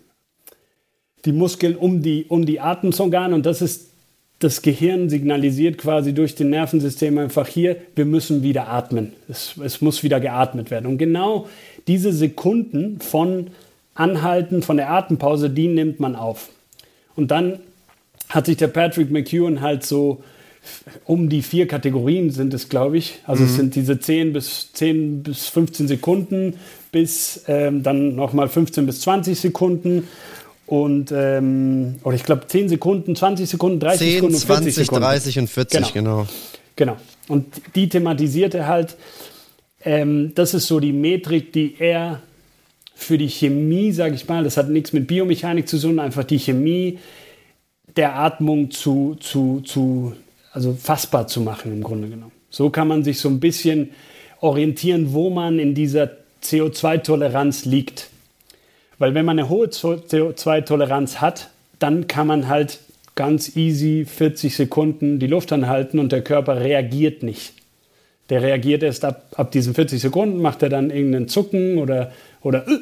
die 1.25 1.31
Muskeln 1.31 1.75
um 1.75 2.03
die, 2.03 2.25
um 2.29 2.45
die 2.45 2.59
Atemorgane 2.59 3.33
und 3.33 3.45
das 3.45 3.63
ist 3.63 3.94
das 4.39 4.61
Gehirn 4.61 5.09
signalisiert 5.09 5.77
quasi 5.77 6.13
durch 6.13 6.35
den 6.35 6.49
Nervensystem 6.49 7.17
einfach 7.17 7.47
hier, 7.47 7.77
wir 7.95 8.05
müssen 8.05 8.43
wieder 8.43 8.67
atmen. 8.67 9.13
Es, 9.29 9.55
es 9.63 9.81
muss 9.81 10.03
wieder 10.03 10.19
geatmet 10.19 10.71
werden. 10.71 10.87
Und 10.87 10.97
genau 10.97 11.47
diese 11.87 12.11
Sekunden 12.11 12.99
von 12.99 13.47
Anhalten, 13.93 14.61
von 14.61 14.77
der 14.77 14.91
Atempause, 14.91 15.49
die 15.49 15.67
nimmt 15.67 15.99
man 15.99 16.15
auf. 16.15 16.49
Und 17.15 17.31
dann 17.31 17.59
hat 18.29 18.47
sich 18.47 18.57
der 18.57 18.67
Patrick 18.67 19.09
McEwen 19.09 19.61
halt 19.61 19.85
so 19.85 20.21
um 21.05 21.29
die 21.29 21.41
vier 21.41 21.67
Kategorien 21.67 22.31
sind 22.31 22.53
es, 22.53 22.69
glaube 22.69 22.97
ich. 22.97 23.19
Also 23.25 23.43
mhm. 23.43 23.49
es 23.49 23.55
sind 23.55 23.75
diese 23.75 23.99
10 23.99 24.33
bis, 24.33 24.73
10 24.73 25.23
bis 25.23 25.47
15 25.47 25.87
Sekunden 25.87 26.55
bis 26.91 27.43
ähm, 27.47 27.83
dann 27.83 28.15
nochmal 28.15 28.49
15 28.49 28.85
bis 28.85 29.01
20 29.01 29.39
Sekunden 29.39 30.07
und 30.67 31.11
ähm, 31.11 31.95
oder 32.03 32.15
ich 32.15 32.23
glaube 32.23 32.47
10 32.47 32.69
Sekunden, 32.69 33.15
20 33.15 33.49
Sekunden, 33.49 33.79
30 33.79 33.99
10, 33.99 34.13
Sekunden 34.15 34.35
und 34.35 34.41
40 34.41 34.47
20, 34.47 34.75
Sekunden. 34.75 35.03
30 35.03 35.39
und 35.39 35.49
40, 35.49 35.93
genau. 35.93 36.17
Genau. 36.17 36.27
genau. 36.75 36.97
Und 37.27 37.45
die 37.75 37.89
thematisierte 37.89 38.67
halt, 38.67 38.95
ähm, 39.83 40.33
das 40.35 40.53
ist 40.53 40.67
so 40.67 40.79
die 40.79 40.93
Metrik, 40.93 41.53
die 41.53 41.75
er 41.77 42.21
für 42.95 43.17
die 43.17 43.29
Chemie, 43.29 43.91
sage 43.91 44.15
ich 44.15 44.27
mal, 44.27 44.43
das 44.43 44.57
hat 44.57 44.69
nichts 44.69 44.93
mit 44.93 45.07
Biomechanik 45.07 45.67
zu 45.67 45.79
tun, 45.79 45.99
einfach 45.99 46.23
die 46.23 46.39
Chemie 46.39 46.99
der 47.95 48.17
Atmung 48.17 48.71
zu, 48.71 49.15
zu, 49.19 49.61
zu, 49.61 50.13
also 50.51 50.73
fassbar 50.73 51.27
zu 51.27 51.41
machen 51.41 51.71
im 51.71 51.83
Grunde 51.83 52.07
genommen. 52.07 52.31
So 52.49 52.69
kann 52.69 52.87
man 52.87 53.03
sich 53.03 53.19
so 53.19 53.29
ein 53.29 53.39
bisschen 53.39 53.91
orientieren, 54.39 55.13
wo 55.13 55.29
man 55.29 55.59
in 55.59 55.75
dieser 55.75 56.09
CO2-Toleranz 56.43 57.65
liegt. 57.65 58.09
Weil 58.97 59.13
wenn 59.13 59.25
man 59.25 59.39
eine 59.39 59.49
hohe 59.49 59.67
CO2-Toleranz 59.67 61.21
hat, 61.21 61.49
dann 61.79 62.07
kann 62.07 62.27
man 62.27 62.47
halt 62.47 62.79
ganz 63.15 63.55
easy 63.55 64.05
40 64.05 64.55
Sekunden 64.55 65.19
die 65.19 65.27
Luft 65.27 65.51
anhalten 65.51 65.99
und 65.99 66.11
der 66.11 66.21
Körper 66.21 66.59
reagiert 66.59 67.23
nicht. 67.23 67.53
Der 68.29 68.41
reagiert 68.41 68.83
erst 68.83 69.05
ab, 69.05 69.27
ab 69.35 69.51
diesen 69.51 69.73
40 69.73 70.01
Sekunden, 70.01 70.41
macht 70.41 70.63
er 70.63 70.69
dann 70.69 70.89
irgendeinen 70.89 71.27
Zucken 71.27 71.77
oder, 71.77 72.11
oder 72.41 72.67
äh, 72.67 72.79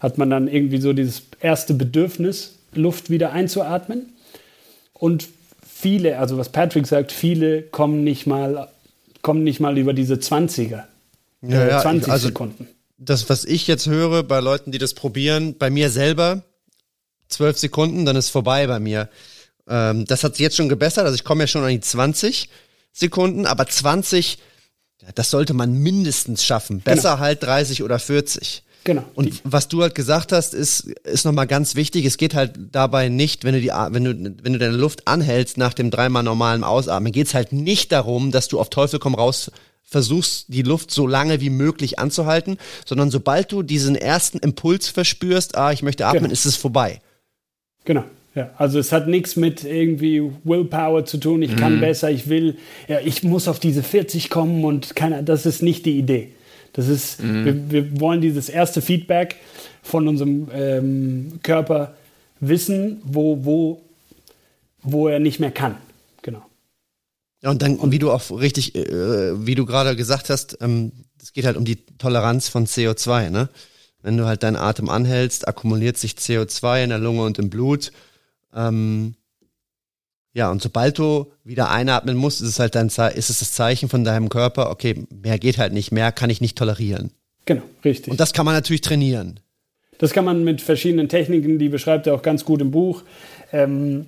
hat 0.00 0.18
man 0.18 0.30
dann 0.30 0.48
irgendwie 0.48 0.78
so 0.78 0.92
dieses 0.92 1.22
erste 1.40 1.74
Bedürfnis, 1.74 2.58
Luft 2.74 3.10
wieder 3.10 3.32
einzuatmen. 3.32 4.12
Und 4.94 5.28
viele, 5.66 6.18
also 6.18 6.38
was 6.38 6.48
Patrick 6.48 6.86
sagt, 6.86 7.12
viele 7.12 7.62
kommen 7.62 8.04
nicht 8.04 8.26
mal, 8.26 8.68
kommen 9.22 9.44
nicht 9.44 9.60
mal 9.60 9.76
über 9.76 9.92
diese 9.92 10.14
20er. 10.14 10.84
Ja, 11.42 11.68
ja, 11.68 11.80
20 11.80 12.10
also- 12.10 12.28
Sekunden. 12.28 12.68
Das, 12.96 13.28
was 13.28 13.44
ich 13.44 13.66
jetzt 13.66 13.86
höre 13.86 14.22
bei 14.22 14.40
Leuten, 14.40 14.70
die 14.70 14.78
das 14.78 14.94
probieren, 14.94 15.58
bei 15.58 15.70
mir 15.70 15.90
selber, 15.90 16.44
zwölf 17.28 17.58
Sekunden, 17.58 18.04
dann 18.04 18.16
ist 18.16 18.30
vorbei 18.30 18.66
bei 18.66 18.78
mir. 18.78 19.08
Ähm, 19.68 20.04
das 20.06 20.22
hat 20.24 20.36
sich 20.36 20.42
jetzt 20.42 20.56
schon 20.56 20.68
gebessert, 20.68 21.04
also 21.04 21.14
ich 21.14 21.24
komme 21.24 21.44
ja 21.44 21.46
schon 21.46 21.64
an 21.64 21.70
die 21.70 21.80
20 21.80 22.48
Sekunden, 22.92 23.46
aber 23.46 23.66
20, 23.66 24.38
ja, 25.02 25.08
das 25.14 25.30
sollte 25.30 25.54
man 25.54 25.72
mindestens 25.72 26.44
schaffen. 26.44 26.80
Besser 26.80 27.18
halt 27.18 27.42
30 27.42 27.82
oder 27.82 27.98
40. 27.98 28.62
Genau. 28.84 29.04
Und 29.14 29.40
was 29.44 29.68
du 29.68 29.80
halt 29.80 29.94
gesagt 29.94 30.30
hast, 30.30 30.52
ist, 30.52 30.80
ist 31.04 31.24
nochmal 31.24 31.46
ganz 31.46 31.74
wichtig. 31.74 32.04
Es 32.04 32.18
geht 32.18 32.34
halt 32.34 32.52
dabei 32.70 33.08
nicht, 33.08 33.42
wenn 33.42 33.54
du 33.54 33.60
die, 33.60 33.70
wenn 33.70 34.04
du, 34.04 34.34
wenn 34.42 34.52
du 34.52 34.58
deine 34.58 34.76
Luft 34.76 35.08
anhältst 35.08 35.56
nach 35.56 35.72
dem 35.72 35.90
dreimal 35.90 36.22
normalen 36.22 36.62
Ausatmen, 36.62 37.10
geht 37.10 37.26
es 37.26 37.34
halt 37.34 37.52
nicht 37.52 37.92
darum, 37.92 38.30
dass 38.30 38.48
du 38.48 38.60
auf 38.60 38.68
Teufel 38.68 38.98
komm 38.98 39.14
raus 39.14 39.50
versuchst, 39.84 40.46
die 40.48 40.62
Luft 40.62 40.90
so 40.90 41.06
lange 41.06 41.40
wie 41.40 41.50
möglich 41.50 41.98
anzuhalten, 41.98 42.58
sondern 42.84 43.10
sobald 43.10 43.52
du 43.52 43.62
diesen 43.62 43.94
ersten 43.96 44.38
Impuls 44.38 44.88
verspürst, 44.88 45.56
ah, 45.56 45.72
ich 45.72 45.82
möchte 45.82 46.06
atmen, 46.06 46.24
Genau. 46.24 46.32
ist 46.32 46.46
es 46.46 46.56
vorbei. 46.56 47.00
Genau. 47.84 48.04
Ja, 48.34 48.50
also 48.58 48.80
es 48.80 48.90
hat 48.90 49.06
nichts 49.06 49.36
mit 49.36 49.62
irgendwie 49.62 50.20
Willpower 50.42 51.04
zu 51.04 51.18
tun. 51.18 51.42
Ich 51.42 51.54
kann 51.56 51.78
besser, 51.78 52.10
ich 52.10 52.28
will, 52.28 52.56
ja, 52.88 52.98
ich 52.98 53.22
muss 53.22 53.46
auf 53.46 53.60
diese 53.60 53.84
40 53.84 54.28
kommen 54.28 54.64
und 54.64 54.96
keiner, 54.96 55.22
das 55.22 55.46
ist 55.46 55.62
nicht 55.62 55.86
die 55.86 55.96
Idee. 55.98 56.30
Das 56.72 56.88
ist, 56.88 57.22
wir, 57.22 57.70
wir 57.70 58.00
wollen 58.00 58.20
dieses 58.20 58.48
erste 58.48 58.82
Feedback 58.82 59.36
von 59.84 60.08
unserem 60.08 60.48
ähm, 60.52 61.38
Körper 61.44 61.94
wissen, 62.40 63.00
wo, 63.04 63.44
wo, 63.44 63.82
wo 64.82 65.06
er 65.06 65.20
nicht 65.20 65.38
mehr 65.38 65.52
kann. 65.52 65.76
Ja, 67.44 67.50
und 67.50 67.60
dann, 67.60 67.92
wie 67.92 67.98
du 67.98 68.10
auch 68.10 68.30
richtig, 68.30 68.74
äh, 68.74 69.46
wie 69.46 69.54
du 69.54 69.66
gerade 69.66 69.94
gesagt 69.96 70.30
hast, 70.30 70.56
ähm, 70.62 70.92
es 71.22 71.34
geht 71.34 71.44
halt 71.44 71.58
um 71.58 71.66
die 71.66 71.76
Toleranz 71.98 72.48
von 72.48 72.66
CO2, 72.66 73.28
ne? 73.28 73.50
Wenn 74.00 74.16
du 74.16 74.24
halt 74.24 74.42
deinen 74.42 74.56
Atem 74.56 74.88
anhältst, 74.88 75.46
akkumuliert 75.46 75.98
sich 75.98 76.12
CO2 76.12 76.84
in 76.84 76.88
der 76.88 76.98
Lunge 76.98 77.22
und 77.22 77.38
im 77.38 77.50
Blut. 77.50 77.92
Ähm, 78.54 79.14
ja, 80.32 80.50
und 80.50 80.62
sobald 80.62 80.98
du 80.98 81.32
wieder 81.44 81.70
einatmen 81.70 82.16
musst, 82.16 82.40
ist 82.40 82.48
es 82.48 82.58
halt 82.58 82.74
dein 82.74 82.88
Ze 82.88 83.08
ist 83.08 83.28
es 83.28 83.40
das 83.40 83.52
Zeichen 83.52 83.90
von 83.90 84.04
deinem 84.04 84.30
Körper, 84.30 84.70
okay, 84.70 85.06
mehr 85.10 85.38
geht 85.38 85.58
halt 85.58 85.74
nicht, 85.74 85.92
mehr 85.92 86.12
kann 86.12 86.30
ich 86.30 86.40
nicht 86.40 86.56
tolerieren. 86.56 87.10
Genau, 87.44 87.62
richtig. 87.84 88.10
Und 88.10 88.20
das 88.20 88.32
kann 88.32 88.46
man 88.46 88.54
natürlich 88.54 88.80
trainieren. 88.80 89.40
Das 89.98 90.12
kann 90.12 90.24
man 90.24 90.44
mit 90.44 90.62
verschiedenen 90.62 91.10
Techniken, 91.10 91.58
die 91.58 91.68
beschreibt 91.68 92.06
er 92.06 92.14
auch 92.14 92.22
ganz 92.22 92.46
gut 92.46 92.62
im 92.62 92.70
Buch, 92.70 93.02
ähm, 93.52 94.06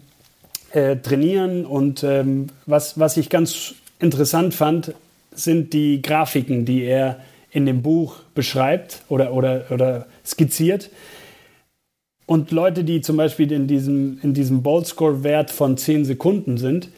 äh, 0.72 0.96
trainieren. 0.96 1.64
Und 1.64 2.02
ähm, 2.02 2.48
was, 2.66 2.98
was 2.98 3.16
ich 3.16 3.30
ganz 3.30 3.74
interessant 3.98 4.54
fand, 4.54 4.94
sind 5.32 5.72
die 5.72 6.02
Grafiken, 6.02 6.64
die 6.64 6.82
er 6.82 7.20
in 7.50 7.66
dem 7.66 7.82
Buch 7.82 8.16
beschreibt 8.34 9.02
oder, 9.08 9.32
oder, 9.32 9.66
oder 9.70 10.06
skizziert. 10.24 10.90
Und 12.26 12.50
Leute, 12.50 12.82
die 12.82 13.00
zum 13.00 13.16
Beispiel 13.16 13.52
in 13.52 13.68
diesem, 13.68 14.18
in 14.22 14.34
diesem 14.34 14.62
Bold-Score-Wert 14.62 15.50
von 15.50 15.76
10 15.76 16.04
Sekunden 16.04 16.58
sind, 16.58 16.88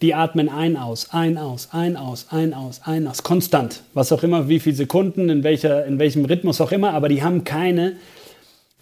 die 0.00 0.14
atmen 0.14 0.48
ein 0.48 0.76
aus, 0.76 1.10
ein 1.10 1.38
aus, 1.38 1.68
ein 1.72 1.96
aus, 1.96 2.26
ein 2.30 2.54
aus, 2.54 2.80
ein 2.84 3.06
aus, 3.06 3.22
konstant. 3.22 3.82
Was 3.94 4.10
auch 4.10 4.24
immer, 4.24 4.48
wie 4.48 4.58
viele 4.58 4.74
Sekunden, 4.74 5.28
in, 5.28 5.44
welcher, 5.44 5.86
in 5.86 5.98
welchem 5.98 6.24
Rhythmus 6.24 6.60
auch 6.60 6.72
immer, 6.72 6.94
aber 6.94 7.08
die 7.08 7.22
haben 7.22 7.44
keine 7.44 7.96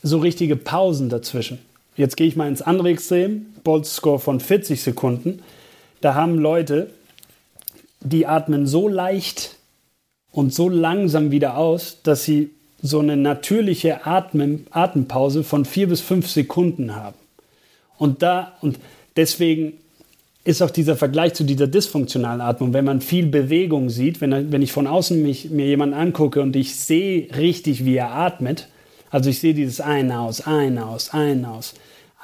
so 0.02 0.19
richtige 0.19 0.57
Pausen 0.57 1.11
dazwischen. 1.11 1.59
Jetzt 2.01 2.17
gehe 2.17 2.27
ich 2.27 2.35
mal 2.35 2.49
ins 2.49 2.63
andere 2.63 2.89
Extrem, 2.89 3.45
Bolt-Score 3.63 4.19
von 4.19 4.41
40 4.41 4.81
Sekunden. 4.81 5.43
Da 6.01 6.15
haben 6.15 6.39
Leute, 6.39 6.89
die 8.01 8.27
atmen 8.27 8.67
so 8.67 8.89
leicht 8.89 9.57
und 10.33 10.55
so 10.55 10.71
langsam 10.71 11.31
wieder 11.31 11.59
aus, 11.59 11.99
dass 12.03 12.25
sie 12.25 12.53
so 12.81 13.01
eine 13.01 13.19
natürliche 13.19 14.07
Atmen, 14.07 14.67
Atempause 14.71 15.45
von 15.45 15.67
vier 15.67 15.91
bis 15.91 16.01
fünf 16.01 16.31
Sekunden 16.31 16.97
haben. 16.97 17.19
Und 17.99 18.23
da, 18.23 18.57
und 18.63 18.79
deswegen 19.17 19.75
ist 20.43 20.63
auch 20.63 20.71
dieser 20.71 20.97
Vergleich 20.97 21.35
zu 21.35 21.45
dieser 21.45 21.67
dysfunktionalen 21.67 22.41
Atmung, 22.41 22.73
wenn 22.73 22.87
man 22.87 23.03
viel 23.03 23.27
Bewegung 23.27 23.91
sieht, 23.91 24.23
wenn, 24.23 24.51
wenn 24.51 24.63
ich 24.63 24.73
von 24.73 24.87
außen 24.87 25.21
mich, 25.23 25.51
mir 25.51 25.67
jemanden 25.67 25.97
angucke 25.97 26.41
und 26.41 26.57
ich 26.57 26.77
sehe 26.77 27.29
richtig, 27.37 27.85
wie 27.85 27.97
er 27.97 28.13
atmet, 28.13 28.69
also 29.11 29.29
ich 29.29 29.39
sehe 29.41 29.53
dieses 29.53 29.83
Ein, 29.83 30.11
Aus, 30.13 30.41
Ein, 30.47 30.79
Aus, 30.79 31.11
Ein, 31.13 31.45
Aus, 31.45 31.75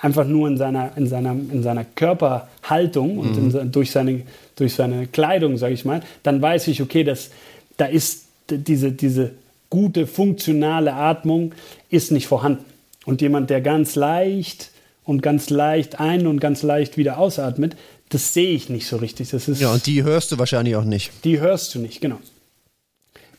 einfach 0.01 0.27
nur 0.27 0.49
in 0.49 0.57
seiner, 0.59 0.97
in 0.97 1.07
seiner, 1.07 1.33
in 1.33 1.63
seiner 1.63 1.85
Körperhaltung 1.85 3.19
und 3.19 3.37
in, 3.37 3.51
se- 3.51 3.65
durch, 3.67 3.91
seine, 3.91 4.23
durch 4.57 4.75
seine 4.75 5.07
Kleidung, 5.07 5.57
sage 5.57 5.75
ich 5.75 5.85
mal, 5.85 6.03
dann 6.23 6.41
weiß 6.43 6.69
ich, 6.69 6.83
okay, 6.83 7.03
das, 7.05 7.31
da 7.77 7.87
ist 7.87 8.25
diese, 8.51 8.93
diese 8.93 9.33
gute, 9.71 10.07
funktionale 10.07 10.93
Atmung 10.95 11.53
ist 11.91 12.13
nicht 12.13 12.27
vorhanden. 12.27 12.65
Und 13.05 13.21
jemand, 13.23 13.51
der 13.51 13.61
ganz 13.61 13.95
leicht 13.95 14.71
und 15.05 15.23
ganz 15.23 15.51
leicht 15.51 15.99
ein- 16.01 16.27
und 16.27 16.41
ganz 16.41 16.63
leicht 16.63 16.97
wieder 16.97 17.19
ausatmet, 17.19 17.77
das 18.11 18.35
sehe 18.35 18.51
ich 18.51 18.69
nicht 18.69 18.87
so 18.87 18.97
richtig. 18.97 19.31
Das 19.31 19.49
ist, 19.49 19.61
Ja, 19.61 19.73
und 19.73 19.87
die 19.87 20.03
hörst 20.05 20.31
du 20.31 20.39
wahrscheinlich 20.39 20.77
auch 20.77 20.85
nicht. 20.85 21.11
die 21.25 21.41
hörst 21.41 21.75
du 21.75 21.79
nicht, 21.81 22.01
genau. 22.01 22.19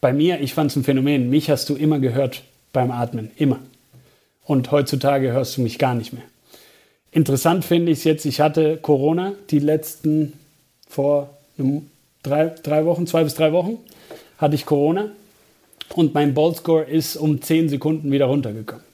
Bei 0.01 0.11
mir, 0.13 0.39
ich 0.41 0.53
fand 0.53 0.71
es 0.71 0.75
ein 0.77 0.83
Phänomen, 0.83 1.29
mich 1.29 1.49
hast 1.49 1.69
du 1.69 1.75
immer 1.75 1.99
gehört 1.99 2.43
beim 2.73 2.91
Atmen, 2.91 3.31
immer. 3.37 3.59
Und 4.43 4.71
heutzutage 4.71 5.31
hörst 5.31 5.57
du 5.57 5.61
mich 5.61 5.77
gar 5.79 5.95
nicht 5.95 6.13
mehr. 6.13 6.23
Interessant 7.17 7.65
finde 7.65 7.91
ich 7.91 7.97
es 7.97 8.03
jetzt, 8.03 8.25
ich 8.25 8.39
hatte 8.41 8.77
Corona 8.77 9.33
die 9.49 9.57
letzten, 9.57 10.33
vor 10.87 11.31
einem- 11.57 11.87
drei, 12.21 12.53
drei 12.61 12.85
Wochen, 12.85 13.07
zwei 13.07 13.23
bis 13.23 13.33
drei 13.33 13.51
Wochen, 13.53 13.77
hatte 14.37 14.53
ich 14.53 14.67
Corona 14.67 15.09
und 15.95 16.13
mein 16.13 16.35
Ball-Score 16.35 16.83
ist 16.83 17.15
um 17.15 17.41
10 17.41 17.69
Sekunden 17.69 18.11
wieder 18.11 18.25
runtergekommen. 18.25 18.85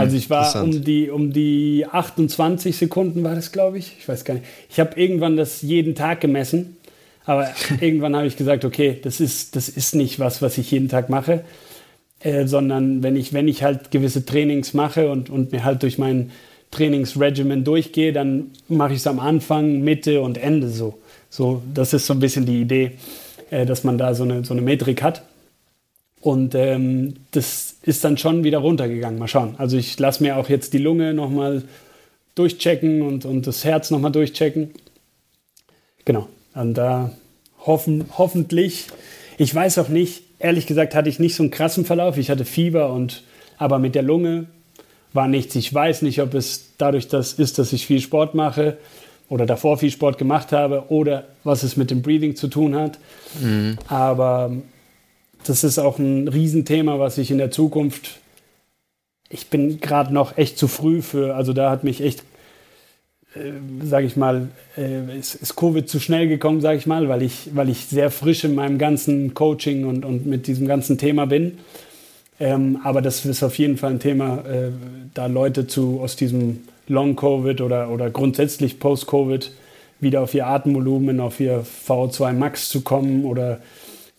Also 0.00 0.16
ich 0.16 0.28
war 0.30 0.42
um 0.64 0.84
die, 0.84 1.08
um 1.08 1.32
die 1.32 1.86
28 1.88 2.76
Sekunden 2.76 3.22
war 3.22 3.36
das, 3.36 3.52
glaube 3.52 3.78
ich. 3.78 3.92
Ich 4.00 4.08
weiß 4.08 4.24
gar 4.24 4.34
nicht. 4.34 4.46
Ich 4.68 4.80
habe 4.80 5.00
irgendwann 5.00 5.36
das 5.36 5.62
jeden 5.62 5.94
Tag 5.94 6.20
gemessen, 6.20 6.76
aber 7.24 7.48
irgendwann 7.80 8.16
habe 8.16 8.26
ich 8.26 8.36
gesagt, 8.36 8.64
okay, 8.64 8.98
das 9.00 9.20
ist, 9.20 9.54
das 9.54 9.68
ist 9.68 9.94
nicht 9.94 10.18
was, 10.18 10.42
was 10.42 10.58
ich 10.58 10.72
jeden 10.72 10.88
Tag 10.88 11.08
mache, 11.08 11.44
äh, 12.18 12.48
sondern 12.48 13.04
wenn 13.04 13.14
ich, 13.14 13.32
wenn 13.32 13.46
ich 13.46 13.62
halt 13.62 13.92
gewisse 13.92 14.26
Trainings 14.26 14.74
mache 14.74 15.08
und, 15.08 15.30
und 15.30 15.52
mir 15.52 15.62
halt 15.64 15.84
durch 15.84 15.98
mein 15.98 16.32
Trainingsregimen 16.76 17.64
durchgehe, 17.64 18.12
dann 18.12 18.50
mache 18.68 18.92
ich 18.92 18.98
es 18.98 19.06
am 19.06 19.18
Anfang, 19.18 19.80
Mitte 19.80 20.20
und 20.20 20.38
Ende 20.38 20.68
so. 20.68 20.98
So, 21.30 21.62
das 21.72 21.92
ist 21.92 22.06
so 22.06 22.14
ein 22.14 22.20
bisschen 22.20 22.46
die 22.46 22.60
Idee, 22.60 22.92
äh, 23.50 23.66
dass 23.66 23.84
man 23.84 23.98
da 23.98 24.14
so 24.14 24.24
eine, 24.24 24.44
so 24.44 24.54
eine 24.54 24.62
Metrik 24.62 25.02
hat. 25.02 25.22
Und 26.20 26.54
ähm, 26.54 27.14
das 27.30 27.76
ist 27.82 28.04
dann 28.04 28.18
schon 28.18 28.44
wieder 28.44 28.58
runtergegangen. 28.58 29.18
Mal 29.18 29.28
schauen. 29.28 29.54
Also 29.58 29.76
ich 29.76 29.98
lasse 29.98 30.22
mir 30.22 30.36
auch 30.36 30.48
jetzt 30.48 30.72
die 30.72 30.78
Lunge 30.78 31.14
nochmal 31.14 31.62
durchchecken 32.34 33.02
und, 33.02 33.24
und 33.24 33.46
das 33.46 33.64
Herz 33.64 33.90
nochmal 33.90 34.12
durchchecken. 34.12 34.70
Genau. 36.04 36.28
Und 36.54 36.74
da 36.74 37.12
hoffen, 37.64 38.06
hoffentlich, 38.16 38.86
ich 39.38 39.54
weiß 39.54 39.78
auch 39.78 39.88
nicht, 39.88 40.22
ehrlich 40.38 40.66
gesagt 40.66 40.94
hatte 40.94 41.08
ich 41.08 41.18
nicht 41.18 41.34
so 41.34 41.42
einen 41.42 41.50
krassen 41.50 41.84
Verlauf. 41.84 42.18
Ich 42.18 42.30
hatte 42.30 42.44
Fieber 42.44 42.92
und 42.92 43.22
aber 43.58 43.78
mit 43.78 43.94
der 43.94 44.02
Lunge 44.02 44.46
war 45.16 45.26
nichts. 45.26 45.56
Ich 45.56 45.72
weiß 45.74 46.02
nicht, 46.02 46.20
ob 46.22 46.34
es 46.34 46.72
dadurch 46.78 47.08
das 47.08 47.32
ist, 47.32 47.58
dass 47.58 47.72
ich 47.72 47.86
viel 47.86 48.00
Sport 48.00 48.34
mache 48.34 48.76
oder 49.28 49.46
davor 49.46 49.78
viel 49.78 49.90
Sport 49.90 50.18
gemacht 50.18 50.52
habe 50.52 50.84
oder 50.88 51.24
was 51.42 51.62
es 51.62 51.76
mit 51.76 51.90
dem 51.90 52.02
Breathing 52.02 52.36
zu 52.36 52.48
tun 52.48 52.76
hat. 52.76 52.98
Aber 53.88 54.52
das 55.44 55.64
ist 55.64 55.78
auch 55.78 55.98
ein 55.98 56.28
Riesenthema, 56.28 56.98
was 56.98 57.18
ich 57.18 57.30
in 57.30 57.38
der 57.38 57.50
Zukunft. 57.50 58.18
Ich 59.28 59.48
bin 59.48 59.80
gerade 59.80 60.12
noch 60.12 60.38
echt 60.38 60.58
zu 60.58 60.68
früh 60.68 61.02
für, 61.02 61.34
also 61.34 61.52
da 61.52 61.70
hat 61.70 61.82
mich 61.82 62.00
echt, 62.00 62.22
äh, 63.34 63.52
sage 63.84 64.06
ich 64.06 64.16
mal, 64.16 64.48
äh, 64.76 65.18
ist, 65.18 65.34
ist 65.34 65.56
Covid 65.56 65.88
zu 65.88 65.98
schnell 65.98 66.28
gekommen, 66.28 66.60
sage 66.60 66.78
ich 66.78 66.86
mal, 66.86 67.08
weil 67.08 67.22
ich, 67.22 67.50
weil 67.54 67.68
ich 67.68 67.86
sehr 67.86 68.10
frisch 68.10 68.44
in 68.44 68.54
meinem 68.54 68.78
ganzen 68.78 69.34
Coaching 69.34 69.84
und, 69.84 70.04
und 70.04 70.26
mit 70.26 70.46
diesem 70.46 70.68
ganzen 70.68 70.96
Thema 70.98 71.26
bin. 71.26 71.58
Ähm, 72.38 72.78
aber 72.84 73.00
das 73.02 73.24
ist 73.24 73.42
auf 73.42 73.56
jeden 73.58 73.76
Fall 73.78 73.92
ein 73.92 74.00
Thema, 74.00 74.44
äh, 74.46 74.70
da 75.14 75.26
Leute 75.26 75.66
zu 75.66 76.00
aus 76.00 76.16
diesem 76.16 76.60
Long-Covid 76.88 77.60
oder, 77.62 77.90
oder 77.90 78.10
grundsätzlich 78.10 78.78
Post-Covid 78.78 79.52
wieder 80.00 80.20
auf 80.20 80.34
ihr 80.34 80.46
Atemvolumen, 80.46 81.20
auf 81.20 81.40
ihr 81.40 81.64
VO2 81.88 82.32
Max 82.34 82.68
zu 82.68 82.82
kommen 82.82 83.24
oder 83.24 83.60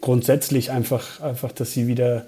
grundsätzlich 0.01 0.71
einfach, 0.71 1.21
einfach, 1.21 1.51
dass 1.51 1.73
sie 1.73 1.87
wieder 1.87 2.25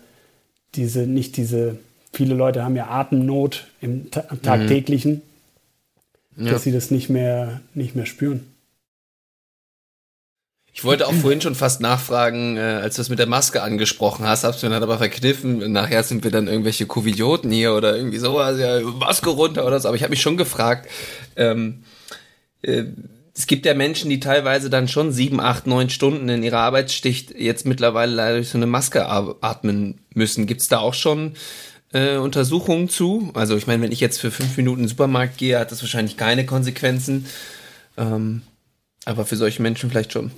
diese, 0.76 1.08
nicht 1.08 1.38
diese, 1.38 1.78
viele 2.14 2.36
Leute 2.36 2.64
haben 2.64 2.76
ja 2.76 2.88
Atemnot 2.90 3.68
im 3.82 4.12
ta 4.12 4.22
tagtäglichen, 4.22 5.22
Ja. 6.38 6.52
dass 6.52 6.64
sie 6.64 6.72
das 6.72 6.92
nicht 6.92 7.10
mehr, 7.10 7.62
nicht 7.74 7.96
mehr 7.96 8.06
spüren. 8.06 8.46
Ich 10.80 10.86
wollte 10.86 11.08
auch 11.08 11.14
vorhin 11.14 11.42
schon 11.42 11.56
fast 11.56 11.82
nachfragen, 11.82 12.56
äh, 12.56 12.62
als 12.62 12.96
du 12.96 13.02
es 13.02 13.10
mit 13.10 13.20
der 13.20 13.28
Maske 13.28 13.62
angesprochen 13.62 14.26
hast, 14.26 14.46
hab's 14.46 14.64
mir 14.64 14.70
dann 14.70 14.82
aber 14.82 14.98
verkniffen. 14.98 15.74
Nachher 15.74 16.04
sind 16.04 16.24
wir 16.24 16.32
dann 16.32 16.48
irgendwelche 16.48 16.86
Covidioten 16.86 17.52
hier 17.52 17.74
oder 17.74 17.98
irgendwie 17.98 18.18
sowas, 18.18 18.58
ja, 18.58 18.80
Maske 18.80 19.30
runter 19.30 19.68
oder 19.68 19.78
so. 19.82 19.90
Aber 19.90 19.98
ich 19.98 20.04
habe 20.04 20.12
mich 20.12 20.22
schon 20.22 20.38
gefragt, 20.38 20.90
ähm, 21.36 21.84
äh, 22.62 22.86
es 23.36 23.46
gibt 23.46 23.66
ja 23.66 23.74
Menschen, 23.74 24.10
die 24.10 24.22
teilweise 24.22 24.70
dann 24.70 24.88
schon 24.88 25.12
sieben, 25.12 25.42
acht, 25.42 25.68
neun 25.68 25.90
Stunden 25.90 26.30
in 26.30 26.44
ihrer 26.44 26.60
Arbeitsschicht 26.60 27.38
jetzt 27.38 27.66
mittlerweile 27.66 28.16
leider 28.16 28.36
durch 28.38 28.48
so 28.48 28.58
eine 28.58 28.66
Maske 28.66 29.06
atmen 29.06 30.00
müssen. 30.14 30.48
Gibt 30.48 30.62
es 30.62 30.70
da 30.70 30.80
auch 30.80 30.94
schon 30.94 31.34
äh, 31.92 32.16
Untersuchungen 32.16 32.88
zu? 32.88 33.32
Also 33.34 33.58
ich 33.58 33.68
meine, 33.68 33.84
wenn 33.84 33.92
ich 33.92 34.00
jetzt 34.00 34.22
für 34.22 34.32
fünf 34.32 34.56
Minuten 34.56 34.80
in 34.80 34.86
den 34.86 34.90
Supermarkt 34.92 35.40
gehe, 35.40 35.60
hat 35.60 35.74
das 35.74 35.82
wahrscheinlich 35.82 36.16
keine 36.16 36.46
Konsequenzen. 36.46 37.26
Ähm, 37.98 38.44
aber 39.04 39.26
für 39.26 39.36
solche 39.36 39.62
Menschen 39.62 39.90
vielleicht 39.90 40.14
schon. 40.14 40.32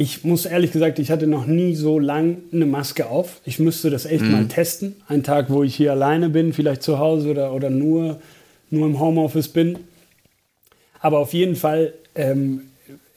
Ich 0.00 0.22
muss 0.22 0.46
ehrlich 0.46 0.70
gesagt, 0.70 1.00
ich 1.00 1.10
hatte 1.10 1.26
noch 1.26 1.46
nie 1.46 1.74
so 1.74 1.98
lang 1.98 2.36
eine 2.52 2.66
Maske 2.66 3.06
auf. 3.06 3.40
Ich 3.44 3.58
müsste 3.58 3.90
das 3.90 4.06
echt 4.06 4.22
mm. 4.22 4.30
mal 4.30 4.46
testen. 4.46 4.94
Ein 5.08 5.24
Tag, 5.24 5.50
wo 5.50 5.64
ich 5.64 5.74
hier 5.74 5.90
alleine 5.90 6.28
bin, 6.28 6.52
vielleicht 6.52 6.84
zu 6.84 7.00
Hause 7.00 7.30
oder, 7.30 7.52
oder 7.52 7.68
nur, 7.68 8.20
nur 8.70 8.86
im 8.86 9.00
Homeoffice 9.00 9.48
bin. 9.48 9.76
Aber 11.00 11.18
auf 11.18 11.32
jeden 11.32 11.56
Fall 11.56 11.94
ähm, 12.14 12.60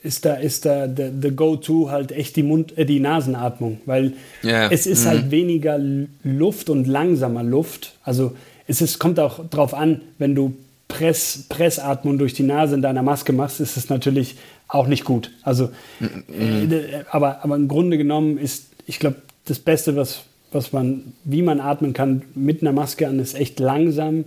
ist 0.02 0.26
da, 0.26 0.34
ist 0.34 0.66
da 0.66 0.88
the, 0.88 1.12
the 1.22 1.30
go-to 1.30 1.92
halt 1.92 2.12
echt 2.12 2.36
die, 2.36 2.42
Mund, 2.42 2.76
äh, 2.76 2.84
die 2.84 3.00
Nasenatmung, 3.00 3.80
weil 3.86 4.14
yeah. 4.44 4.72
es 4.72 4.88
ist 4.88 5.06
halt 5.06 5.18
mhm. 5.18 5.22
halt 5.22 5.32
weniger 5.32 5.80
Luft 6.24 6.72
und 6.72 6.88
langsamer 6.88 7.44
Luft. 7.44 7.94
Also 8.04 8.36
es 8.66 8.82
ist, 8.82 8.98
kommt 8.98 9.20
auch 9.20 9.40
darauf 9.52 9.76
an, 9.76 10.02
wenn 10.18 10.34
du 10.34 10.56
Press, 10.88 11.46
Pressatmung 11.48 12.18
durch 12.18 12.34
die 12.34 12.44
Nase 12.44 12.74
in 12.74 12.82
deiner 12.82 13.04
Maske 13.04 13.34
machst, 13.34 13.60
ist 13.60 13.78
es 13.78 13.90
natürlich 13.90 14.36
auch 14.72 14.88
nicht 14.88 15.04
gut. 15.04 15.32
Also, 15.44 15.70
äh, 16.00 17.04
aber, 17.10 17.44
aber 17.44 17.56
im 17.56 17.68
Grunde 17.68 17.98
genommen 17.98 18.38
ist, 18.38 18.68
ich 18.86 19.00
glaube, 19.00 19.18
das 19.46 19.60
Beste, 19.60 19.96
was, 19.96 20.22
was 20.52 20.72
man, 20.72 21.14
wie 21.24 21.42
man 21.42 21.60
atmen 21.60 21.94
kann 21.94 22.24
mit 22.36 22.62
einer 22.62 22.72
Maske 22.72 23.08
an, 23.08 23.20
ist 23.20 23.36
echt 23.36 23.60
langsam 23.60 24.26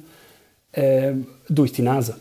äh, 0.72 1.12
durch 1.48 1.72
die 1.72 1.82
Nase. 1.82 2.16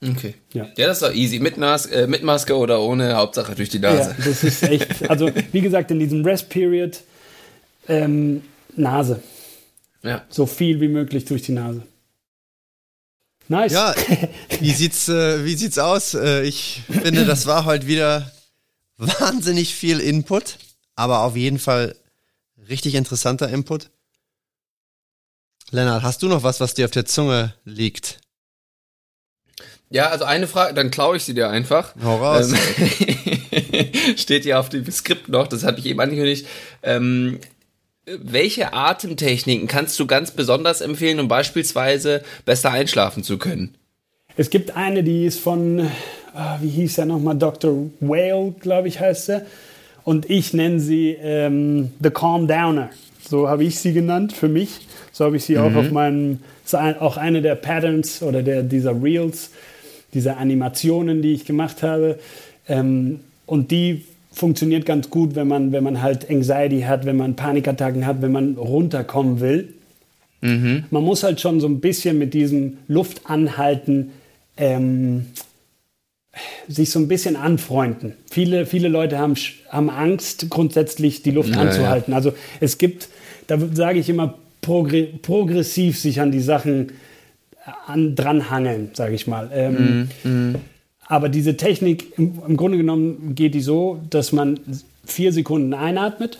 Okay. 0.00 0.34
Ja. 0.52 0.68
ja, 0.76 0.86
das 0.86 1.02
ist 1.02 1.08
doch 1.08 1.14
easy. 1.14 1.40
Mit, 1.40 1.58
Nas 1.58 1.86
äh, 1.86 2.06
mit 2.06 2.22
Maske 2.22 2.56
oder 2.56 2.80
ohne, 2.80 3.16
Hauptsache 3.16 3.56
durch 3.56 3.68
die 3.68 3.80
Nase. 3.80 4.14
Ja, 4.16 4.24
das 4.24 4.44
ist 4.44 4.62
echt, 4.62 5.10
also 5.10 5.28
wie 5.52 5.60
gesagt, 5.60 5.90
in 5.90 5.98
diesem 5.98 6.24
Rest-Period 6.24 7.00
ähm, 7.88 8.42
Nase. 8.76 9.20
Ja. 10.04 10.22
So 10.28 10.46
viel 10.46 10.80
wie 10.80 10.88
möglich 10.88 11.24
durch 11.24 11.42
die 11.42 11.52
Nase. 11.52 11.82
Nice. 13.48 13.72
Ja, 13.72 13.94
wie 14.60 14.72
sieht's, 14.72 15.08
äh, 15.08 15.44
wie 15.44 15.54
sieht's 15.54 15.78
aus? 15.78 16.14
Äh, 16.14 16.42
ich 16.42 16.82
finde, 16.88 17.24
das 17.24 17.46
war 17.46 17.64
heute 17.64 17.86
wieder 17.86 18.30
wahnsinnig 18.98 19.74
viel 19.74 20.00
Input, 20.00 20.58
aber 20.94 21.20
auf 21.20 21.34
jeden 21.34 21.58
Fall 21.58 21.96
richtig 22.68 22.94
interessanter 22.94 23.48
Input. 23.48 23.90
Lennart, 25.70 26.02
hast 26.02 26.22
du 26.22 26.28
noch 26.28 26.42
was, 26.42 26.60
was 26.60 26.74
dir 26.74 26.84
auf 26.84 26.90
der 26.90 27.06
Zunge 27.06 27.54
liegt? 27.64 28.20
Ja, 29.90 30.08
also 30.08 30.24
eine 30.24 30.46
Frage, 30.46 30.74
dann 30.74 30.90
klaue 30.90 31.16
ich 31.16 31.24
sie 31.24 31.34
dir 31.34 31.48
einfach. 31.48 31.94
Hau 32.02 32.16
raus. 32.16 32.52
Ähm, 32.52 34.16
steht 34.16 34.44
ja 34.44 34.60
auf 34.60 34.68
dem 34.68 34.90
Skript 34.90 35.28
noch, 35.28 35.46
das 35.46 35.64
hatte 35.64 35.80
ich 35.80 35.86
eben 35.86 36.00
angekündigt. 36.00 36.46
Ähm, 36.82 37.40
welche 38.20 38.72
Atemtechniken 38.72 39.68
kannst 39.68 39.98
du 39.98 40.06
ganz 40.06 40.30
besonders 40.30 40.80
empfehlen, 40.80 41.20
um 41.20 41.28
beispielsweise 41.28 42.22
besser 42.44 42.70
einschlafen 42.70 43.22
zu 43.22 43.38
können? 43.38 43.74
Es 44.36 44.50
gibt 44.50 44.76
eine, 44.76 45.02
die 45.02 45.26
ist 45.26 45.40
von, 45.40 45.80
äh, 45.80 45.86
wie 46.60 46.68
hieß 46.68 46.98
er 46.98 47.06
nochmal, 47.06 47.36
Dr. 47.36 47.90
Whale, 48.00 48.54
glaube 48.60 48.88
ich, 48.88 49.00
heißt 49.00 49.30
er. 49.30 49.46
Und 50.04 50.30
ich 50.30 50.54
nenne 50.54 50.80
sie 50.80 51.16
ähm, 51.20 51.90
The 52.02 52.10
Calm 52.10 52.46
Downer. 52.46 52.90
So 53.28 53.48
habe 53.48 53.64
ich 53.64 53.78
sie 53.78 53.92
genannt 53.92 54.32
für 54.32 54.48
mich. 54.48 54.86
So 55.12 55.24
habe 55.24 55.36
ich 55.36 55.44
sie 55.44 55.56
mhm. 55.56 55.60
auch 55.60 55.74
auf 55.74 55.90
meinem, 55.90 56.40
auch 56.72 57.16
eine 57.16 57.42
der 57.42 57.56
Patterns 57.56 58.22
oder 58.22 58.42
der, 58.42 58.62
dieser 58.62 59.02
Reels 59.02 59.50
diese 60.14 60.36
Animationen, 60.36 61.22
die 61.22 61.32
ich 61.32 61.44
gemacht 61.44 61.82
habe. 61.82 62.18
Ähm, 62.68 63.20
und 63.46 63.70
die 63.70 64.04
funktioniert 64.38 64.86
ganz 64.86 65.10
gut, 65.10 65.34
wenn 65.34 65.48
man, 65.48 65.72
wenn 65.72 65.84
man 65.84 66.00
halt 66.00 66.30
Anxiety 66.30 66.82
hat, 66.82 67.04
wenn 67.04 67.16
man 67.16 67.36
Panikattacken 67.36 68.06
hat, 68.06 68.22
wenn 68.22 68.32
man 68.32 68.54
runterkommen 68.56 69.40
will. 69.40 69.74
Mhm. 70.40 70.84
Man 70.90 71.02
muss 71.02 71.22
halt 71.22 71.40
schon 71.40 71.60
so 71.60 71.66
ein 71.66 71.80
bisschen 71.80 72.18
mit 72.18 72.32
diesem 72.34 72.78
Luftanhalten 72.86 74.12
ähm, 74.56 75.26
sich 76.68 76.90
so 76.90 76.98
ein 77.00 77.08
bisschen 77.08 77.36
anfreunden. 77.36 78.14
Viele, 78.30 78.66
viele 78.66 78.88
Leute 78.88 79.18
haben, 79.18 79.34
haben 79.68 79.90
Angst, 79.90 80.48
grundsätzlich 80.50 81.22
die 81.22 81.32
Luft 81.32 81.50
ja, 81.50 81.60
anzuhalten. 81.60 82.12
Also 82.12 82.32
es 82.60 82.78
gibt, 82.78 83.08
da 83.48 83.58
sage 83.72 83.98
ich 83.98 84.08
immer, 84.08 84.38
progressiv 84.60 85.98
sich 85.98 86.20
an 86.20 86.30
die 86.30 86.40
Sachen 86.40 86.92
an, 87.86 88.14
dranhangeln, 88.14 88.90
sage 88.94 89.14
ich 89.14 89.26
mal. 89.26 89.50
Ähm, 89.52 90.08
mm, 90.22 90.28
mm. 90.28 90.54
Aber 91.08 91.30
diese 91.30 91.56
Technik, 91.56 92.18
im, 92.18 92.38
im, 92.46 92.56
Grunde 92.58 92.76
genommen 92.76 93.34
geht 93.34 93.54
die 93.54 93.62
so, 93.62 93.98
dass 94.10 94.30
man 94.32 94.60
vier 95.06 95.32
Sekunden 95.32 95.72
einatmet, 95.72 96.38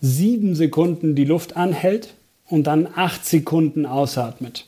sieben 0.00 0.54
Sekunden 0.54 1.14
die 1.14 1.26
Luft 1.26 1.56
anhält 1.56 2.14
und 2.48 2.66
dann 2.66 2.88
acht 2.94 3.26
Sekunden 3.26 3.84
ausatmet. 3.84 4.66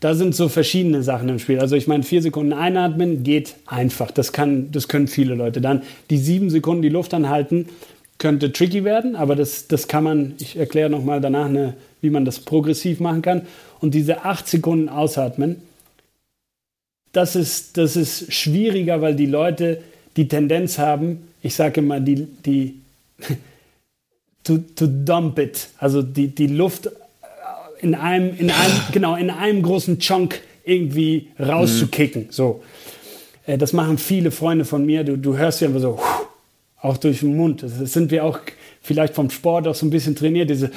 Da 0.00 0.14
sind 0.14 0.34
so 0.34 0.50
verschiedene 0.50 1.02
Sachen 1.02 1.30
im 1.30 1.38
Spiel. 1.38 1.58
Also 1.58 1.74
ich 1.74 1.86
meine, 1.86 2.02
vier 2.02 2.20
Sekunden 2.20 2.52
einatmen 2.52 3.22
geht 3.22 3.54
einfach. 3.64 4.10
Das, 4.10 4.30
kann, 4.30 4.70
das 4.72 4.88
können 4.88 5.08
viele 5.08 5.34
Leute. 5.34 5.62
Dann 5.62 5.82
die 6.10 6.18
sieben 6.18 6.50
Sekunden 6.50 6.82
die 6.82 6.90
Luft 6.90 7.14
anhalten, 7.14 7.70
könnte 8.18 8.52
tricky 8.52 8.84
werden, 8.84 9.16
aber 9.16 9.36
das, 9.36 9.68
das 9.68 9.88
kann 9.88 10.04
man, 10.04 10.34
ich 10.38 10.56
erkläre 10.56 10.90
nochmal 10.90 11.22
danach, 11.22 11.46
eine, 11.46 11.74
wie 12.02 12.10
man 12.10 12.26
das 12.26 12.40
progressiv 12.40 13.00
machen 13.00 13.22
kann 13.22 13.42
und 13.80 13.94
diese 13.94 14.24
acht 14.24 14.46
Sekunden 14.48 14.90
ausatmen, 14.90 15.62
das 17.16 17.34
ist, 17.34 17.78
das 17.78 17.96
ist 17.96 18.32
schwieriger, 18.32 19.00
weil 19.00 19.14
die 19.14 19.26
Leute 19.26 19.82
die 20.16 20.28
Tendenz 20.28 20.78
haben, 20.78 21.28
ich 21.42 21.54
sage 21.54 21.80
immer, 21.80 21.98
die, 21.98 22.26
die 22.44 22.80
to, 24.44 24.58
to 24.58 24.86
dump 24.86 25.38
it, 25.38 25.68
also 25.78 26.02
die, 26.02 26.28
die 26.28 26.46
Luft 26.46 26.90
in 27.80 27.94
einem, 27.94 28.36
in 28.38 28.50
einem, 28.50 28.74
genau, 28.92 29.16
in 29.16 29.30
einem 29.30 29.62
großen 29.62 29.98
Chunk 29.98 30.40
irgendwie 30.64 31.28
rauszukicken. 31.40 32.24
Mhm. 32.24 32.32
So. 32.32 32.62
Äh, 33.46 33.56
das 33.56 33.72
machen 33.72 33.96
viele 33.96 34.30
Freunde 34.30 34.64
von 34.64 34.84
mir. 34.84 35.04
Du, 35.04 35.16
du 35.16 35.36
hörst 35.38 35.60
ja 35.60 35.68
immer 35.68 35.80
so, 35.80 35.98
auch 36.80 36.96
durch 36.98 37.20
den 37.20 37.36
Mund. 37.36 37.62
Das 37.62 37.92
sind 37.92 38.10
wir 38.10 38.24
auch 38.24 38.40
vielleicht 38.82 39.14
vom 39.14 39.30
Sport 39.30 39.66
auch 39.68 39.74
so 39.74 39.86
ein 39.86 39.90
bisschen 39.90 40.16
trainiert, 40.16 40.50
diese 40.50 40.70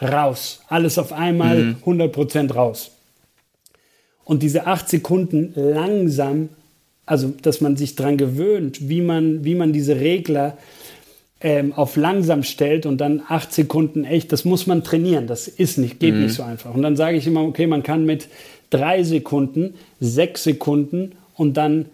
raus. 0.00 0.60
Alles 0.68 0.98
auf 0.98 1.12
einmal 1.12 1.58
mhm. 1.58 1.76
100% 1.84 2.52
raus. 2.52 2.91
Und 4.24 4.42
diese 4.42 4.66
acht 4.66 4.88
Sekunden 4.88 5.52
langsam, 5.54 6.48
also 7.06 7.32
dass 7.42 7.60
man 7.60 7.76
sich 7.76 7.96
daran 7.96 8.16
gewöhnt, 8.16 8.88
wie 8.88 9.00
man, 9.00 9.44
wie 9.44 9.54
man 9.54 9.72
diese 9.72 10.00
Regler 10.00 10.56
ähm, 11.40 11.72
auf 11.72 11.96
langsam 11.96 12.44
stellt 12.44 12.86
und 12.86 13.00
dann 13.00 13.22
acht 13.28 13.52
Sekunden 13.52 14.04
echt, 14.04 14.32
das 14.32 14.44
muss 14.44 14.66
man 14.66 14.84
trainieren. 14.84 15.26
Das 15.26 15.48
ist 15.48 15.76
nicht, 15.76 15.98
geht 15.98 16.14
mhm. 16.14 16.22
nicht 16.22 16.34
so 16.34 16.42
einfach. 16.42 16.74
Und 16.74 16.82
dann 16.82 16.96
sage 16.96 17.16
ich 17.16 17.26
immer, 17.26 17.42
okay, 17.42 17.66
man 17.66 17.82
kann 17.82 18.06
mit 18.06 18.28
drei 18.70 19.02
Sekunden, 19.02 19.74
sechs 20.00 20.44
Sekunden 20.44 21.12
und 21.34 21.56
dann 21.56 21.86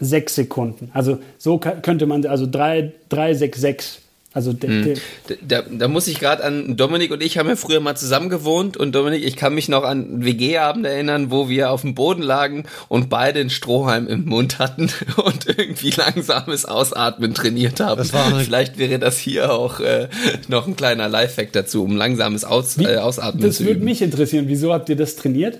sechs 0.00 0.34
Sekunden. 0.34 0.90
Also 0.94 1.18
so 1.38 1.58
könnte 1.58 2.06
man, 2.06 2.26
also 2.26 2.46
drei, 2.50 2.92
drei, 3.08 3.34
sechs, 3.34 3.60
sechs 3.60 4.00
also 4.38 4.52
hm. 4.52 4.94
da, 5.42 5.62
da, 5.62 5.88
muss 5.88 6.06
ich 6.06 6.20
gerade 6.20 6.44
an 6.44 6.76
Dominik 6.76 7.10
und 7.10 7.20
ich 7.24 7.38
haben 7.38 7.48
ja 7.48 7.56
früher 7.56 7.80
mal 7.80 7.96
zusammen 7.96 8.28
gewohnt 8.28 8.76
und 8.76 8.94
Dominik, 8.94 9.24
ich 9.24 9.34
kann 9.34 9.52
mich 9.52 9.68
noch 9.68 9.82
an 9.82 10.24
WG-Abend 10.24 10.86
erinnern, 10.86 11.32
wo 11.32 11.48
wir 11.48 11.72
auf 11.72 11.80
dem 11.80 11.96
Boden 11.96 12.22
lagen 12.22 12.62
und 12.86 13.10
beide 13.10 13.40
einen 13.40 13.50
Strohhalm 13.50 14.06
im 14.06 14.26
Mund 14.26 14.60
hatten 14.60 14.90
und 15.16 15.46
irgendwie 15.46 15.90
langsames 15.90 16.66
Ausatmen 16.66 17.34
trainiert 17.34 17.80
haben. 17.80 18.04
Vielleicht 18.04 18.78
wäre 18.78 19.00
das 19.00 19.18
hier 19.18 19.52
auch 19.52 19.80
äh, 19.80 20.08
noch 20.46 20.68
ein 20.68 20.76
kleiner 20.76 21.08
Lifehack 21.08 21.52
dazu, 21.52 21.82
um 21.82 21.96
langsames 21.96 22.44
Aus, 22.44 22.78
Wie, 22.78 22.84
äh, 22.84 22.98
Ausatmen 22.98 23.42
das 23.42 23.56
zu 23.56 23.64
üben. 23.64 23.70
Das 23.70 23.76
würde 23.76 23.84
mich 23.84 24.02
interessieren. 24.02 24.44
Wieso 24.46 24.72
habt 24.72 24.88
ihr 24.88 24.96
das 24.96 25.16
trainiert? 25.16 25.58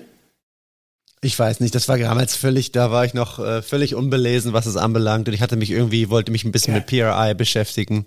Ich 1.21 1.37
weiß 1.37 1.59
nicht, 1.59 1.75
das 1.75 1.89
war 1.89 1.97
damals 1.97 2.37
völlig, 2.37 2.71
da 2.71 2.91
war 2.91 3.03
ich 3.03 3.13
noch 3.13 3.39
äh, 3.39 3.61
völlig 3.61 3.93
unbelesen, 3.93 4.53
was 4.53 4.67
es 4.67 4.77
anbelangt 4.77 5.27
und 5.27 5.33
ich 5.33 5.41
hatte 5.41 5.57
mich 5.57 5.69
irgendwie, 5.69 6.09
wollte 6.09 6.31
mich 6.31 6.45
ein 6.45 6.53
bisschen 6.53 6.73
ja. 6.73 6.79
mit 6.79 6.87
PRI 6.87 7.33
beschäftigen. 7.33 8.05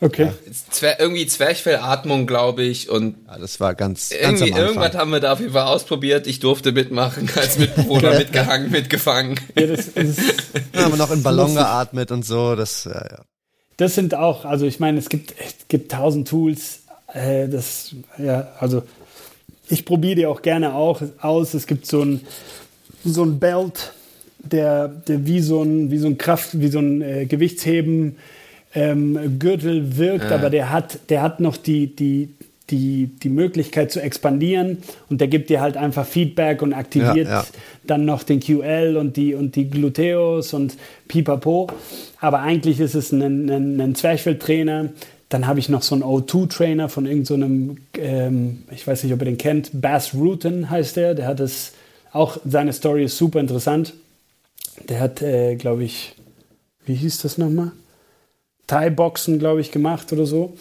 Okay. 0.00 0.24
Ja. 0.26 0.52
Zwer 0.70 1.00
irgendwie 1.00 1.26
Zwerchfellatmung, 1.26 2.26
glaube 2.26 2.62
ich. 2.62 2.88
Und 2.90 3.16
ja, 3.26 3.38
das 3.38 3.60
war 3.60 3.74
ganz, 3.74 4.10
irgendwie, 4.10 4.50
ganz 4.50 4.60
Irgendwas 4.60 4.94
haben 4.94 5.10
wir 5.10 5.20
da 5.20 5.32
auf 5.32 5.40
jeden 5.40 5.52
Fall 5.52 5.66
ausprobiert. 5.66 6.26
Ich 6.26 6.40
durfte 6.40 6.72
mitmachen, 6.72 7.30
als 7.36 7.58
Mitbewohner 7.58 8.14
mitgehangen, 8.18 8.70
mitgefangen. 8.70 9.40
Ja, 9.58 9.66
das 9.66 9.88
ist, 9.88 10.18
ja, 10.74 10.82
haben 10.82 10.92
wir 10.92 10.98
noch 10.98 11.10
in 11.10 11.22
Ballon 11.22 11.54
geatmet 11.54 12.10
und 12.10 12.24
so. 12.24 12.54
Das, 12.56 12.84
ja, 12.84 12.92
ja. 12.92 13.24
Das 13.76 13.94
sind 13.94 14.14
auch, 14.14 14.44
also 14.44 14.66
ich 14.66 14.78
meine, 14.78 14.98
es 14.98 15.08
gibt, 15.08 15.34
es 15.38 15.68
gibt 15.68 15.92
tausend 15.92 16.28
Tools. 16.28 16.82
Äh, 17.12 17.48
das, 17.48 17.94
ja, 18.18 18.48
also 18.58 18.82
ich 19.68 19.84
probiere 19.84 20.16
die 20.16 20.26
auch 20.26 20.42
gerne 20.42 20.74
auch 20.74 21.00
aus. 21.20 21.54
Es 21.54 21.66
gibt 21.66 21.86
so 21.86 22.02
ein, 22.02 22.20
so 23.04 23.24
ein 23.24 23.38
Belt, 23.38 23.92
der, 24.38 24.88
der 24.88 25.26
wie 25.26 25.40
so 25.40 25.62
ein, 25.62 25.90
wie 25.90 25.98
so 25.98 26.08
ein 26.08 26.18
Kraft, 26.18 26.60
wie 26.60 26.68
so 26.68 26.78
ein 26.78 27.00
äh, 27.00 27.26
Gewichtsheben 27.26 28.16
ähm, 28.74 29.38
Gürtel 29.38 29.96
wirkt, 29.96 30.30
äh. 30.30 30.34
aber 30.34 30.50
der 30.50 30.70
hat, 30.70 30.98
der 31.08 31.22
hat 31.22 31.40
noch 31.40 31.56
die, 31.56 31.94
die, 31.94 32.30
die, 32.70 33.10
die 33.22 33.28
Möglichkeit 33.28 33.92
zu 33.92 34.00
expandieren 34.00 34.78
und 35.10 35.20
der 35.20 35.28
gibt 35.28 35.50
dir 35.50 35.60
halt 35.60 35.76
einfach 35.76 36.06
Feedback 36.06 36.62
und 36.62 36.72
aktiviert 36.72 37.28
ja, 37.28 37.40
ja. 37.40 37.46
dann 37.86 38.04
noch 38.04 38.22
den 38.22 38.40
QL 38.40 38.96
und 38.96 39.16
die, 39.16 39.34
und 39.34 39.54
die 39.56 39.68
Gluteus 39.68 40.54
und 40.54 40.76
Pipapo. 41.06 41.68
Aber 42.20 42.40
eigentlich 42.40 42.80
ist 42.80 42.94
es 42.94 43.12
ein, 43.12 43.50
ein, 43.50 43.80
ein 43.80 43.94
Zwerchfelltrainer. 43.94 44.90
Dann 45.28 45.46
habe 45.46 45.58
ich 45.58 45.68
noch 45.68 45.82
so 45.82 45.94
einen 45.94 46.04
O2-Trainer 46.04 46.88
von 46.88 47.06
irgendeinem, 47.06 47.76
so 47.94 48.00
ähm, 48.00 48.64
ich 48.70 48.86
weiß 48.86 49.04
nicht, 49.04 49.12
ob 49.12 49.20
ihr 49.20 49.26
den 49.26 49.38
kennt, 49.38 49.70
Bass 49.72 50.14
Rutten 50.14 50.70
heißt 50.70 50.96
der. 50.96 51.14
Der 51.14 51.26
hat 51.26 51.40
es 51.40 51.72
auch, 52.12 52.38
seine 52.44 52.72
Story 52.72 53.04
ist 53.04 53.18
super 53.18 53.40
interessant. 53.40 53.94
Der 54.88 55.00
hat, 55.00 55.22
äh, 55.22 55.56
glaube 55.56 55.84
ich, 55.84 56.14
wie 56.86 56.94
hieß 56.94 57.22
das 57.22 57.36
nochmal? 57.38 57.72
Thai-Boxen, 58.66 59.38
glaube 59.38 59.60
ich, 59.60 59.70
gemacht 59.70 60.12
oder 60.12 60.26
so. 60.26 60.54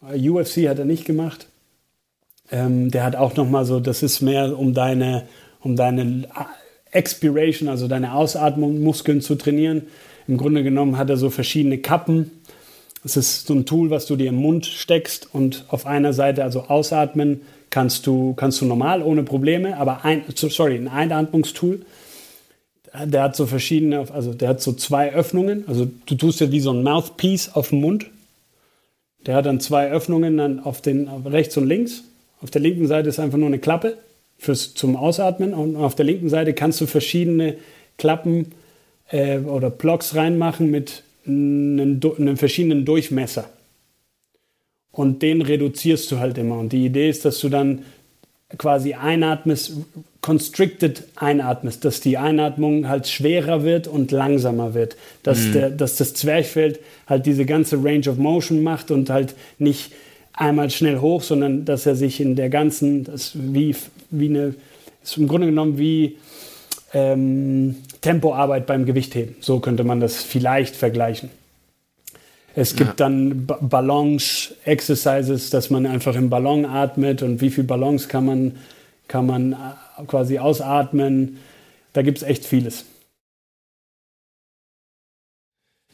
UFC 0.00 0.68
hat 0.68 0.78
er 0.78 0.84
nicht 0.84 1.04
gemacht. 1.04 1.46
Ähm, 2.50 2.90
der 2.90 3.04
hat 3.04 3.16
auch 3.16 3.34
noch 3.36 3.48
mal 3.48 3.64
so, 3.64 3.80
das 3.80 4.02
ist 4.02 4.20
mehr 4.20 4.58
um 4.58 4.72
deine, 4.72 5.26
um 5.60 5.76
deine 5.76 6.28
Expiration, 6.92 7.68
also 7.68 7.88
deine 7.88 8.14
Ausatmung, 8.14 8.80
Muskeln 8.82 9.20
zu 9.20 9.34
trainieren. 9.34 9.82
Im 10.28 10.38
Grunde 10.38 10.62
genommen 10.62 10.96
hat 10.96 11.10
er 11.10 11.16
so 11.16 11.30
verschiedene 11.30 11.78
Kappen. 11.78 12.30
Es 13.04 13.16
ist 13.16 13.46
so 13.46 13.54
ein 13.54 13.66
Tool, 13.66 13.90
was 13.90 14.06
du 14.06 14.16
dir 14.16 14.28
im 14.28 14.36
Mund 14.36 14.66
steckst 14.66 15.28
und 15.32 15.64
auf 15.68 15.86
einer 15.86 16.12
Seite, 16.12 16.42
also 16.42 16.62
ausatmen, 16.62 17.42
kannst 17.70 18.06
du, 18.06 18.34
kannst 18.34 18.60
du 18.60 18.64
normal 18.64 19.02
ohne 19.02 19.22
Probleme, 19.22 19.76
aber 19.76 20.04
ein, 20.04 20.24
sorry, 20.34 20.76
ein 20.76 20.88
Einatmungstool. 20.88 21.82
Der 23.04 23.22
hat 23.22 23.36
so 23.36 23.46
verschiedene, 23.46 24.10
also 24.12 24.32
der 24.32 24.48
hat 24.48 24.62
so 24.62 24.72
zwei 24.72 25.12
Öffnungen. 25.12 25.64
Also 25.68 25.88
du 26.06 26.14
tust 26.14 26.40
ja 26.40 26.50
wie 26.50 26.60
so 26.60 26.70
ein 26.70 26.82
Mouthpiece 26.82 27.50
auf 27.54 27.70
dem 27.70 27.80
Mund 27.80 28.06
der 29.26 29.34
hat 29.34 29.46
dann 29.46 29.60
zwei 29.60 29.90
Öffnungen 29.90 30.36
dann 30.36 30.60
auf 30.60 30.80
den 30.80 31.08
auf 31.08 31.26
rechts 31.26 31.56
und 31.56 31.66
links. 31.66 32.04
Auf 32.40 32.50
der 32.50 32.60
linken 32.60 32.86
Seite 32.86 33.08
ist 33.08 33.18
einfach 33.18 33.38
nur 33.38 33.48
eine 33.48 33.58
Klappe 33.58 33.98
fürs, 34.38 34.74
zum 34.74 34.96
Ausatmen 34.96 35.52
und 35.52 35.76
auf 35.76 35.94
der 35.94 36.04
linken 36.04 36.28
Seite 36.28 36.54
kannst 36.54 36.80
du 36.80 36.86
verschiedene 36.86 37.56
Klappen 37.98 38.52
äh, 39.10 39.38
oder 39.38 39.70
Blocks 39.70 40.14
reinmachen 40.14 40.70
mit 40.70 41.02
einem, 41.26 42.00
einem 42.18 42.36
verschiedenen 42.36 42.84
Durchmesser. 42.84 43.48
Und 44.92 45.22
den 45.22 45.42
reduzierst 45.42 46.10
du 46.10 46.18
halt 46.18 46.38
immer. 46.38 46.58
Und 46.58 46.72
die 46.72 46.86
Idee 46.86 47.10
ist, 47.10 47.24
dass 47.24 47.40
du 47.40 47.48
dann 47.48 47.82
quasi 48.56 48.94
einatmest, 48.94 49.72
constricted 50.26 51.04
einatmest, 51.14 51.84
dass 51.84 52.00
die 52.00 52.18
Einatmung 52.18 52.88
halt 52.88 53.06
schwerer 53.06 53.62
wird 53.62 53.86
und 53.86 54.10
langsamer 54.10 54.74
wird, 54.74 54.96
dass, 55.22 55.46
mhm. 55.46 55.52
der, 55.52 55.70
dass 55.70 55.94
das 55.94 56.14
Zwerchfeld 56.14 56.80
halt 57.06 57.26
diese 57.26 57.46
ganze 57.46 57.76
Range 57.76 58.10
of 58.10 58.16
Motion 58.16 58.64
macht 58.64 58.90
und 58.90 59.08
halt 59.08 59.36
nicht 59.60 59.92
einmal 60.32 60.70
schnell 60.70 60.98
hoch, 60.98 61.22
sondern 61.22 61.64
dass 61.64 61.86
er 61.86 61.94
sich 61.94 62.20
in 62.20 62.34
der 62.34 62.48
ganzen, 62.48 63.04
das 63.04 63.34
wie, 63.36 63.76
wie 64.10 64.28
eine, 64.28 64.56
ist 65.04 65.16
im 65.16 65.28
Grunde 65.28 65.46
genommen 65.46 65.78
wie 65.78 66.16
ähm, 66.92 67.76
Tempoarbeit 68.00 68.66
beim 68.66 68.84
Gewichtheben. 68.84 69.36
So 69.38 69.60
könnte 69.60 69.84
man 69.84 70.00
das 70.00 70.24
vielleicht 70.24 70.74
vergleichen. 70.74 71.30
Es 72.56 72.74
gibt 72.74 72.98
ja. 72.98 73.06
dann 73.06 73.46
Balance-Exercises, 73.46 75.50
dass 75.50 75.70
man 75.70 75.86
einfach 75.86 76.16
im 76.16 76.30
Ballon 76.30 76.64
atmet 76.64 77.22
und 77.22 77.40
wie 77.40 77.50
viel 77.50 77.62
Ballons 77.62 78.08
kann 78.08 78.26
man, 78.26 78.56
kann 79.06 79.26
man 79.26 79.54
quasi 80.06 80.38
ausatmen. 80.38 81.38
Da 81.92 82.02
gibt 82.02 82.18
es 82.18 82.24
echt 82.24 82.44
vieles. 82.44 82.84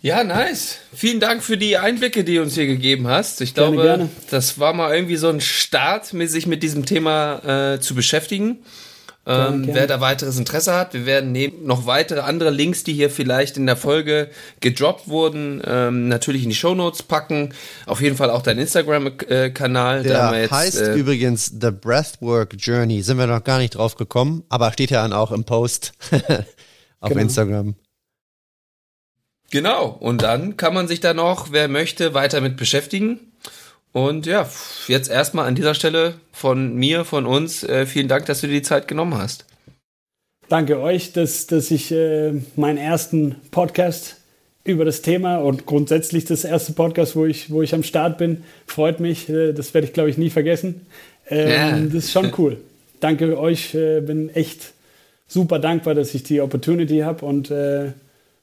Ja, 0.02 0.24
nice. 0.24 0.78
Vielen 0.92 1.20
Dank 1.20 1.44
für 1.44 1.56
die 1.56 1.78
Einblicke, 1.78 2.24
die 2.24 2.34
du 2.34 2.42
uns 2.42 2.56
hier 2.56 2.66
gegeben 2.66 3.06
hast. 3.06 3.40
Ich 3.40 3.54
glaube, 3.54 3.76
gerne, 3.76 3.86
gerne. 3.86 4.10
das 4.30 4.58
war 4.58 4.72
mal 4.72 4.92
irgendwie 4.92 5.16
so 5.16 5.28
ein 5.28 5.40
Start, 5.40 6.06
sich 6.06 6.46
mit 6.48 6.64
diesem 6.64 6.84
Thema 6.84 7.74
äh, 7.74 7.80
zu 7.80 7.94
beschäftigen. 7.94 8.58
Ähm, 9.24 9.68
wer 9.70 9.86
da 9.86 10.00
weiteres 10.00 10.36
Interesse 10.36 10.74
hat, 10.74 10.94
wir 10.94 11.06
werden 11.06 11.30
neben 11.30 11.64
noch 11.64 11.86
weitere 11.86 12.20
andere 12.20 12.50
Links, 12.50 12.82
die 12.82 12.92
hier 12.92 13.08
vielleicht 13.08 13.56
in 13.56 13.66
der 13.66 13.76
Folge 13.76 14.28
gedroppt 14.60 15.06
wurden, 15.06 15.62
ähm, 15.64 16.08
natürlich 16.08 16.42
in 16.42 16.48
die 16.48 16.56
Shownotes 16.56 17.04
packen. 17.04 17.54
Auf 17.86 18.00
jeden 18.00 18.16
Fall 18.16 18.30
auch 18.30 18.42
dein 18.42 18.58
Instagram-Kanal. 18.58 20.02
Der 20.02 20.40
jetzt, 20.40 20.50
heißt 20.50 20.80
äh, 20.80 20.94
übrigens 20.94 21.46
The 21.46 21.70
Breathwork 21.70 22.56
Journey. 22.58 23.02
Sind 23.02 23.18
wir 23.18 23.28
noch 23.28 23.44
gar 23.44 23.58
nicht 23.58 23.76
drauf 23.76 23.94
gekommen, 23.94 24.42
aber 24.48 24.72
steht 24.72 24.90
ja 24.90 25.02
dann 25.02 25.12
auch 25.12 25.30
im 25.30 25.44
Post 25.44 25.92
auf 27.00 27.10
genau. 27.10 27.20
Instagram. 27.20 27.76
Genau. 29.52 29.86
Und 29.86 30.22
dann 30.22 30.56
kann 30.56 30.74
man 30.74 30.88
sich 30.88 30.98
da 30.98 31.14
noch, 31.14 31.52
wer 31.52 31.68
möchte, 31.68 32.14
weiter 32.14 32.40
mit 32.40 32.56
beschäftigen. 32.56 33.31
Und 33.92 34.26
ja, 34.26 34.48
jetzt 34.88 35.10
erstmal 35.10 35.46
an 35.46 35.54
dieser 35.54 35.74
Stelle 35.74 36.14
von 36.32 36.74
mir, 36.74 37.04
von 37.04 37.26
uns, 37.26 37.62
äh, 37.62 37.86
vielen 37.86 38.08
Dank, 38.08 38.26
dass 38.26 38.40
du 38.40 38.46
dir 38.46 38.54
die 38.54 38.62
Zeit 38.62 38.88
genommen 38.88 39.14
hast. 39.14 39.44
Danke 40.48 40.80
euch, 40.80 41.12
dass, 41.12 41.46
dass 41.46 41.70
ich 41.70 41.92
äh, 41.92 42.32
meinen 42.56 42.78
ersten 42.78 43.36
Podcast 43.50 44.16
über 44.64 44.84
das 44.84 45.02
Thema 45.02 45.38
und 45.38 45.66
grundsätzlich 45.66 46.24
das 46.24 46.44
erste 46.44 46.72
Podcast, 46.72 47.16
wo 47.16 47.26
ich, 47.26 47.50
wo 47.50 47.62
ich 47.62 47.74
am 47.74 47.82
Start 47.82 48.18
bin, 48.18 48.44
freut 48.66 49.00
mich. 49.00 49.28
Äh, 49.28 49.52
das 49.52 49.74
werde 49.74 49.86
ich, 49.86 49.92
glaube 49.92 50.10
ich, 50.10 50.18
nie 50.18 50.30
vergessen. 50.30 50.86
Ähm, 51.28 51.48
ja. 51.48 51.78
Das 51.78 52.04
ist 52.04 52.12
schon 52.12 52.32
cool. 52.38 52.58
Danke 53.00 53.38
euch, 53.38 53.74
äh, 53.74 54.00
bin 54.00 54.28
echt 54.30 54.72
super 55.26 55.58
dankbar, 55.58 55.94
dass 55.94 56.14
ich 56.14 56.22
die 56.22 56.40
Opportunity 56.40 57.00
habe 57.00 57.24
und 57.24 57.50
äh, 57.50 57.92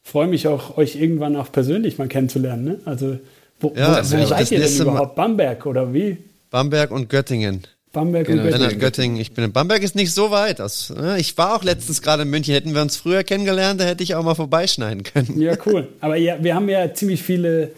freue 0.04 0.28
mich 0.28 0.48
auch, 0.48 0.78
euch 0.78 0.96
irgendwann 0.96 1.36
auch 1.36 1.52
persönlich 1.52 1.98
mal 1.98 2.08
kennenzulernen. 2.08 2.66
Ne? 2.66 2.80
Also 2.86 3.20
wo, 3.60 3.74
ja, 3.76 3.98
wo, 4.04 4.18
wo 4.18 4.26
seid 4.26 4.52
ihr 4.52 4.60
denn 4.60 4.82
überhaupt? 4.82 5.16
Bamberg 5.16 5.66
oder 5.66 5.94
wie? 5.94 6.18
Bamberg 6.50 6.92
und 6.92 7.10
Göttingen. 7.10 7.64
Bamberg 7.92 8.28
genau. 8.28 8.44
und 8.44 8.50
Göttingen. 8.50 8.80
Göttingen. 8.80 9.18
Ich 9.20 9.34
bin 9.34 9.46
in 9.46 9.52
Bamberg 9.52 9.82
ist 9.82 9.96
nicht 9.96 10.14
so 10.14 10.32
weit. 10.32 10.62
Aus, 10.62 10.94
ne? 10.96 11.20
ich 11.20 11.38
war 11.38 11.56
auch 11.56 11.64
letztens 11.64 12.02
gerade 12.02 12.24
in 12.24 12.30
München. 12.30 12.54
Hätten 12.54 12.76
wir 12.76 12.82
uns 12.82 12.98
früher 12.98 13.24
kennengelernt, 13.24 13.82
da 13.82 13.86
hätte 13.86 14.04
ich 14.04 14.16
auch 14.16 14.24
mal 14.24 14.36
vorbeischneiden 14.36 15.04
können. 15.04 15.42
Ja, 15.42 15.54
cool. 15.66 15.88
Aber 16.00 16.16
ja, 16.16 16.38
wir 16.42 16.54
haben 16.56 16.70
ja 16.70 16.94
ziemlich 16.94 17.24
viele, 17.24 17.72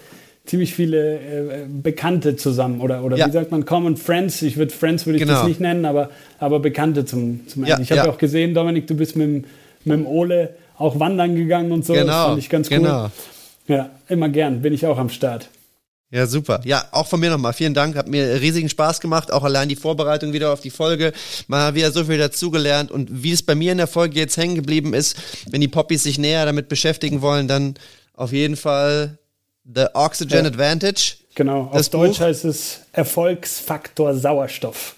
ziemlich 0.46 0.76
viele 0.76 1.16
äh, 1.16 1.66
Bekannte 1.68 2.36
zusammen 2.36 2.82
oder 2.82 3.04
oder 3.04 3.18
ja. 3.18 3.28
wie 3.28 3.32
sagt 3.32 3.52
man 3.52 3.66
Common 3.66 3.96
Friends. 3.96 4.42
Ich 4.42 4.58
würde 4.58 4.74
Friends 4.74 5.06
würde 5.06 5.18
ich 5.18 5.24
genau. 5.24 5.40
das 5.40 5.48
nicht 5.48 5.62
nennen, 5.62 5.86
aber 5.86 6.10
aber 6.40 6.60
Bekannte 6.60 7.06
zum 7.06 7.48
zum 7.48 7.66
ja, 7.66 7.80
Ich 7.80 7.92
habe 7.92 8.06
ja. 8.06 8.10
auch 8.10 8.18
gesehen, 8.18 8.54
Dominik, 8.54 8.88
du 8.88 8.96
bist 8.96 9.16
mit 9.16 9.46
mit 9.84 9.98
dem 9.98 10.06
Ole 10.06 10.56
auch 10.78 11.00
wandern 11.00 11.36
gegangen 11.36 11.72
und 11.72 11.86
so. 11.86 11.94
Genau. 11.94 12.08
Das 12.08 12.26
fand 12.26 12.40
ich 12.40 12.50
ganz 12.50 12.70
cool. 12.70 12.78
Genau. 12.78 13.12
Ja, 13.68 13.90
immer 14.10 14.28
gern. 14.28 14.62
Bin 14.62 14.74
ich 14.74 14.86
auch 14.86 14.98
am 14.98 15.10
Start. 15.10 15.50
Ja, 16.12 16.28
super. 16.28 16.60
Ja, 16.66 16.86
auch 16.92 17.08
von 17.08 17.22
mir 17.22 17.30
nochmal 17.30 17.54
vielen 17.54 17.74
Dank. 17.74 17.96
Hat 17.96 18.10
mir 18.10 18.42
riesigen 18.42 18.68
Spaß 18.68 19.00
gemacht. 19.00 19.32
Auch 19.32 19.44
allein 19.44 19.70
die 19.70 19.78
Vorbereitung 19.78 20.34
wieder 20.34 20.52
auf 20.52 20.60
die 20.60 20.70
Folge. 20.70 21.14
Man 21.48 21.62
hat 21.62 21.76
wieder 21.76 21.92
so 21.92 22.04
viel 22.04 22.18
dazugelernt. 22.18 22.92
Und 22.92 23.24
wie 23.24 23.32
es 23.32 23.42
bei 23.42 23.56
mir 23.56 23.72
in 23.72 23.78
der 23.78 23.88
Folge 23.88 24.20
jetzt 24.20 24.36
hängen 24.36 24.56
geblieben 24.56 24.94
ist, 24.94 25.16
wenn 25.50 25.62
die 25.62 25.70
Poppies 25.70 26.04
sich 26.04 26.20
näher 26.20 26.46
damit 26.46 26.68
beschäftigen 26.68 27.22
wollen, 27.22 27.48
dann 27.48 27.76
auf 28.14 28.34
jeden 28.34 28.58
Fall 28.58 29.20
The 29.64 29.86
Oxygen 29.94 30.44
ja. 30.44 30.46
Advantage. 30.46 31.16
Genau. 31.36 31.70
Das 31.74 31.88
auf 31.88 31.92
Deutsch 31.92 32.18
Buch. 32.18 32.26
heißt 32.26 32.44
es 32.44 32.82
Erfolgsfaktor 32.92 34.14
Sauerstoff. 34.14 34.96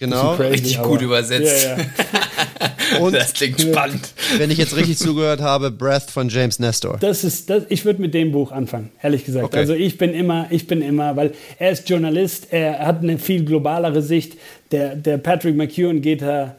Genau. 0.00 0.34
Crazy, 0.34 0.52
richtig 0.52 0.82
gut 0.82 1.02
übersetzt. 1.02 1.66
Ja, 1.66 1.76
ja. 1.76 3.00
Und 3.00 3.14
das 3.14 3.34
klingt 3.34 3.60
spannend. 3.60 4.14
Wenn 4.38 4.50
ich 4.50 4.56
jetzt 4.56 4.74
richtig 4.74 4.96
zugehört 4.98 5.42
habe, 5.42 5.70
Breath 5.70 6.10
von 6.10 6.30
James 6.30 6.58
Nestor. 6.58 6.96
Das 6.98 7.22
ist, 7.22 7.50
das, 7.50 7.64
ich 7.68 7.84
würde 7.84 8.00
mit 8.00 8.14
dem 8.14 8.32
Buch 8.32 8.50
anfangen, 8.50 8.90
ehrlich 9.02 9.26
gesagt. 9.26 9.44
Okay. 9.44 9.58
Also 9.58 9.74
ich 9.74 9.98
bin 9.98 10.14
immer, 10.14 10.46
ich 10.48 10.66
bin 10.66 10.80
immer, 10.80 11.16
weil 11.16 11.32
er 11.58 11.70
ist 11.70 11.88
Journalist, 11.88 12.48
er 12.50 12.78
hat 12.78 13.02
eine 13.02 13.18
viel 13.18 13.44
globalere 13.44 14.00
Sicht. 14.00 14.38
Der, 14.72 14.96
der 14.96 15.18
Patrick 15.18 15.54
McEwen 15.54 16.00
geht 16.00 16.22
da, 16.22 16.56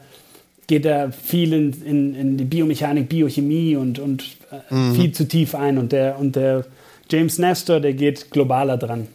geht 0.68 0.84
da 0.84 1.10
viel 1.10 1.52
in, 1.52 1.82
in, 1.84 2.14
in 2.14 2.36
die 2.36 2.44
Biomechanik, 2.44 3.08
Biochemie 3.08 3.74
und, 3.74 3.98
und 3.98 4.22
äh, 4.52 4.72
mhm. 4.72 4.94
viel 4.94 5.12
zu 5.12 5.26
tief 5.26 5.56
ein. 5.56 5.78
Und 5.78 5.90
der, 5.90 6.16
und 6.16 6.36
der 6.36 6.64
James 7.10 7.38
Nestor, 7.38 7.80
der 7.80 7.94
geht 7.94 8.30
globaler 8.30 8.76
dran. 8.76 9.08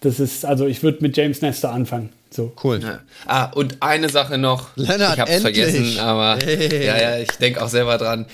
Das 0.00 0.18
ist, 0.18 0.44
also 0.44 0.66
ich 0.66 0.82
würde 0.82 0.98
mit 1.00 1.16
James 1.16 1.42
Nestor 1.42 1.70
anfangen. 1.70 2.08
So. 2.32 2.52
Cool. 2.62 2.80
Ja. 2.82 3.00
Ah, 3.26 3.44
und 3.46 3.76
eine 3.80 4.08
Sache 4.08 4.38
noch. 4.38 4.76
Lennart, 4.76 5.14
ich 5.14 5.20
hab's 5.20 5.30
endlich. 5.30 5.56
vergessen, 5.56 5.98
aber 5.98 6.38
hey. 6.42 6.86
ja, 6.86 7.00
ja, 7.00 7.18
ich 7.18 7.30
denke 7.32 7.62
auch 7.62 7.68
selber 7.68 7.98
dran. 7.98 8.26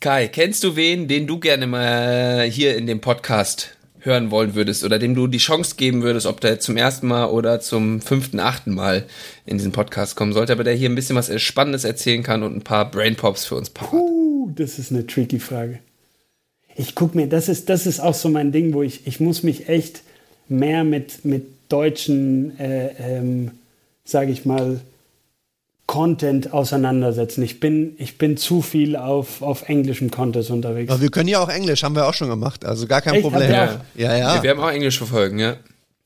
Kai, 0.00 0.28
kennst 0.28 0.64
du 0.64 0.74
wen, 0.74 1.06
den 1.06 1.26
du 1.26 1.38
gerne 1.38 1.66
mal 1.66 2.42
hier 2.42 2.76
in 2.76 2.86
dem 2.86 3.00
Podcast 3.00 3.76
hören 4.00 4.32
wollen 4.32 4.56
würdest 4.56 4.82
oder 4.82 4.98
dem 4.98 5.14
du 5.14 5.28
die 5.28 5.38
Chance 5.38 5.76
geben 5.76 6.02
würdest, 6.02 6.26
ob 6.26 6.40
der 6.40 6.58
zum 6.58 6.76
ersten 6.76 7.06
Mal 7.06 7.26
oder 7.26 7.60
zum 7.60 8.00
fünften, 8.00 8.40
achten 8.40 8.74
Mal 8.74 9.06
in 9.46 9.58
diesen 9.58 9.70
Podcast 9.70 10.16
kommen 10.16 10.32
sollte, 10.32 10.52
aber 10.52 10.64
der 10.64 10.74
hier 10.74 10.90
ein 10.90 10.96
bisschen 10.96 11.14
was 11.14 11.30
Spannendes 11.40 11.84
erzählen 11.84 12.24
kann 12.24 12.42
und 12.42 12.56
ein 12.56 12.62
paar 12.62 12.90
Brainpops 12.90 13.44
für 13.44 13.54
uns 13.54 13.70
parat. 13.70 13.92
Uh, 13.92 14.50
das 14.56 14.80
ist 14.80 14.90
eine 14.90 15.06
tricky 15.06 15.38
Frage. 15.38 15.78
Ich 16.74 16.94
guck 16.96 17.14
mir, 17.14 17.28
das 17.28 17.48
ist, 17.48 17.68
das 17.68 17.86
ist 17.86 18.00
auch 18.00 18.14
so 18.14 18.28
mein 18.28 18.50
Ding, 18.50 18.72
wo 18.72 18.82
ich, 18.82 19.06
ich 19.06 19.20
muss 19.20 19.42
mich 19.42 19.68
echt 19.68 20.02
mehr 20.48 20.84
mit, 20.84 21.24
mit 21.24 21.46
deutschen, 21.72 22.58
äh, 22.58 22.90
ähm, 22.98 23.52
sage 24.04 24.30
ich 24.30 24.44
mal, 24.44 24.80
Content 25.86 26.52
auseinandersetzen. 26.52 27.42
Ich 27.42 27.60
bin, 27.60 27.94
ich 27.98 28.16
bin 28.16 28.36
zu 28.36 28.62
viel 28.62 28.96
auf, 28.96 29.42
auf 29.42 29.68
englischem 29.68 30.10
Content 30.10 30.48
unterwegs. 30.50 30.90
Aber 30.90 31.02
wir 31.02 31.10
können 31.10 31.28
ja 31.28 31.40
auch 31.40 31.48
Englisch, 31.48 31.82
haben 31.82 31.94
wir 31.94 32.06
auch 32.06 32.14
schon 32.14 32.28
gemacht, 32.28 32.64
also 32.64 32.86
gar 32.86 33.02
kein 33.02 33.14
Echt? 33.14 33.22
Problem. 33.22 33.50
Ja. 33.50 33.80
ja, 33.94 34.16
ja. 34.16 34.42
Wir 34.42 34.50
haben 34.50 34.60
auch 34.60 34.70
Englisch 34.70 34.96
verfolgen, 34.96 35.38
ja. 35.38 35.56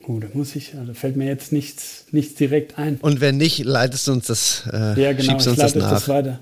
Oh, 0.08 0.18
da 0.18 0.28
muss 0.34 0.54
ich, 0.56 0.72
da 0.72 0.92
fällt 0.94 1.16
mir 1.16 1.26
jetzt 1.26 1.52
nichts, 1.52 2.06
nichts 2.12 2.34
direkt 2.34 2.78
ein. 2.78 2.98
Und 3.02 3.20
wenn 3.20 3.36
nicht, 3.36 3.64
leitest 3.64 4.08
du 4.08 4.12
uns 4.12 4.26
das, 4.26 4.64
äh, 4.72 5.00
ja, 5.00 5.12
genau, 5.12 5.22
schiebst 5.22 5.48
uns 5.48 5.58
das 5.58 5.74
nach. 5.74 5.90
Das 5.90 6.08
weiter. 6.08 6.38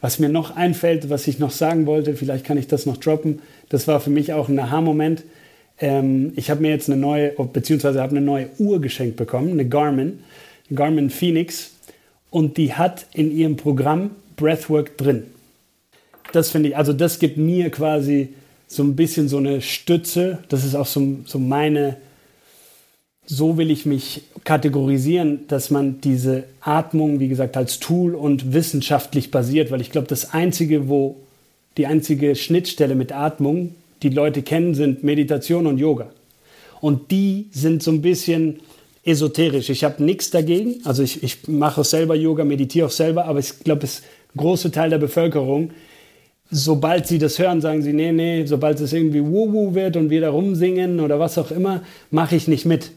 Was 0.00 0.18
mir 0.18 0.28
noch 0.28 0.54
einfällt, 0.54 1.10
was 1.10 1.26
ich 1.26 1.38
noch 1.38 1.50
sagen 1.50 1.86
wollte, 1.86 2.14
vielleicht 2.14 2.44
kann 2.44 2.58
ich 2.58 2.68
das 2.68 2.86
noch 2.86 2.96
droppen, 2.96 3.40
das 3.68 3.88
war 3.88 4.00
für 4.00 4.10
mich 4.10 4.32
auch 4.32 4.48
ein 4.48 4.58
Aha-Moment. 4.58 5.22
Ähm, 5.80 6.32
ich 6.36 6.50
habe 6.50 6.62
mir 6.62 6.70
jetzt 6.70 6.88
eine 6.88 7.00
neue, 7.00 7.30
beziehungsweise 7.30 8.00
habe 8.00 8.12
eine 8.12 8.24
neue 8.24 8.48
Uhr 8.58 8.80
geschenkt 8.80 9.16
bekommen, 9.16 9.52
eine 9.52 9.68
Garmin, 9.68 10.20
eine 10.68 10.76
Garmin 10.76 11.10
Phoenix, 11.10 11.72
und 12.30 12.56
die 12.56 12.74
hat 12.74 13.06
in 13.14 13.34
ihrem 13.34 13.56
Programm 13.56 14.10
Breathwork 14.36 14.96
drin. 14.98 15.24
Das 16.32 16.50
finde 16.50 16.70
ich, 16.70 16.76
also 16.76 16.92
das 16.92 17.18
gibt 17.18 17.38
mir 17.38 17.70
quasi 17.70 18.30
so 18.66 18.82
ein 18.82 18.96
bisschen 18.96 19.28
so 19.28 19.38
eine 19.38 19.62
Stütze. 19.62 20.38
Das 20.48 20.64
ist 20.64 20.74
auch 20.74 20.86
so, 20.86 21.18
so 21.24 21.38
meine, 21.38 21.96
so 23.24 23.56
will 23.56 23.70
ich 23.70 23.86
mich 23.86 24.22
kategorisieren, 24.44 25.46
dass 25.48 25.70
man 25.70 26.00
diese 26.02 26.44
Atmung, 26.60 27.18
wie 27.18 27.28
gesagt, 27.28 27.56
als 27.56 27.80
Tool 27.80 28.14
und 28.14 28.52
wissenschaftlich 28.52 29.30
basiert, 29.30 29.70
weil 29.70 29.80
ich 29.80 29.90
glaube, 29.90 30.06
das 30.06 30.34
einzige, 30.34 30.88
wo 30.88 31.16
die 31.78 31.86
einzige 31.86 32.36
Schnittstelle 32.36 32.94
mit 32.94 33.12
Atmung, 33.12 33.74
die 34.02 34.10
Leute 34.10 34.42
kennen, 34.42 34.74
sind 34.74 35.02
Meditation 35.04 35.66
und 35.66 35.78
Yoga. 35.78 36.10
Und 36.80 37.10
die 37.10 37.48
sind 37.50 37.82
so 37.82 37.90
ein 37.90 38.02
bisschen 38.02 38.60
esoterisch. 39.04 39.70
Ich 39.70 39.84
habe 39.84 40.02
nichts 40.02 40.30
dagegen. 40.30 40.76
Also 40.84 41.02
ich, 41.02 41.22
ich 41.22 41.48
mache 41.48 41.80
auch 41.80 41.84
selber 41.84 42.14
Yoga, 42.14 42.44
meditiere 42.44 42.86
auch 42.86 42.92
selber, 42.92 43.24
aber 43.24 43.38
ich 43.40 43.60
glaube, 43.60 43.84
es 43.84 44.02
große 44.36 44.70
Teil 44.70 44.90
der 44.90 44.98
Bevölkerung 44.98 45.70
sobald 46.50 47.06
sie 47.06 47.18
das 47.18 47.38
hören, 47.38 47.60
sagen 47.60 47.82
sie, 47.82 47.92
nee, 47.92 48.12
nee, 48.12 48.44
sobald 48.46 48.80
es 48.80 48.92
irgendwie 48.92 49.24
Wuhu 49.24 49.74
wird 49.74 49.96
und 49.96 50.10
wir 50.10 50.20
da 50.20 50.30
rumsingen 50.30 51.00
oder 51.00 51.18
was 51.18 51.38
auch 51.38 51.50
immer, 51.50 51.82
mache 52.10 52.36
ich 52.36 52.48
nicht 52.48 52.64
mit. 52.64 52.90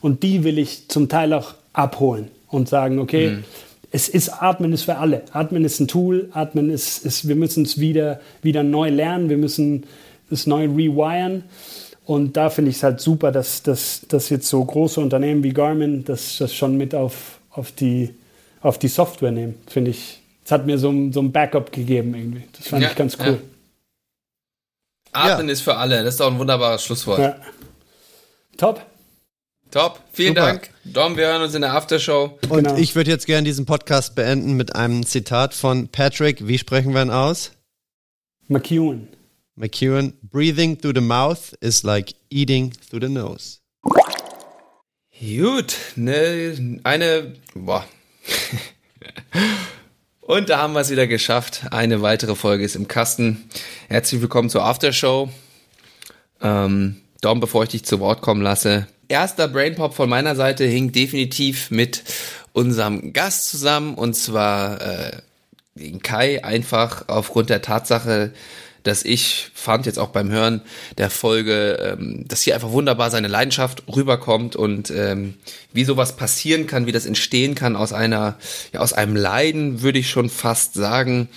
Und 0.00 0.22
die 0.22 0.44
will 0.44 0.58
ich 0.58 0.88
zum 0.88 1.08
Teil 1.08 1.32
auch 1.32 1.54
abholen 1.72 2.28
und 2.48 2.68
sagen, 2.68 2.98
okay, 2.98 3.30
mhm. 3.30 3.44
es 3.90 4.08
ist 4.08 4.28
Atmen 4.28 4.72
ist 4.72 4.82
für 4.82 4.96
alle. 4.96 5.22
Atmen 5.32 5.64
ist 5.64 5.80
ein 5.80 5.88
Tool, 5.88 6.28
Atmen 6.32 6.70
ist, 6.70 7.04
ist 7.04 7.28
wir 7.28 7.36
müssen 7.36 7.64
es 7.64 7.80
wieder, 7.80 8.20
wieder 8.42 8.62
neu 8.62 8.90
lernen, 8.90 9.28
wir 9.28 9.38
müssen 9.38 9.84
es 10.30 10.46
neu 10.46 10.66
rewiren. 10.66 11.44
Und 12.04 12.36
da 12.36 12.48
finde 12.48 12.70
ich 12.70 12.78
es 12.78 12.82
halt 12.82 13.00
super, 13.00 13.32
dass, 13.32 13.62
dass, 13.62 14.02
dass 14.08 14.30
jetzt 14.30 14.48
so 14.48 14.64
große 14.64 15.00
Unternehmen 15.00 15.42
wie 15.42 15.52
Garmin 15.52 16.04
das, 16.04 16.38
das 16.38 16.54
schon 16.54 16.76
mit 16.76 16.94
auf, 16.94 17.38
auf, 17.50 17.70
die, 17.72 18.14
auf 18.62 18.78
die 18.78 18.88
Software 18.88 19.30
nehmen. 19.30 19.56
Finde 19.66 19.90
ich, 19.90 20.22
es 20.44 20.50
hat 20.50 20.64
mir 20.64 20.78
so, 20.78 20.90
so 21.12 21.20
ein 21.20 21.32
Backup 21.32 21.70
gegeben 21.70 22.14
irgendwie. 22.14 22.44
Das 22.56 22.68
fand 22.68 22.82
ja, 22.82 22.88
ich 22.88 22.96
ganz 22.96 23.18
cool. 23.20 23.42
Ja. 25.14 25.20
Atmen 25.32 25.48
ja. 25.48 25.52
ist 25.52 25.60
für 25.60 25.76
alle. 25.76 26.02
Das 26.02 26.14
ist 26.14 26.20
doch 26.20 26.32
ein 26.32 26.38
wunderbares 26.38 26.82
Schlusswort. 26.82 27.18
Ja. 27.18 27.36
Top. 28.56 28.86
Top. 29.70 30.00
Vielen 30.12 30.34
Super. 30.34 30.46
Dank. 30.46 30.70
Dom, 30.84 31.16
wir 31.18 31.26
hören 31.26 31.42
uns 31.42 31.54
in 31.54 31.60
der 31.60 31.74
Aftershow. 31.74 32.38
Und 32.48 32.64
genau. 32.64 32.76
ich 32.76 32.96
würde 32.96 33.10
jetzt 33.10 33.26
gerne 33.26 33.44
diesen 33.44 33.66
Podcast 33.66 34.14
beenden 34.14 34.54
mit 34.54 34.74
einem 34.74 35.04
Zitat 35.04 35.52
von 35.52 35.88
Patrick. 35.88 36.46
Wie 36.48 36.56
sprechen 36.56 36.94
wir 36.94 37.02
ihn 37.02 37.10
aus? 37.10 37.52
McEwen. 38.48 39.08
McEwen. 39.58 40.14
Breathing 40.22 40.80
through 40.80 40.94
the 40.94 41.00
mouth 41.00 41.54
is 41.60 41.82
like 41.82 42.14
eating 42.30 42.72
through 42.72 43.00
the 43.00 43.08
nose. 43.08 43.58
Gut. 45.20 45.76
Ne, 45.96 46.80
eine. 46.84 47.34
Boah. 47.54 47.84
Und 50.20 50.50
da 50.50 50.58
haben 50.58 50.74
wir 50.74 50.80
es 50.80 50.90
wieder 50.90 51.06
geschafft. 51.06 51.62
Eine 51.70 52.02
weitere 52.02 52.34
Folge 52.34 52.64
ist 52.64 52.76
im 52.76 52.86
Kasten. 52.86 53.48
Herzlich 53.88 54.20
willkommen 54.20 54.50
zur 54.50 54.64
Aftershow. 54.64 55.30
Ähm, 56.40 56.96
Dom, 57.20 57.40
bevor 57.40 57.64
ich 57.64 57.70
dich 57.70 57.84
zu 57.84 57.98
Wort 57.98 58.20
kommen 58.20 58.42
lasse. 58.42 58.86
Erster 59.08 59.48
Brainpop 59.48 59.94
von 59.94 60.08
meiner 60.08 60.36
Seite 60.36 60.64
hing 60.66 60.92
definitiv 60.92 61.70
mit 61.70 62.04
unserem 62.52 63.12
Gast 63.12 63.48
zusammen 63.48 63.94
und 63.94 64.14
zwar 64.14 64.80
äh, 64.82 65.22
Kai 66.02 66.44
einfach 66.44 67.08
aufgrund 67.08 67.50
der 67.50 67.62
Tatsache, 67.62 68.32
dass 68.88 69.04
ich 69.04 69.50
fand 69.54 69.86
jetzt 69.86 69.98
auch 69.98 70.08
beim 70.08 70.30
Hören 70.30 70.62
der 70.96 71.10
Folge, 71.10 71.96
ähm, 71.98 72.24
dass 72.26 72.42
hier 72.42 72.54
einfach 72.54 72.72
wunderbar 72.72 73.10
seine 73.10 73.28
Leidenschaft 73.28 73.84
rüberkommt 73.94 74.56
und 74.56 74.90
ähm, 74.90 75.34
wie 75.72 75.84
sowas 75.84 76.16
passieren 76.16 76.66
kann, 76.66 76.86
wie 76.86 76.92
das 76.92 77.06
entstehen 77.06 77.54
kann 77.54 77.76
aus 77.76 77.92
einer, 77.92 78.38
ja, 78.72 78.80
aus 78.80 78.92
einem 78.92 79.14
Leiden, 79.14 79.82
würde 79.82 80.00
ich 80.00 80.10
schon 80.10 80.30
fast 80.30 80.74
sagen, 80.74 81.28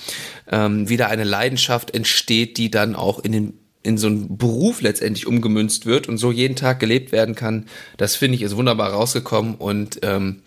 ähm, 0.52 0.90
wie 0.90 0.98
da 0.98 1.08
eine 1.08 1.24
Leidenschaft 1.24 1.94
entsteht, 1.94 2.58
die 2.58 2.72
dann 2.72 2.96
auch 2.96 3.20
in 3.20 3.32
den 3.32 3.54
in 3.84 3.98
so 3.98 4.06
einen 4.06 4.38
Beruf 4.38 4.82
letztendlich 4.82 5.26
umgemünzt 5.26 5.88
wird 5.88 6.08
und 6.08 6.20
so 6.20 6.32
jeden 6.32 6.56
Tag 6.56 6.80
gelebt 6.80 7.12
werden 7.12 7.34
kann, 7.34 7.66
das 7.98 8.16
finde 8.16 8.36
ich 8.36 8.44
ist 8.44 8.56
wunderbar 8.56 8.92
rausgekommen 8.92 9.56
und 9.56 10.00
ähm, 10.04 10.44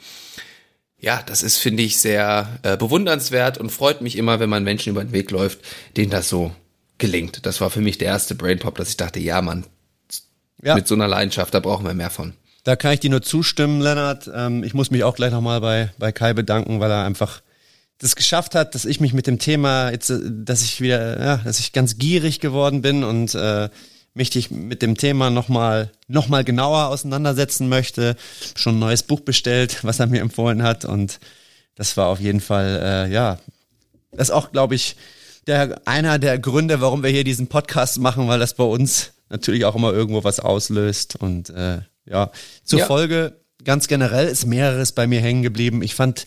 ja, 1.05 1.23
das 1.27 1.43
ist, 1.43 1.59
finde 1.59 1.83
ich, 1.83 1.99
sehr 1.99 2.61
äh, 2.63 2.79
bewundernswert 2.79 3.59
und 3.59 3.71
freut 3.71 4.01
mich 4.01 4.17
immer, 4.17 4.41
wenn 4.41 4.49
man 4.49 4.65
Menschen 4.65 4.91
über 4.91 5.05
den 5.05 5.13
Weg 5.13 5.31
läuft, 5.31 5.59
denen 5.99 6.11
das 6.11 6.31
so 6.31 6.53
gelingt. 6.99 7.47
Das 7.47 7.61
war 7.61 7.71
für 7.71 7.81
mich 7.81 7.99
der 7.99 8.09
erste 8.09 8.35
Brainpop, 8.35 8.77
dass 8.77 8.91
ich 8.91 8.97
dachte, 8.97 9.21
ja, 9.21 9.43
Mann, 9.43 9.65
ja. 10.63 10.75
mit 10.75 10.89
so 10.89 10.95
einer 10.95 11.09
Leidenschaft, 11.09 11.55
da 11.55 11.61
brauchen 11.61 11.87
wir 11.87 11.95
mehr 11.95 12.11
von. 12.11 12.35
Da 12.65 12.77
kann 12.77 12.93
ich 12.93 13.01
dir 13.01 13.11
nur 13.11 13.23
zustimmen, 13.23 13.81
Lennart. 13.81 14.31
Ähm, 14.35 14.65
ich 14.65 14.75
muss 14.75 14.91
mich 14.91 15.05
auch 15.05 15.17
gleich 15.17 15.33
nochmal 15.33 15.61
bei, 15.61 15.91
bei 15.99 16.13
Kai 16.13 16.33
bedanken, 16.33 16.81
weil 16.81 16.91
er 16.91 17.05
einfach 17.05 17.43
das 17.99 18.17
geschafft 18.17 18.55
hat, 18.55 18.75
dass 18.75 18.85
ich 18.87 19.01
mich 19.01 19.13
mit 19.13 19.27
dem 19.27 19.39
Thema 19.39 19.91
jetzt, 19.91 20.11
äh, 20.11 20.19
dass 20.23 20.63
ich 20.63 20.81
wieder, 20.81 21.21
ja, 21.21 21.37
dass 21.39 21.61
ich 21.61 21.73
ganz 21.73 21.99
gierig 21.99 22.41
geworden 22.41 22.81
bin 22.81 23.05
und 23.05 23.35
äh, 23.35 23.69
mich 24.15 24.51
mit 24.51 24.81
dem 24.81 24.97
Thema 24.97 25.29
nochmal 25.29 25.91
noch 26.07 26.29
mal 26.29 26.45
genauer 26.45 26.87
auseinandersetzen 26.87 27.69
möchte. 27.69 28.17
Schon 28.55 28.77
ein 28.77 28.81
neues 28.81 29.03
Buch 29.03 29.21
bestellt, 29.21 29.83
was 29.83 30.01
er 30.01 30.07
mir 30.07 30.21
empfohlen 30.21 30.63
hat 30.63 30.85
und 30.85 31.19
das 31.75 31.97
war 31.97 32.07
auf 32.07 32.21
jeden 32.21 32.41
Fall, 32.41 32.81
äh, 32.83 33.13
ja, 33.13 33.39
das 34.13 34.31
auch, 34.31 34.53
glaube 34.53 34.77
ich, 34.77 34.97
der, 35.47 35.83
einer 35.87 36.19
der 36.19 36.39
Gründe, 36.39 36.81
warum 36.81 37.03
wir 37.03 37.11
hier 37.11 37.25
diesen 37.25 37.49
Podcast 37.49 37.99
machen, 37.99 38.29
weil 38.29 38.39
das 38.39 38.55
bei 38.55 38.65
uns 38.65 39.13
natürlich 39.29 39.65
auch 39.65 39.75
immer 39.75 39.93
irgendwo 39.93 40.25
was 40.25 40.41
auslöst. 40.41 41.17
Und 41.17 41.51
äh, 41.51 41.81
ja, 42.07 42.31
zur 42.65 42.81
ja. 42.81 42.87
Folge 42.87 43.41
ganz 43.65 43.89
generell 43.89 44.29
ist 44.29 44.47
mehreres 44.47 44.93
bei 44.93 45.07
mir 45.07 45.21
hängen 45.21 45.43
geblieben. 45.43 45.83
Ich 45.83 45.95
fand 45.95 46.27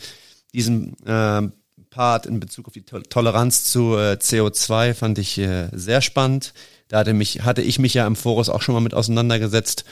diesen 0.53 0.95
äh, 1.05 1.43
Part 1.89 2.25
in 2.25 2.39
Bezug 2.39 2.67
auf 2.67 2.73
die 2.73 2.83
Toleranz 2.83 3.63
zu 3.65 3.95
äh, 3.95 4.17
CO2 4.19 4.93
fand 4.93 5.17
ich 5.17 5.37
äh, 5.37 5.69
sehr 5.71 6.01
spannend. 6.01 6.53
Da 6.89 6.99
hatte, 6.99 7.13
mich, 7.13 7.41
hatte 7.43 7.61
ich 7.61 7.79
mich 7.79 7.93
ja 7.93 8.07
im 8.07 8.15
Forus 8.15 8.49
auch 8.49 8.61
schon 8.61 8.73
mal 8.73 8.81
mit 8.81 8.93
auseinandergesetzt. 8.93 9.83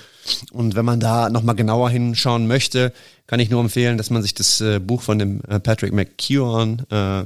Und 0.52 0.76
wenn 0.76 0.86
man 0.86 1.00
da 1.00 1.30
nochmal 1.30 1.56
genauer 1.56 1.90
hinschauen 1.90 2.48
möchte, 2.48 2.94
kann 3.28 3.40
ich 3.40 3.50
nur 3.50 3.60
empfehlen, 3.60 3.98
dass 3.98 4.12
man 4.12 4.22
sich 4.22 4.34
das 4.34 4.62
äh, 4.62 4.80
Buch 4.80 5.02
von 5.02 5.20
dem 5.20 5.42
äh, 5.48 5.60
Patrick 5.60 5.94
McKeown 5.94 6.86
äh, 6.90 7.24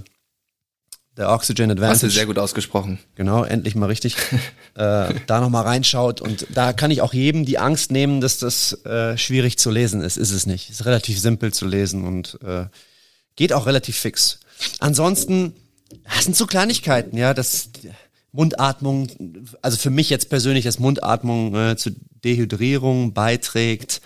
der 1.20 1.30
Oxygen 1.30 1.70
Advantage. 1.70 1.92
Hast 1.92 2.04
du 2.04 2.10
sehr 2.10 2.26
gut 2.26 2.40
ausgesprochen. 2.40 2.98
Genau, 3.16 3.44
endlich 3.44 3.76
mal 3.76 3.88
richtig. 3.88 4.16
äh, 4.76 5.14
da 5.28 5.42
nochmal 5.42 5.66
reinschaut 5.66 6.22
und 6.22 6.48
da 6.54 6.72
kann 6.72 6.92
ich 6.92 7.02
auch 7.02 7.14
jedem 7.14 7.46
die 7.46 7.60
Angst 7.60 7.92
nehmen, 7.92 8.22
dass 8.22 8.40
das 8.40 8.86
äh, 8.86 9.18
schwierig 9.18 9.60
zu 9.60 9.70
lesen 9.70 10.02
ist. 10.02 10.18
Ist 10.18 10.32
es 10.32 10.46
nicht. 10.46 10.70
Ist 10.70 10.86
relativ 10.86 11.20
simpel 11.20 11.54
zu 11.54 11.68
lesen 11.68 12.06
und 12.06 12.40
äh, 12.42 12.66
geht 13.36 13.52
auch 13.52 13.68
relativ 13.68 13.98
fix. 13.98 14.40
Ansonsten, 14.80 15.54
das 16.16 16.24
sind 16.24 16.38
so 16.38 16.48
Kleinigkeiten, 16.48 17.18
ja, 17.18 17.34
das 17.34 17.70
Mundatmung, 18.32 19.10
also 19.62 19.78
für 19.78 19.90
mich 19.90 20.10
jetzt 20.10 20.30
persönlich, 20.30 20.64
dass 20.64 20.80
Mundatmung 20.80 21.54
äh, 21.54 21.76
zu 21.76 21.92
Dehydrierung 22.24 23.14
beiträgt. 23.14 24.02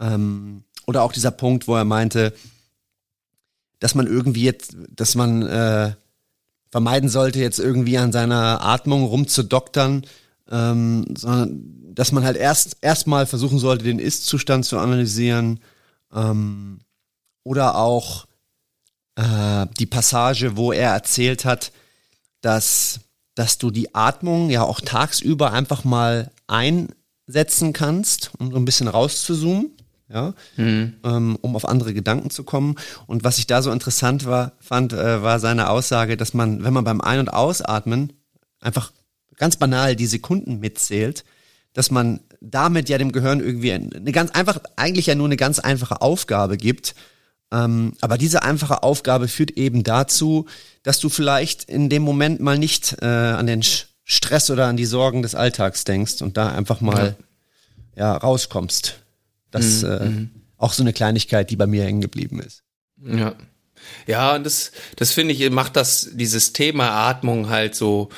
Ähm, 0.00 0.64
oder 0.86 1.02
auch 1.04 1.12
dieser 1.12 1.30
Punkt, 1.30 1.68
wo 1.68 1.76
er 1.76 1.84
meinte, 1.84 2.32
dass 3.78 3.94
man 3.94 4.08
irgendwie 4.08 4.42
jetzt, 4.42 4.76
dass 4.90 5.14
man 5.14 5.42
äh, 5.42 5.92
vermeiden 6.70 7.08
sollte, 7.08 7.40
jetzt 7.40 7.58
irgendwie 7.58 7.98
an 7.98 8.12
seiner 8.12 8.62
Atmung 8.62 9.04
rumzudoktern, 9.04 10.06
ähm, 10.50 11.04
sondern 11.16 11.92
dass 11.94 12.12
man 12.12 12.24
halt 12.24 12.36
erst 12.36 12.76
erstmal 12.80 13.26
versuchen 13.26 13.58
sollte, 13.58 13.84
den 13.84 13.98
Ist-Zustand 13.98 14.64
zu 14.64 14.78
analysieren 14.78 15.60
ähm, 16.12 16.80
oder 17.44 17.76
auch 17.76 18.26
äh, 19.16 19.66
die 19.78 19.86
Passage, 19.86 20.56
wo 20.56 20.72
er 20.72 20.92
erzählt 20.92 21.44
hat, 21.44 21.72
dass 22.40 23.00
dass 23.38 23.56
du 23.56 23.70
die 23.70 23.94
Atmung 23.94 24.50
ja 24.50 24.64
auch 24.64 24.80
tagsüber 24.80 25.52
einfach 25.52 25.84
mal 25.84 26.32
einsetzen 26.48 27.72
kannst, 27.72 28.32
um 28.38 28.50
so 28.50 28.56
ein 28.56 28.64
bisschen 28.64 28.88
rauszuzoomen 28.88 29.77
ja, 30.08 30.34
mhm. 30.56 30.94
ähm, 31.04 31.38
um 31.40 31.54
auf 31.54 31.68
andere 31.68 31.92
Gedanken 31.92 32.30
zu 32.30 32.44
kommen. 32.44 32.76
Und 33.06 33.24
was 33.24 33.38
ich 33.38 33.46
da 33.46 33.62
so 33.62 33.70
interessant 33.70 34.24
war, 34.24 34.52
fand, 34.58 34.92
äh, 34.92 35.22
war 35.22 35.38
seine 35.38 35.68
Aussage, 35.70 36.16
dass 36.16 36.34
man, 36.34 36.64
wenn 36.64 36.72
man 36.72 36.84
beim 36.84 37.00
Ein- 37.00 37.20
und 37.20 37.28
Ausatmen 37.28 38.12
einfach 38.60 38.92
ganz 39.36 39.56
banal 39.56 39.96
die 39.96 40.06
Sekunden 40.06 40.60
mitzählt, 40.60 41.24
dass 41.74 41.90
man 41.90 42.20
damit 42.40 42.88
ja 42.88 42.98
dem 42.98 43.12
Gehirn 43.12 43.40
irgendwie 43.40 43.72
eine 43.72 44.12
ganz 44.12 44.30
einfach, 44.30 44.60
eigentlich 44.76 45.06
ja 45.06 45.14
nur 45.14 45.26
eine 45.26 45.36
ganz 45.36 45.58
einfache 45.58 46.00
Aufgabe 46.00 46.56
gibt. 46.56 46.94
Ähm, 47.50 47.94
aber 48.00 48.18
diese 48.18 48.42
einfache 48.42 48.82
Aufgabe 48.82 49.28
führt 49.28 49.52
eben 49.52 49.82
dazu, 49.82 50.46
dass 50.82 51.00
du 51.00 51.08
vielleicht 51.08 51.64
in 51.64 51.88
dem 51.88 52.02
Moment 52.02 52.40
mal 52.40 52.58
nicht 52.58 52.96
äh, 53.00 53.06
an 53.06 53.46
den 53.46 53.62
Stress 54.04 54.50
oder 54.50 54.66
an 54.66 54.76
die 54.76 54.86
Sorgen 54.86 55.22
des 55.22 55.34
Alltags 55.34 55.84
denkst 55.84 56.22
und 56.22 56.36
da 56.36 56.50
einfach 56.50 56.80
mal 56.80 57.16
ja, 57.94 58.12
ja 58.12 58.16
rauskommst. 58.16 59.00
Das 59.50 59.82
mhm. 59.82 59.88
äh, 59.88 60.04
mhm. 60.04 60.30
auch 60.56 60.72
so 60.72 60.82
eine 60.82 60.92
Kleinigkeit, 60.92 61.50
die 61.50 61.56
bei 61.56 61.66
mir 61.66 61.84
hängen 61.84 62.00
geblieben 62.00 62.40
ist. 62.40 62.62
Ja. 63.02 63.34
Ja, 64.06 64.34
und 64.34 64.44
das, 64.44 64.72
das 64.96 65.12
finde 65.12 65.34
ich, 65.34 65.50
macht 65.50 65.76
das, 65.76 66.10
dieses 66.12 66.52
Thema 66.52 66.90
Atmung 67.08 67.48
halt 67.48 67.76
so, 67.76 68.08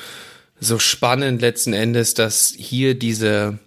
so 0.59 0.79
spannend 0.79 1.41
letzten 1.41 1.73
Endes, 1.73 2.13
dass 2.13 2.53
hier 2.57 2.97
diese, 2.97 3.59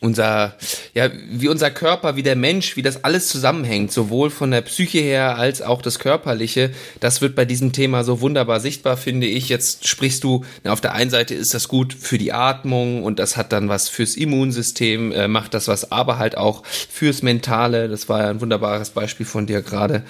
unser, 0.00 0.54
ja, 0.94 1.10
wie 1.30 1.48
unser 1.48 1.70
Körper, 1.70 2.16
wie 2.16 2.22
der 2.22 2.36
Mensch, 2.36 2.76
wie 2.76 2.82
das 2.82 3.04
alles 3.04 3.28
zusammenhängt, 3.28 3.92
sowohl 3.92 4.30
von 4.30 4.50
der 4.50 4.62
Psyche 4.62 4.98
her 4.98 5.36
als 5.36 5.60
auch 5.60 5.82
das 5.82 5.98
Körperliche, 5.98 6.70
das 7.00 7.20
wird 7.20 7.34
bei 7.34 7.44
diesem 7.44 7.72
Thema 7.72 8.02
so 8.02 8.22
wunderbar 8.22 8.60
sichtbar, 8.60 8.96
finde 8.96 9.26
ich. 9.26 9.50
Jetzt 9.50 9.86
sprichst 9.86 10.24
du, 10.24 10.44
na, 10.64 10.72
auf 10.72 10.80
der 10.80 10.94
einen 10.94 11.10
Seite 11.10 11.34
ist 11.34 11.52
das 11.52 11.68
gut 11.68 11.92
für 11.92 12.16
die 12.16 12.32
Atmung 12.32 13.04
und 13.04 13.18
das 13.18 13.36
hat 13.36 13.52
dann 13.52 13.68
was 13.68 13.90
fürs 13.90 14.16
Immunsystem, 14.16 15.12
äh, 15.12 15.28
macht 15.28 15.52
das 15.52 15.68
was, 15.68 15.92
aber 15.92 16.18
halt 16.18 16.36
auch 16.36 16.64
fürs 16.64 17.22
Mentale. 17.22 17.88
Das 17.88 18.08
war 18.08 18.20
ja 18.20 18.30
ein 18.30 18.40
wunderbares 18.40 18.90
Beispiel 18.90 19.26
von 19.26 19.46
dir 19.46 19.60
gerade. 19.60 20.02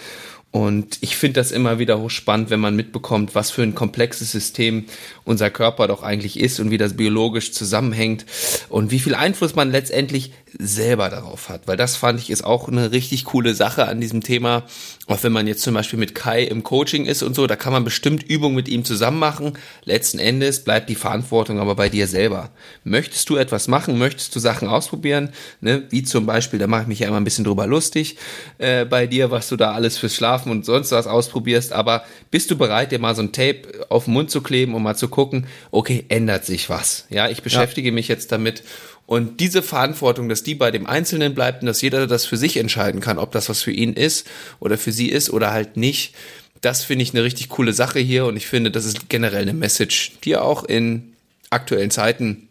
Und 0.53 0.99
ich 1.01 1.17
finde 1.17 1.41
das 1.41 1.53
immer 1.53 1.79
wieder 1.79 2.01
hochspannend, 2.01 2.51
wenn 2.51 2.59
man 2.59 2.75
mitbekommt, 2.75 3.37
was 3.37 3.53
für 3.53 3.63
ein 3.63 3.77
komplexes 3.77 4.33
System 4.33 4.87
unser 5.25 5.49
Körper 5.49 5.87
doch 5.87 6.03
eigentlich 6.03 6.41
ist 6.41 6.59
und 6.59 6.73
wie 6.73 6.79
das 6.79 6.97
biologisch 6.97 7.53
zusammenhängt 7.53 8.27
und 8.69 8.91
wie 8.91 8.99
viel 8.99 9.15
Einfluss 9.15 9.55
man 9.55 9.71
letztendlich 9.71 10.33
selber 10.59 11.09
darauf 11.09 11.49
hat. 11.49 11.67
Weil 11.67 11.77
das 11.77 11.97
fand 11.97 12.21
ich 12.21 12.31
ist 12.31 12.45
auch 12.45 12.69
eine 12.69 12.93
richtig 12.93 13.25
coole 13.25 13.55
Sache 13.55 13.87
an 13.87 14.01
diesem 14.01 14.23
Thema. 14.23 14.65
Auch 15.07 15.23
wenn 15.23 15.33
man 15.33 15.47
jetzt 15.47 15.63
zum 15.63 15.75
Beispiel 15.75 15.99
mit 15.99 16.15
Kai 16.15 16.43
im 16.43 16.63
Coaching 16.63 17.07
ist 17.07 17.23
und 17.23 17.35
so, 17.35 17.47
da 17.47 17.57
kann 17.57 17.73
man 17.73 17.85
bestimmt 17.85 18.23
Übungen 18.23 18.55
mit 18.55 18.69
ihm 18.69 18.85
zusammen 18.85 19.19
machen. 19.19 19.55
Letzten 19.85 20.19
Endes 20.19 20.65
bleibt 20.65 20.89
die 20.89 20.95
Verantwortung 20.95 21.61
aber 21.61 21.75
bei 21.75 21.89
dir 21.89 22.07
selber. 22.07 22.51
Möchtest 22.85 23.29
du 23.29 23.37
etwas 23.37 23.69
machen? 23.69 23.99
Möchtest 23.99 24.35
du 24.35 24.41
Sachen 24.41 24.69
ausprobieren? 24.69 25.31
Ne? 25.61 25.85
Wie 25.91 26.03
zum 26.03 26.27
Beispiel, 26.27 26.59
da 26.59 26.67
mache 26.67 26.83
ich 26.83 26.89
mich 26.89 26.99
ja 27.01 27.09
immer 27.09 27.19
ein 27.19 27.25
bisschen 27.25 27.45
drüber 27.45 27.67
lustig 27.67 28.17
äh, 28.59 28.85
bei 28.85 29.07
dir, 29.07 29.31
was 29.31 29.49
du 29.49 29.57
da 29.57 29.73
alles 29.73 29.99
fürs 29.99 30.15
Schlafen 30.15 30.51
und 30.51 30.65
sonst 30.65 30.93
was 30.93 31.07
ausprobierst. 31.07 31.73
Aber 31.73 32.05
bist 32.31 32.51
du 32.51 32.57
bereit, 32.57 32.93
dir 32.93 32.99
mal 32.99 33.15
so 33.15 33.23
ein 33.23 33.33
Tape 33.33 33.63
auf 33.89 34.05
den 34.05 34.15
Mund 34.15 34.31
zu 34.31 34.41
kleben 34.41 34.75
und 34.75 34.83
mal 34.83 34.97
zu 34.97 35.09
gucken, 35.09 35.47
okay, 35.71 36.05
ändert 36.09 36.45
sich 36.45 36.71
was? 36.71 37.07
Ja, 37.11 37.29
ich 37.29 37.43
beschäftige 37.43 37.89
ja. 37.89 37.95
mich 37.95 38.09
jetzt 38.09 38.33
damit 38.33 38.63
und 39.11 39.41
diese 39.41 39.61
Verantwortung, 39.61 40.29
dass 40.29 40.45
die 40.45 40.55
bei 40.55 40.71
dem 40.71 40.87
Einzelnen 40.87 41.35
bleibt 41.35 41.63
und 41.63 41.67
dass 41.67 41.83
jeder 41.83 42.07
das 42.07 42.27
für 42.27 42.37
sich 42.37 42.57
entscheiden 42.59 43.01
kann, 43.01 43.19
ob 43.19 43.33
das 43.33 43.49
was 43.49 43.61
für 43.61 43.73
ihn 43.73 43.95
ist 43.95 44.25
oder 44.61 44.79
für 44.79 44.93
sie 44.93 45.09
ist 45.09 45.31
oder 45.31 45.51
halt 45.51 45.77
nicht, 45.77 46.15
das 46.61 46.85
finde 46.85 47.03
ich 47.03 47.13
eine 47.13 47.25
richtig 47.25 47.49
coole 47.49 47.73
Sache 47.73 47.99
hier 47.99 48.27
und 48.27 48.37
ich 48.37 48.47
finde, 48.47 48.71
das 48.71 48.85
ist 48.85 49.09
generell 49.09 49.43
eine 49.43 49.53
Message, 49.53 50.13
die 50.23 50.37
auch 50.37 50.63
in 50.63 51.15
aktuellen 51.51 51.91
Zeiten 51.91 52.47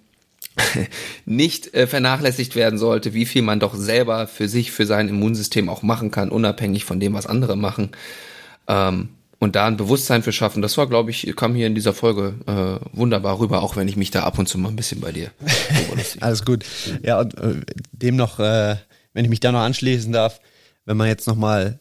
nicht 1.25 1.73
äh, 1.73 1.87
vernachlässigt 1.87 2.57
werden 2.57 2.77
sollte, 2.77 3.13
wie 3.13 3.25
viel 3.25 3.41
man 3.41 3.61
doch 3.61 3.73
selber 3.73 4.27
für 4.27 4.49
sich, 4.49 4.71
für 4.71 4.85
sein 4.85 5.07
Immunsystem 5.07 5.69
auch 5.69 5.81
machen 5.81 6.11
kann, 6.11 6.29
unabhängig 6.29 6.83
von 6.83 6.99
dem, 6.99 7.13
was 7.13 7.25
andere 7.25 7.55
machen. 7.55 7.91
Ähm, 8.67 9.07
und 9.39 9.55
da 9.55 9.65
ein 9.65 9.77
Bewusstsein 9.77 10.21
für 10.21 10.33
schaffen. 10.33 10.61
Das 10.61 10.77
war, 10.77 10.87
glaube 10.87 11.11
ich, 11.11 11.33
kam 11.35 11.55
hier 11.55 11.67
in 11.67 11.75
dieser 11.75 11.93
Folge 11.93 12.35
äh, 12.45 12.97
wunderbar 12.97 13.39
rüber, 13.39 13.63
auch 13.63 13.77
wenn 13.77 13.87
ich 13.87 13.95
mich 13.95 14.11
da 14.11 14.23
ab 14.23 14.37
und 14.37 14.47
zu 14.47 14.57
mal 14.57 14.69
ein 14.69 14.75
bisschen 14.75 14.99
bei 14.99 15.11
dir. 15.11 15.31
Alles 16.19 16.45
gut. 16.45 16.65
Ja, 17.01 17.19
und 17.19 17.37
äh, 17.37 17.61
dem 17.91 18.17
noch, 18.17 18.39
äh, 18.39 18.75
wenn 19.13 19.25
ich 19.25 19.29
mich 19.29 19.39
da 19.39 19.51
noch 19.51 19.61
anschließen 19.61 20.11
darf, 20.11 20.41
wenn 20.85 20.97
man 20.97 21.07
jetzt 21.07 21.27
noch 21.27 21.35
mal 21.35 21.79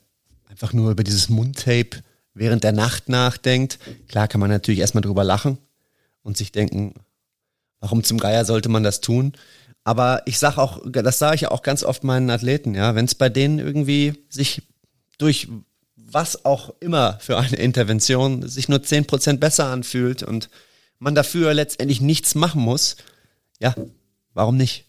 einfach 0.49 0.73
nur 0.73 0.93
über 0.93 1.05
dieses 1.05 1.29
Mundtape 1.29 2.03
während 2.33 2.63
der 2.63 2.73
Nacht 2.73 3.09
nachdenkt, 3.09 3.79
klar 4.09 4.29
kann 4.29 4.41
man 4.41 4.51
natürlich 4.51 4.81
erstmal 4.81 5.03
drüber 5.03 5.25
lachen 5.25 5.59
und 6.23 6.37
sich 6.37 6.53
denken, 6.53 6.95
warum 7.81 8.05
zum 8.05 8.19
Geier 8.19 8.45
sollte 8.45 8.69
man 8.69 8.85
das 8.85 9.01
tun? 9.01 9.33
Aber 9.83 10.23
ich 10.27 10.39
sag 10.39 10.59
auch, 10.59 10.81
das 10.87 11.19
sage 11.19 11.35
ich 11.35 11.41
ja 11.43 11.51
auch 11.51 11.63
ganz 11.63 11.83
oft 11.83 12.05
meinen 12.05 12.31
Athleten, 12.31 12.75
ja, 12.75 12.95
wenn 12.95 13.07
es 13.07 13.15
bei 13.15 13.29
denen 13.29 13.59
irgendwie 13.59 14.15
sich 14.29 14.63
durch 15.17 15.49
was 16.11 16.45
auch 16.45 16.75
immer 16.81 17.19
für 17.21 17.39
eine 17.39 17.57
Intervention 17.57 18.49
sich 18.49 18.69
nur 18.69 18.83
zehn 18.83 19.07
Prozent 19.07 19.41
besser 19.41 19.67
anfühlt 19.67 20.23
und 20.23 20.49
man 20.99 21.15
dafür 21.15 21.55
letztendlich 21.55 22.01
nichts 22.01 22.35
machen 22.35 22.63
muss, 22.63 22.97
ja, 23.61 23.75
warum 24.35 24.57
nicht? 24.57 24.87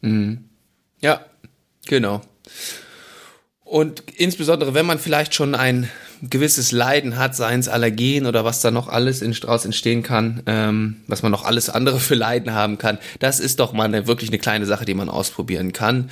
Mhm. 0.00 0.48
Ja, 1.00 1.24
genau. 1.86 2.22
Und 3.64 4.02
insbesondere, 4.16 4.74
wenn 4.74 4.86
man 4.86 4.98
vielleicht 4.98 5.34
schon 5.34 5.54
ein 5.54 5.88
gewisses 6.22 6.72
Leiden 6.72 7.16
hat, 7.16 7.34
seien 7.34 7.60
es 7.60 7.68
Allergien 7.68 8.26
oder 8.26 8.44
was 8.44 8.60
da 8.60 8.70
noch 8.70 8.88
alles 8.88 9.22
in 9.22 9.32
Strauß 9.32 9.64
entstehen 9.64 10.02
kann, 10.02 10.42
ähm, 10.46 10.96
was 11.06 11.22
man 11.22 11.32
noch 11.32 11.44
alles 11.44 11.70
andere 11.70 11.98
für 11.98 12.14
Leiden 12.14 12.52
haben 12.52 12.78
kann, 12.78 12.98
das 13.20 13.40
ist 13.40 13.60
doch 13.60 13.72
mal 13.72 13.84
eine, 13.84 14.06
wirklich 14.06 14.30
eine 14.30 14.38
kleine 14.38 14.66
Sache, 14.66 14.84
die 14.84 14.94
man 14.94 15.08
ausprobieren 15.08 15.72
kann. 15.72 16.10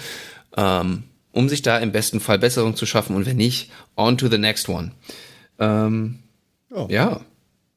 Ähm, 0.56 1.04
um 1.38 1.48
sich 1.48 1.62
da 1.62 1.78
im 1.78 1.92
besten 1.92 2.18
Fall 2.18 2.40
Besserung 2.40 2.74
zu 2.74 2.84
schaffen 2.84 3.14
und 3.14 3.24
wenn 3.24 3.36
nicht, 3.36 3.70
on 3.96 4.18
to 4.18 4.26
the 4.26 4.38
next 4.38 4.68
one. 4.68 4.90
Ähm, 5.60 6.18
oh. 6.72 6.88
Ja. 6.90 7.20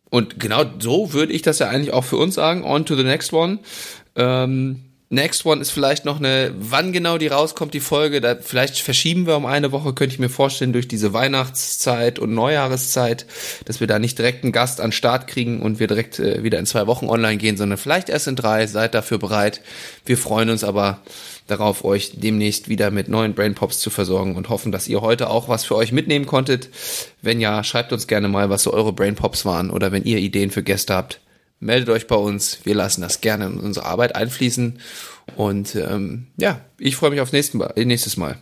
Und 0.09 0.39
genau 0.39 0.65
so 0.79 1.13
würde 1.13 1.31
ich 1.31 1.43
das 1.43 1.59
ja 1.59 1.69
eigentlich 1.69 1.93
auch 1.93 2.03
für 2.03 2.17
uns 2.17 2.33
sagen, 2.33 2.63
on 2.63 2.85
to 2.85 2.95
the 2.95 3.03
next 3.03 3.33
one. 3.33 3.59
Ähm, 4.15 4.81
Next 5.13 5.45
One 5.45 5.59
ist 5.59 5.71
vielleicht 5.71 6.05
noch 6.05 6.19
eine, 6.19 6.53
wann 6.57 6.93
genau 6.93 7.17
die 7.17 7.27
rauskommt, 7.27 7.73
die 7.73 7.81
Folge. 7.81 8.21
Da 8.21 8.37
vielleicht 8.39 8.79
verschieben 8.79 9.27
wir 9.27 9.35
um 9.35 9.45
eine 9.45 9.73
Woche, 9.73 9.93
könnte 9.93 10.13
ich 10.13 10.19
mir 10.19 10.29
vorstellen, 10.29 10.71
durch 10.71 10.87
diese 10.87 11.11
Weihnachtszeit 11.11 12.17
und 12.17 12.33
Neujahreszeit, 12.33 13.25
dass 13.65 13.81
wir 13.81 13.87
da 13.87 13.99
nicht 13.99 14.17
direkt 14.17 14.45
einen 14.45 14.53
Gast 14.53 14.79
an 14.79 14.93
Start 14.93 15.27
kriegen 15.27 15.61
und 15.61 15.81
wir 15.81 15.87
direkt 15.87 16.19
äh, 16.19 16.43
wieder 16.43 16.59
in 16.59 16.65
zwei 16.65 16.87
Wochen 16.87 17.09
online 17.09 17.35
gehen, 17.35 17.57
sondern 17.57 17.77
vielleicht 17.77 18.07
erst 18.07 18.27
in 18.27 18.37
drei. 18.37 18.67
Seid 18.67 18.93
dafür 18.93 19.17
bereit. 19.17 19.59
Wir 20.05 20.17
freuen 20.17 20.49
uns 20.49 20.63
aber 20.63 21.01
darauf, 21.51 21.83
euch 21.83 22.13
demnächst 22.15 22.69
wieder 22.69 22.89
mit 22.89 23.07
neuen 23.07 23.35
Brain 23.35 23.55
Pops 23.55 23.79
zu 23.79 23.89
versorgen 23.89 24.35
und 24.35 24.49
hoffen, 24.49 24.71
dass 24.71 24.87
ihr 24.87 25.01
heute 25.01 25.29
auch 25.29 25.49
was 25.49 25.65
für 25.65 25.75
euch 25.75 25.91
mitnehmen 25.91 26.25
konntet. 26.25 26.69
Wenn 27.21 27.39
ja, 27.39 27.63
schreibt 27.63 27.93
uns 27.93 28.07
gerne 28.07 28.27
mal, 28.27 28.49
was 28.49 28.63
so 28.63 28.73
eure 28.73 28.93
Brain 28.93 29.15
Pops 29.15 29.45
waren 29.45 29.69
oder 29.69 29.91
wenn 29.91 30.05
ihr 30.05 30.17
Ideen 30.17 30.51
für 30.51 30.63
Gäste 30.63 30.93
habt 30.93 31.21
meldet 31.61 31.89
euch 31.89 32.07
bei 32.07 32.15
uns. 32.15 32.59
Wir 32.65 32.75
lassen 32.75 33.01
das 33.01 33.21
gerne 33.21 33.45
in 33.45 33.59
unsere 33.59 33.85
Arbeit 33.85 34.15
einfließen. 34.15 34.79
Und 35.37 35.75
ähm, 35.75 36.27
ja, 36.35 36.59
ich 36.77 36.97
freue 36.97 37.11
mich 37.11 37.21
aufs 37.21 37.31
nächste 37.31 37.57
Mal, 37.57 37.73
nächstes 37.77 38.17
Mal. 38.17 38.37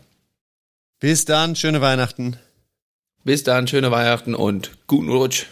Bis 0.99 1.25
dann, 1.25 1.55
schöne 1.55 1.81
Weihnachten. 1.81 2.37
Bis 3.23 3.43
dann, 3.43 3.67
schöne 3.67 3.91
Weihnachten 3.91 4.33
und 4.33 4.71
guten 4.87 5.09
Rutsch. 5.09 5.45